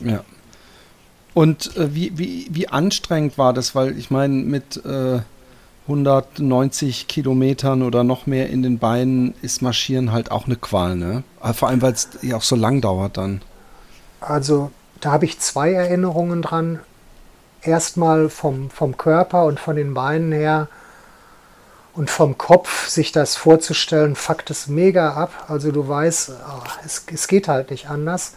Ja. 0.00 0.24
Und 1.34 1.76
äh, 1.76 1.94
wie, 1.94 2.18
wie, 2.18 2.48
wie 2.50 2.68
anstrengend 2.68 3.38
war 3.38 3.52
das? 3.52 3.76
Weil 3.76 3.96
ich 3.96 4.10
meine, 4.10 4.34
mit 4.34 4.84
äh, 4.84 5.20
190 5.86 7.08
Kilometern 7.08 7.82
oder 7.82 8.04
noch 8.04 8.26
mehr 8.26 8.48
in 8.48 8.62
den 8.62 8.78
Beinen 8.78 9.34
ist 9.42 9.60
Marschieren 9.60 10.12
halt 10.12 10.30
auch 10.30 10.46
eine 10.46 10.56
Qual, 10.56 10.96
ne? 10.96 11.24
Vor 11.52 11.68
allem, 11.68 11.82
weil 11.82 11.92
es 11.92 12.08
ja 12.22 12.36
auch 12.36 12.42
so 12.42 12.56
lang 12.56 12.80
dauert 12.80 13.18
dann. 13.18 13.42
Also, 14.20 14.70
da 15.00 15.12
habe 15.12 15.26
ich 15.26 15.38
zwei 15.40 15.72
Erinnerungen 15.72 16.40
dran. 16.40 16.80
Erstmal 17.60 18.30
vom, 18.30 18.70
vom 18.70 18.96
Körper 18.96 19.44
und 19.44 19.60
von 19.60 19.76
den 19.76 19.92
Beinen 19.92 20.32
her 20.32 20.68
und 21.94 22.10
vom 22.10 22.36
Kopf 22.38 22.88
sich 22.88 23.12
das 23.12 23.36
vorzustellen, 23.36 24.16
fuckt 24.16 24.50
es 24.50 24.66
mega 24.66 25.14
ab. 25.14 25.44
Also 25.48 25.70
du 25.70 25.86
weißt, 25.86 26.30
oh, 26.30 26.62
es, 26.84 27.04
es 27.12 27.28
geht 27.28 27.48
halt 27.48 27.70
nicht 27.70 27.88
anders. 27.88 28.32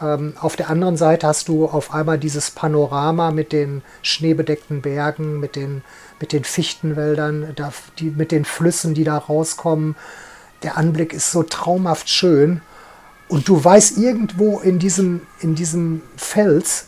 Ähm, 0.00 0.34
auf 0.40 0.56
der 0.56 0.70
anderen 0.70 0.96
Seite 0.96 1.26
hast 1.26 1.48
du 1.48 1.66
auf 1.66 1.92
einmal 1.92 2.18
dieses 2.18 2.50
Panorama 2.50 3.30
mit 3.30 3.52
den 3.52 3.82
schneebedeckten 4.02 4.82
Bergen, 4.82 5.40
mit 5.40 5.56
den, 5.56 5.82
mit 6.20 6.32
den 6.32 6.44
Fichtenwäldern, 6.44 7.52
da, 7.56 7.72
die, 7.98 8.10
mit 8.10 8.32
den 8.32 8.44
Flüssen, 8.44 8.94
die 8.94 9.04
da 9.04 9.18
rauskommen. 9.18 9.96
Der 10.62 10.76
Anblick 10.76 11.12
ist 11.12 11.30
so 11.30 11.42
traumhaft 11.42 12.08
schön. 12.08 12.62
Und 13.28 13.48
du 13.48 13.62
weißt, 13.62 13.98
irgendwo 13.98 14.58
in 14.58 14.78
diesem, 14.78 15.22
in 15.40 15.54
diesem 15.54 16.02
Fels 16.16 16.86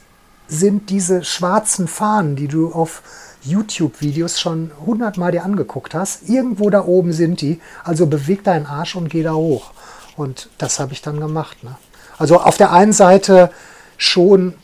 sind 0.48 0.90
diese 0.90 1.24
schwarzen 1.24 1.88
Fahnen, 1.88 2.36
die 2.36 2.48
du 2.48 2.72
auf 2.72 3.02
YouTube-Videos 3.42 4.40
schon 4.40 4.70
hundertmal 4.84 5.32
dir 5.32 5.44
angeguckt 5.44 5.94
hast. 5.94 6.28
Irgendwo 6.28 6.70
da 6.70 6.84
oben 6.84 7.12
sind 7.12 7.40
die. 7.40 7.60
Also 7.84 8.06
beweg 8.06 8.44
deinen 8.44 8.66
Arsch 8.66 8.96
und 8.96 9.08
geh 9.08 9.22
da 9.22 9.34
hoch. 9.34 9.72
Und 10.16 10.50
das 10.58 10.78
habe 10.78 10.92
ich 10.92 11.02
dann 11.02 11.20
gemacht. 11.20 11.62
Ne? 11.64 11.76
Also 12.18 12.40
auf 12.40 12.56
der 12.56 12.72
einen 12.72 12.92
Seite 12.92 13.50
schon 13.96 14.54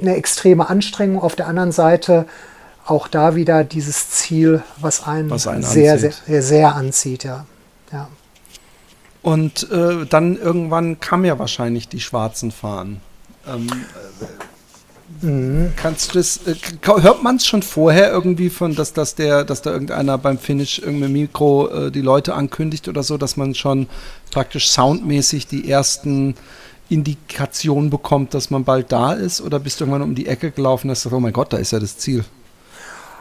eine 0.00 0.16
extreme 0.16 0.68
Anstrengung, 0.68 1.22
auf 1.22 1.36
der 1.36 1.46
anderen 1.46 1.72
Seite 1.72 2.26
auch 2.84 3.08
da 3.08 3.34
wieder 3.34 3.64
dieses 3.64 4.10
Ziel, 4.10 4.62
was 4.80 5.06
einen, 5.06 5.30
was 5.30 5.46
einen 5.46 5.62
sehr, 5.62 5.98
sehr, 5.98 6.12
sehr, 6.12 6.42
sehr, 6.42 6.74
anzieht. 6.74 7.24
Ja. 7.24 7.46
ja. 7.92 8.08
Und 9.22 9.70
äh, 9.72 10.06
dann 10.06 10.36
irgendwann 10.36 11.00
kam 11.00 11.24
ja 11.24 11.38
wahrscheinlich 11.38 11.88
die 11.88 12.00
schwarzen 12.00 12.52
Fahnen. 12.52 13.00
Ähm, 13.46 13.68
Kannst 15.76 16.10
du 16.10 16.18
das, 16.18 16.46
äh, 16.46 16.54
hört 16.84 17.22
man 17.22 17.36
es 17.36 17.46
schon 17.46 17.62
vorher 17.62 18.10
irgendwie 18.10 18.50
von, 18.50 18.74
dass, 18.74 18.92
dass, 18.92 19.14
der, 19.14 19.44
dass 19.44 19.62
da 19.62 19.70
irgendeiner 19.70 20.18
beim 20.18 20.38
Finish 20.38 20.80
irgendein 20.80 21.12
Mikro 21.12 21.68
äh, 21.68 21.90
die 21.90 22.00
Leute 22.00 22.34
ankündigt 22.34 22.88
oder 22.88 23.02
so, 23.02 23.16
dass 23.16 23.36
man 23.36 23.54
schon 23.54 23.86
praktisch 24.30 24.68
soundmäßig 24.68 25.46
die 25.46 25.70
ersten 25.70 26.34
Indikationen 26.88 27.88
bekommt, 27.90 28.34
dass 28.34 28.50
man 28.50 28.64
bald 28.64 28.92
da 28.92 29.12
ist? 29.12 29.40
Oder 29.40 29.58
bist 29.58 29.80
du 29.80 29.84
irgendwann 29.84 30.02
um 30.02 30.14
die 30.14 30.26
Ecke 30.26 30.50
gelaufen 30.50 30.88
und 30.88 30.90
hast 30.90 31.04
gesagt, 31.04 31.16
oh 31.16 31.20
mein 31.20 31.32
Gott, 31.32 31.52
da 31.52 31.56
ist 31.56 31.72
ja 31.72 31.78
das 31.78 31.98
Ziel? 31.98 32.24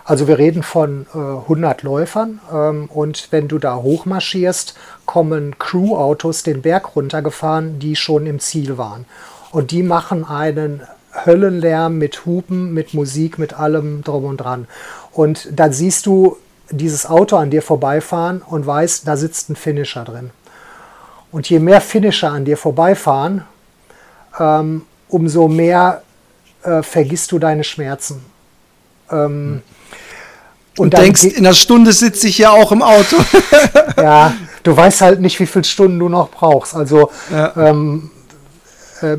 Also 0.03 0.27
wir 0.27 0.37
reden 0.37 0.61
von 0.61 1.07
äh, 1.15 1.17
100 1.17 1.81
Läufern 1.81 2.39
ähm, 2.53 2.89
und 2.93 3.27
wenn 3.31 3.47
du 3.47 3.57
da 3.57 3.77
hochmarschierst, 3.77 4.75
kommen 5.05 5.57
Crew-Autos 5.57 6.43
den 6.43 6.61
Berg 6.61 6.95
runtergefahren, 6.95 7.79
die 7.79 7.95
schon 7.95 8.27
im 8.27 8.39
Ziel 8.39 8.77
waren. 8.77 9.05
Und 9.51 9.71
die 9.71 9.81
machen 9.81 10.25
einen 10.25 10.81
Höllenlärm 11.23 11.97
mit 11.97 12.25
Hupen, 12.25 12.73
mit 12.73 12.93
Musik, 12.93 13.37
mit 13.37 13.53
allem 13.53 14.03
drum 14.03 14.25
und 14.25 14.37
dran. 14.37 14.67
Und 15.11 15.47
dann 15.51 15.71
siehst 15.71 16.05
du 16.05 16.37
dieses 16.69 17.05
Auto 17.05 17.37
an 17.37 17.49
dir 17.49 17.61
vorbeifahren 17.61 18.41
und 18.41 18.65
weißt, 18.65 19.07
da 19.07 19.17
sitzt 19.17 19.49
ein 19.49 19.55
Finisher 19.55 20.03
drin. 20.03 20.31
Und 21.31 21.49
je 21.49 21.59
mehr 21.59 21.81
Finisher 21.81 22.31
an 22.31 22.45
dir 22.45 22.57
vorbeifahren, 22.57 23.43
ähm, 24.39 24.83
umso 25.09 25.47
mehr 25.47 26.01
äh, 26.63 26.81
vergisst 26.81 27.31
du 27.31 27.39
deine 27.39 27.63
Schmerzen. 27.63 28.25
Ähm, 29.11 29.61
und, 30.77 30.93
und 30.93 30.97
denkst, 30.97 31.23
in 31.23 31.45
einer 31.45 31.53
Stunde 31.53 31.93
sitze 31.93 32.27
ich 32.27 32.37
ja 32.37 32.51
auch 32.51 32.71
im 32.71 32.81
Auto. 32.81 33.15
ja, 33.97 34.33
du 34.63 34.75
weißt 34.75 35.01
halt 35.01 35.21
nicht, 35.21 35.39
wie 35.39 35.45
viele 35.45 35.63
Stunden 35.63 35.99
du 35.99 36.09
noch 36.09 36.29
brauchst. 36.29 36.75
Also 36.75 37.11
ja. 37.31 37.53
ähm, 37.55 38.11
äh, 38.11 38.14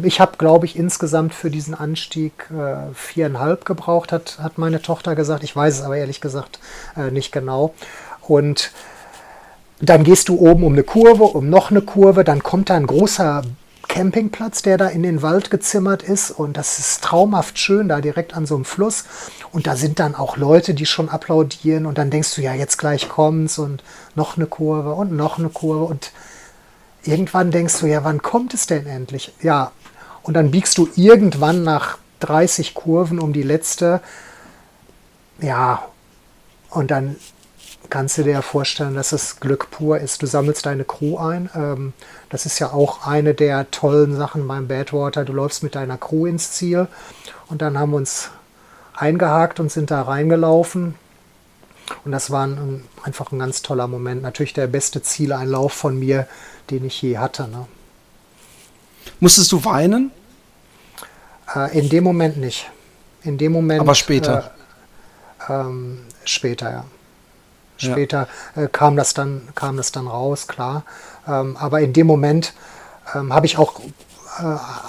ich 0.03 0.21
habe, 0.21 0.37
glaube 0.37 0.67
ich, 0.67 0.77
insgesamt 0.77 1.35
für 1.35 1.51
diesen 1.51 1.75
Anstieg 1.75 2.33
äh, 2.51 2.93
viereinhalb 2.95 3.65
gebraucht, 3.65 4.13
hat, 4.13 4.39
hat 4.41 4.59
meine 4.59 4.83
Tochter 4.83 5.15
gesagt. 5.15 5.45
Ich 5.45 5.55
weiß 5.55 5.79
es 5.79 5.83
aber 5.83 5.97
ehrlich 5.97 6.21
gesagt 6.21 6.59
äh, 6.97 7.11
nicht 7.11 7.33
genau. 7.33 7.75
Und 8.23 8.73
dann 9.81 10.05
gehst 10.05 10.29
du 10.29 10.39
oben 10.39 10.65
um 10.65 10.73
eine 10.73 10.83
Kurve, 10.83 11.25
um 11.25 11.51
noch 11.51 11.71
eine 11.71 11.83
Kurve, 11.83 12.25
dann 12.25 12.43
kommt 12.43 12.71
da 12.71 12.75
ein 12.75 12.87
großer 12.87 13.43
Campingplatz, 13.89 14.63
der 14.63 14.79
da 14.79 14.89
in 14.89 15.03
den 15.03 15.23
Wald 15.23 15.51
gezimmert 15.51 16.03
ist 16.03 16.31
und 16.31 16.57
das 16.57 16.79
ist 16.79 17.05
traumhaft 17.05 17.59
schön, 17.59 17.89
da 17.89 18.01
direkt 18.01 18.35
an 18.35 18.47
so 18.47 18.55
einem 18.57 18.65
Fluss. 18.65 19.05
Und 19.53 19.67
da 19.67 19.77
sind 19.77 20.01
dann 20.01 20.15
auch 20.15 20.37
Leute, 20.37 20.75
die 20.75 20.87
schon 20.87 21.09
applaudieren 21.09 21.87
und 21.87 21.99
dann 21.99 22.11
denkst 22.11 22.35
du, 22.35 22.43
ja, 22.43 22.53
jetzt 22.53 22.79
gleich 22.79 23.09
kommt's 23.09 23.59
und 23.59 23.83
noch 24.15 24.37
eine 24.37 24.47
Kurve 24.47 24.93
und 24.93 25.13
noch 25.13 25.39
eine 25.39 25.49
Kurve 25.49 25.85
und 25.85 26.11
irgendwann 27.07 27.51
denkst 27.51 27.81
du, 27.81 27.87
ja, 27.87 28.05
wann 28.05 28.23
kommt 28.23 28.55
es 28.55 28.67
denn 28.67 28.87
endlich? 28.87 29.33
Ja, 29.41 29.73
und 30.23 30.35
dann 30.35 30.51
biegst 30.51 30.79
du 30.79 30.89
irgendwann 30.97 31.63
nach 31.63 31.99
30 32.21 32.75
Kurven 32.75 33.19
um 33.19 33.33
die 33.33 33.43
letzte. 33.43 34.01
Ja, 35.41 35.87
und 36.71 36.91
dann 36.91 37.17
kannst 37.91 38.19
du 38.19 38.25
dir 38.25 38.33
ja 38.33 38.43
vorstellen, 38.43 38.95
dass 38.95 39.13
es 39.13 39.41
Glück 39.41 39.71
pur 39.71 39.99
ist. 39.99 40.23
Du 40.23 40.27
sammelst 40.27 40.67
deine 40.67 40.85
Crew 40.85 41.19
ein. 41.19 41.49
Ähm, 41.55 41.93
das 42.31 42.47
ist 42.47 42.59
ja 42.59 42.73
auch 42.73 43.07
eine 43.07 43.35
der 43.35 43.71
tollen 43.71 44.17
Sachen 44.17 44.49
beim 44.49 44.69
Badwater. 44.69 45.25
Du 45.25 45.33
läufst 45.33 45.63
mit 45.63 45.75
deiner 45.75 45.97
Crew 45.99 46.27
ins 46.27 46.53
Ziel. 46.53 46.89
Und 47.49 47.63
dann 47.63 47.79
haben 47.79 47.91
wir 47.91 47.99
uns 47.99 48.31
eingehakt 48.95 49.61
und 49.61 49.71
sind 49.71 49.91
da 49.91 50.03
reingelaufen. 50.03 50.95
Und 52.05 52.13
das 52.13 52.31
war 52.31 52.47
ein, 52.47 52.85
einfach 53.03 53.33
ein 53.33 53.39
ganz 53.39 53.63
toller 53.63 53.87
Moment. 53.87 54.23
Natürlich 54.23 54.53
der 54.53 54.67
beste 54.67 55.03
Zieleinlauf 55.03 55.73
von 55.73 55.99
mir, 55.99 56.27
den 56.71 56.85
ich 56.85 57.01
je 57.01 57.19
hatte. 57.19 57.49
Ne? 57.49 57.67
Musstest 59.21 59.53
du 59.53 59.65
weinen? 59.65 60.11
Äh, 61.55 61.79
in 61.79 61.89
dem 61.89 62.05
Moment 62.05 62.37
nicht. 62.37 62.71
In 63.23 63.39
dem 63.39 63.53
Moment. 63.53 63.81
Aber 63.81 63.95
später. 63.95 64.53
Äh, 65.49 65.53
ähm, 65.53 66.01
später, 66.25 66.71
ja. 66.71 66.85
Später 67.77 68.29
ja. 68.57 68.63
Äh, 68.63 68.69
kam, 68.69 68.97
das 68.97 69.15
dann, 69.15 69.49
kam 69.55 69.77
das 69.77 69.93
dann 69.93 70.07
raus, 70.07 70.47
klar. 70.47 70.85
Ähm, 71.27 71.57
aber 71.57 71.81
in 71.81 71.93
dem 71.93 72.07
Moment 72.07 72.55
ähm, 73.15 73.33
habe 73.33 73.47
ich 73.47 73.59
auch 73.59 73.81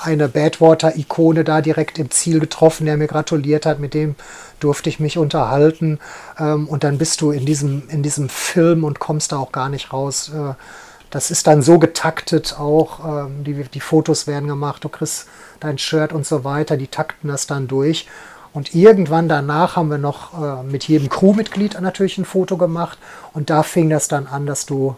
eine 0.04 0.28
Badwater-Ikone 0.28 1.44
da 1.44 1.62
direkt 1.62 2.00
im 2.00 2.12
Ziel 2.12 2.40
getroffen, 2.40 2.86
der 2.86 2.98
mir 2.98 3.08
gratuliert 3.08 3.66
hat. 3.66 3.80
Mit 3.80 3.94
dem 3.94 4.16
durfte 4.60 4.90
ich 4.90 5.00
mich 5.00 5.18
unterhalten. 5.18 6.00
Ähm, 6.40 6.68
und 6.68 6.84
dann 6.84 6.98
bist 6.98 7.22
du 7.22 7.32
in 7.32 7.46
diesem, 7.46 7.84
in 7.90 8.04
diesem 8.04 8.30
Film 8.30 8.84
und 8.84 9.00
kommst 9.00 9.32
da 9.32 9.38
auch 9.38 9.52
gar 9.52 9.70
nicht 9.70 9.94
raus. 9.94 10.32
Äh, 10.34 10.54
das 11.10 11.32
ist 11.32 11.48
dann 11.48 11.62
so 11.62 11.80
getaktet 11.80 12.58
auch. 12.60 13.26
Ähm, 13.26 13.44
die, 13.44 13.54
die 13.64 13.80
Fotos 13.80 14.28
werden 14.28 14.48
gemacht, 14.48 14.84
du 14.84 14.90
kriegst 14.90 15.28
dein 15.60 15.78
Shirt 15.78 16.14
und 16.14 16.26
so 16.26 16.44
weiter. 16.44 16.78
Die 16.78 16.88
takten 16.88 17.30
das 17.30 17.48
dann 17.48 17.68
durch. 17.68 18.08
Und 18.54 18.74
irgendwann 18.74 19.30
danach 19.30 19.76
haben 19.76 19.90
wir 19.90 19.98
noch 19.98 20.34
äh, 20.34 20.64
mit 20.64 20.86
jedem 20.86 21.10
Crewmitglied 21.10 21.80
natürlich 21.80 22.18
ein 22.18 22.26
Foto 22.26 22.58
gemacht. 22.58 22.98
Und 23.34 23.50
da 23.50 23.64
fing 23.64 23.90
das 23.90 24.08
dann 24.08 24.28
an, 24.28 24.46
dass 24.46 24.66
du 24.66 24.96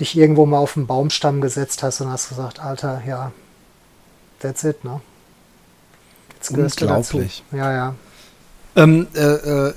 dich 0.00 0.16
irgendwo 0.16 0.46
mal 0.46 0.58
auf 0.58 0.76
einen 0.76 0.86
Baumstamm 0.86 1.40
gesetzt 1.40 1.82
hast 1.82 2.00
und 2.00 2.10
hast 2.10 2.28
gesagt, 2.28 2.60
Alter, 2.60 3.02
ja, 3.06 3.32
that's 4.40 4.64
it, 4.64 4.84
ne? 4.84 5.00
Jetzt 6.34 6.54
gehörst 6.54 6.80
du 6.80 6.86
dazu. 6.86 7.24
Ja, 7.52 7.72
ja. 7.72 7.94
Ähm, 8.76 9.06
äh, 9.14 9.20
äh, 9.20 9.74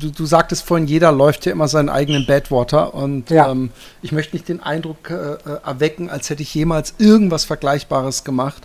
du, 0.00 0.10
du, 0.10 0.24
sagtest 0.24 0.64
vorhin, 0.64 0.86
jeder 0.86 1.12
läuft 1.12 1.44
ja 1.44 1.52
immer 1.52 1.68
seinen 1.68 1.90
eigenen 1.90 2.26
Badwater 2.26 2.94
und 2.94 3.28
ja. 3.28 3.50
ähm, 3.50 3.70
ich 4.00 4.12
möchte 4.12 4.34
nicht 4.34 4.48
den 4.48 4.62
Eindruck 4.62 5.10
äh, 5.10 5.14
äh, 5.14 5.60
erwecken, 5.64 6.08
als 6.08 6.30
hätte 6.30 6.42
ich 6.42 6.54
jemals 6.54 6.94
irgendwas 6.98 7.44
Vergleichbares 7.44 8.24
gemacht. 8.24 8.62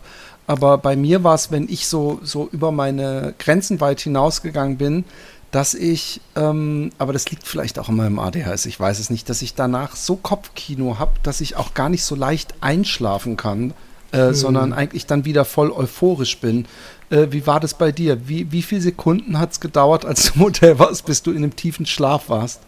Aber 0.47 0.77
bei 0.77 0.95
mir 0.95 1.23
war 1.23 1.35
es, 1.35 1.51
wenn 1.51 1.67
ich 1.69 1.87
so, 1.87 2.19
so 2.23 2.49
über 2.51 2.71
meine 2.71 3.33
Grenzen 3.39 3.79
weit 3.81 4.01
hinausgegangen 4.01 4.77
bin, 4.77 5.05
dass 5.53 5.75
ich, 5.75 6.19
ähm, 6.35 6.91
aber 6.97 7.13
das 7.13 7.29
liegt 7.29 7.47
vielleicht 7.47 7.77
auch 7.77 7.87
in 7.87 7.95
meinem 7.95 8.17
ADHS, 8.17 8.65
ich 8.65 8.79
weiß 8.79 8.97
es 8.97 9.11
nicht, 9.11 9.29
dass 9.29 9.43
ich 9.43 9.53
danach 9.53 9.95
so 9.95 10.15
Kopfkino 10.15 10.97
habe, 10.97 11.11
dass 11.21 11.41
ich 11.41 11.55
auch 11.55 11.75
gar 11.75 11.89
nicht 11.89 12.03
so 12.03 12.15
leicht 12.15 12.55
einschlafen 12.61 13.37
kann, 13.37 13.75
äh, 14.11 14.29
mhm. 14.29 14.33
sondern 14.33 14.73
eigentlich 14.73 15.05
dann 15.05 15.25
wieder 15.25 15.45
voll 15.45 15.71
euphorisch 15.71 16.39
bin. 16.39 16.65
Äh, 17.11 17.27
wie 17.29 17.45
war 17.45 17.59
das 17.59 17.75
bei 17.75 17.91
dir? 17.91 18.27
Wie, 18.27 18.51
wie 18.51 18.63
viele 18.63 18.81
Sekunden 18.81 19.37
hat 19.37 19.51
es 19.51 19.59
gedauert, 19.59 20.05
als 20.05 20.23
du 20.23 20.39
im 20.39 20.41
Hotel 20.41 20.79
warst, 20.79 21.05
bis 21.05 21.21
du 21.21 21.29
in 21.29 21.37
einem 21.37 21.55
tiefen 21.55 21.85
Schlaf 21.85 22.29
warst? 22.29 22.61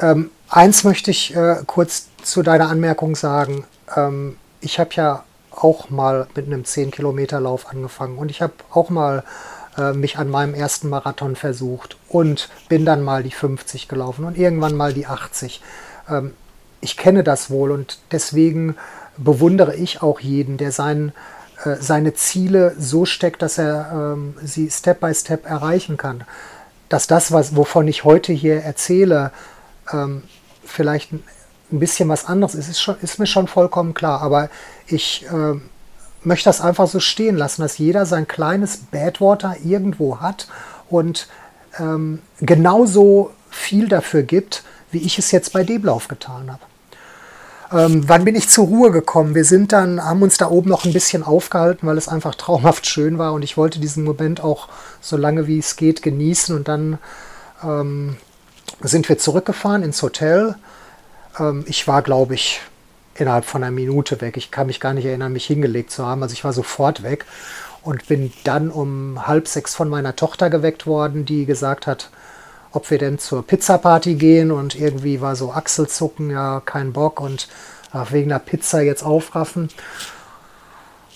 Ähm, 0.00 0.30
eins 0.48 0.82
möchte 0.82 1.12
ich 1.12 1.36
äh, 1.36 1.58
kurz 1.64 2.08
zu 2.24 2.42
deiner 2.42 2.68
Anmerkung 2.68 3.14
sagen. 3.14 3.64
Ähm, 3.96 4.36
ich 4.60 4.80
habe 4.80 4.90
ja 4.94 5.22
auch 5.52 5.90
mal 5.90 6.26
mit 6.34 6.46
einem 6.46 6.62
10-Kilometer-Lauf 6.62 7.68
angefangen 7.68 8.18
und 8.18 8.32
ich 8.32 8.42
habe 8.42 8.54
auch 8.72 8.90
mal 8.90 9.22
äh, 9.76 9.92
mich 9.92 10.18
an 10.18 10.28
meinem 10.28 10.54
ersten 10.54 10.88
Marathon 10.88 11.36
versucht 11.36 11.96
und 12.08 12.48
bin 12.68 12.84
dann 12.84 13.02
mal 13.02 13.22
die 13.22 13.30
50 13.30 13.88
gelaufen 13.88 14.24
und 14.24 14.38
irgendwann 14.38 14.76
mal 14.76 14.92
die 14.92 15.06
80. 15.06 15.60
Ähm, 16.08 16.34
ich 16.80 16.96
kenne 16.96 17.24
das 17.24 17.50
wohl 17.50 17.70
und 17.70 17.98
deswegen 18.12 18.76
bewundere 19.16 19.74
ich 19.74 20.02
auch 20.02 20.20
jeden, 20.20 20.56
der 20.58 20.72
sein, 20.72 21.12
äh, 21.64 21.76
seine 21.80 22.14
Ziele 22.14 22.74
so 22.78 23.04
steckt, 23.04 23.42
dass 23.42 23.58
er 23.58 23.90
ähm, 23.92 24.34
sie 24.42 24.70
Step 24.70 25.00
by 25.00 25.14
Step 25.14 25.46
erreichen 25.46 25.96
kann. 25.96 26.24
Dass 26.88 27.06
das, 27.06 27.32
was, 27.32 27.56
wovon 27.56 27.88
ich 27.88 28.04
heute 28.04 28.32
hier 28.32 28.62
erzähle, 28.62 29.32
ähm, 29.92 30.22
vielleicht 30.64 31.12
ein, 31.12 31.22
ein 31.72 31.80
bisschen 31.80 32.08
was 32.08 32.26
anderes 32.26 32.54
ist, 32.54 32.68
ist, 32.68 32.80
schon, 32.80 32.96
ist 33.00 33.18
mir 33.18 33.26
schon 33.26 33.48
vollkommen 33.48 33.94
klar. 33.94 34.20
Aber 34.20 34.50
ich 34.86 35.26
äh, 35.26 35.58
möchte 36.26 36.48
das 36.48 36.60
einfach 36.60 36.88
so 36.88 37.00
stehen 37.00 37.36
lassen, 37.36 37.62
dass 37.62 37.78
jeder 37.78 38.06
sein 38.06 38.28
kleines 38.28 38.78
Badwater 38.90 39.56
irgendwo 39.64 40.20
hat 40.20 40.48
und 40.90 41.28
ähm, 41.78 42.20
genauso 42.40 43.30
viel 43.50 43.88
dafür 43.88 44.22
gibt, 44.22 44.62
wie 44.90 44.98
ich 44.98 45.18
es 45.18 45.30
jetzt 45.30 45.52
bei 45.52 45.64
dem 45.64 45.84
Lauf 45.84 46.08
getan 46.08 46.50
habe. 46.50 46.62
Ähm, 47.72 48.08
wann 48.08 48.24
bin 48.24 48.36
ich 48.36 48.48
zur 48.48 48.66
Ruhe 48.66 48.90
gekommen? 48.90 49.34
Wir 49.34 49.44
sind 49.44 49.72
dann, 49.72 50.04
haben 50.04 50.22
uns 50.22 50.36
da 50.36 50.48
oben 50.48 50.70
noch 50.70 50.84
ein 50.84 50.92
bisschen 50.92 51.22
aufgehalten, 51.22 51.86
weil 51.86 51.98
es 51.98 52.08
einfach 52.08 52.34
traumhaft 52.34 52.86
schön 52.86 53.18
war 53.18 53.32
und 53.32 53.42
ich 53.42 53.56
wollte 53.56 53.80
diesen 53.80 54.04
Moment 54.04 54.42
auch 54.42 54.68
so 55.00 55.16
lange 55.16 55.46
wie 55.46 55.58
es 55.58 55.76
geht 55.76 56.02
genießen 56.02 56.54
und 56.54 56.68
dann 56.68 56.98
ähm, 57.62 58.16
sind 58.82 59.08
wir 59.08 59.18
zurückgefahren 59.18 59.82
ins 59.82 60.02
Hotel. 60.02 60.56
Ähm, 61.38 61.64
ich 61.66 61.88
war, 61.88 62.02
glaube 62.02 62.34
ich, 62.34 62.60
innerhalb 63.16 63.44
von 63.44 63.62
einer 63.62 63.70
Minute 63.70 64.20
weg. 64.20 64.36
Ich 64.36 64.50
kann 64.50 64.66
mich 64.66 64.80
gar 64.80 64.94
nicht 64.94 65.04
erinnern, 65.04 65.32
mich 65.32 65.46
hingelegt 65.46 65.90
zu 65.90 66.06
haben. 66.06 66.22
Also 66.22 66.32
ich 66.32 66.44
war 66.44 66.52
sofort 66.52 67.02
weg 67.02 67.24
und 67.82 68.06
bin 68.08 68.32
dann 68.44 68.70
um 68.70 69.26
halb 69.26 69.46
sechs 69.46 69.74
von 69.74 69.88
meiner 69.88 70.16
Tochter 70.16 70.50
geweckt 70.50 70.86
worden, 70.86 71.24
die 71.24 71.46
gesagt 71.46 71.86
hat, 71.86 72.10
ob 72.72 72.90
wir 72.90 72.98
denn 72.98 73.18
zur 73.18 73.46
Pizza-Party 73.46 74.14
gehen 74.14 74.50
und 74.50 74.74
irgendwie 74.74 75.20
war 75.20 75.36
so 75.36 75.52
Achselzucken, 75.52 76.30
ja, 76.30 76.60
kein 76.64 76.92
Bock 76.92 77.20
und 77.20 77.48
ach, 77.92 78.10
wegen 78.10 78.30
der 78.30 78.40
Pizza 78.40 78.80
jetzt 78.82 79.04
aufraffen. 79.04 79.68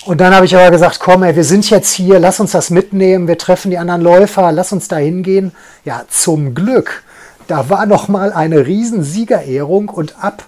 Und 0.04 0.20
dann 0.20 0.34
habe 0.34 0.46
ich 0.46 0.54
aber 0.54 0.70
gesagt, 0.70 1.00
komm, 1.00 1.24
ey, 1.24 1.34
wir 1.34 1.44
sind 1.44 1.68
jetzt 1.68 1.92
hier, 1.92 2.20
lass 2.20 2.38
uns 2.38 2.52
das 2.52 2.70
mitnehmen, 2.70 3.26
wir 3.26 3.36
treffen 3.36 3.70
die 3.70 3.78
anderen 3.78 4.00
Läufer, 4.00 4.52
lass 4.52 4.72
uns 4.72 4.86
da 4.86 4.96
hingehen. 4.96 5.52
Ja, 5.84 6.04
zum 6.08 6.54
Glück, 6.54 7.02
da 7.48 7.68
war 7.68 7.86
noch 7.86 8.08
mal 8.08 8.32
eine 8.32 8.66
riesen 8.66 9.02
Siegerehrung 9.02 9.88
und 9.88 10.22
ab 10.22 10.44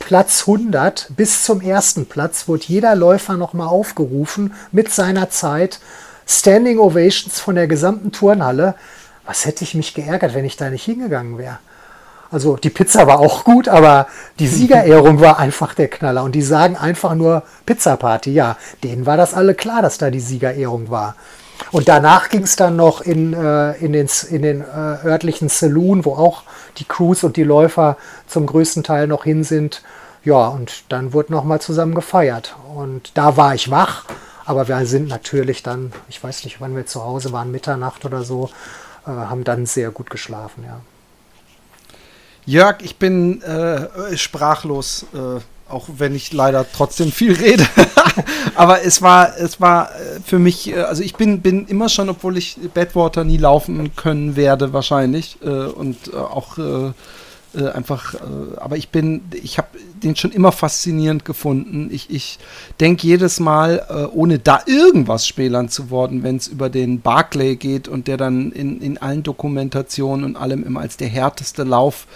Platz 0.00 0.40
100 0.40 1.12
bis 1.16 1.44
zum 1.44 1.60
ersten 1.60 2.06
Platz 2.06 2.48
wurde 2.48 2.64
jeder 2.66 2.96
Läufer 2.96 3.36
noch 3.36 3.52
mal 3.52 3.68
aufgerufen 3.68 4.54
mit 4.72 4.92
seiner 4.92 5.30
Zeit. 5.30 5.78
Standing 6.26 6.78
Ovations 6.78 7.38
von 7.38 7.54
der 7.54 7.68
gesamten 7.68 8.10
Turnhalle 8.10 8.74
was 9.30 9.46
hätte 9.46 9.62
ich 9.62 9.76
mich 9.76 9.94
geärgert, 9.94 10.34
wenn 10.34 10.44
ich 10.44 10.56
da 10.56 10.70
nicht 10.70 10.84
hingegangen 10.84 11.38
wäre. 11.38 11.60
Also 12.32 12.56
die 12.56 12.68
Pizza 12.68 13.06
war 13.06 13.20
auch 13.20 13.44
gut, 13.44 13.68
aber 13.68 14.08
die 14.40 14.48
Siegerehrung 14.48 15.20
war 15.20 15.38
einfach 15.38 15.72
der 15.72 15.86
Knaller. 15.86 16.24
Und 16.24 16.32
die 16.34 16.42
sagen 16.42 16.76
einfach 16.76 17.14
nur 17.14 17.44
Pizza-Party. 17.64 18.32
Ja, 18.32 18.56
denen 18.82 19.06
war 19.06 19.16
das 19.16 19.32
alle 19.32 19.54
klar, 19.54 19.82
dass 19.82 19.98
da 19.98 20.10
die 20.10 20.18
Siegerehrung 20.18 20.90
war. 20.90 21.14
Und 21.72 21.88
danach 21.88 22.28
ging 22.28 22.42
es 22.42 22.56
dann 22.56 22.76
noch 22.76 23.00
in, 23.00 23.32
äh, 23.32 23.72
in 23.74 23.92
den, 23.92 24.08
in 24.30 24.42
den 24.42 24.60
äh, 24.62 25.06
örtlichen 25.06 25.48
Saloon, 25.48 26.04
wo 26.04 26.14
auch 26.14 26.42
die 26.78 26.84
Crews 26.84 27.24
und 27.24 27.36
die 27.36 27.44
Läufer 27.44 27.96
zum 28.26 28.46
größten 28.46 28.82
Teil 28.82 29.06
noch 29.06 29.24
hin 29.24 29.44
sind. 29.44 29.82
Ja, 30.24 30.48
und 30.48 30.84
dann 30.90 31.12
wurde 31.12 31.32
nochmal 31.32 31.60
zusammen 31.60 31.94
gefeiert. 31.94 32.56
Und 32.74 33.12
da 33.14 33.36
war 33.36 33.54
ich 33.54 33.70
wach, 33.70 34.04
aber 34.44 34.68
wir 34.68 34.84
sind 34.86 35.08
natürlich 35.08 35.62
dann, 35.62 35.92
ich 36.08 36.22
weiß 36.22 36.44
nicht, 36.44 36.60
wann 36.60 36.76
wir 36.76 36.86
zu 36.86 37.02
Hause 37.02 37.32
waren, 37.32 37.50
Mitternacht 37.50 38.04
oder 38.04 38.22
so, 38.22 38.50
äh, 39.06 39.10
haben 39.10 39.44
dann 39.44 39.66
sehr 39.66 39.90
gut 39.90 40.10
geschlafen, 40.10 40.64
ja. 40.66 40.80
Jörg, 42.46 42.78
ich 42.80 42.96
bin 42.96 43.42
äh, 43.42 44.16
sprachlos, 44.16 45.06
äh, 45.14 45.40
auch 45.70 45.86
wenn 45.98 46.14
ich 46.14 46.32
leider 46.32 46.66
trotzdem 46.70 47.12
viel 47.12 47.32
rede. 47.34 47.66
Aber 48.54 48.82
es 48.82 49.02
war, 49.02 49.36
es 49.38 49.60
war 49.60 49.90
äh, 49.90 50.20
für 50.24 50.38
mich, 50.38 50.72
äh, 50.72 50.80
also 50.80 51.02
ich 51.02 51.14
bin, 51.14 51.40
bin 51.40 51.66
immer 51.66 51.88
schon, 51.88 52.08
obwohl 52.08 52.36
ich 52.36 52.58
Badwater 52.74 53.24
nie 53.24 53.38
laufen 53.38 53.94
können 53.96 54.36
werde, 54.36 54.72
wahrscheinlich, 54.72 55.38
äh, 55.42 55.48
und 55.48 56.14
auch 56.14 56.58
äh, 56.58 57.68
einfach, 57.68 58.14
äh, 58.14 58.18
aber 58.58 58.76
ich 58.76 58.90
bin, 58.90 59.22
ich 59.32 59.58
habe 59.58 59.68
den 60.02 60.14
schon 60.14 60.30
immer 60.30 60.52
faszinierend 60.52 61.24
gefunden. 61.24 61.88
Ich, 61.90 62.08
ich 62.10 62.38
denke 62.78 63.06
jedes 63.06 63.40
Mal, 63.40 63.84
äh, 63.88 64.04
ohne 64.16 64.38
da 64.38 64.60
irgendwas 64.66 65.26
spälern 65.26 65.68
zu 65.68 65.90
worden, 65.90 66.22
wenn 66.22 66.36
es 66.36 66.46
über 66.46 66.70
den 66.70 67.00
Barclay 67.00 67.56
geht 67.56 67.88
und 67.88 68.06
der 68.06 68.16
dann 68.16 68.52
in, 68.52 68.80
in 68.80 68.98
allen 68.98 69.24
Dokumentationen 69.24 70.24
und 70.24 70.36
allem 70.36 70.64
immer 70.64 70.80
als 70.80 70.96
der 70.96 71.08
härteste 71.08 71.64
Lauf 71.64 72.06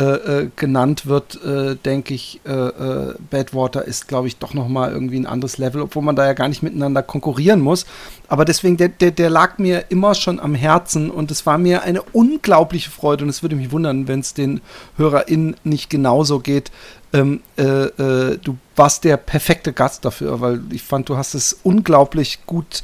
äh, 0.00 0.04
äh, 0.04 0.40
äh, 0.40 0.50
genannt 0.56 1.04
wird, 1.04 1.44
äh, 1.44 1.76
denke 1.76 2.14
ich, 2.14 2.40
äh, 2.46 2.52
äh, 2.52 3.14
Badwater 3.30 3.84
ist, 3.84 4.08
glaube 4.08 4.28
ich, 4.28 4.38
doch 4.38 4.54
nochmal 4.54 4.92
irgendwie 4.92 5.18
ein 5.18 5.26
anderes 5.26 5.58
Level, 5.58 5.82
obwohl 5.82 6.02
man 6.02 6.16
da 6.16 6.24
ja 6.24 6.32
gar 6.32 6.48
nicht 6.48 6.62
miteinander 6.62 7.02
konkurrieren 7.02 7.60
muss. 7.60 7.84
Aber 8.26 8.46
deswegen, 8.46 8.78
der, 8.78 8.88
der, 8.88 9.10
der 9.10 9.28
lag 9.28 9.58
mir 9.58 9.84
immer 9.90 10.14
schon 10.14 10.40
am 10.40 10.54
Herzen 10.54 11.10
und 11.10 11.30
es 11.30 11.44
war 11.44 11.58
mir 11.58 11.82
eine 11.82 12.00
unglaubliche 12.00 12.90
Freude 12.90 13.24
und 13.24 13.28
es 13.28 13.42
würde 13.42 13.56
mich 13.56 13.72
wundern, 13.72 14.08
wenn 14.08 14.20
es 14.20 14.32
den 14.32 14.62
HörerInnen 14.96 15.56
nicht 15.64 15.90
genauso 15.90 16.40
geht. 16.40 16.70
Ähm, 17.12 17.40
du 17.56 18.56
warst 18.76 19.04
der 19.04 19.18
perfekte 19.18 19.72
Gast 19.74 20.04
dafür, 20.04 20.40
weil 20.40 20.60
ich 20.72 20.82
fand, 20.82 21.08
du 21.08 21.18
hast 21.18 21.34
es 21.34 21.58
unglaublich 21.62 22.46
gut 22.46 22.82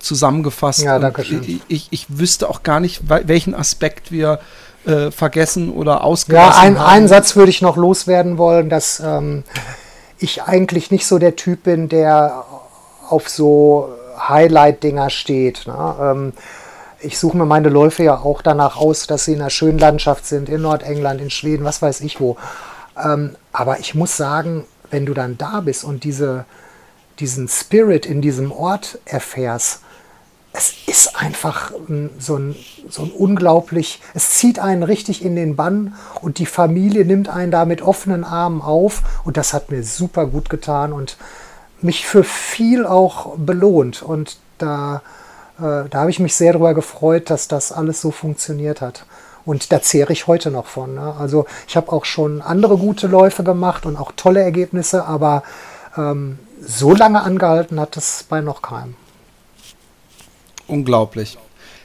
zusammengefasst. 0.00 0.82
Ja, 0.82 0.98
danke 0.98 1.24
schön. 1.24 1.42
Ich, 1.42 1.60
ich, 1.68 1.88
ich 1.90 2.06
wüsste 2.18 2.50
auch 2.50 2.62
gar 2.62 2.80
nicht, 2.80 3.02
welchen 3.08 3.54
Aspekt 3.54 4.10
wir 4.10 4.40
äh, 4.86 5.10
vergessen 5.10 5.70
oder 5.72 6.04
ausgelassen 6.04 6.52
Ja, 6.52 6.60
ein, 6.60 6.76
einen 6.76 7.08
Satz 7.08 7.36
würde 7.36 7.50
ich 7.50 7.62
noch 7.62 7.76
loswerden 7.76 8.38
wollen, 8.38 8.68
dass 8.68 9.00
ähm, 9.00 9.44
ich 10.18 10.42
eigentlich 10.42 10.90
nicht 10.90 11.06
so 11.06 11.18
der 11.18 11.36
Typ 11.36 11.64
bin, 11.64 11.88
der 11.88 12.44
auf 13.08 13.28
so 13.28 13.90
Highlight-Dinger 14.28 15.10
steht. 15.10 15.66
Ne? 15.66 15.94
Ähm, 16.00 16.32
ich 17.00 17.18
suche 17.18 17.36
mir 17.36 17.46
meine 17.46 17.68
Läufe 17.68 18.02
ja 18.02 18.18
auch 18.18 18.42
danach 18.42 18.76
aus, 18.76 19.06
dass 19.06 19.24
sie 19.24 19.34
in 19.34 19.40
einer 19.40 19.50
schönen 19.50 19.78
Landschaft 19.78 20.26
sind, 20.26 20.48
in 20.48 20.62
Nordengland, 20.62 21.20
in 21.20 21.30
Schweden, 21.30 21.64
was 21.64 21.80
weiß 21.80 22.00
ich 22.00 22.20
wo. 22.20 22.36
Ähm, 23.02 23.36
aber 23.52 23.78
ich 23.78 23.94
muss 23.94 24.16
sagen, 24.16 24.64
wenn 24.90 25.06
du 25.06 25.14
dann 25.14 25.38
da 25.38 25.60
bist 25.60 25.84
und 25.84 26.04
diese, 26.04 26.44
diesen 27.20 27.48
Spirit 27.48 28.06
in 28.06 28.20
diesem 28.20 28.50
Ort 28.50 28.98
erfährst, 29.04 29.82
es 30.58 30.74
ist 30.86 31.14
einfach 31.14 31.70
so 32.18 32.34
ein, 32.36 32.56
so 32.88 33.02
ein 33.02 33.12
unglaublich, 33.12 34.00
es 34.14 34.30
zieht 34.30 34.58
einen 34.58 34.82
richtig 34.82 35.24
in 35.24 35.36
den 35.36 35.54
Bann 35.54 35.94
und 36.20 36.38
die 36.38 36.46
Familie 36.46 37.04
nimmt 37.04 37.28
einen 37.28 37.52
da 37.52 37.64
mit 37.64 37.80
offenen 37.80 38.24
Armen 38.24 38.60
auf 38.60 39.02
und 39.24 39.36
das 39.36 39.52
hat 39.52 39.70
mir 39.70 39.84
super 39.84 40.26
gut 40.26 40.50
getan 40.50 40.92
und 40.92 41.16
mich 41.80 42.06
für 42.06 42.24
viel 42.24 42.86
auch 42.86 43.36
belohnt 43.36 44.02
und 44.02 44.38
da, 44.58 45.02
äh, 45.58 45.88
da 45.88 46.00
habe 46.00 46.10
ich 46.10 46.18
mich 46.18 46.34
sehr 46.34 46.54
darüber 46.54 46.74
gefreut, 46.74 47.30
dass 47.30 47.46
das 47.46 47.70
alles 47.70 48.00
so 48.00 48.10
funktioniert 48.10 48.80
hat. 48.80 49.06
Und 49.44 49.70
da 49.72 49.80
zehre 49.80 50.12
ich 50.12 50.26
heute 50.26 50.50
noch 50.50 50.66
von. 50.66 50.96
Ne? 50.96 51.14
Also 51.18 51.46
ich 51.68 51.76
habe 51.76 51.92
auch 51.92 52.04
schon 52.04 52.42
andere 52.42 52.76
gute 52.76 53.06
Läufe 53.06 53.44
gemacht 53.44 53.86
und 53.86 53.96
auch 53.96 54.12
tolle 54.14 54.42
Ergebnisse, 54.42 55.06
aber 55.06 55.44
ähm, 55.96 56.38
so 56.60 56.92
lange 56.94 57.22
angehalten 57.22 57.78
hat 57.80 57.96
es 57.96 58.26
bei 58.28 58.40
noch 58.40 58.60
keinem. 58.60 58.96
Unglaublich. 60.68 61.36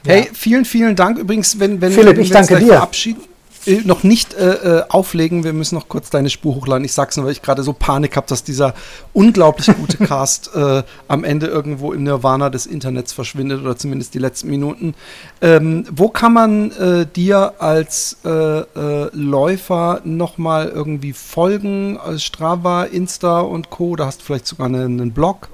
Hey, 0.06 0.28
vielen, 0.32 0.64
vielen 0.64 0.96
Dank. 0.96 1.18
Übrigens, 1.18 1.58
wenn, 1.58 1.80
wenn, 1.80 1.92
Philipp, 1.92 2.16
wenn 2.16 2.22
ich 2.22 2.30
danke 2.30 2.58
dir. 2.58 2.74
verabschieden, 2.74 3.22
äh, 3.66 3.80
noch 3.84 4.02
nicht 4.02 4.34
äh, 4.34 4.80
äh, 4.80 4.84
auflegen. 4.88 5.44
Wir 5.44 5.52
müssen 5.52 5.74
noch 5.74 5.88
kurz 5.88 6.10
deine 6.10 6.30
Spur 6.30 6.54
hochladen. 6.54 6.84
Ich 6.84 6.92
sag's 6.92 7.16
nur, 7.16 7.26
weil 7.26 7.32
ich 7.32 7.42
gerade 7.42 7.62
so 7.62 7.72
Panik 7.72 8.16
habe, 8.16 8.26
dass 8.26 8.44
dieser 8.44 8.74
unglaublich 9.12 9.74
gute 9.74 9.96
Cast 10.04 10.54
äh, 10.54 10.82
am 11.08 11.24
Ende 11.24 11.46
irgendwo 11.46 11.92
im 11.92 12.02
Nirvana 12.02 12.50
des 12.50 12.66
Internets 12.66 13.12
verschwindet 13.12 13.62
oder 13.62 13.76
zumindest 13.76 14.14
die 14.14 14.18
letzten 14.18 14.50
Minuten. 14.50 14.94
Ähm, 15.40 15.86
wo 15.90 16.08
kann 16.08 16.32
man 16.32 16.70
äh, 16.72 17.06
dir 17.06 17.54
als 17.58 18.18
äh, 18.24 18.64
Läufer 19.12 20.00
nochmal 20.04 20.68
irgendwie 20.68 21.12
folgen? 21.12 21.98
Strava, 22.18 22.84
Insta 22.84 23.40
und 23.40 23.70
Co. 23.70 23.96
Da 23.96 24.06
hast 24.06 24.20
du 24.20 24.24
vielleicht 24.26 24.46
sogar 24.46 24.66
einen, 24.66 25.00
einen 25.00 25.12
Blog? 25.12 25.48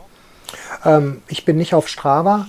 Ähm, 0.84 1.22
ich 1.28 1.44
bin 1.44 1.56
nicht 1.56 1.74
auf 1.74 1.88
Strava 1.88 2.46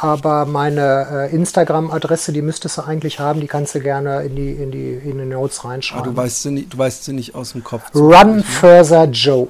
aber 0.00 0.44
meine 0.44 1.28
äh, 1.30 1.34
Instagram-Adresse, 1.34 2.32
die 2.32 2.42
müsstest 2.42 2.78
du 2.78 2.82
eigentlich 2.82 3.18
haben, 3.18 3.40
die 3.40 3.46
kannst 3.46 3.74
du 3.74 3.80
gerne 3.80 4.22
in 4.22 4.36
die, 4.36 4.50
in 4.50 4.70
die, 4.70 4.92
in 4.92 5.18
die 5.18 5.24
Notes 5.24 5.64
reinschreiben. 5.64 6.04
Aber 6.04 6.12
du 6.12 6.16
weißt 6.16 6.42
sie 6.42 6.50
nicht, 6.50 6.72
du 6.72 6.78
weißt 6.78 7.04
sie 7.04 7.12
nicht 7.12 7.34
aus 7.34 7.52
dem 7.52 7.64
Kopf. 7.64 7.94
Run 7.94 8.42
Further 8.42 9.04
Joe. 9.04 9.48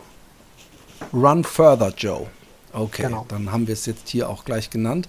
Run 1.13 1.45
Further 1.45 1.93
Joe. 1.97 2.27
Okay, 2.73 3.03
genau. 3.05 3.25
dann 3.29 3.51
haben 3.53 3.67
wir 3.67 3.73
es 3.73 3.87
jetzt 3.87 4.09
hier 4.09 4.29
auch 4.29 4.45
gleich 4.45 4.69
genannt. 4.69 5.09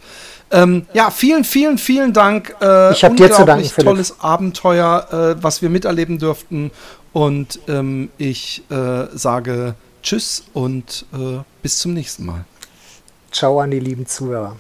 Ähm, 0.51 0.85
ja, 0.93 1.11
vielen, 1.11 1.43
vielen, 1.43 1.77
vielen 1.77 2.13
Dank. 2.13 2.55
Äh, 2.61 2.93
ich 2.93 3.03
habe 3.03 3.15
dir 3.15 3.29
zu 3.29 3.43
danken, 3.43 3.69
tolles 3.83 4.11
Philipp. 4.11 4.23
Abenteuer, 4.23 5.35
äh, 5.37 5.43
was 5.43 5.61
wir 5.61 5.69
miterleben 5.69 6.17
durften. 6.17 6.71
Und 7.11 7.59
ähm, 7.67 8.09
ich 8.17 8.63
äh, 8.69 9.07
sage 9.13 9.75
Tschüss 10.01 10.45
und 10.53 11.05
äh, 11.13 11.39
bis 11.61 11.79
zum 11.79 11.93
nächsten 11.93 12.25
Mal. 12.25 12.45
Ciao 13.31 13.59
an 13.59 13.71
die 13.71 13.79
lieben 13.79 14.05
Zuhörer. 14.05 14.55